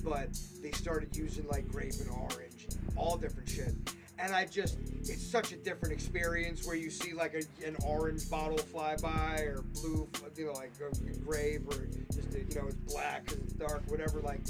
but 0.03 0.31
they 0.63 0.71
started 0.71 1.15
using 1.15 1.47
like 1.47 1.69
grape 1.69 1.93
and 2.01 2.11
orange, 2.11 2.69
all 2.97 3.19
different 3.19 3.49
shit. 3.49 3.75
And 4.19 4.35
I 4.35 4.47
just, 4.47 4.79
it's 5.01 5.25
such 5.25 5.53
a 5.53 5.57
different 5.57 5.93
experience 5.93 6.67
where 6.67 6.75
you 6.75 6.91
see 6.91 7.13
like 7.13 7.35
a, 7.35 7.67
an 7.67 7.77
orange 7.85 8.29
bottle 8.29 8.59
fly 8.59 8.97
by 8.97 9.43
or 9.43 9.63
blue, 9.75 10.09
you 10.37 10.47
know, 10.47 10.53
like 10.53 10.73
a, 10.81 10.87
a 10.87 11.17
grape 11.19 11.69
or 11.69 11.87
just, 12.13 12.35
a, 12.35 12.39
you 12.39 12.55
know, 12.57 12.67
it's 12.67 12.93
black 12.93 13.27
because 13.27 13.39
it's 13.43 13.53
dark, 13.53 13.83
whatever. 13.89 14.21
Like, 14.21 14.41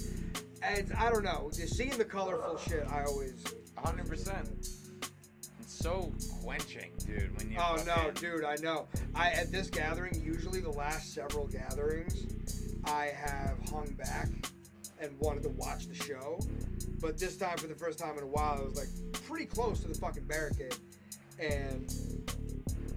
and 0.63 0.91
I 0.95 1.11
don't 1.11 1.25
know, 1.25 1.51
just 1.53 1.77
seeing 1.77 1.99
the 1.99 2.05
colorful 2.05 2.59
shit, 2.59 2.87
I 2.91 3.05
always. 3.05 3.45
100%. 3.85 4.88
So 5.81 6.13
quenching, 6.43 6.91
dude. 7.07 7.37
When 7.39 7.51
you. 7.53 7.59
Oh 7.61 7.77
no, 7.77 7.83
fucking- 7.95 8.15
dude, 8.15 8.45
I 8.45 8.57
know. 8.57 8.89
I 9.15 9.31
at 9.31 9.53
this 9.53 9.69
gathering, 9.71 10.21
usually 10.25 10.61
the 10.61 10.71
last 10.73 11.15
several 11.15 11.47
gatherings, 11.47 12.75
I 12.85 13.07
have 13.15 13.57
hung 13.71 13.87
back 13.97 14.29
and 15.01 15.17
wanted 15.21 15.45
to 15.45 15.51
watch 15.51 15.87
the 15.87 15.95
show. 15.95 16.41
But 17.01 17.17
this 17.17 17.37
time, 17.37 17.59
for 17.59 17.69
the 17.69 17.77
first 17.77 17.99
time 17.99 18.17
in 18.19 18.25
a 18.25 18.27
while, 18.27 18.59
I 18.61 18.65
was 18.65 18.77
like 18.77 19.23
pretty 19.25 19.47
close 19.47 19.79
to 19.81 19.89
the 19.89 19.95
fucking 19.95 20.25
barricade. 20.25 20.75
And 21.39 21.85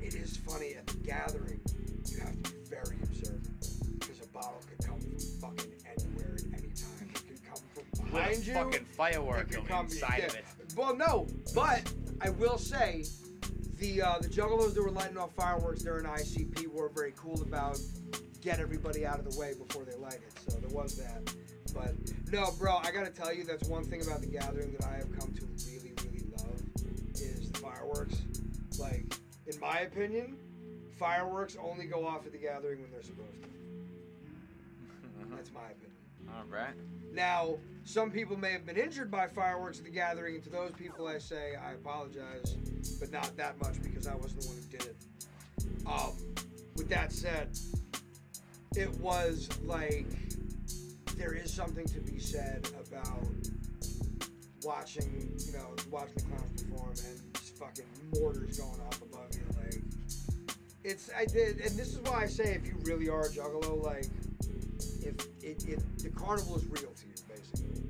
it 0.01 0.15
is 0.15 0.37
funny 0.37 0.73
at 0.73 0.87
the 0.87 0.97
gathering, 0.97 1.59
you 2.07 2.17
have 2.19 2.41
to 2.41 2.51
be 2.51 2.57
very 2.67 2.97
observant 3.03 3.99
because 3.99 4.19
a 4.23 4.27
bottle 4.33 4.59
could 4.67 4.83
come 4.87 4.99
from 4.99 5.19
fucking 5.39 5.71
anywhere 5.85 6.33
at 6.35 6.45
any 6.59 6.73
time. 6.73 7.09
It 7.13 7.27
can 7.27 7.37
come 7.47 7.61
from 7.75 7.83
With 8.05 8.11
behind 8.11 8.37
a 8.37 8.43
you. 8.43 8.53
fucking 8.55 8.85
firework 8.97 9.51
It 9.51 9.55
can 9.57 9.65
come- 9.67 9.85
inside 9.85 10.23
of 10.23 10.33
it. 10.33 10.45
Well, 10.75 10.95
no, 10.95 11.27
but 11.53 11.83
I 12.23 12.29
will 12.29 12.57
say 12.57 13.03
the 13.79 14.01
uh, 14.01 14.19
the 14.19 14.27
juggalos 14.27 14.75
that 14.75 14.83
were 14.83 14.91
lighting 14.91 15.17
off 15.17 15.33
fireworks 15.33 15.81
during 15.81 16.05
ICP 16.05 16.67
were 16.67 16.89
very 16.89 17.13
cool 17.17 17.41
about 17.41 17.79
get 18.41 18.59
everybody 18.59 19.05
out 19.05 19.19
of 19.19 19.31
the 19.31 19.39
way 19.39 19.53
before 19.53 19.83
they 19.85 19.95
light 19.95 20.15
it. 20.15 20.31
So 20.47 20.59
there 20.59 20.69
was 20.69 20.95
that. 20.97 21.33
But 21.73 21.95
no, 22.31 22.51
bro, 22.59 22.77
I 22.77 22.91
gotta 22.91 23.09
tell 23.09 23.33
you, 23.33 23.43
that's 23.43 23.67
one 23.67 23.83
thing 23.83 24.01
about 24.01 24.21
the 24.21 24.27
gathering 24.27 24.71
that 24.73 24.85
I 24.85 24.97
have 24.97 25.11
come 25.17 25.33
to 25.33 25.45
really, 25.67 25.93
really 26.03 26.25
love 26.37 26.61
is 27.15 27.51
the 27.51 27.59
fireworks. 27.59 28.21
Like, 28.79 29.05
in 29.47 29.59
my 29.59 29.81
opinion, 29.81 30.37
fireworks 30.97 31.57
only 31.63 31.85
go 31.85 32.05
off 32.05 32.25
at 32.25 32.33
the 32.33 32.37
gathering 32.37 32.81
when 32.81 32.91
they're 32.91 33.01
supposed 33.01 33.41
to. 33.41 33.49
That's 35.35 35.51
my 35.53 35.61
opinion. 35.61 35.90
All 36.35 36.45
right. 36.49 36.73
Now, 37.13 37.57
some 37.83 38.11
people 38.11 38.37
may 38.37 38.51
have 38.53 38.65
been 38.65 38.77
injured 38.77 39.11
by 39.11 39.27
fireworks 39.27 39.79
at 39.79 39.85
the 39.85 39.91
gathering, 39.91 40.35
and 40.35 40.43
to 40.43 40.49
those 40.49 40.71
people, 40.71 41.07
I 41.07 41.17
say 41.17 41.55
I 41.55 41.73
apologize, 41.73 42.55
but 42.99 43.11
not 43.11 43.35
that 43.37 43.59
much 43.59 43.81
because 43.81 44.07
I 44.07 44.15
wasn't 44.15 44.41
the 44.41 44.47
one 44.47 44.57
who 44.57 44.77
did 44.77 44.85
it. 44.85 44.95
Um, 45.85 46.13
with 46.75 46.89
that 46.89 47.11
said, 47.11 47.49
it 48.75 48.89
was 48.99 49.49
like 49.65 50.07
there 51.17 51.33
is 51.33 51.53
something 51.53 51.85
to 51.85 51.99
be 51.99 52.17
said 52.19 52.67
about 52.87 53.27
watching, 54.63 55.37
you 55.45 55.53
know, 55.53 55.75
watching 55.89 56.15
the 56.15 56.23
clowns 56.23 56.63
perform 56.63 56.89
and 56.89 57.37
fucking 57.37 57.85
mortars 58.15 58.59
going 58.59 58.81
off 58.81 59.01
above 59.01 59.29
you. 59.33 59.41
Like, 59.61 59.81
it's 60.83 61.09
I 61.15 61.25
did, 61.25 61.59
and 61.59 61.77
this 61.77 61.89
is 61.89 61.99
why 61.99 62.23
I 62.23 62.27
say 62.27 62.53
if 62.53 62.65
you 62.65 62.75
really 62.83 63.09
are 63.09 63.21
a 63.21 63.29
juggalo, 63.29 63.83
like, 63.83 64.05
if 65.01 65.15
it, 65.43 65.99
the 65.99 66.09
carnival 66.09 66.57
is 66.57 66.65
real 66.65 66.91
to 66.91 67.07
you, 67.07 67.13
basically, 67.27 67.81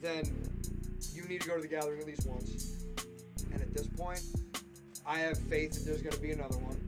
then 0.00 0.24
you 1.14 1.24
need 1.24 1.40
to 1.40 1.48
go 1.48 1.56
to 1.56 1.62
the 1.62 1.68
gathering 1.68 2.00
at 2.00 2.06
least 2.06 2.26
once. 2.26 2.84
And 3.52 3.60
at 3.60 3.72
this 3.74 3.86
point, 3.86 4.22
I 5.06 5.18
have 5.18 5.38
faith 5.38 5.72
that 5.74 5.84
there's 5.84 6.02
going 6.02 6.14
to 6.14 6.20
be 6.20 6.32
another 6.32 6.58
one. 6.58 6.80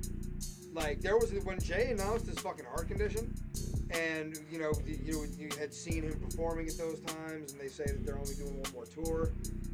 Like 0.72 1.00
there 1.00 1.16
was 1.16 1.32
when 1.44 1.60
Jay 1.60 1.90
announced 1.90 2.26
his 2.26 2.38
fucking 2.40 2.64
heart 2.64 2.88
condition, 2.88 3.32
and 3.90 4.36
you 4.50 4.58
know 4.58 4.72
you, 4.84 5.26
you, 5.38 5.48
had 5.56 5.72
seen 5.72 6.02
him 6.02 6.18
performing 6.18 6.66
at 6.66 6.76
those 6.76 6.98
times, 7.00 7.52
and 7.52 7.60
they 7.60 7.68
say 7.68 7.84
that 7.84 8.04
they're 8.04 8.18
only 8.18 8.34
doing 8.34 8.60
one 8.60 8.72
more 8.72 8.84
tour. 8.84 9.30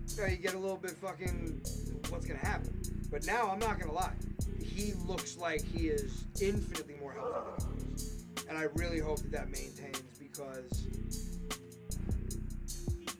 You 0.08 0.22
know, 0.22 0.28
you 0.28 0.36
get 0.36 0.54
a 0.54 0.58
little 0.58 0.76
bit 0.76 0.90
fucking 0.92 1.62
what's 2.10 2.26
gonna 2.26 2.38
happen. 2.38 2.78
But 3.10 3.26
now 3.26 3.50
I'm 3.50 3.58
not 3.58 3.80
gonna 3.80 3.94
lie, 3.94 4.12
he 4.62 4.92
looks 5.06 5.38
like 5.38 5.64
he 5.64 5.88
is 5.88 6.24
infinitely 6.40 6.96
more 7.00 7.12
healthy 7.12 7.32
than 7.32 7.78
he 7.78 7.84
was, 7.84 7.89
and 8.50 8.58
I 8.58 8.64
really 8.74 8.98
hope 8.98 9.20
that 9.20 9.30
that 9.30 9.46
maintains 9.46 10.18
because 10.18 10.88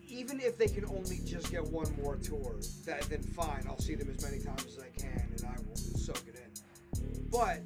even 0.08 0.40
if 0.40 0.58
they 0.58 0.66
can 0.66 0.84
only 0.86 1.20
just 1.24 1.50
get 1.52 1.62
one 1.62 1.86
more 2.02 2.16
tour, 2.16 2.56
that 2.84 3.02
then 3.02 3.22
fine, 3.22 3.64
I'll 3.68 3.78
see 3.78 3.94
them 3.94 4.10
as 4.10 4.22
many 4.22 4.42
times 4.42 4.66
as 4.66 4.82
I 4.82 4.88
can, 5.00 5.32
and 5.36 5.44
I 5.46 5.56
will 5.66 5.76
soak 5.76 6.22
it 6.26 6.34
in. 6.34 7.28
But 7.30 7.60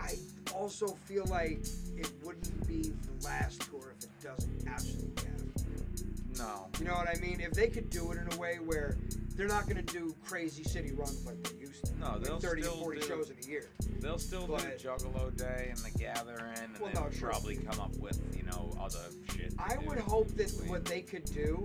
I 0.00 0.14
also 0.54 0.88
feel 1.04 1.26
like 1.26 1.60
it 1.96 2.10
wouldn't 2.24 2.66
be 2.66 2.82
the 2.82 3.26
last 3.26 3.60
tour 3.70 3.94
if 3.96 4.04
it 4.04 4.10
doesn't 4.22 4.66
absolutely 4.66 5.14
to. 5.16 6.42
No. 6.42 6.68
You 6.78 6.86
know 6.86 6.94
what 6.94 7.08
I 7.08 7.20
mean? 7.20 7.40
If 7.40 7.52
they 7.52 7.68
could 7.68 7.90
do 7.90 8.10
it 8.12 8.18
in 8.18 8.32
a 8.32 8.36
way 8.38 8.56
where 8.64 8.96
they're 9.38 9.46
not 9.46 9.66
going 9.68 9.76
to 9.76 9.82
do 9.94 10.12
crazy 10.26 10.64
city 10.64 10.90
runs 10.92 11.24
like 11.24 11.40
they 11.44 11.56
used 11.60 11.84
to. 11.86 11.96
No, 12.00 12.18
they'll 12.18 12.40
30 12.40 12.62
still 12.62 12.74
or 12.74 12.78
40 12.82 13.00
do- 13.00 13.06
shows 13.06 13.30
in 13.30 13.36
a 13.44 13.48
year. 13.48 13.70
They'll 14.00 14.18
still 14.18 14.48
But- 14.48 14.62
do 14.78 14.88
Juggalo 14.88 15.34
Day 15.36 15.68
and 15.70 15.78
the 15.78 15.96
Gathering, 15.96 16.58
and 16.58 16.76
Well, 16.80 16.90
no, 16.92 17.08
sure. 17.12 17.30
probably 17.30 17.56
come 17.56 17.78
up 17.78 17.96
with 17.98 18.20
you 18.36 18.42
know 18.42 18.74
other 18.80 19.04
shit. 19.32 19.54
I 19.56 19.76
would 19.86 19.98
hope 19.98 20.26
that 20.34 20.52
Wait. 20.60 20.68
what 20.68 20.84
they 20.84 21.02
could 21.02 21.24
do, 21.26 21.64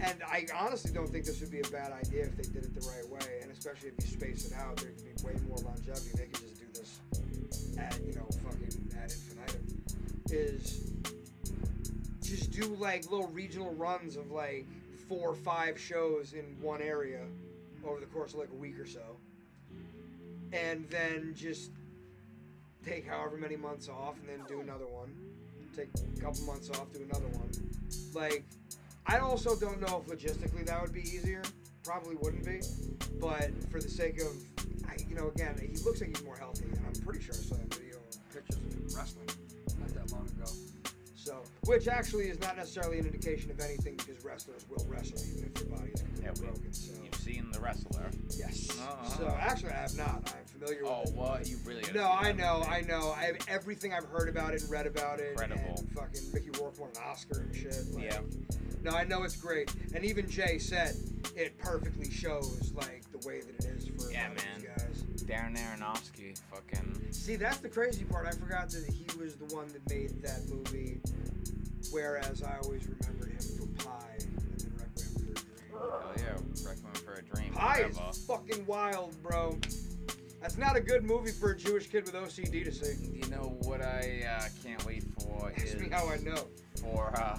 and 0.00 0.22
I 0.22 0.46
honestly 0.54 0.92
don't 0.92 1.08
think 1.10 1.24
this 1.24 1.40
would 1.40 1.50
be 1.50 1.58
a 1.60 1.68
bad 1.70 1.90
idea 1.90 2.22
if 2.26 2.36
they 2.36 2.44
did 2.44 2.64
it 2.66 2.72
the 2.74 2.86
right 2.88 3.08
way, 3.10 3.40
and 3.42 3.50
especially 3.50 3.88
if 3.88 4.04
you 4.04 4.06
space 4.20 4.46
it 4.46 4.52
out, 4.54 4.76
there 4.76 4.90
could 4.92 5.04
be 5.04 5.24
way 5.26 5.34
more 5.48 5.58
longevity. 5.58 6.10
They 6.14 6.26
could 6.26 6.40
just 6.40 6.60
do 6.60 6.66
this 6.72 7.76
at 7.78 8.00
you 8.06 8.14
know 8.14 8.26
fucking 8.44 8.92
ad 8.96 9.10
infinitum. 9.10 9.82
Is 10.30 10.84
just 12.22 12.52
do 12.52 12.64
like 12.76 13.10
little 13.10 13.26
regional 13.28 13.74
runs 13.74 14.16
of 14.16 14.30
like 14.30 14.66
four 15.08 15.30
or 15.30 15.34
five 15.34 15.78
shows 15.78 16.32
in 16.32 16.56
one 16.60 16.82
area 16.82 17.20
over 17.84 18.00
the 18.00 18.06
course 18.06 18.32
of 18.32 18.38
like 18.38 18.50
a 18.50 18.56
week 18.56 18.78
or 18.78 18.86
so, 18.86 19.16
and 20.52 20.88
then 20.90 21.34
just 21.36 21.70
take 22.84 23.06
however 23.06 23.36
many 23.36 23.56
months 23.56 23.88
off 23.88 24.16
and 24.20 24.28
then 24.28 24.46
do 24.48 24.60
another 24.60 24.86
one 24.86 25.14
take 25.74 25.88
a 26.16 26.20
couple 26.20 26.44
months 26.44 26.70
off, 26.70 26.92
do 26.92 27.02
another 27.02 27.28
one. 27.38 27.50
Like, 28.14 28.44
I 29.06 29.18
also 29.18 29.56
don't 29.56 29.80
know 29.80 30.04
if 30.06 30.12
logistically 30.12 30.66
that 30.66 30.80
would 30.80 30.92
be 30.92 31.00
easier. 31.00 31.42
Probably 31.84 32.14
wouldn't 32.16 32.44
be, 32.44 32.60
but 33.20 33.50
for 33.70 33.80
the 33.80 33.88
sake 33.88 34.20
of, 34.20 34.32
I, 34.88 34.96
you 35.08 35.16
know, 35.16 35.28
again, 35.34 35.58
he 35.60 35.76
looks 35.82 36.00
like 36.00 36.16
he's 36.16 36.24
more 36.24 36.36
healthy, 36.36 36.66
and 36.66 36.78
I'm 36.86 37.02
pretty 37.02 37.20
sure 37.20 37.34
I 37.34 37.38
saw 37.38 37.56
a 37.56 37.74
video 37.74 37.96
pictures 38.32 38.56
of 38.56 38.72
him 38.72 38.86
wrestling 38.96 39.28
not 39.80 39.88
that 39.88 40.12
long 40.12 40.28
ago. 40.28 40.46
So, 41.32 41.42
which 41.70 41.88
actually 41.88 42.24
is 42.28 42.38
not 42.40 42.56
necessarily 42.56 42.98
an 42.98 43.06
indication 43.06 43.50
of 43.50 43.60
anything 43.60 43.96
because 43.96 44.22
wrestlers 44.24 44.66
will 44.68 44.84
wrestle 44.88 45.18
even 45.32 45.44
if 45.46 45.54
their 45.54 45.66
body 45.78 45.90
is 45.92 46.02
Yeah, 46.22 46.32
broken. 46.32 46.72
So, 46.72 46.92
You've 47.02 47.14
seen 47.14 47.50
the 47.50 47.60
wrestler. 47.60 48.10
yes. 48.36 48.68
Uh-huh. 48.78 49.08
So 49.18 49.36
actually, 49.40 49.70
I 49.72 49.76
have 49.76 49.96
not. 49.96 50.34
I'm 50.36 50.44
familiar 50.60 50.82
Oh, 50.84 51.00
with 51.00 51.10
it. 51.10 51.16
what? 51.16 51.48
You 51.48 51.56
really? 51.64 51.84
No, 51.94 52.10
I 52.10 52.32
know. 52.32 52.62
I 52.68 52.82
know. 52.82 53.12
I 53.16 53.24
have 53.24 53.36
everything 53.48 53.94
I've 53.94 54.04
heard 54.04 54.28
about 54.28 54.52
it 54.52 54.60
and 54.62 54.70
read 54.70 54.86
about 54.86 55.20
it. 55.20 55.30
Incredible. 55.30 55.74
And 55.78 55.90
fucking 55.92 56.20
Mickey 56.34 56.50
Rourke 56.60 56.78
won 56.78 56.90
an 56.90 57.02
Oscar 57.10 57.40
and 57.40 57.54
shit. 57.54 57.76
Like, 57.92 58.04
Yeah. 58.04 58.20
No, 58.82 58.90
I 58.90 59.04
know 59.04 59.22
it's 59.22 59.36
great, 59.36 59.72
and 59.94 60.04
even 60.04 60.28
Jay 60.28 60.58
said 60.58 60.96
it 61.36 61.56
perfectly 61.58 62.10
shows 62.10 62.72
like 62.74 63.04
the 63.12 63.26
way 63.26 63.40
that 63.40 63.64
it 63.64 63.76
is 63.76 63.86
for 63.86 64.10
Yeah, 64.10 64.26
man. 64.28 64.36
these 64.58 64.66
guys. 64.66 64.91
Darren 65.22 65.56
Aronofsky, 65.56 66.38
fucking. 66.50 67.12
See, 67.12 67.36
that's 67.36 67.58
the 67.58 67.68
crazy 67.68 68.04
part. 68.04 68.26
I 68.26 68.32
forgot 68.32 68.70
that 68.70 68.84
he 68.86 69.06
was 69.18 69.36
the 69.36 69.54
one 69.54 69.68
that 69.68 69.88
made 69.88 70.22
that 70.22 70.48
movie. 70.48 71.00
Whereas 71.90 72.42
I 72.42 72.58
always 72.62 72.86
remembered 72.88 73.32
him 73.32 73.40
for 73.58 73.84
Pi 73.84 74.16
and 74.20 74.38
then 74.58 74.72
Requiem 74.76 75.14
for 75.14 75.32
a 75.32 75.62
Dream. 75.62 75.74
Oh 75.74 76.12
yeah, 76.16 76.68
Requiem 76.68 76.94
for 77.04 77.14
a 77.14 77.22
Dream. 77.22 77.52
Pi 77.52 77.82
is 77.82 78.24
fucking 78.26 78.66
wild, 78.66 79.20
bro. 79.22 79.58
That's 80.40 80.58
not 80.58 80.76
a 80.76 80.80
good 80.80 81.04
movie 81.04 81.30
for 81.30 81.52
a 81.52 81.56
Jewish 81.56 81.88
kid 81.88 82.04
with 82.04 82.14
OCD 82.14 82.64
to 82.64 82.72
see. 82.72 83.10
You 83.12 83.28
know 83.30 83.56
what 83.62 83.80
I 83.80 84.24
uh, 84.28 84.48
can't 84.64 84.84
wait 84.84 85.04
for 85.18 85.52
Ask 85.56 85.78
me 85.78 85.88
how 85.90 86.08
I 86.08 86.16
know. 86.18 86.46
for 86.80 87.12
uh, 87.16 87.38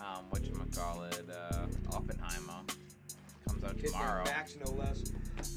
um, 0.00 0.24
what 0.30 0.44
you 0.44 0.52
call 0.74 1.04
it, 1.04 1.24
uh, 1.30 1.66
Oppenheimer 1.92 2.60
comes 3.48 3.64
out 3.64 3.78
tomorrow. 3.78 4.24
Max, 4.24 4.56
no 4.64 4.72
less. 4.72 5.12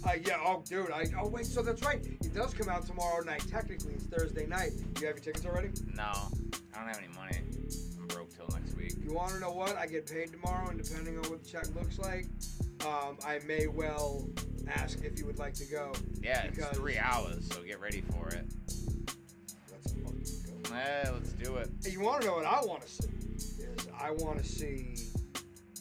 Uh, 0.05 0.11
yeah, 0.25 0.37
oh, 0.45 0.63
dude. 0.67 0.91
I, 0.91 1.05
oh, 1.19 1.27
wait, 1.29 1.45
so 1.45 1.61
that's 1.61 1.83
right. 1.83 2.05
It 2.05 2.33
does 2.33 2.53
come 2.53 2.69
out 2.69 2.85
tomorrow 2.85 3.23
night. 3.23 3.43
Technically, 3.49 3.93
it's 3.93 4.05
Thursday 4.05 4.45
night. 4.45 4.71
You 4.99 5.07
have 5.07 5.15
your 5.15 5.23
tickets 5.23 5.45
already? 5.45 5.69
No, 5.95 6.03
I 6.03 6.79
don't 6.79 6.87
have 6.87 6.97
any 6.97 7.13
money. 7.15 7.37
I'm 7.99 8.07
broke 8.07 8.35
till 8.35 8.47
next 8.57 8.75
week. 8.75 8.93
You 9.01 9.13
want 9.13 9.31
to 9.31 9.39
know 9.39 9.51
what? 9.51 9.75
I 9.77 9.87
get 9.87 10.11
paid 10.11 10.31
tomorrow, 10.31 10.69
and 10.69 10.81
depending 10.81 11.17
on 11.17 11.29
what 11.29 11.43
the 11.43 11.49
check 11.49 11.67
looks 11.75 11.99
like, 11.99 12.27
um, 12.85 13.17
I 13.25 13.39
may 13.45 13.67
well 13.67 14.27
ask 14.67 15.03
if 15.03 15.19
you 15.19 15.25
would 15.25 15.39
like 15.39 15.53
to 15.55 15.65
go. 15.65 15.93
Yeah, 16.21 16.43
it's 16.43 16.77
three 16.77 16.97
hours, 16.97 17.47
so 17.51 17.61
get 17.63 17.79
ready 17.79 18.01
for 18.01 18.27
it. 18.29 18.45
Let's 19.71 19.93
fucking 19.93 20.63
go. 20.63 20.75
Eh, 20.75 21.09
let's 21.13 21.31
do 21.33 21.55
it. 21.55 21.69
Hey, 21.83 21.91
you 21.91 22.01
want 22.01 22.21
to 22.21 22.27
know 22.27 22.35
what 22.35 22.45
I 22.45 22.61
want 22.61 22.81
to 22.81 22.89
see? 22.89 23.09
Is 23.29 23.87
I 23.99 24.11
want 24.11 24.37
to 24.39 24.45
see 24.45 24.95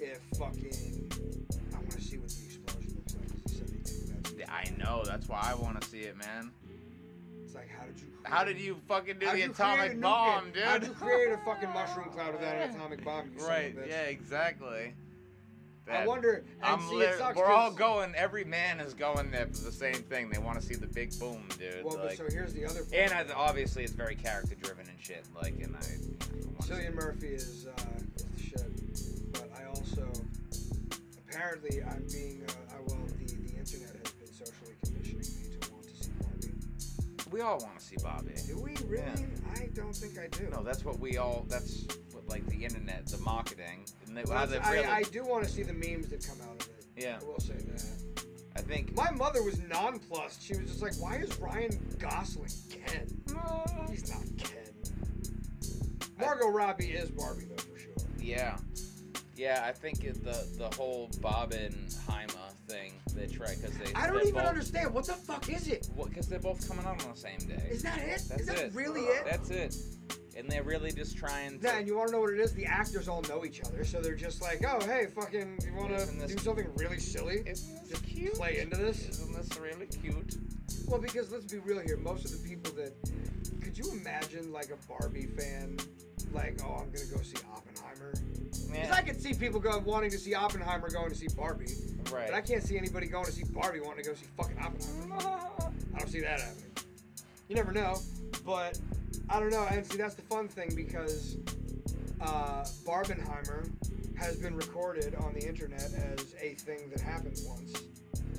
if 0.01 0.21
fucking 0.39 1.06
I 4.57 4.71
know. 4.79 5.03
That's 5.05 5.29
why 5.29 5.41
I 5.45 5.55
want 5.55 5.81
to 5.81 5.89
see 5.89 6.01
it, 6.01 6.17
man. 6.17 6.51
It's 7.45 7.55
like, 7.55 7.69
how 7.69 7.85
did 7.87 8.01
you? 8.01 8.07
How 8.25 8.45
did 8.45 8.61
you 8.61 8.77
fucking 8.89 9.19
do 9.19 9.27
the 9.27 9.33
create 9.33 9.51
atomic 9.51 10.01
bomb, 10.01 10.51
dude? 10.53 10.65
How'd 10.65 10.85
you 10.85 10.93
create 10.93 11.31
a 11.31 11.39
fucking 11.45 11.69
mushroom 11.75 12.11
cloud 12.11 12.33
without 12.33 12.57
an 12.57 12.71
atomic 12.75 13.05
bomb? 13.05 13.31
You 13.33 13.41
son 13.41 13.49
of 13.49 13.77
a 13.77 13.81
right? 13.81 13.89
Yeah, 13.89 14.03
exactly. 14.03 14.95
I 15.91 16.07
wonder. 16.07 16.45
And 16.63 16.81
I'm 16.81 16.89
see, 16.89 16.97
it 16.97 17.19
sucks 17.19 17.37
we're 17.37 17.47
all 17.47 17.71
going. 17.71 18.15
Every 18.17 18.45
man 18.45 18.81
is 18.81 18.95
going 18.95 19.31
there 19.31 19.47
for 19.47 19.65
the 19.65 19.73
same 19.73 19.95
thing. 19.95 20.31
They 20.31 20.39
want 20.39 20.61
to 20.61 20.67
see 20.67 20.75
the 20.75 20.87
big 20.87 21.17
boom, 21.19 21.45
dude. 21.59 21.85
Well, 21.85 21.97
but 21.97 22.07
like, 22.07 22.17
so 22.19 22.25
here's 22.29 22.53
the 22.53 22.65
other. 22.65 22.83
Part. 22.83 22.95
and 22.95 23.13
I, 23.13 23.25
obviously, 23.35 23.85
it's 23.85 23.93
very 23.93 24.17
character 24.17 24.57
driven 24.61 24.89
and 24.89 24.99
shit. 25.01 25.25
Like, 25.41 25.55
and 25.63 25.77
I. 25.77 25.87
you 26.35 26.43
know, 26.43 26.51
wanna 26.59 26.63
see 26.63 26.73
Cillian. 26.73 26.95
Murphy 26.95 27.29
is, 27.29 27.67
uh, 27.67 27.83
is 28.17 28.25
the 28.25 28.43
shit. 28.43 29.33
But 29.33 29.49
I 29.57 29.69
also, 29.69 30.11
apparently, 31.29 31.83
I'm 31.85 32.05
being, 32.13 32.43
uh, 32.49 32.75
I, 32.75 32.81
well, 32.87 32.99
the, 33.19 33.35
the 33.35 33.57
internet 33.57 33.96
We 37.37 37.43
all 37.43 37.59
want 37.59 37.79
to 37.79 37.85
see 37.85 37.97
Bobby. 38.03 38.33
Do 38.47 38.57
we 38.57 38.75
really? 38.87 39.05
Yeah. 39.05 39.53
I 39.55 39.67
don't 39.75 39.95
think 39.95 40.19
I 40.19 40.27
do. 40.29 40.49
No, 40.49 40.63
that's 40.63 40.87
what 40.87 40.99
we 40.99 41.19
all. 41.19 41.45
That's 41.51 41.85
what 42.13 42.27
like 42.31 42.47
the 42.47 42.65
internet, 42.65 43.07
the 43.09 43.19
marketing, 43.19 43.85
and 44.07 44.17
they, 44.17 44.23
Well, 44.25 44.47
they 44.47 44.57
I, 44.57 44.73
really. 44.73 44.87
I 44.87 45.03
do 45.03 45.23
want 45.23 45.45
to 45.45 45.51
see 45.51 45.63
the 45.63 45.75
memes 45.75 46.09
that 46.09 46.27
come 46.27 46.39
out 46.41 46.63
of 46.63 46.67
it. 46.69 46.87
yeah, 46.97 47.19
I 47.21 47.25
will 47.27 47.39
say 47.39 47.53
that. 47.59 47.85
I 48.57 48.63
think. 48.63 48.97
My 48.97 49.11
mother 49.11 49.43
was 49.43 49.61
nonplussed. 49.61 50.43
She 50.43 50.57
was 50.57 50.71
just 50.71 50.81
like, 50.81 50.95
"Why 50.99 51.17
is 51.17 51.39
Ryan 51.39 51.79
Gosling 51.99 52.49
Ken? 52.71 53.07
Uh. 53.37 53.87
He's 53.91 54.09
not 54.09 54.25
Ken." 54.39 54.73
Margot 56.19 56.49
Robbie 56.49 56.87
is 56.87 57.11
Barbie 57.11 57.45
though, 57.51 57.63
for 57.65 57.79
sure. 57.79 57.93
Yeah, 58.19 58.57
yeah. 59.37 59.63
I 59.65 59.73
think 59.73 60.05
it, 60.05 60.23
the 60.25 60.47
the 60.59 60.75
whole 60.77 61.09
Barbenheimer 61.21 62.53
thing 62.69 62.93
they 63.15 63.27
try 63.27 63.55
because 63.55 63.77
they. 63.79 63.93
I 63.95 64.07
don't 64.07 64.23
even 64.23 64.35
both, 64.35 64.47
understand 64.47 64.93
what 64.93 65.07
the 65.07 65.15
fuck 65.15 65.49
is 65.51 65.69
it. 65.69 65.89
What? 65.95 66.09
Because 66.09 66.29
they're 66.29 66.39
both 66.39 66.67
coming 66.69 66.85
out 66.85 67.03
on 67.05 67.13
the 67.13 67.19
same 67.19 67.39
day. 67.39 67.69
Is 67.71 67.83
that 67.83 67.99
it? 67.99 68.23
That's 68.29 68.41
Is 68.41 68.47
that 68.47 68.59
it. 68.59 68.75
really 68.75 69.03
it? 69.03 69.25
That's 69.25 69.51
it. 69.51 69.77
And 70.37 70.51
they're 70.51 70.63
really 70.65 70.93
just 70.93 71.17
trying 71.17 71.59
to. 71.61 71.65
Yeah, 71.67 71.79
and 71.79 71.87
you 71.87 71.97
want 71.97 72.09
to 72.09 72.13
know 72.15 72.21
what 72.21 72.35
it 72.35 72.41
is? 72.41 72.53
The 72.53 72.67
actors 72.67 73.09
all 73.09 73.23
know 73.23 73.45
each 73.47 73.63
other, 73.63 73.85
so 73.85 74.03
they're 74.03 74.15
just 74.15 74.43
like, 74.43 74.63
"Oh, 74.69 74.85
hey, 74.85 75.07
fucking, 75.07 75.59
you 75.65 75.75
want 75.75 75.97
to 75.97 76.27
do 76.27 76.37
something 76.39 76.69
really 76.77 76.99
silly? 76.99 77.43
Isn't 77.47 77.81
this 77.81 77.89
Just 77.89 78.05
cute? 78.07 78.35
play 78.35 78.59
into 78.59 78.77
this." 78.77 79.09
Isn't 79.09 79.35
this 79.35 79.57
really 79.59 79.87
cute? 79.87 80.37
Well, 80.87 81.01
because 81.01 81.33
let's 81.33 81.47
be 81.51 81.59
real 81.59 81.81
here. 81.81 81.97
Most 81.97 82.27
of 82.27 82.33
the 82.33 82.49
people 82.49 82.73
that 82.75 82.93
could 83.63 83.79
you 83.79 83.91
imagine 83.93 84.53
like 84.53 84.71
a 84.71 84.77
Barbie 84.87 85.27
fan, 85.27 85.79
like, 86.33 86.61
"Oh, 86.63 86.75
I'm 86.83 86.91
gonna 86.91 87.07
go 87.07 87.23
see 87.23 87.39
Oppenheimer." 87.55 87.76
Because 88.83 88.97
I 88.97 89.03
could 89.03 89.21
see 89.21 89.35
people 89.35 89.61
go 89.61 89.79
wanting 89.79 90.11
to 90.11 90.19
see 90.19 90.35
Oppenheimer 90.35 90.91
going 90.91 91.11
to 91.11 91.15
see 91.15 91.29
Barbie, 91.37 91.67
right. 92.13 92.27
but 92.27 92.35
I 92.35 92.41
can't 92.41 92.63
see 92.63 92.77
anybody 92.77 93.07
going 93.07 93.27
to 93.27 93.33
see 93.33 93.45
Barbie 93.45 93.81
wanting 93.81 94.05
to 94.05 94.11
go 94.11 94.17
see 94.17 94.27
fucking 94.37 94.59
Oppenheimer. 94.59 95.17
I 95.95 95.99
don't 95.99 96.09
see 96.09 96.21
that 96.21 96.41
happening. 96.41 96.71
You 97.49 97.57
never 97.57 97.73
know, 97.73 97.99
but 98.45 98.79
I 99.29 99.41
don't 99.41 99.51
know. 99.51 99.67
And 99.71 99.85
see, 99.87 99.99
that's 99.99 100.15
the 100.15 100.23
fun 100.23 100.49
thing 100.49 100.73
because 100.75 101.37
uh, 102.21 102.65
Barbenheimer 102.85 103.71
has 104.17 104.37
been 104.37 104.57
recorded 104.57 105.15
on 105.17 105.35
the 105.35 105.47
internet 105.47 105.93
as 105.95 106.35
a 106.41 106.55
thing 106.55 106.91
that 106.91 107.01
happened 107.01 107.39
once. 107.47 107.73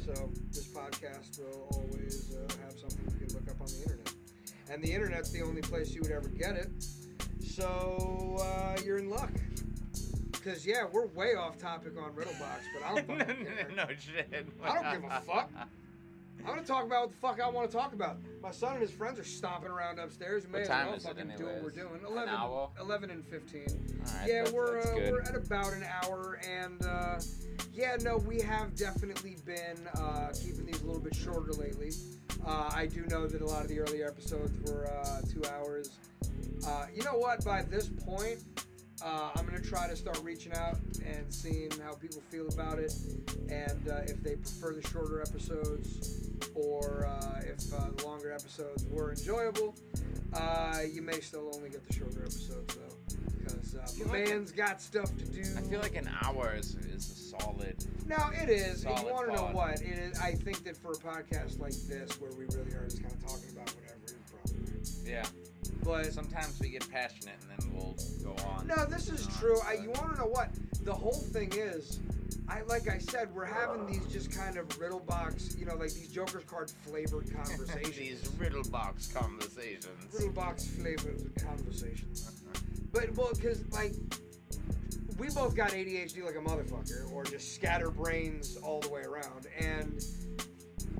So 0.06 0.32
this 0.52 0.68
podcast 0.68 1.40
will 1.40 1.68
always 1.74 2.36
uh, 2.36 2.54
have 2.64 2.78
something 2.80 3.04
you 3.20 3.28
can 3.28 3.36
look 3.36 3.50
up 3.50 3.62
on 3.62 3.68
the 3.68 3.82
internet. 3.84 4.14
And 4.70 4.84
the 4.84 4.92
internet's 4.92 5.32
the 5.32 5.42
only 5.42 5.62
place 5.62 5.94
you 5.94 6.02
would 6.02 6.12
ever 6.12 6.30
get 6.30 6.56
it. 6.56 6.70
So 7.42 8.38
uh, 8.42 8.78
you're 8.84 8.98
in 8.98 9.10
luck. 9.10 9.32
Because, 10.48 10.66
yeah, 10.66 10.86
we're 10.90 11.08
way 11.08 11.36
off 11.36 11.58
topic 11.58 11.92
on 12.02 12.12
Riddlebox, 12.14 12.62
but 12.74 12.84
I 12.86 12.96
don't 12.96 13.10
no, 13.18 13.18
fucking 13.26 13.46
care. 13.46 13.68
no, 13.76 13.84
no 13.84 13.90
shit. 14.00 14.48
I 14.64 14.74
don't 14.82 15.02
give 15.02 15.12
a 15.12 15.20
fuck. 15.22 15.52
I'm 16.46 16.56
gonna 16.56 16.62
talk 16.66 16.86
about 16.86 17.02
what 17.02 17.10
the 17.12 17.18
fuck 17.18 17.42
I 17.42 17.50
want 17.50 17.70
to 17.70 17.76
talk 17.76 17.92
about. 17.92 18.16
My 18.42 18.52
son 18.52 18.74
and 18.74 18.82
his 18.82 18.92
friends 18.92 19.20
are 19.20 19.26
stomping 19.26 19.70
around 19.70 20.00
upstairs. 20.00 20.46
We 20.46 20.54
may 20.54 20.60
What 20.60 20.62
as 20.62 20.68
time 20.70 20.86
well 20.88 20.96
is 20.96 21.04
it 21.04 21.08
fucking 21.10 21.28
do 21.38 21.44
what 21.44 21.54
we're 21.56 21.58
anyways? 21.58 21.74
doing. 21.76 22.00
An 22.00 22.06
11, 22.14 22.30
hour? 22.34 22.70
11 22.80 23.10
and 23.10 23.26
15. 23.26 23.62
Alright, 23.62 23.76
yeah, 24.26 24.34
that's- 24.36 24.54
we're 24.54 24.76
that's 24.76 24.88
uh, 24.88 24.94
good. 24.94 25.12
we're 25.12 25.22
at 25.24 25.36
about 25.36 25.74
an 25.74 25.84
hour, 25.84 26.40
and 26.50 26.86
uh, 26.86 27.20
yeah, 27.74 27.98
no, 28.02 28.16
we 28.18 28.40
have 28.40 28.74
definitely 28.78 29.36
been 29.46 29.86
uh, 29.96 30.30
keeping 30.42 30.66
these 30.66 30.82
a 30.82 30.86
little 30.86 31.02
bit 31.02 31.14
shorter 31.14 31.52
lately. 31.54 31.92
Uh, 32.46 32.70
I 32.74 32.86
do 32.86 33.02
know 33.08 33.28
that 33.28 33.42
a 33.42 33.46
lot 33.46 33.64
of 33.64 33.68
the 33.68 33.80
earlier 33.82 34.08
episodes 34.08 34.54
were 34.72 34.88
uh, 34.90 35.20
two 35.30 35.44
hours. 35.52 35.90
Uh, 36.66 36.86
you 36.96 37.04
know 37.04 37.16
what? 37.18 37.44
By 37.44 37.64
this 37.64 37.90
point, 37.90 38.40
uh, 39.04 39.32
I'm 39.36 39.46
gonna 39.46 39.60
try 39.62 39.88
to 39.88 39.96
start 39.96 40.20
reaching 40.24 40.54
out 40.54 40.78
and 41.06 41.32
seeing 41.34 41.72
how 41.84 41.94
people 41.94 42.22
feel 42.30 42.48
about 42.48 42.80
it, 42.80 42.94
and 43.50 43.88
uh, 43.90 44.02
if 44.06 44.22
they 44.24 44.36
prefer 44.36 44.74
the 44.74 44.88
shorter 44.88 45.22
episodes, 45.22 46.30
or 46.56 47.06
uh, 47.06 47.42
if 47.42 47.74
uh, 47.74 47.90
the 47.96 48.06
longer 48.06 48.32
episodes 48.32 48.86
were 48.90 49.12
enjoyable. 49.12 49.76
Uh, 50.34 50.80
you 50.92 51.02
may 51.02 51.20
still 51.22 51.50
only 51.56 51.70
get 51.70 51.88
the 51.88 51.94
shorter 51.94 52.22
episodes 52.22 52.76
though, 52.76 53.18
because 53.38 53.76
uh, 53.76 54.06
my 54.06 54.20
like- 54.20 54.30
man's 54.30 54.52
got 54.52 54.82
stuff 54.82 55.16
to 55.18 55.26
do. 55.26 55.42
I 55.58 55.62
feel 55.62 55.80
like 55.80 55.96
an 55.96 56.10
hour 56.24 56.54
is, 56.54 56.76
is 56.76 57.10
a 57.10 57.40
solid. 57.40 57.76
No, 58.06 58.18
it 58.34 58.50
is. 58.50 58.84
You 58.84 58.90
want 58.90 59.30
to 59.30 59.36
know 59.36 59.50
what? 59.54 59.82
It 59.82 59.98
is, 59.98 60.20
I 60.20 60.34
think 60.34 60.64
that 60.66 60.76
for 60.76 60.92
a 60.92 60.96
podcast 60.96 61.60
like 61.60 61.74
this, 61.88 62.20
where 62.20 62.32
we 62.32 62.46
really 62.46 62.74
are 62.74 62.84
just 62.86 63.02
kind 63.02 63.14
of 63.14 63.22
talking 63.22 63.50
about 63.54 63.74
whatever, 63.76 64.06
is 64.06 64.16
probably. 64.30 65.12
Yeah. 65.12 65.26
But 65.88 66.12
Sometimes 66.12 66.60
we 66.60 66.70
get 66.70 66.90
passionate 66.92 67.36
and 67.42 67.50
then 67.50 67.74
we'll 67.74 67.96
go 68.22 68.36
on. 68.44 68.68
no, 68.68 68.86
this 68.86 69.10
is 69.10 69.26
on, 69.26 69.34
true. 69.40 69.58
I, 69.66 69.76
you 69.76 69.90
want 69.92 70.16
to 70.16 70.20
know 70.20 70.28
what? 70.28 70.50
The 70.84 70.94
whole 70.94 71.14
thing 71.14 71.54
is, 71.56 72.02
I 72.50 72.62
like 72.64 72.90
I 72.90 72.98
said, 72.98 73.34
we're 73.34 73.46
having 73.46 73.88
these 73.88 74.06
just 74.12 74.38
kind 74.38 74.58
of 74.58 74.78
riddle 74.80 75.00
box, 75.00 75.56
you 75.58 75.66
know, 75.66 75.76
like 75.76 75.94
these 75.94 76.10
Joker's 76.10 76.44
card 76.44 76.70
flavored 76.86 77.34
conversations. 77.34 77.96
These 77.96 78.30
riddle 78.38 78.64
box 78.64 79.08
conversations. 79.08 79.88
riddle 80.14 80.34
box 80.34 80.68
flavored 80.68 81.32
conversations. 81.42 82.28
Uh-huh. 82.28 82.60
But 82.92 83.16
well, 83.16 83.32
because 83.34 83.64
like 83.72 83.94
we 85.18 85.30
both 85.30 85.56
got 85.56 85.72
ADHD 85.72 86.24
like 86.24 86.36
a 86.36 86.40
motherfucker, 86.40 87.10
or 87.14 87.24
just 87.24 87.56
scatter 87.56 87.90
brains 87.90 88.58
all 88.58 88.82
the 88.82 88.90
way 88.90 89.04
around. 89.04 89.48
And 89.58 90.04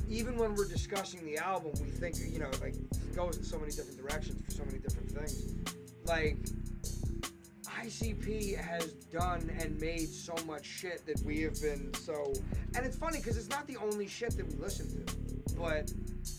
even 0.10 0.38
when 0.38 0.56
we're 0.56 0.68
discussing 0.68 1.26
the 1.26 1.38
album, 1.38 1.74
we 1.82 1.90
think 1.90 2.16
you 2.32 2.40
know 2.40 2.50
like 2.62 2.76
goes 3.18 3.36
in 3.38 3.44
so 3.44 3.58
many 3.58 3.72
different 3.72 3.98
directions 3.98 4.46
for 4.46 4.52
so 4.52 4.64
many 4.66 4.78
different 4.78 5.10
things. 5.12 5.56
Like 6.06 6.38
ICP 7.82 8.56
has 8.56 8.92
done 9.12 9.50
and 9.60 9.80
made 9.82 10.08
so 10.08 10.36
much 10.46 10.66
shit 10.66 11.04
that 11.08 11.20
we 11.26 11.42
have 11.42 11.60
been 11.60 11.92
so. 11.96 12.32
And 12.76 12.86
it's 12.86 12.96
funny 12.96 13.18
because 13.18 13.36
it's 13.36 13.50
not 13.50 13.66
the 13.66 13.78
only 13.78 14.08
shit 14.08 14.38
that 14.38 14.48
we 14.48 14.54
listen 14.60 15.04
to, 15.06 15.14
but 15.58 15.92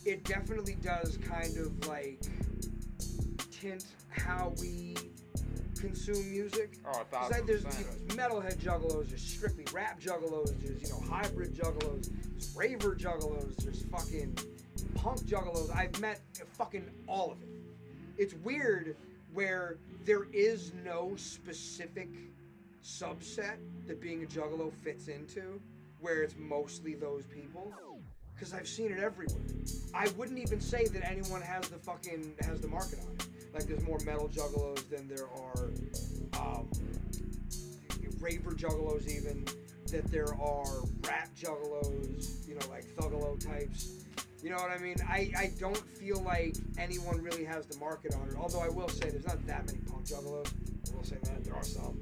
it 0.05 0.23
definitely 0.23 0.77
does 0.81 1.19
kind 1.19 1.57
of 1.59 1.87
like 1.89 2.23
tint 3.51 3.85
how 4.11 4.53
we 4.61 4.95
consume 5.81 6.31
music. 6.31 6.79
Oh, 6.87 7.01
a 7.01 7.05
thousand 7.05 7.39
like 7.39 7.47
there's 7.47 7.65
percent. 7.65 7.87
you 8.09 8.17
know, 8.17 8.23
metalhead 8.23 8.57
juggalos, 8.59 9.09
there's 9.09 9.23
strictly 9.23 9.65
rap 9.73 10.01
juggalos, 10.01 10.55
there's 10.61 10.83
you 10.83 10.89
know 10.91 11.01
hybrid 11.09 11.55
juggalos, 11.55 12.09
there's 12.33 12.55
raver 12.57 12.95
juggalos, 12.95 13.57
there's 13.57 13.83
fucking 13.85 14.37
punk 14.95 15.21
juggalos. 15.21 15.75
I've 15.75 15.99
met 16.01 16.21
fucking 16.53 16.89
all 17.07 17.33
of 17.33 17.43
it. 17.43 17.49
It's 18.17 18.35
weird 18.35 18.97
where 19.33 19.77
there 20.05 20.25
is 20.33 20.73
no 20.85 21.13
specific 21.17 22.09
subset 22.85 23.57
that 23.87 24.01
being 24.01 24.25
a 24.25 24.27
juggalo 24.27 24.73
fits 24.73 25.09
into, 25.09 25.61
where 26.01 26.23
it's 26.23 26.35
mostly 26.39 26.95
those 26.95 27.25
people. 27.27 27.73
Because 28.35 28.55
I've 28.55 28.69
seen 28.69 28.93
it 28.93 29.01
everywhere. 29.01 29.37
I 29.95 30.09
wouldn't 30.17 30.39
even 30.39 30.61
say 30.61 30.87
that 30.87 31.09
anyone 31.09 31.43
has 31.43 31.69
the 31.69 31.79
fucking 31.79 32.35
has 32.43 32.61
the 32.61 32.69
market 32.69 33.01
on 33.01 33.15
it. 33.15 33.27
Like 33.53 33.65
there's 33.65 33.83
more 33.83 33.99
metal 34.05 34.29
juggalos 34.29 34.89
than 34.89 35.09
there 35.09 35.27
are 35.27 35.71
um, 36.41 36.69
raver 38.21 38.53
juggalos 38.53 39.09
even. 39.09 39.45
That 39.91 40.11
there 40.11 40.35
are 40.35 40.83
rap 41.07 41.31
juggalos, 41.35 42.47
you 42.47 42.55
know, 42.55 42.69
like 42.69 42.85
thuggalo 42.95 43.43
types. 43.45 44.05
You 44.43 44.51
know 44.51 44.57
what 44.57 44.71
I 44.71 44.79
mean? 44.79 44.97
I, 45.09 45.31
I 45.37 45.53
don't 45.59 45.77
feel 45.77 46.21
like 46.23 46.57
anyone 46.79 47.21
really 47.23 47.45
has 47.45 47.67
the 47.67 47.77
market 47.79 48.15
on 48.15 48.29
it. 48.29 48.35
Although 48.39 48.61
I 48.61 48.69
will 48.69 48.89
say 48.89 49.11
there's 49.11 49.27
not 49.27 49.45
that 49.47 49.67
many 49.67 49.79
punk 49.79 50.07
juggalos. 50.07 50.53
I 50.93 50.97
will 50.97 51.05
say 51.05 51.17
that 51.25 51.45
there 51.45 51.55
are 51.57 51.65
some, 51.65 51.99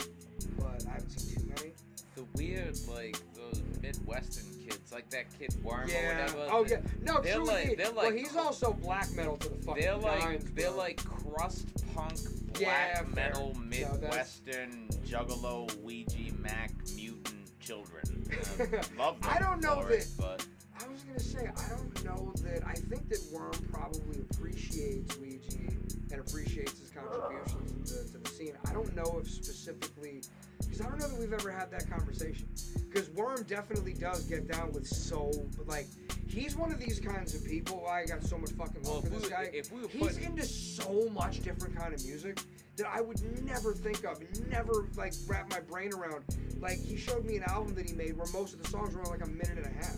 but 0.58 0.84
I 0.86 0.92
haven't 0.92 1.10
seen 1.18 1.40
too 1.42 1.48
many. 1.56 1.72
The 2.14 2.24
weird, 2.34 2.76
like, 2.88 3.16
those 3.34 3.62
Midwestern 3.82 4.44
kids, 4.64 4.90
like 4.92 5.08
that 5.10 5.26
kid 5.38 5.54
Worm 5.62 5.88
yeah. 5.88 5.96
or 5.96 6.14
whatever. 6.14 6.46
Oh 6.50 6.66
yeah. 6.66 6.80
No, 7.02 7.20
they're 7.20 7.34
true 7.36 7.44
like- 7.46 7.76
they're 7.76 7.92
well, 7.92 8.10
he's 8.10 8.34
also 8.36 8.72
black 8.72 9.10
metal 9.12 9.36
to 9.38 9.48
the 9.50 9.56
fucking 9.56 9.82
They're 9.82 9.96
like 9.96 10.20
nines, 10.24 10.44
they're 10.54 10.70
bro. 10.70 10.78
like 10.78 10.96
crust 11.04 11.68
punk, 11.94 12.18
black 12.54 12.60
Yeah, 12.60 13.02
metal, 13.14 13.52
No, 13.54 13.60
Midwestern, 13.60 14.88
juggalo, 15.06 15.74
Ouija, 15.82 16.32
Macc, 16.42 16.96
mutant 16.96 17.60
children. 17.60 18.24
Uh, 18.30 18.64
love 18.98 19.20
them 19.20 19.30
I 19.30 19.38
don't 19.38 19.60
know 19.62 19.82
for 19.82 19.88
that- 19.88 19.98
it, 19.98 20.08
but 20.18 20.46
I 20.82 20.88
was 20.88 21.02
gonna 21.02 21.18
say 21.20 21.48
I 21.56 21.68
don't 21.70 22.04
know 22.04 22.32
that. 22.42 22.66
I 22.66 22.74
think 22.74 23.08
that 23.08 23.20
Worm 23.32 23.52
probably 23.72 24.20
appreciates 24.30 25.16
Ouija 25.18 25.72
and 26.12 26.20
appreciates 26.20 26.78
his 26.78 26.90
contributions 26.90 27.90
to 27.90 27.96
the, 28.04 28.10
to 28.12 28.18
the 28.18 28.28
scene. 28.30 28.52
I 28.66 28.72
don't 28.72 28.94
know 28.94 29.18
if 29.20 29.30
specifically 29.30 30.22
because 30.60 30.80
I 30.80 30.84
don't 30.84 30.98
know 30.98 31.08
that 31.08 31.18
we've 31.18 31.32
ever 31.32 31.50
had 31.50 31.70
that 31.70 31.88
conversation. 31.90 32.46
Because 32.88 33.08
Worm 33.10 33.42
definitely 33.44 33.92
does 33.94 34.24
get 34.24 34.50
down 34.50 34.72
with 34.72 34.86
so 34.86 35.30
but 35.56 35.66
like 35.66 35.86
he's 36.28 36.56
one 36.56 36.70
of 36.70 36.78
these 36.78 37.00
kinds 37.00 37.34
of 37.34 37.44
people. 37.44 37.80
Why 37.84 38.02
I 38.02 38.06
got 38.06 38.22
so 38.22 38.36
much 38.38 38.50
fucking 38.50 38.82
love 38.82 38.86
Well, 38.86 39.02
for 39.02 39.08
this 39.08 39.22
we- 39.24 39.28
guy. 39.30 39.50
if 39.52 39.72
we 39.72 39.86
he's 39.88 40.00
putting- 40.14 40.24
into 40.24 40.44
so 40.44 41.08
much 41.12 41.42
different 41.42 41.74
kind 41.76 41.94
of 41.94 42.04
music 42.04 42.38
that 42.76 42.86
I 42.94 43.00
would 43.00 43.18
never 43.44 43.72
think 43.72 44.04
of, 44.04 44.18
never 44.50 44.86
like 44.96 45.14
wrap 45.26 45.50
my 45.50 45.60
brain 45.60 45.92
around. 45.94 46.24
Like 46.60 46.78
he 46.78 46.96
showed 46.96 47.24
me 47.24 47.36
an 47.36 47.44
album 47.44 47.74
that 47.74 47.88
he 47.88 47.94
made 47.94 48.16
where 48.16 48.26
most 48.34 48.52
of 48.54 48.62
the 48.62 48.68
songs 48.68 48.94
were 48.94 49.02
like 49.04 49.24
a 49.24 49.28
minute 49.30 49.56
and 49.56 49.66
a 49.66 49.70
half, 49.70 49.96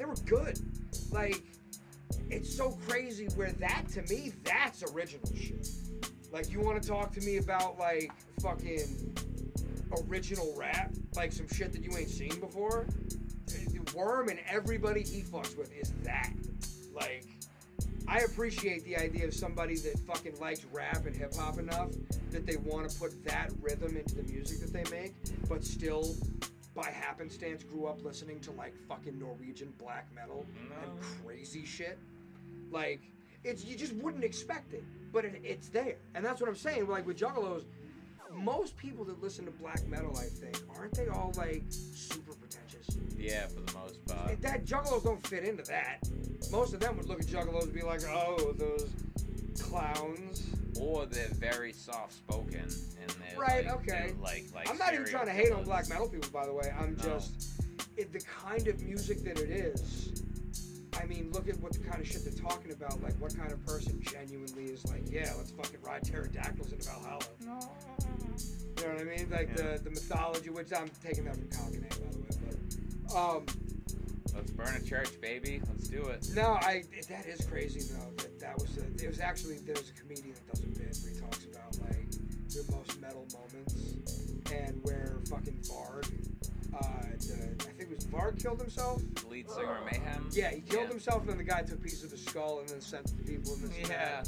they 0.00 0.06
were 0.06 0.14
good. 0.24 0.58
Like 1.12 1.42
it's 2.30 2.56
so 2.56 2.70
crazy 2.88 3.26
where 3.36 3.52
that 3.52 3.86
to 3.90 4.02
me 4.02 4.32
that's 4.44 4.82
original 4.94 5.28
shit. 5.36 5.68
Like 6.32 6.50
you 6.50 6.60
want 6.60 6.82
to 6.82 6.88
talk 6.88 7.12
to 7.12 7.20
me 7.20 7.36
about 7.36 7.78
like 7.78 8.10
fucking 8.40 9.14
original 10.08 10.54
rap, 10.56 10.94
like 11.14 11.32
some 11.32 11.46
shit 11.48 11.72
that 11.72 11.82
you 11.82 11.96
ain't 11.98 12.08
seen 12.08 12.40
before. 12.40 12.86
The 13.46 13.92
worm 13.94 14.30
and 14.30 14.38
everybody 14.48 15.02
he 15.02 15.20
fucks 15.20 15.56
with 15.58 15.70
is 15.76 15.92
that. 16.04 16.32
Like 16.94 17.26
I 18.08 18.20
appreciate 18.20 18.84
the 18.86 18.96
idea 18.96 19.26
of 19.26 19.34
somebody 19.34 19.76
that 19.76 19.98
fucking 20.06 20.40
likes 20.40 20.64
rap 20.72 21.04
and 21.04 21.14
hip 21.14 21.34
hop 21.34 21.58
enough 21.58 21.90
that 22.30 22.46
they 22.46 22.56
want 22.56 22.88
to 22.88 22.98
put 22.98 23.22
that 23.24 23.50
rhythm 23.60 23.98
into 23.98 24.14
the 24.14 24.22
music 24.22 24.60
that 24.60 24.72
they 24.72 24.90
make, 24.90 25.12
but 25.46 25.62
still, 25.62 26.14
by 26.74 26.90
happenstance, 26.90 27.64
grew 27.64 27.86
up 27.86 28.02
listening 28.04 28.40
to 28.40 28.52
like 28.52 28.74
fucking 28.88 29.18
Norwegian 29.18 29.72
black 29.78 30.06
metal 30.14 30.46
and 30.82 30.92
crazy 31.24 31.64
shit. 31.64 31.98
Like, 32.70 33.00
it's 33.44 33.64
you 33.64 33.76
just 33.76 33.94
wouldn't 33.94 34.24
expect 34.24 34.72
it, 34.74 34.84
but 35.12 35.24
it, 35.24 35.40
it's 35.42 35.68
there, 35.68 35.96
and 36.14 36.24
that's 36.24 36.40
what 36.40 36.48
I'm 36.48 36.56
saying. 36.56 36.88
Like 36.88 37.06
with 37.06 37.18
Juggalos, 37.18 37.64
most 38.32 38.76
people 38.76 39.04
that 39.06 39.22
listen 39.22 39.44
to 39.46 39.50
black 39.50 39.84
metal, 39.88 40.16
I 40.16 40.24
think, 40.26 40.58
aren't 40.76 40.94
they 40.94 41.08
all 41.08 41.32
like 41.36 41.62
super 41.68 42.34
pretentious? 42.34 42.98
yeah, 43.18 43.46
for 43.48 43.60
the 43.60 43.78
most 43.78 44.06
part. 44.06 44.40
that 44.40 44.64
Juggalos 44.64 45.04
don't 45.04 45.26
fit 45.26 45.44
into 45.44 45.62
that. 45.64 46.08
Most 46.50 46.72
of 46.74 46.80
them 46.80 46.96
would 46.96 47.06
look 47.06 47.20
at 47.20 47.26
Juggalos 47.26 47.64
and 47.64 47.74
be 47.74 47.82
like, 47.82 48.02
"Oh, 48.04 48.54
those 48.56 48.88
clowns." 49.60 50.49
Or 50.80 51.06
they're 51.06 51.28
very 51.34 51.72
soft 51.72 52.14
spoken 52.14 52.60
and 52.60 53.10
they're 53.10 53.38
Right, 53.38 53.66
like, 53.66 53.74
okay. 53.76 54.06
they're 54.08 54.22
like 54.22 54.44
like 54.54 54.70
I'm 54.70 54.78
not 54.78 54.94
even 54.94 55.06
trying 55.06 55.26
to 55.26 55.32
hate 55.32 55.52
on 55.52 55.62
black 55.64 55.88
metal 55.88 56.08
people, 56.08 56.30
by 56.32 56.46
the 56.46 56.52
way. 56.54 56.72
I'm 56.78 56.96
No. 56.96 57.02
just 57.04 57.50
it, 57.96 58.12
the 58.12 58.20
kind 58.20 58.66
of 58.66 58.80
music 58.80 59.22
that 59.24 59.38
it 59.38 59.50
is. 59.50 60.12
I 61.00 61.04
mean, 61.06 61.30
look 61.32 61.48
at 61.48 61.58
what 61.60 61.72
the 61.72 61.78
kind 61.80 62.00
of 62.00 62.06
shit 62.06 62.24
they're 62.24 62.32
talking 62.44 62.72
about. 62.72 63.00
Like, 63.02 63.14
what 63.20 63.34
kind 63.36 63.50
of 63.52 63.64
person 63.64 64.00
genuinely 64.02 64.64
is 64.64 64.84
like, 64.86 65.02
yeah, 65.10 65.32
let's 65.38 65.50
fucking 65.50 65.80
ride 65.82 66.02
pterodactyls 66.02 66.72
into 66.72 66.88
Valhalla. 66.88 67.20
You 67.40 67.46
know 67.46 68.92
what 68.94 69.00
I 69.00 69.04
mean? 69.04 69.28
Like 69.30 69.48
Yeah. 69.50 69.76
the 69.76 69.82
the 69.84 69.90
mythology, 69.90 70.50
which 70.50 70.72
I'm 70.72 70.90
taking 71.04 71.24
that 71.24 71.36
from 71.36 71.48
Cockney, 71.48 71.78
by 71.78 71.96
the 71.96 72.18
way. 72.18 72.26
But 73.08 73.16
um, 73.16 73.46
Let's 74.34 74.50
burn 74.52 74.74
a 74.76 74.82
church, 74.84 75.20
baby. 75.20 75.60
Let's 75.68 75.88
do 75.88 76.04
it. 76.06 76.28
No, 76.34 76.52
I. 76.60 76.84
That 77.08 77.26
is 77.26 77.44
crazy 77.46 77.80
though. 77.92 78.10
That 78.22 78.38
that 78.40 78.58
was. 78.58 78.76
A, 78.78 78.84
it 79.02 79.08
was 79.08 79.20
actually 79.20 79.58
there's 79.58 79.90
a 79.90 80.00
comedian 80.00 80.34
that 80.34 80.46
does 80.54 80.64
a 80.64 80.66
bit 80.66 80.96
where 81.02 81.12
he 81.12 81.20
talks 81.20 81.44
about 81.44 81.78
like 81.88 82.06
your 82.50 82.64
most 82.70 83.00
metal 83.00 83.26
moments 83.32 83.94
and 84.52 84.80
where 84.82 85.18
fucking 85.28 85.58
Varg, 85.62 86.04
uh, 86.74 86.82
the, 87.18 87.64
I 87.64 87.72
think 87.72 87.90
it 87.90 87.96
was 87.96 88.06
Varg 88.06 88.42
killed 88.42 88.60
himself. 88.60 89.02
The 89.22 89.28
lead 89.28 89.48
singer 89.50 89.78
of 89.78 89.84
Mayhem. 89.84 90.28
Yeah, 90.32 90.50
he 90.50 90.60
killed 90.60 90.84
Yeah. 90.84 90.88
himself, 90.88 91.20
and 91.22 91.30
then 91.30 91.38
the 91.38 91.44
guy 91.44 91.62
took 91.62 91.82
pieces 91.82 92.04
of 92.04 92.10
his 92.10 92.24
skull 92.24 92.58
and 92.60 92.68
then 92.68 92.80
sent 92.80 93.06
it 93.10 93.18
to 93.18 93.24
people 93.24 93.54
in 93.54 93.62
this. 93.68 93.88
Yeah. 93.88 94.22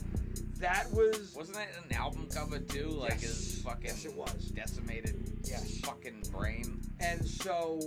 That 0.62 0.86
was. 0.92 1.34
Wasn't 1.34 1.56
that 1.56 1.68
an 1.84 1.96
album 1.96 2.28
cover 2.32 2.60
too? 2.60 2.86
Like 2.90 3.14
Yes. 3.14 3.22
his 3.22 3.62
fucking 3.62 3.84
Yes, 3.86 4.04
it 4.04 4.14
was. 4.14 4.32
decimated 4.54 5.40
Yes. 5.44 5.78
fucking 5.80 6.22
brain. 6.30 6.80
And 7.00 7.26
so 7.26 7.80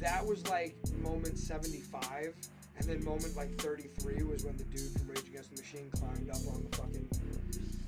that 0.00 0.26
was 0.26 0.44
like 0.48 0.74
moment 0.98 1.38
75. 1.38 2.34
And 2.76 2.88
then 2.88 3.04
moment 3.04 3.36
like 3.36 3.56
33 3.60 4.24
was 4.24 4.44
when 4.44 4.56
the 4.56 4.64
dude 4.64 4.90
from 4.98 5.06
Rage 5.08 5.28
Against 5.28 5.54
the 5.54 5.62
Machine 5.62 5.88
climbed 5.92 6.28
up 6.30 6.38
on 6.52 6.66
the 6.68 6.76
fucking 6.76 7.06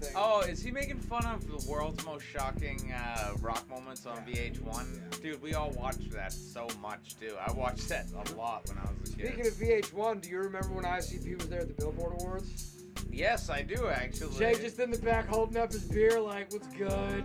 thing. 0.00 0.12
Oh, 0.14 0.40
is 0.42 0.62
he 0.62 0.70
making 0.70 0.98
fun 1.00 1.24
of 1.26 1.46
the 1.46 1.68
world's 1.70 2.04
most 2.04 2.24
shocking 2.24 2.92
uh, 2.92 3.34
rock 3.40 3.68
moments 3.68 4.06
on 4.06 4.22
Yeah. 4.28 4.34
VH1? 4.50 4.86
Yeah. 5.12 5.18
Dude, 5.20 5.42
we 5.42 5.54
all 5.54 5.70
watched 5.72 6.10
that 6.12 6.32
so 6.32 6.68
much 6.80 7.16
too. 7.18 7.34
I 7.44 7.50
watched 7.52 7.88
that 7.88 8.06
a 8.12 8.34
lot 8.36 8.68
when 8.68 8.78
I 8.78 8.88
was 9.00 9.14
a 9.14 9.16
kid. 9.16 9.26
Speaking 9.26 9.46
of 9.48 9.54
VH1, 9.54 10.20
do 10.22 10.28
you 10.28 10.38
remember 10.38 10.68
when 10.74 10.84
ICP 10.84 11.34
was 11.38 11.48
there 11.48 11.60
at 11.60 11.68
the 11.68 11.74
Billboard 11.74 12.20
Awards? 12.20 12.68
Yes, 13.10 13.50
I 13.50 13.62
do 13.62 13.88
actually. 13.88 14.38
Jay 14.38 14.54
just 14.54 14.78
in 14.78 14.90
the 14.90 14.98
back 14.98 15.28
holding 15.28 15.56
up 15.56 15.72
his 15.72 15.84
beer, 15.84 16.20
like, 16.20 16.52
what's 16.52 16.68
good? 16.68 17.24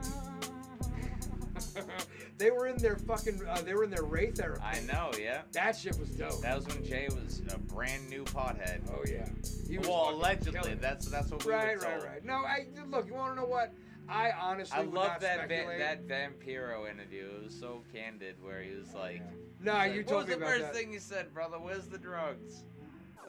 they 2.38 2.52
were 2.52 2.68
in 2.68 2.78
their 2.78 2.96
fucking, 2.96 3.42
uh, 3.48 3.62
they 3.62 3.74
were 3.74 3.84
in 3.84 3.90
their 3.90 4.04
Ray 4.04 4.32
therapy. 4.32 4.62
I 4.64 4.80
know, 4.82 5.12
yeah. 5.20 5.42
That 5.54 5.76
shit 5.76 5.98
was 6.00 6.10
dope. 6.10 6.42
That 6.42 6.56
was 6.56 6.68
when 6.68 6.84
Jay 6.86 7.08
was 7.10 7.42
a 7.54 7.58
brand 7.58 8.10
new 8.10 8.24
pothead. 8.26 8.82
oh 8.92 9.04
yeah. 9.08 9.26
He 9.70 9.78
was 9.78 9.88
well, 9.88 10.10
allegedly, 10.12 10.76
that's 10.76 11.08
that's 11.08 11.32
what 11.32 11.46
we 11.46 11.52
Right, 11.52 11.76
were 11.78 11.82
right, 11.84 11.92
told. 12.00 12.04
right. 12.04 12.26
No, 12.26 12.34
I 12.36 12.68
look. 12.90 13.08
You 13.08 13.14
want 13.16 13.36
to 13.36 13.42
know 13.42 13.48
what? 13.48 13.74
I 14.10 14.32
honestly 14.32 14.78
I 14.78 14.84
love 14.84 15.20
that 15.20 15.50
va- 15.50 15.76
that 15.78 16.08
Vampiro 16.08 16.90
interview. 16.90 17.26
It 17.40 17.44
was 17.46 17.60
so 17.60 17.84
candid, 17.94 18.36
where 18.42 18.62
he 18.62 18.74
was 18.74 18.94
like, 18.94 19.22
No, 19.60 19.84
you 19.84 19.98
like, 19.98 20.08
told 20.08 20.22
"What 20.22 20.28
me 20.30 20.30
was 20.30 20.30
the 20.30 20.36
about 20.38 20.48
first 20.50 20.62
that. 20.64 20.76
thing 20.76 20.94
you 20.94 21.00
said, 21.00 21.34
brother? 21.34 21.58
Where's 21.60 21.88
the 21.88 21.98
drugs?" 21.98 22.64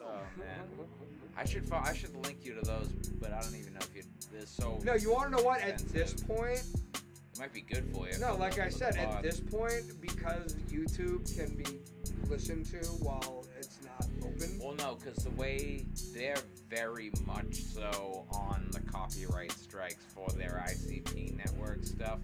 Oh 0.01 0.21
man, 0.37 0.61
I 1.39 1.45
should 1.45 1.67
fo- 1.69 1.77
I 1.81 1.93
should 1.93 2.13
link 2.25 2.39
you 2.43 2.53
to 2.55 2.61
those, 2.61 2.87
but 3.21 3.31
I 3.31 3.39
don't 3.41 3.55
even 3.55 3.73
know 3.73 3.79
if 3.79 3.95
you. 3.95 4.03
They're 4.31 4.45
so. 4.45 4.77
No, 4.83 4.93
you 4.95 5.11
want 5.13 5.31
to 5.31 5.37
know 5.37 5.43
what? 5.43 5.61
At 5.61 5.79
this 5.89 6.13
point, 6.13 6.61
It 6.93 7.39
might 7.39 7.53
be 7.53 7.61
good 7.61 7.85
for 7.93 8.07
you. 8.09 8.17
no. 8.19 8.33
for 8.33 8.39
Like 8.39 8.55
the- 8.55 8.65
I 8.65 8.69
for 8.69 8.77
said, 8.77 8.97
at 8.97 9.09
pod. 9.09 9.23
this 9.23 9.39
point, 9.39 10.01
because 10.01 10.55
YouTube 10.69 11.33
can 11.33 11.55
be 11.55 11.79
listened 12.27 12.65
to 12.67 12.79
while 13.01 13.45
it's 13.57 13.79
not 13.85 14.05
open. 14.21 14.59
Well, 14.61 14.75
no, 14.75 14.95
because 14.95 15.23
the 15.23 15.29
way 15.31 15.85
they're 16.13 16.35
very 16.69 17.09
much 17.25 17.55
so 17.55 18.25
on 18.31 18.67
the 18.71 18.81
copyright 18.81 19.53
strikes 19.53 20.03
for 20.13 20.27
their 20.33 20.61
ICP 20.67 21.37
network 21.37 21.85
stuff. 21.85 22.19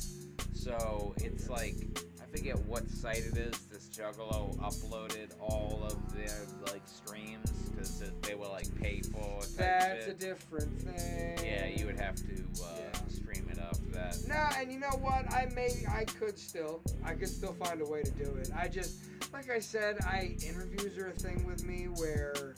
So 0.54 1.14
it's 1.18 1.48
like 1.50 1.76
I 2.22 2.26
forget 2.38 2.60
what 2.66 2.90
site 2.90 3.20
it 3.26 3.38
is. 3.38 3.58
Juggalo 3.96 4.56
uploaded 4.58 5.32
all 5.40 5.82
of 5.86 6.14
their 6.14 6.46
like 6.72 6.82
streams 6.86 7.50
because 7.70 8.04
they 8.22 8.36
were 8.36 8.48
like 8.48 8.68
pay 8.82 9.02
for. 9.02 9.40
That's 9.58 10.08
a 10.08 10.14
different 10.14 10.82
thing. 10.82 11.40
Yeah, 11.46 11.68
you 11.68 11.86
would 11.86 12.00
have 12.00 12.16
to 12.16 12.44
uh, 12.64 12.68
Yeah. 12.78 13.00
stream 13.10 13.48
it 13.50 13.60
up. 13.60 13.78
that. 13.94 14.18
No, 14.28 14.50
and 14.60 14.72
you 14.72 14.80
know 14.80 14.98
what? 15.00 15.32
I 15.32 15.48
may, 15.56 15.70
I 15.90 16.04
could 16.04 16.38
still, 16.38 16.82
I 17.06 17.14
could 17.14 17.30
still 17.30 17.54
find 17.54 17.82
a 17.82 17.86
way 17.86 18.04
to 18.04 18.12
do 18.12 18.36
it. 18.36 18.50
I 18.56 18.68
just, 18.68 18.98
like 19.32 19.50
I 19.50 19.60
said, 19.60 19.98
I 20.06 20.36
interviews 20.46 20.98
are 20.98 21.08
a 21.08 21.12
thing 21.14 21.46
with 21.46 21.64
me 21.64 21.86
where 21.86 22.56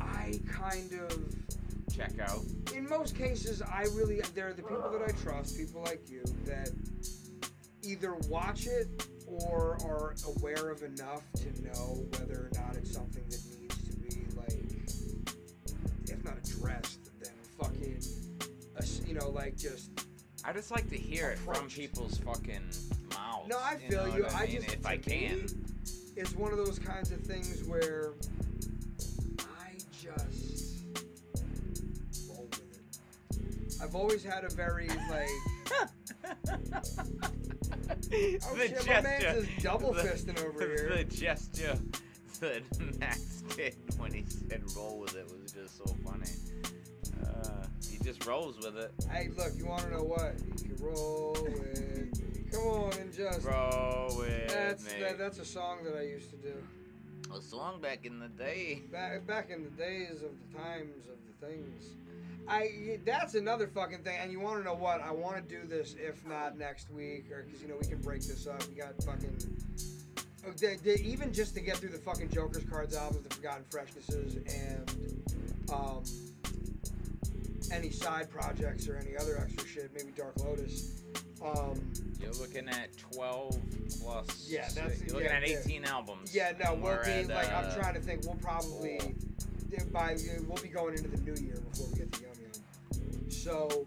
I 0.00 0.38
kind 0.50 0.92
of 0.92 1.34
Check 1.94 2.18
out. 2.20 2.40
in 2.74 2.86
most 2.88 3.16
cases, 3.16 3.62
I 3.62 3.84
really 3.94 4.20
there 4.34 4.48
are 4.48 4.52
the 4.52 4.62
people 4.62 4.90
that 4.92 5.02
I 5.02 5.12
trust, 5.22 5.56
people 5.56 5.82
like 5.82 6.10
you, 6.10 6.22
that 6.44 6.68
either 7.82 8.14
watch 8.28 8.66
it 8.66 8.88
or 9.26 9.76
are 9.84 10.14
aware 10.36 10.70
of 10.70 10.82
enough 10.82 11.22
to 11.34 11.62
know 11.62 12.04
whether 12.18 12.44
or 12.46 12.50
not 12.54 12.76
it's 12.76 12.92
something 12.92 13.24
that 13.28 13.40
needs 13.60 13.88
to 13.88 13.96
be 13.96 14.26
like, 14.36 14.52
if 16.08 16.24
not 16.24 16.38
addressed, 16.38 17.10
then 17.22 17.32
fucking, 17.58 18.00
you 19.06 19.14
know, 19.14 19.28
like 19.30 19.56
just. 19.56 19.90
I 20.44 20.52
just 20.52 20.70
like 20.70 20.88
to 20.90 20.96
hear 20.96 21.30
it 21.30 21.38
from 21.40 21.68
people's 21.68 22.18
fucking 22.18 22.62
mouths. 23.10 23.48
No, 23.48 23.58
I 23.58 23.78
you 23.82 23.90
feel 23.90 24.06
know 24.06 24.16
you. 24.16 24.22
what 24.22 24.34
I, 24.34 24.42
I 24.44 24.46
mean, 24.46 24.56
just 24.62 24.74
if 24.74 24.82
to 24.82 24.88
I 24.88 24.96
me, 24.98 25.02
can. 25.02 25.46
it's 26.16 26.34
one 26.36 26.52
of 26.52 26.58
those 26.58 26.78
kinds 26.78 27.10
of 27.10 27.20
things 27.20 27.64
where 27.66 28.12
I 29.40 29.72
just 29.90 30.84
roll 32.28 32.46
with 32.48 32.60
it. 32.60 33.82
I've 33.82 33.96
always 33.96 34.22
had 34.22 34.44
a 34.44 34.48
very 34.50 34.88
like. 35.10 35.28
Oh 38.48 38.54
the 38.54 38.68
shit, 38.68 38.86
my 38.86 39.00
man's 39.00 39.22
just 39.48 39.62
double 39.62 39.92
the- 39.92 40.02
fisting 40.02 40.44
over 40.44 40.60
here. 40.66 40.92
The 40.96 41.04
gesture 41.04 41.78
that 42.40 42.62
Max 43.00 43.42
did 43.56 43.76
when 43.98 44.12
he 44.12 44.24
said 44.26 44.62
roll 44.76 44.98
with 44.98 45.16
it 45.16 45.24
was 45.30 45.52
just 45.52 45.78
so 45.78 45.84
funny. 46.04 46.30
Uh, 47.24 47.66
he 47.90 47.98
just 48.04 48.24
rolls 48.26 48.56
with 48.58 48.76
it. 48.76 48.92
Hey, 49.10 49.30
look, 49.36 49.52
you 49.56 49.66
want 49.66 49.82
to 49.82 49.90
know 49.90 50.02
what? 50.02 50.34
You 50.46 50.52
can 50.74 50.76
roll 50.84 51.36
with 51.42 52.14
me. 52.14 52.42
Come 52.52 52.62
on 52.62 52.92
and 52.98 53.12
just. 53.12 53.44
Roll 53.44 54.14
with 54.18 54.48
That's 54.52 54.84
that, 54.84 55.18
that's 55.18 55.38
a 55.38 55.44
song 55.44 55.78
that 55.84 55.96
I 55.96 56.02
used 56.02 56.30
to 56.30 56.36
do 56.36 56.54
a 57.34 57.40
song 57.40 57.80
back 57.80 58.04
in 58.06 58.20
the 58.20 58.28
day. 58.28 58.82
back 58.92 59.26
back 59.26 59.50
in 59.50 59.64
the 59.64 59.70
days 59.70 60.22
of 60.22 60.30
the 60.52 60.58
times 60.58 61.06
of 61.08 61.16
the 61.40 61.46
things. 61.46 61.84
I 62.48 62.98
that's 63.04 63.34
another 63.34 63.66
fucking 63.66 64.02
thing. 64.02 64.18
And 64.20 64.30
you 64.30 64.40
want 64.40 64.58
to 64.58 64.64
know 64.64 64.74
what? 64.74 65.00
I 65.00 65.10
want 65.10 65.36
to 65.36 65.42
do 65.42 65.66
this 65.66 65.94
if 65.98 66.24
not 66.26 66.56
next 66.58 66.90
week, 66.90 67.30
or 67.30 67.42
because 67.42 67.60
you 67.62 67.68
know 67.68 67.76
we 67.80 67.86
can 67.88 68.00
break 68.00 68.22
this 68.22 68.46
up. 68.46 68.66
We 68.68 68.74
got 68.74 68.94
fucking. 69.04 69.36
oh, 70.46 70.52
they- 70.60 70.76
they- 70.76 71.02
even 71.02 71.32
just 71.32 71.54
to 71.54 71.60
get 71.60 71.78
through 71.78 71.90
the 71.90 71.98
fucking 71.98 72.30
Joker's 72.30 72.64
Cards 72.64 72.94
albums, 72.94 73.26
the 73.26 73.34
Forgotten 73.34 73.64
Freshnesses, 73.70 74.36
and 74.46 75.72
um, 75.72 76.04
any 77.72 77.90
side 77.90 78.30
projects 78.30 78.88
or 78.88 78.96
any 78.96 79.16
other 79.16 79.38
extra 79.38 79.66
shit, 79.66 79.90
maybe 79.94 80.12
Dark 80.12 80.38
Lotus. 80.44 81.02
Um, 81.44 81.92
You're 82.20 82.32
looking 82.34 82.68
at 82.68 82.96
12 83.12 83.58
plus. 84.00 84.46
Yeah, 84.48 84.68
that's- 84.74 85.00
You're 85.02 85.14
looking 85.14 85.26
yeah, 85.30 85.36
at 85.36 85.48
yeah. 85.48 85.58
18 85.64 85.84
albums. 85.84 86.34
yeah, 86.34 86.52
no, 86.62 86.74
we'll 86.74 86.84
we're 86.84 87.04
be 87.04 87.10
at, 87.10 87.28
like 87.28 87.52
I'm 87.52 87.66
uh, 87.66 87.74
trying 87.74 87.94
to 87.94 88.00
think. 88.00 88.22
We'll 88.24 88.36
probably 88.36 89.14
by 89.92 90.16
we'll 90.46 90.62
be 90.62 90.68
going 90.68 90.94
into 90.96 91.08
the 91.08 91.18
new 91.18 91.34
year 91.44 91.56
before 91.70 91.86
we 91.88 91.98
get 91.98 92.12
to 92.12 92.22
Yum. 92.22 92.30
So, 93.46 93.86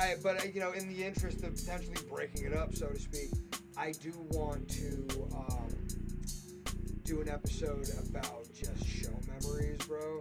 I 0.00 0.16
but 0.20 0.40
uh, 0.40 0.48
you 0.52 0.58
know, 0.58 0.72
in 0.72 0.88
the 0.88 1.04
interest 1.04 1.44
of 1.44 1.54
potentially 1.54 1.94
breaking 2.10 2.44
it 2.44 2.52
up, 2.52 2.74
so 2.74 2.88
to 2.88 2.98
speak, 2.98 3.30
I 3.76 3.92
do 3.92 4.12
want 4.32 4.68
to 4.70 5.06
um, 5.32 5.68
do 7.04 7.20
an 7.20 7.28
episode 7.28 7.88
about 8.08 8.52
just 8.52 8.84
show 8.84 9.10
memories, 9.28 9.78
bro. 9.86 10.18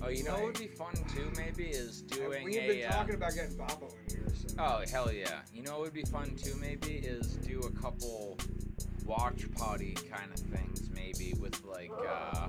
Oh, 0.00 0.08
you 0.08 0.24
know 0.24 0.30
like- 0.30 0.42
what 0.42 0.46
would 0.54 0.58
be 0.58 0.68
fun 0.68 0.94
too, 1.14 1.30
maybe, 1.36 1.64
is 1.64 2.00
doing 2.10 2.44
we've 2.44 2.56
a. 2.56 2.66
been 2.66 2.86
uh, 2.86 2.92
talking 2.92 3.14
about 3.16 3.34
getting 3.34 3.58
Babo 3.58 3.88
in 4.08 4.16
here. 4.16 4.28
So. 4.34 4.54
Oh 4.58 4.82
hell 4.90 5.12
yeah! 5.12 5.40
You 5.52 5.62
know 5.62 5.72
what 5.72 5.80
would 5.82 5.92
be 5.92 6.04
fun 6.04 6.34
too? 6.34 6.56
Maybe 6.58 6.94
is 6.94 7.26
do 7.26 7.60
a 7.60 7.70
couple 7.78 8.38
watch 9.04 9.52
party 9.52 9.94
kind 10.10 10.32
of 10.32 10.40
things. 10.40 10.88
Maybe 10.94 11.34
with 11.38 11.62
like 11.66 11.92
uh, 12.08 12.48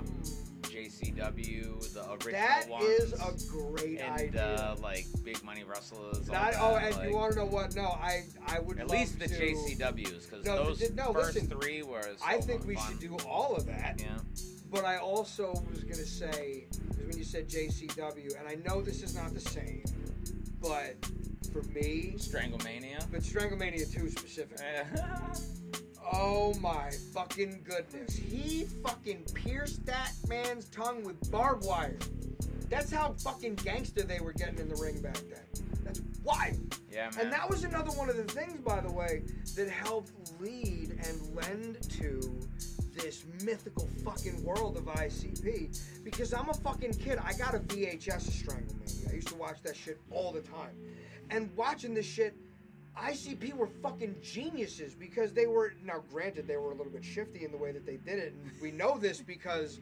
JCW, 0.86 1.92
the 1.94 2.10
original 2.12 2.32
That 2.32 2.68
ones, 2.68 2.84
is 2.84 3.12
a 3.14 3.50
great 3.50 3.98
and 4.00 4.20
idea. 4.20 4.42
uh, 4.56 4.76
like 4.82 5.06
big 5.24 5.42
money 5.44 5.64
wrestlers. 5.64 6.28
Not 6.28 6.52
that, 6.52 6.60
oh, 6.60 6.76
and 6.76 6.96
like, 6.96 7.08
you 7.10 7.16
want 7.16 7.32
to 7.32 7.38
know 7.40 7.44
what? 7.46 7.74
No, 7.74 7.82
I 7.88 8.24
I 8.46 8.60
would 8.60 8.78
at 8.78 8.88
least 8.88 9.18
the 9.18 9.28
to, 9.28 9.34
JCWs 9.34 10.30
because 10.30 10.44
No, 10.44 10.64
those 10.64 10.78
th- 10.78 10.92
no, 10.92 11.12
first 11.12 11.34
listen, 11.34 11.48
three 11.58 11.82
were. 11.82 12.02
So 12.02 12.24
I 12.24 12.40
think 12.40 12.66
we 12.66 12.76
fun. 12.76 12.88
should 12.88 13.00
do 13.00 13.16
all 13.26 13.56
of 13.56 13.66
that. 13.66 13.96
Yeah. 14.00 14.18
But 14.70 14.84
I 14.84 14.98
also 14.98 15.52
was 15.70 15.82
gonna 15.82 15.94
say, 16.04 16.66
because 16.88 17.06
when 17.06 17.18
you 17.18 17.24
said 17.24 17.48
JCW, 17.48 18.38
and 18.38 18.48
I 18.48 18.56
know 18.68 18.82
this 18.82 19.02
is 19.02 19.14
not 19.14 19.32
the 19.34 19.40
same, 19.40 19.82
but 20.60 20.94
for 21.52 21.62
me, 21.62 22.14
Stranglemania. 22.18 23.04
but 23.10 23.22
Stranglemania 23.22 23.90
2 23.92 24.10
specifically, 24.10 24.64
oh 26.12 26.54
my 26.60 26.90
fucking 27.12 27.60
goodness. 27.64 28.16
He 28.16 28.64
fucking 28.82 29.24
pierced 29.34 29.84
that 29.86 30.12
man's 30.28 30.66
tongue 30.66 31.04
with 31.04 31.30
barbed 31.30 31.64
wire. 31.64 31.98
That's 32.68 32.92
how 32.92 33.14
fucking 33.24 33.56
gangster 33.56 34.02
they 34.02 34.20
were 34.20 34.32
getting 34.32 34.58
in 34.58 34.68
the 34.68 34.76
ring 34.76 35.00
back 35.00 35.14
then. 35.14 35.64
That's 35.84 36.02
wild. 36.22 36.78
yeah, 36.92 37.10
man. 37.10 37.20
And 37.20 37.32
that 37.32 37.48
was 37.48 37.64
another 37.64 37.90
one 37.92 38.10
of 38.10 38.16
the 38.16 38.24
things, 38.24 38.60
by 38.60 38.80
the 38.80 38.92
way, 38.92 39.22
that 39.56 39.70
helped 39.70 40.12
lead 40.40 40.98
and 41.06 41.34
lend 41.34 41.78
to 41.98 42.20
this 42.94 43.24
mythical 43.44 43.88
fucking 44.04 44.42
world 44.44 44.76
of 44.76 44.84
ICP. 44.84 46.04
Because 46.04 46.34
I'm 46.34 46.48
a 46.48 46.54
fucking 46.54 46.94
kid. 46.94 47.18
I 47.24 47.32
got 47.34 47.54
a 47.54 47.60
VHS 47.60 48.28
of 48.28 48.34
Stranglemania. 48.34 49.10
I 49.10 49.14
used 49.14 49.28
to 49.28 49.36
watch 49.36 49.62
that 49.62 49.76
shit 49.76 49.98
all 50.10 50.32
the 50.32 50.40
time. 50.40 50.70
And 51.30 51.54
watching 51.56 51.94
this 51.94 52.06
shit, 52.06 52.34
ICP 53.02 53.54
were 53.54 53.68
fucking 53.82 54.16
geniuses 54.22 54.94
because 54.94 55.32
they 55.32 55.46
were 55.46 55.74
now 55.84 56.02
granted 56.10 56.46
they 56.46 56.56
were 56.56 56.72
a 56.72 56.74
little 56.74 56.92
bit 56.92 57.04
shifty 57.04 57.44
in 57.44 57.50
the 57.52 57.56
way 57.58 57.72
that 57.72 57.86
they 57.86 57.96
did 57.96 58.18
it, 58.18 58.32
and 58.32 58.50
we 58.60 58.70
know 58.70 58.98
this 58.98 59.20
because 59.20 59.80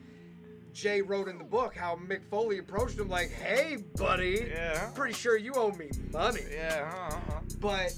Jay 0.73 1.01
wrote 1.01 1.27
in 1.29 1.39
the 1.39 1.45
book 1.45 1.75
how 1.75 1.97
Mick 1.97 2.23
Foley 2.31 2.59
approached 2.59 2.99
him 2.99 3.09
like, 3.09 3.31
"Hey, 3.31 3.77
buddy, 3.97 4.47
Yeah. 4.51 4.91
pretty 4.95 5.15
sure 5.15 5.37
you 5.39 5.53
owe 5.55 5.73
me 5.73 5.91
money." 6.13 6.43
Yeah. 6.53 6.91
Uh-huh. 7.11 7.41
But 7.61 7.95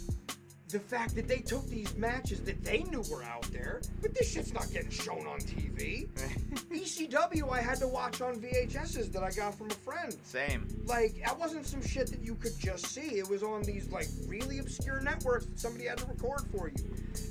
the 0.68 0.78
fact 0.78 1.14
that 1.14 1.26
they 1.26 1.38
took 1.38 1.66
these 1.68 1.96
matches 1.96 2.40
that 2.40 2.62
they 2.62 2.82
knew 2.84 3.02
were 3.10 3.22
out 3.22 3.42
there, 3.52 3.80
but 4.02 4.14
this 4.14 4.30
shit's 4.30 4.52
not 4.52 4.70
getting 4.70 4.90
shown 4.90 5.26
on 5.26 5.38
TV. 5.40 6.08
ECW 6.70 7.50
I 7.50 7.60
had 7.60 7.78
to 7.78 7.88
watch 7.88 8.20
on 8.20 8.36
VHSs 8.36 9.10
that 9.12 9.22
I 9.22 9.30
got 9.30 9.56
from 9.56 9.70
a 9.70 9.74
friend. 9.74 10.14
Same. 10.24 10.66
Like 10.84 11.22
that 11.24 11.38
wasn't 11.38 11.66
some 11.66 11.82
shit 11.82 12.08
that 12.08 12.22
you 12.22 12.34
could 12.34 12.58
just 12.58 12.86
see. 12.86 13.18
It 13.18 13.28
was 13.28 13.42
on 13.42 13.62
these 13.62 13.90
like 13.90 14.08
really 14.26 14.58
obscure 14.58 15.00
networks 15.00 15.46
that 15.46 15.58
somebody 15.58 15.86
had 15.86 15.98
to 15.98 16.06
record 16.06 16.42
for 16.54 16.68
you. 16.68 16.84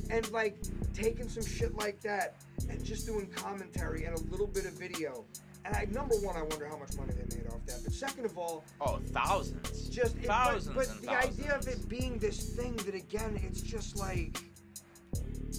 And 0.09 0.29
like 0.31 0.57
taking 0.93 1.29
some 1.29 1.45
shit 1.45 1.75
like 1.77 2.01
that 2.01 2.35
and 2.69 2.83
just 2.83 3.05
doing 3.05 3.27
commentary 3.27 4.05
and 4.05 4.17
a 4.17 4.21
little 4.31 4.47
bit 4.47 4.65
of 4.65 4.73
video. 4.73 5.25
And 5.67 5.75
I 5.75 5.85
number 5.91 6.15
one, 6.17 6.37
I 6.37 6.43
wonder 6.43 6.65
how 6.65 6.77
much 6.77 6.95
money 6.97 7.11
they 7.13 7.35
made 7.37 7.45
off 7.47 7.65
that. 7.65 7.81
But 7.83 7.91
second 7.91 8.23
of 8.25 8.37
all, 8.37 8.63
Oh, 8.79 8.99
thousands. 9.07 9.89
just 9.89 10.15
thousands. 10.19 10.23
it, 10.23 10.27
thousands 10.27 10.75
but, 10.75 10.87
but 10.87 11.01
the 11.01 11.27
idea 11.43 11.55
of 11.57 11.67
it 11.67 11.89
being 11.89 12.17
this 12.19 12.55
thing 12.55 12.75
that 12.77 12.95
again 12.95 13.37
it's 13.43 13.61
just 13.61 13.97
like 13.97 14.37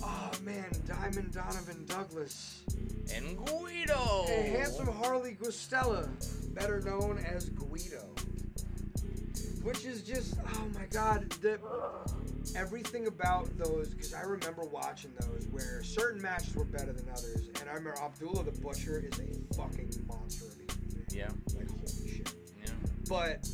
oh 0.02 0.30
man 0.44 0.64
diamond 0.86 1.32
donovan 1.32 1.84
douglas 1.86 2.62
And 3.14 3.36
Guido. 3.36 4.24
and 4.28 4.56
handsome 4.56 4.86
harley 4.86 5.36
gustella 5.40 6.08
better 6.54 6.80
known 6.82 7.18
as 7.18 7.48
guido 7.50 8.04
which 9.62 9.84
is 9.84 10.02
just 10.02 10.36
oh 10.54 10.66
my 10.74 10.84
god 10.90 11.28
the 11.42 11.58
everything 12.56 13.06
about 13.06 13.48
those 13.58 13.88
because 13.88 14.14
i 14.14 14.22
remember 14.22 14.64
watching 14.64 15.10
those 15.20 15.46
where 15.50 15.82
certain 15.82 16.20
matches 16.20 16.54
were 16.54 16.64
better 16.64 16.92
than 16.92 17.08
others 17.10 17.48
and 17.60 17.68
i 17.68 17.72
remember 17.72 17.98
abdullah 18.00 18.42
the 18.44 18.60
butcher 18.60 19.04
is 19.04 19.18
a 19.20 19.54
fucking 19.54 19.90
monster 20.06 20.46
of 20.46 20.52
a. 20.52 21.14
Yeah. 21.14 21.28
like 21.56 21.68
holy 21.70 22.08
shit 22.10 22.34
Yeah. 22.64 22.70
but 23.08 23.48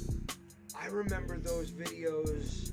I 0.81 0.89
remember 0.89 1.39
those 1.39 1.71
videos. 1.71 2.73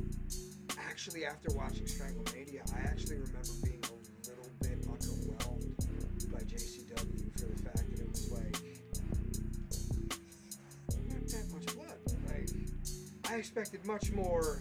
Actually, 0.77 1.25
after 1.25 1.49
watching 1.55 1.85
Stranglemania, 1.85 2.61
I 2.75 2.79
actually 2.81 3.17
remember 3.17 3.53
being 3.63 3.79
a 3.83 4.27
little 4.27 4.51
bit 4.59 4.81
underwhelmed 4.81 6.31
by 6.33 6.39
JCW 6.39 7.39
for 7.39 7.45
the 7.45 7.63
fact 7.63 7.89
that 7.91 7.99
it 8.01 8.09
was 8.09 8.31
like 8.31 8.57
not 11.07 11.27
that 11.27 11.53
much 11.53 11.75
blood. 11.75 11.99
Like 12.27 12.49
I 13.31 13.35
expected 13.37 13.85
much 13.85 14.11
more 14.11 14.59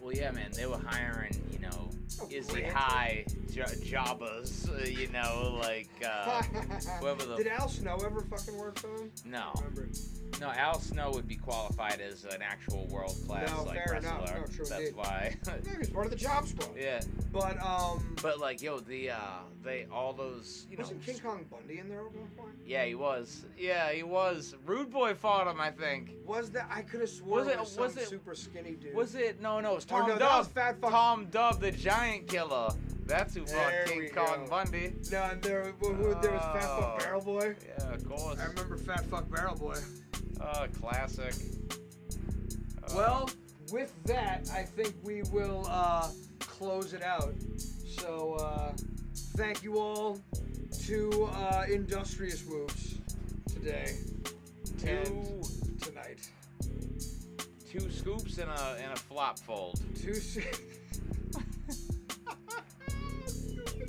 Well, 0.00 0.12
yeah, 0.12 0.30
man. 0.30 0.50
They 0.52 0.66
were 0.66 0.78
hiring, 0.78 1.34
you 1.52 1.58
know, 1.58 1.90
Oh, 2.20 2.28
Izzy 2.30 2.62
High 2.62 3.24
j- 3.66 3.90
Jabbas, 3.90 4.68
uh, 4.70 4.84
you 4.86 5.08
know, 5.08 5.58
like, 5.60 5.88
uh, 6.06 6.42
whoever 7.00 7.24
the- 7.24 7.36
Did 7.36 7.48
Al 7.48 7.68
Snow 7.68 7.96
ever 8.04 8.20
fucking 8.22 8.56
work 8.56 8.78
for 8.78 8.88
them? 8.98 9.10
no. 9.24 9.52
Remember? 9.56 9.88
No, 10.40 10.50
Al 10.50 10.78
Snow 10.78 11.10
would 11.12 11.26
be 11.26 11.36
qualified 11.36 12.00
as 12.00 12.24
an 12.24 12.42
actual 12.42 12.86
world 12.88 13.16
class 13.26 13.50
No, 13.50 13.64
like 13.64 13.74
fair 13.84 13.96
enough. 13.96 14.20
wrestler. 14.20 14.40
No, 14.40 14.46
true 14.46 14.64
That's 14.66 14.70
indeed. 14.80 14.94
why. 14.96 15.36
Yeah, 15.46 15.72
he 15.72 15.78
was 15.78 15.90
part 15.90 16.04
of 16.06 16.10
the 16.12 16.16
job 16.18 16.46
squad. 16.46 16.68
yeah, 16.76 17.00
But 17.32 17.60
um, 17.64 18.14
but 18.22 18.38
like, 18.38 18.60
yo, 18.62 18.78
the 18.78 19.10
uh, 19.10 19.16
they 19.64 19.86
all 19.92 20.12
those, 20.12 20.66
you 20.70 20.76
know. 20.76 20.82
wasn't 20.82 21.02
King 21.04 21.18
Kong 21.18 21.44
Bundy 21.50 21.78
in 21.80 21.88
there 21.88 22.00
at 22.06 22.12
one 22.14 22.28
point? 22.36 22.50
Yeah, 22.64 22.84
he 22.84 22.94
was. 22.94 23.46
Yeah, 23.58 23.90
he 23.90 24.02
was. 24.04 24.54
Rude 24.66 24.90
Boy 24.90 25.14
fought 25.14 25.48
him, 25.48 25.60
I 25.60 25.70
think. 25.70 26.10
Was 26.26 26.50
that 26.50 26.68
I 26.70 26.82
could 26.82 27.00
have 27.00 27.10
sworn 27.10 27.40
Was 27.46 27.48
it 27.48 27.52
it- 27.54 27.60
was, 27.60 27.72
some 27.72 27.84
was 27.84 27.96
it- 27.96 28.08
super 28.08 28.34
skinny 28.34 28.72
dude? 28.72 28.94
Was 28.94 29.14
it? 29.14 29.40
No, 29.40 29.58
no, 29.60 29.72
it 29.72 29.74
was 29.76 29.86
Oh, 29.90 29.98
Tom 29.98 30.08
no, 30.08 30.12
that 30.14 30.18
Dub. 30.20 30.38
was 30.38 30.48
Fat 30.48 30.80
Fuck- 30.80 30.90
Tom 30.90 31.26
Dub, 31.30 31.60
the 31.60 31.72
Giant 31.72 32.28
Killer. 32.28 32.68
That's 33.08 33.34
who 33.34 33.44
There 33.46 33.84
King 33.86 34.10
Kong 34.14 34.44
go. 34.44 34.50
Bundy. 34.50 34.92
No, 35.10 35.22
and 35.24 35.42
there, 35.42 35.72
who, 35.80 35.94
who- 35.94 36.20
there 36.20 36.32
was 36.32 36.42
Fat 36.42 36.62
Fuck 36.62 36.94
Oh. 36.94 36.98
Barrel 37.00 37.20
Boy. 37.22 37.56
Yeah, 37.66 37.92
of 37.94 38.08
course. 38.08 38.38
I 38.38 38.44
remember 38.44 38.76
Fat 38.76 39.04
Fuck 39.06 39.30
Barrel 39.30 39.56
Boy. 39.56 39.76
Oh, 40.40 40.66
classic. 40.80 41.34
Uh, 42.84 42.90
Well, 42.94 43.28
with 43.72 43.92
that, 44.04 44.48
I 44.54 44.62
think 44.62 44.94
we 45.02 45.22
will 45.32 45.66
uh, 45.68 46.08
close 46.38 46.92
it 46.94 47.02
out. 47.02 47.34
So, 47.86 48.34
uh, 48.40 48.72
thank 49.36 49.62
you 49.62 49.78
all 49.78 50.18
to 50.84 51.28
uh, 51.34 51.64
Industrious 51.68 52.44
Whoops 52.46 52.94
today 53.52 53.96
two 54.80 54.86
and 54.88 55.44
tonight. 55.82 56.28
two 57.70 57.90
scoops 57.90 58.38
and 58.38 58.50
a 58.50 58.78
and 58.82 58.92
a 58.92 58.96
flop 58.96 59.38
fold. 59.38 59.80
Two. 60.00 60.10
s- 60.12 60.38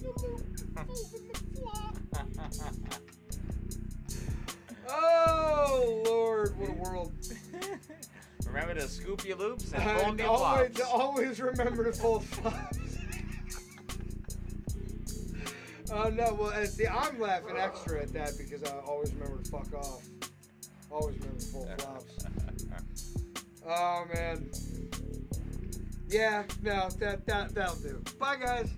Oh 4.91 6.01
Lord, 6.05 6.57
what 6.57 6.69
a 6.69 6.73
world! 6.73 7.11
Remember 8.47 8.73
to 8.73 8.87
scoop 8.87 9.23
your 9.25 9.37
loops 9.37 9.71
and 9.71 9.83
And 9.83 10.01
fold 10.01 10.19
your 10.19 10.27
always, 10.29 10.75
flops. 10.77 10.91
always 10.91 11.39
remember 11.41 11.83
to 11.85 11.93
fold 11.93 12.23
flops. 12.25 12.77
Oh 15.91 16.07
no! 16.09 16.35
Well, 16.39 16.49
and 16.51 16.69
see, 16.69 16.85
I'm 16.85 17.19
laughing 17.19 17.57
extra 17.57 18.03
at 18.03 18.13
that 18.13 18.33
because 18.37 18.63
I 18.63 18.77
always 18.87 19.11
remember 19.11 19.41
to 19.41 19.49
fuck 19.49 19.73
off. 19.73 20.03
Always 20.91 21.17
remember 21.17 21.39
to 21.39 21.45
fold 21.47 21.67
flops. 21.81 22.25
Oh 23.67 24.05
man. 24.13 24.51
Yeah, 26.07 26.43
no, 26.61 26.89
that 26.99 27.25
that 27.25 27.55
that'll 27.55 27.75
do. 27.77 28.03
Bye 28.19 28.35
guys. 28.35 28.69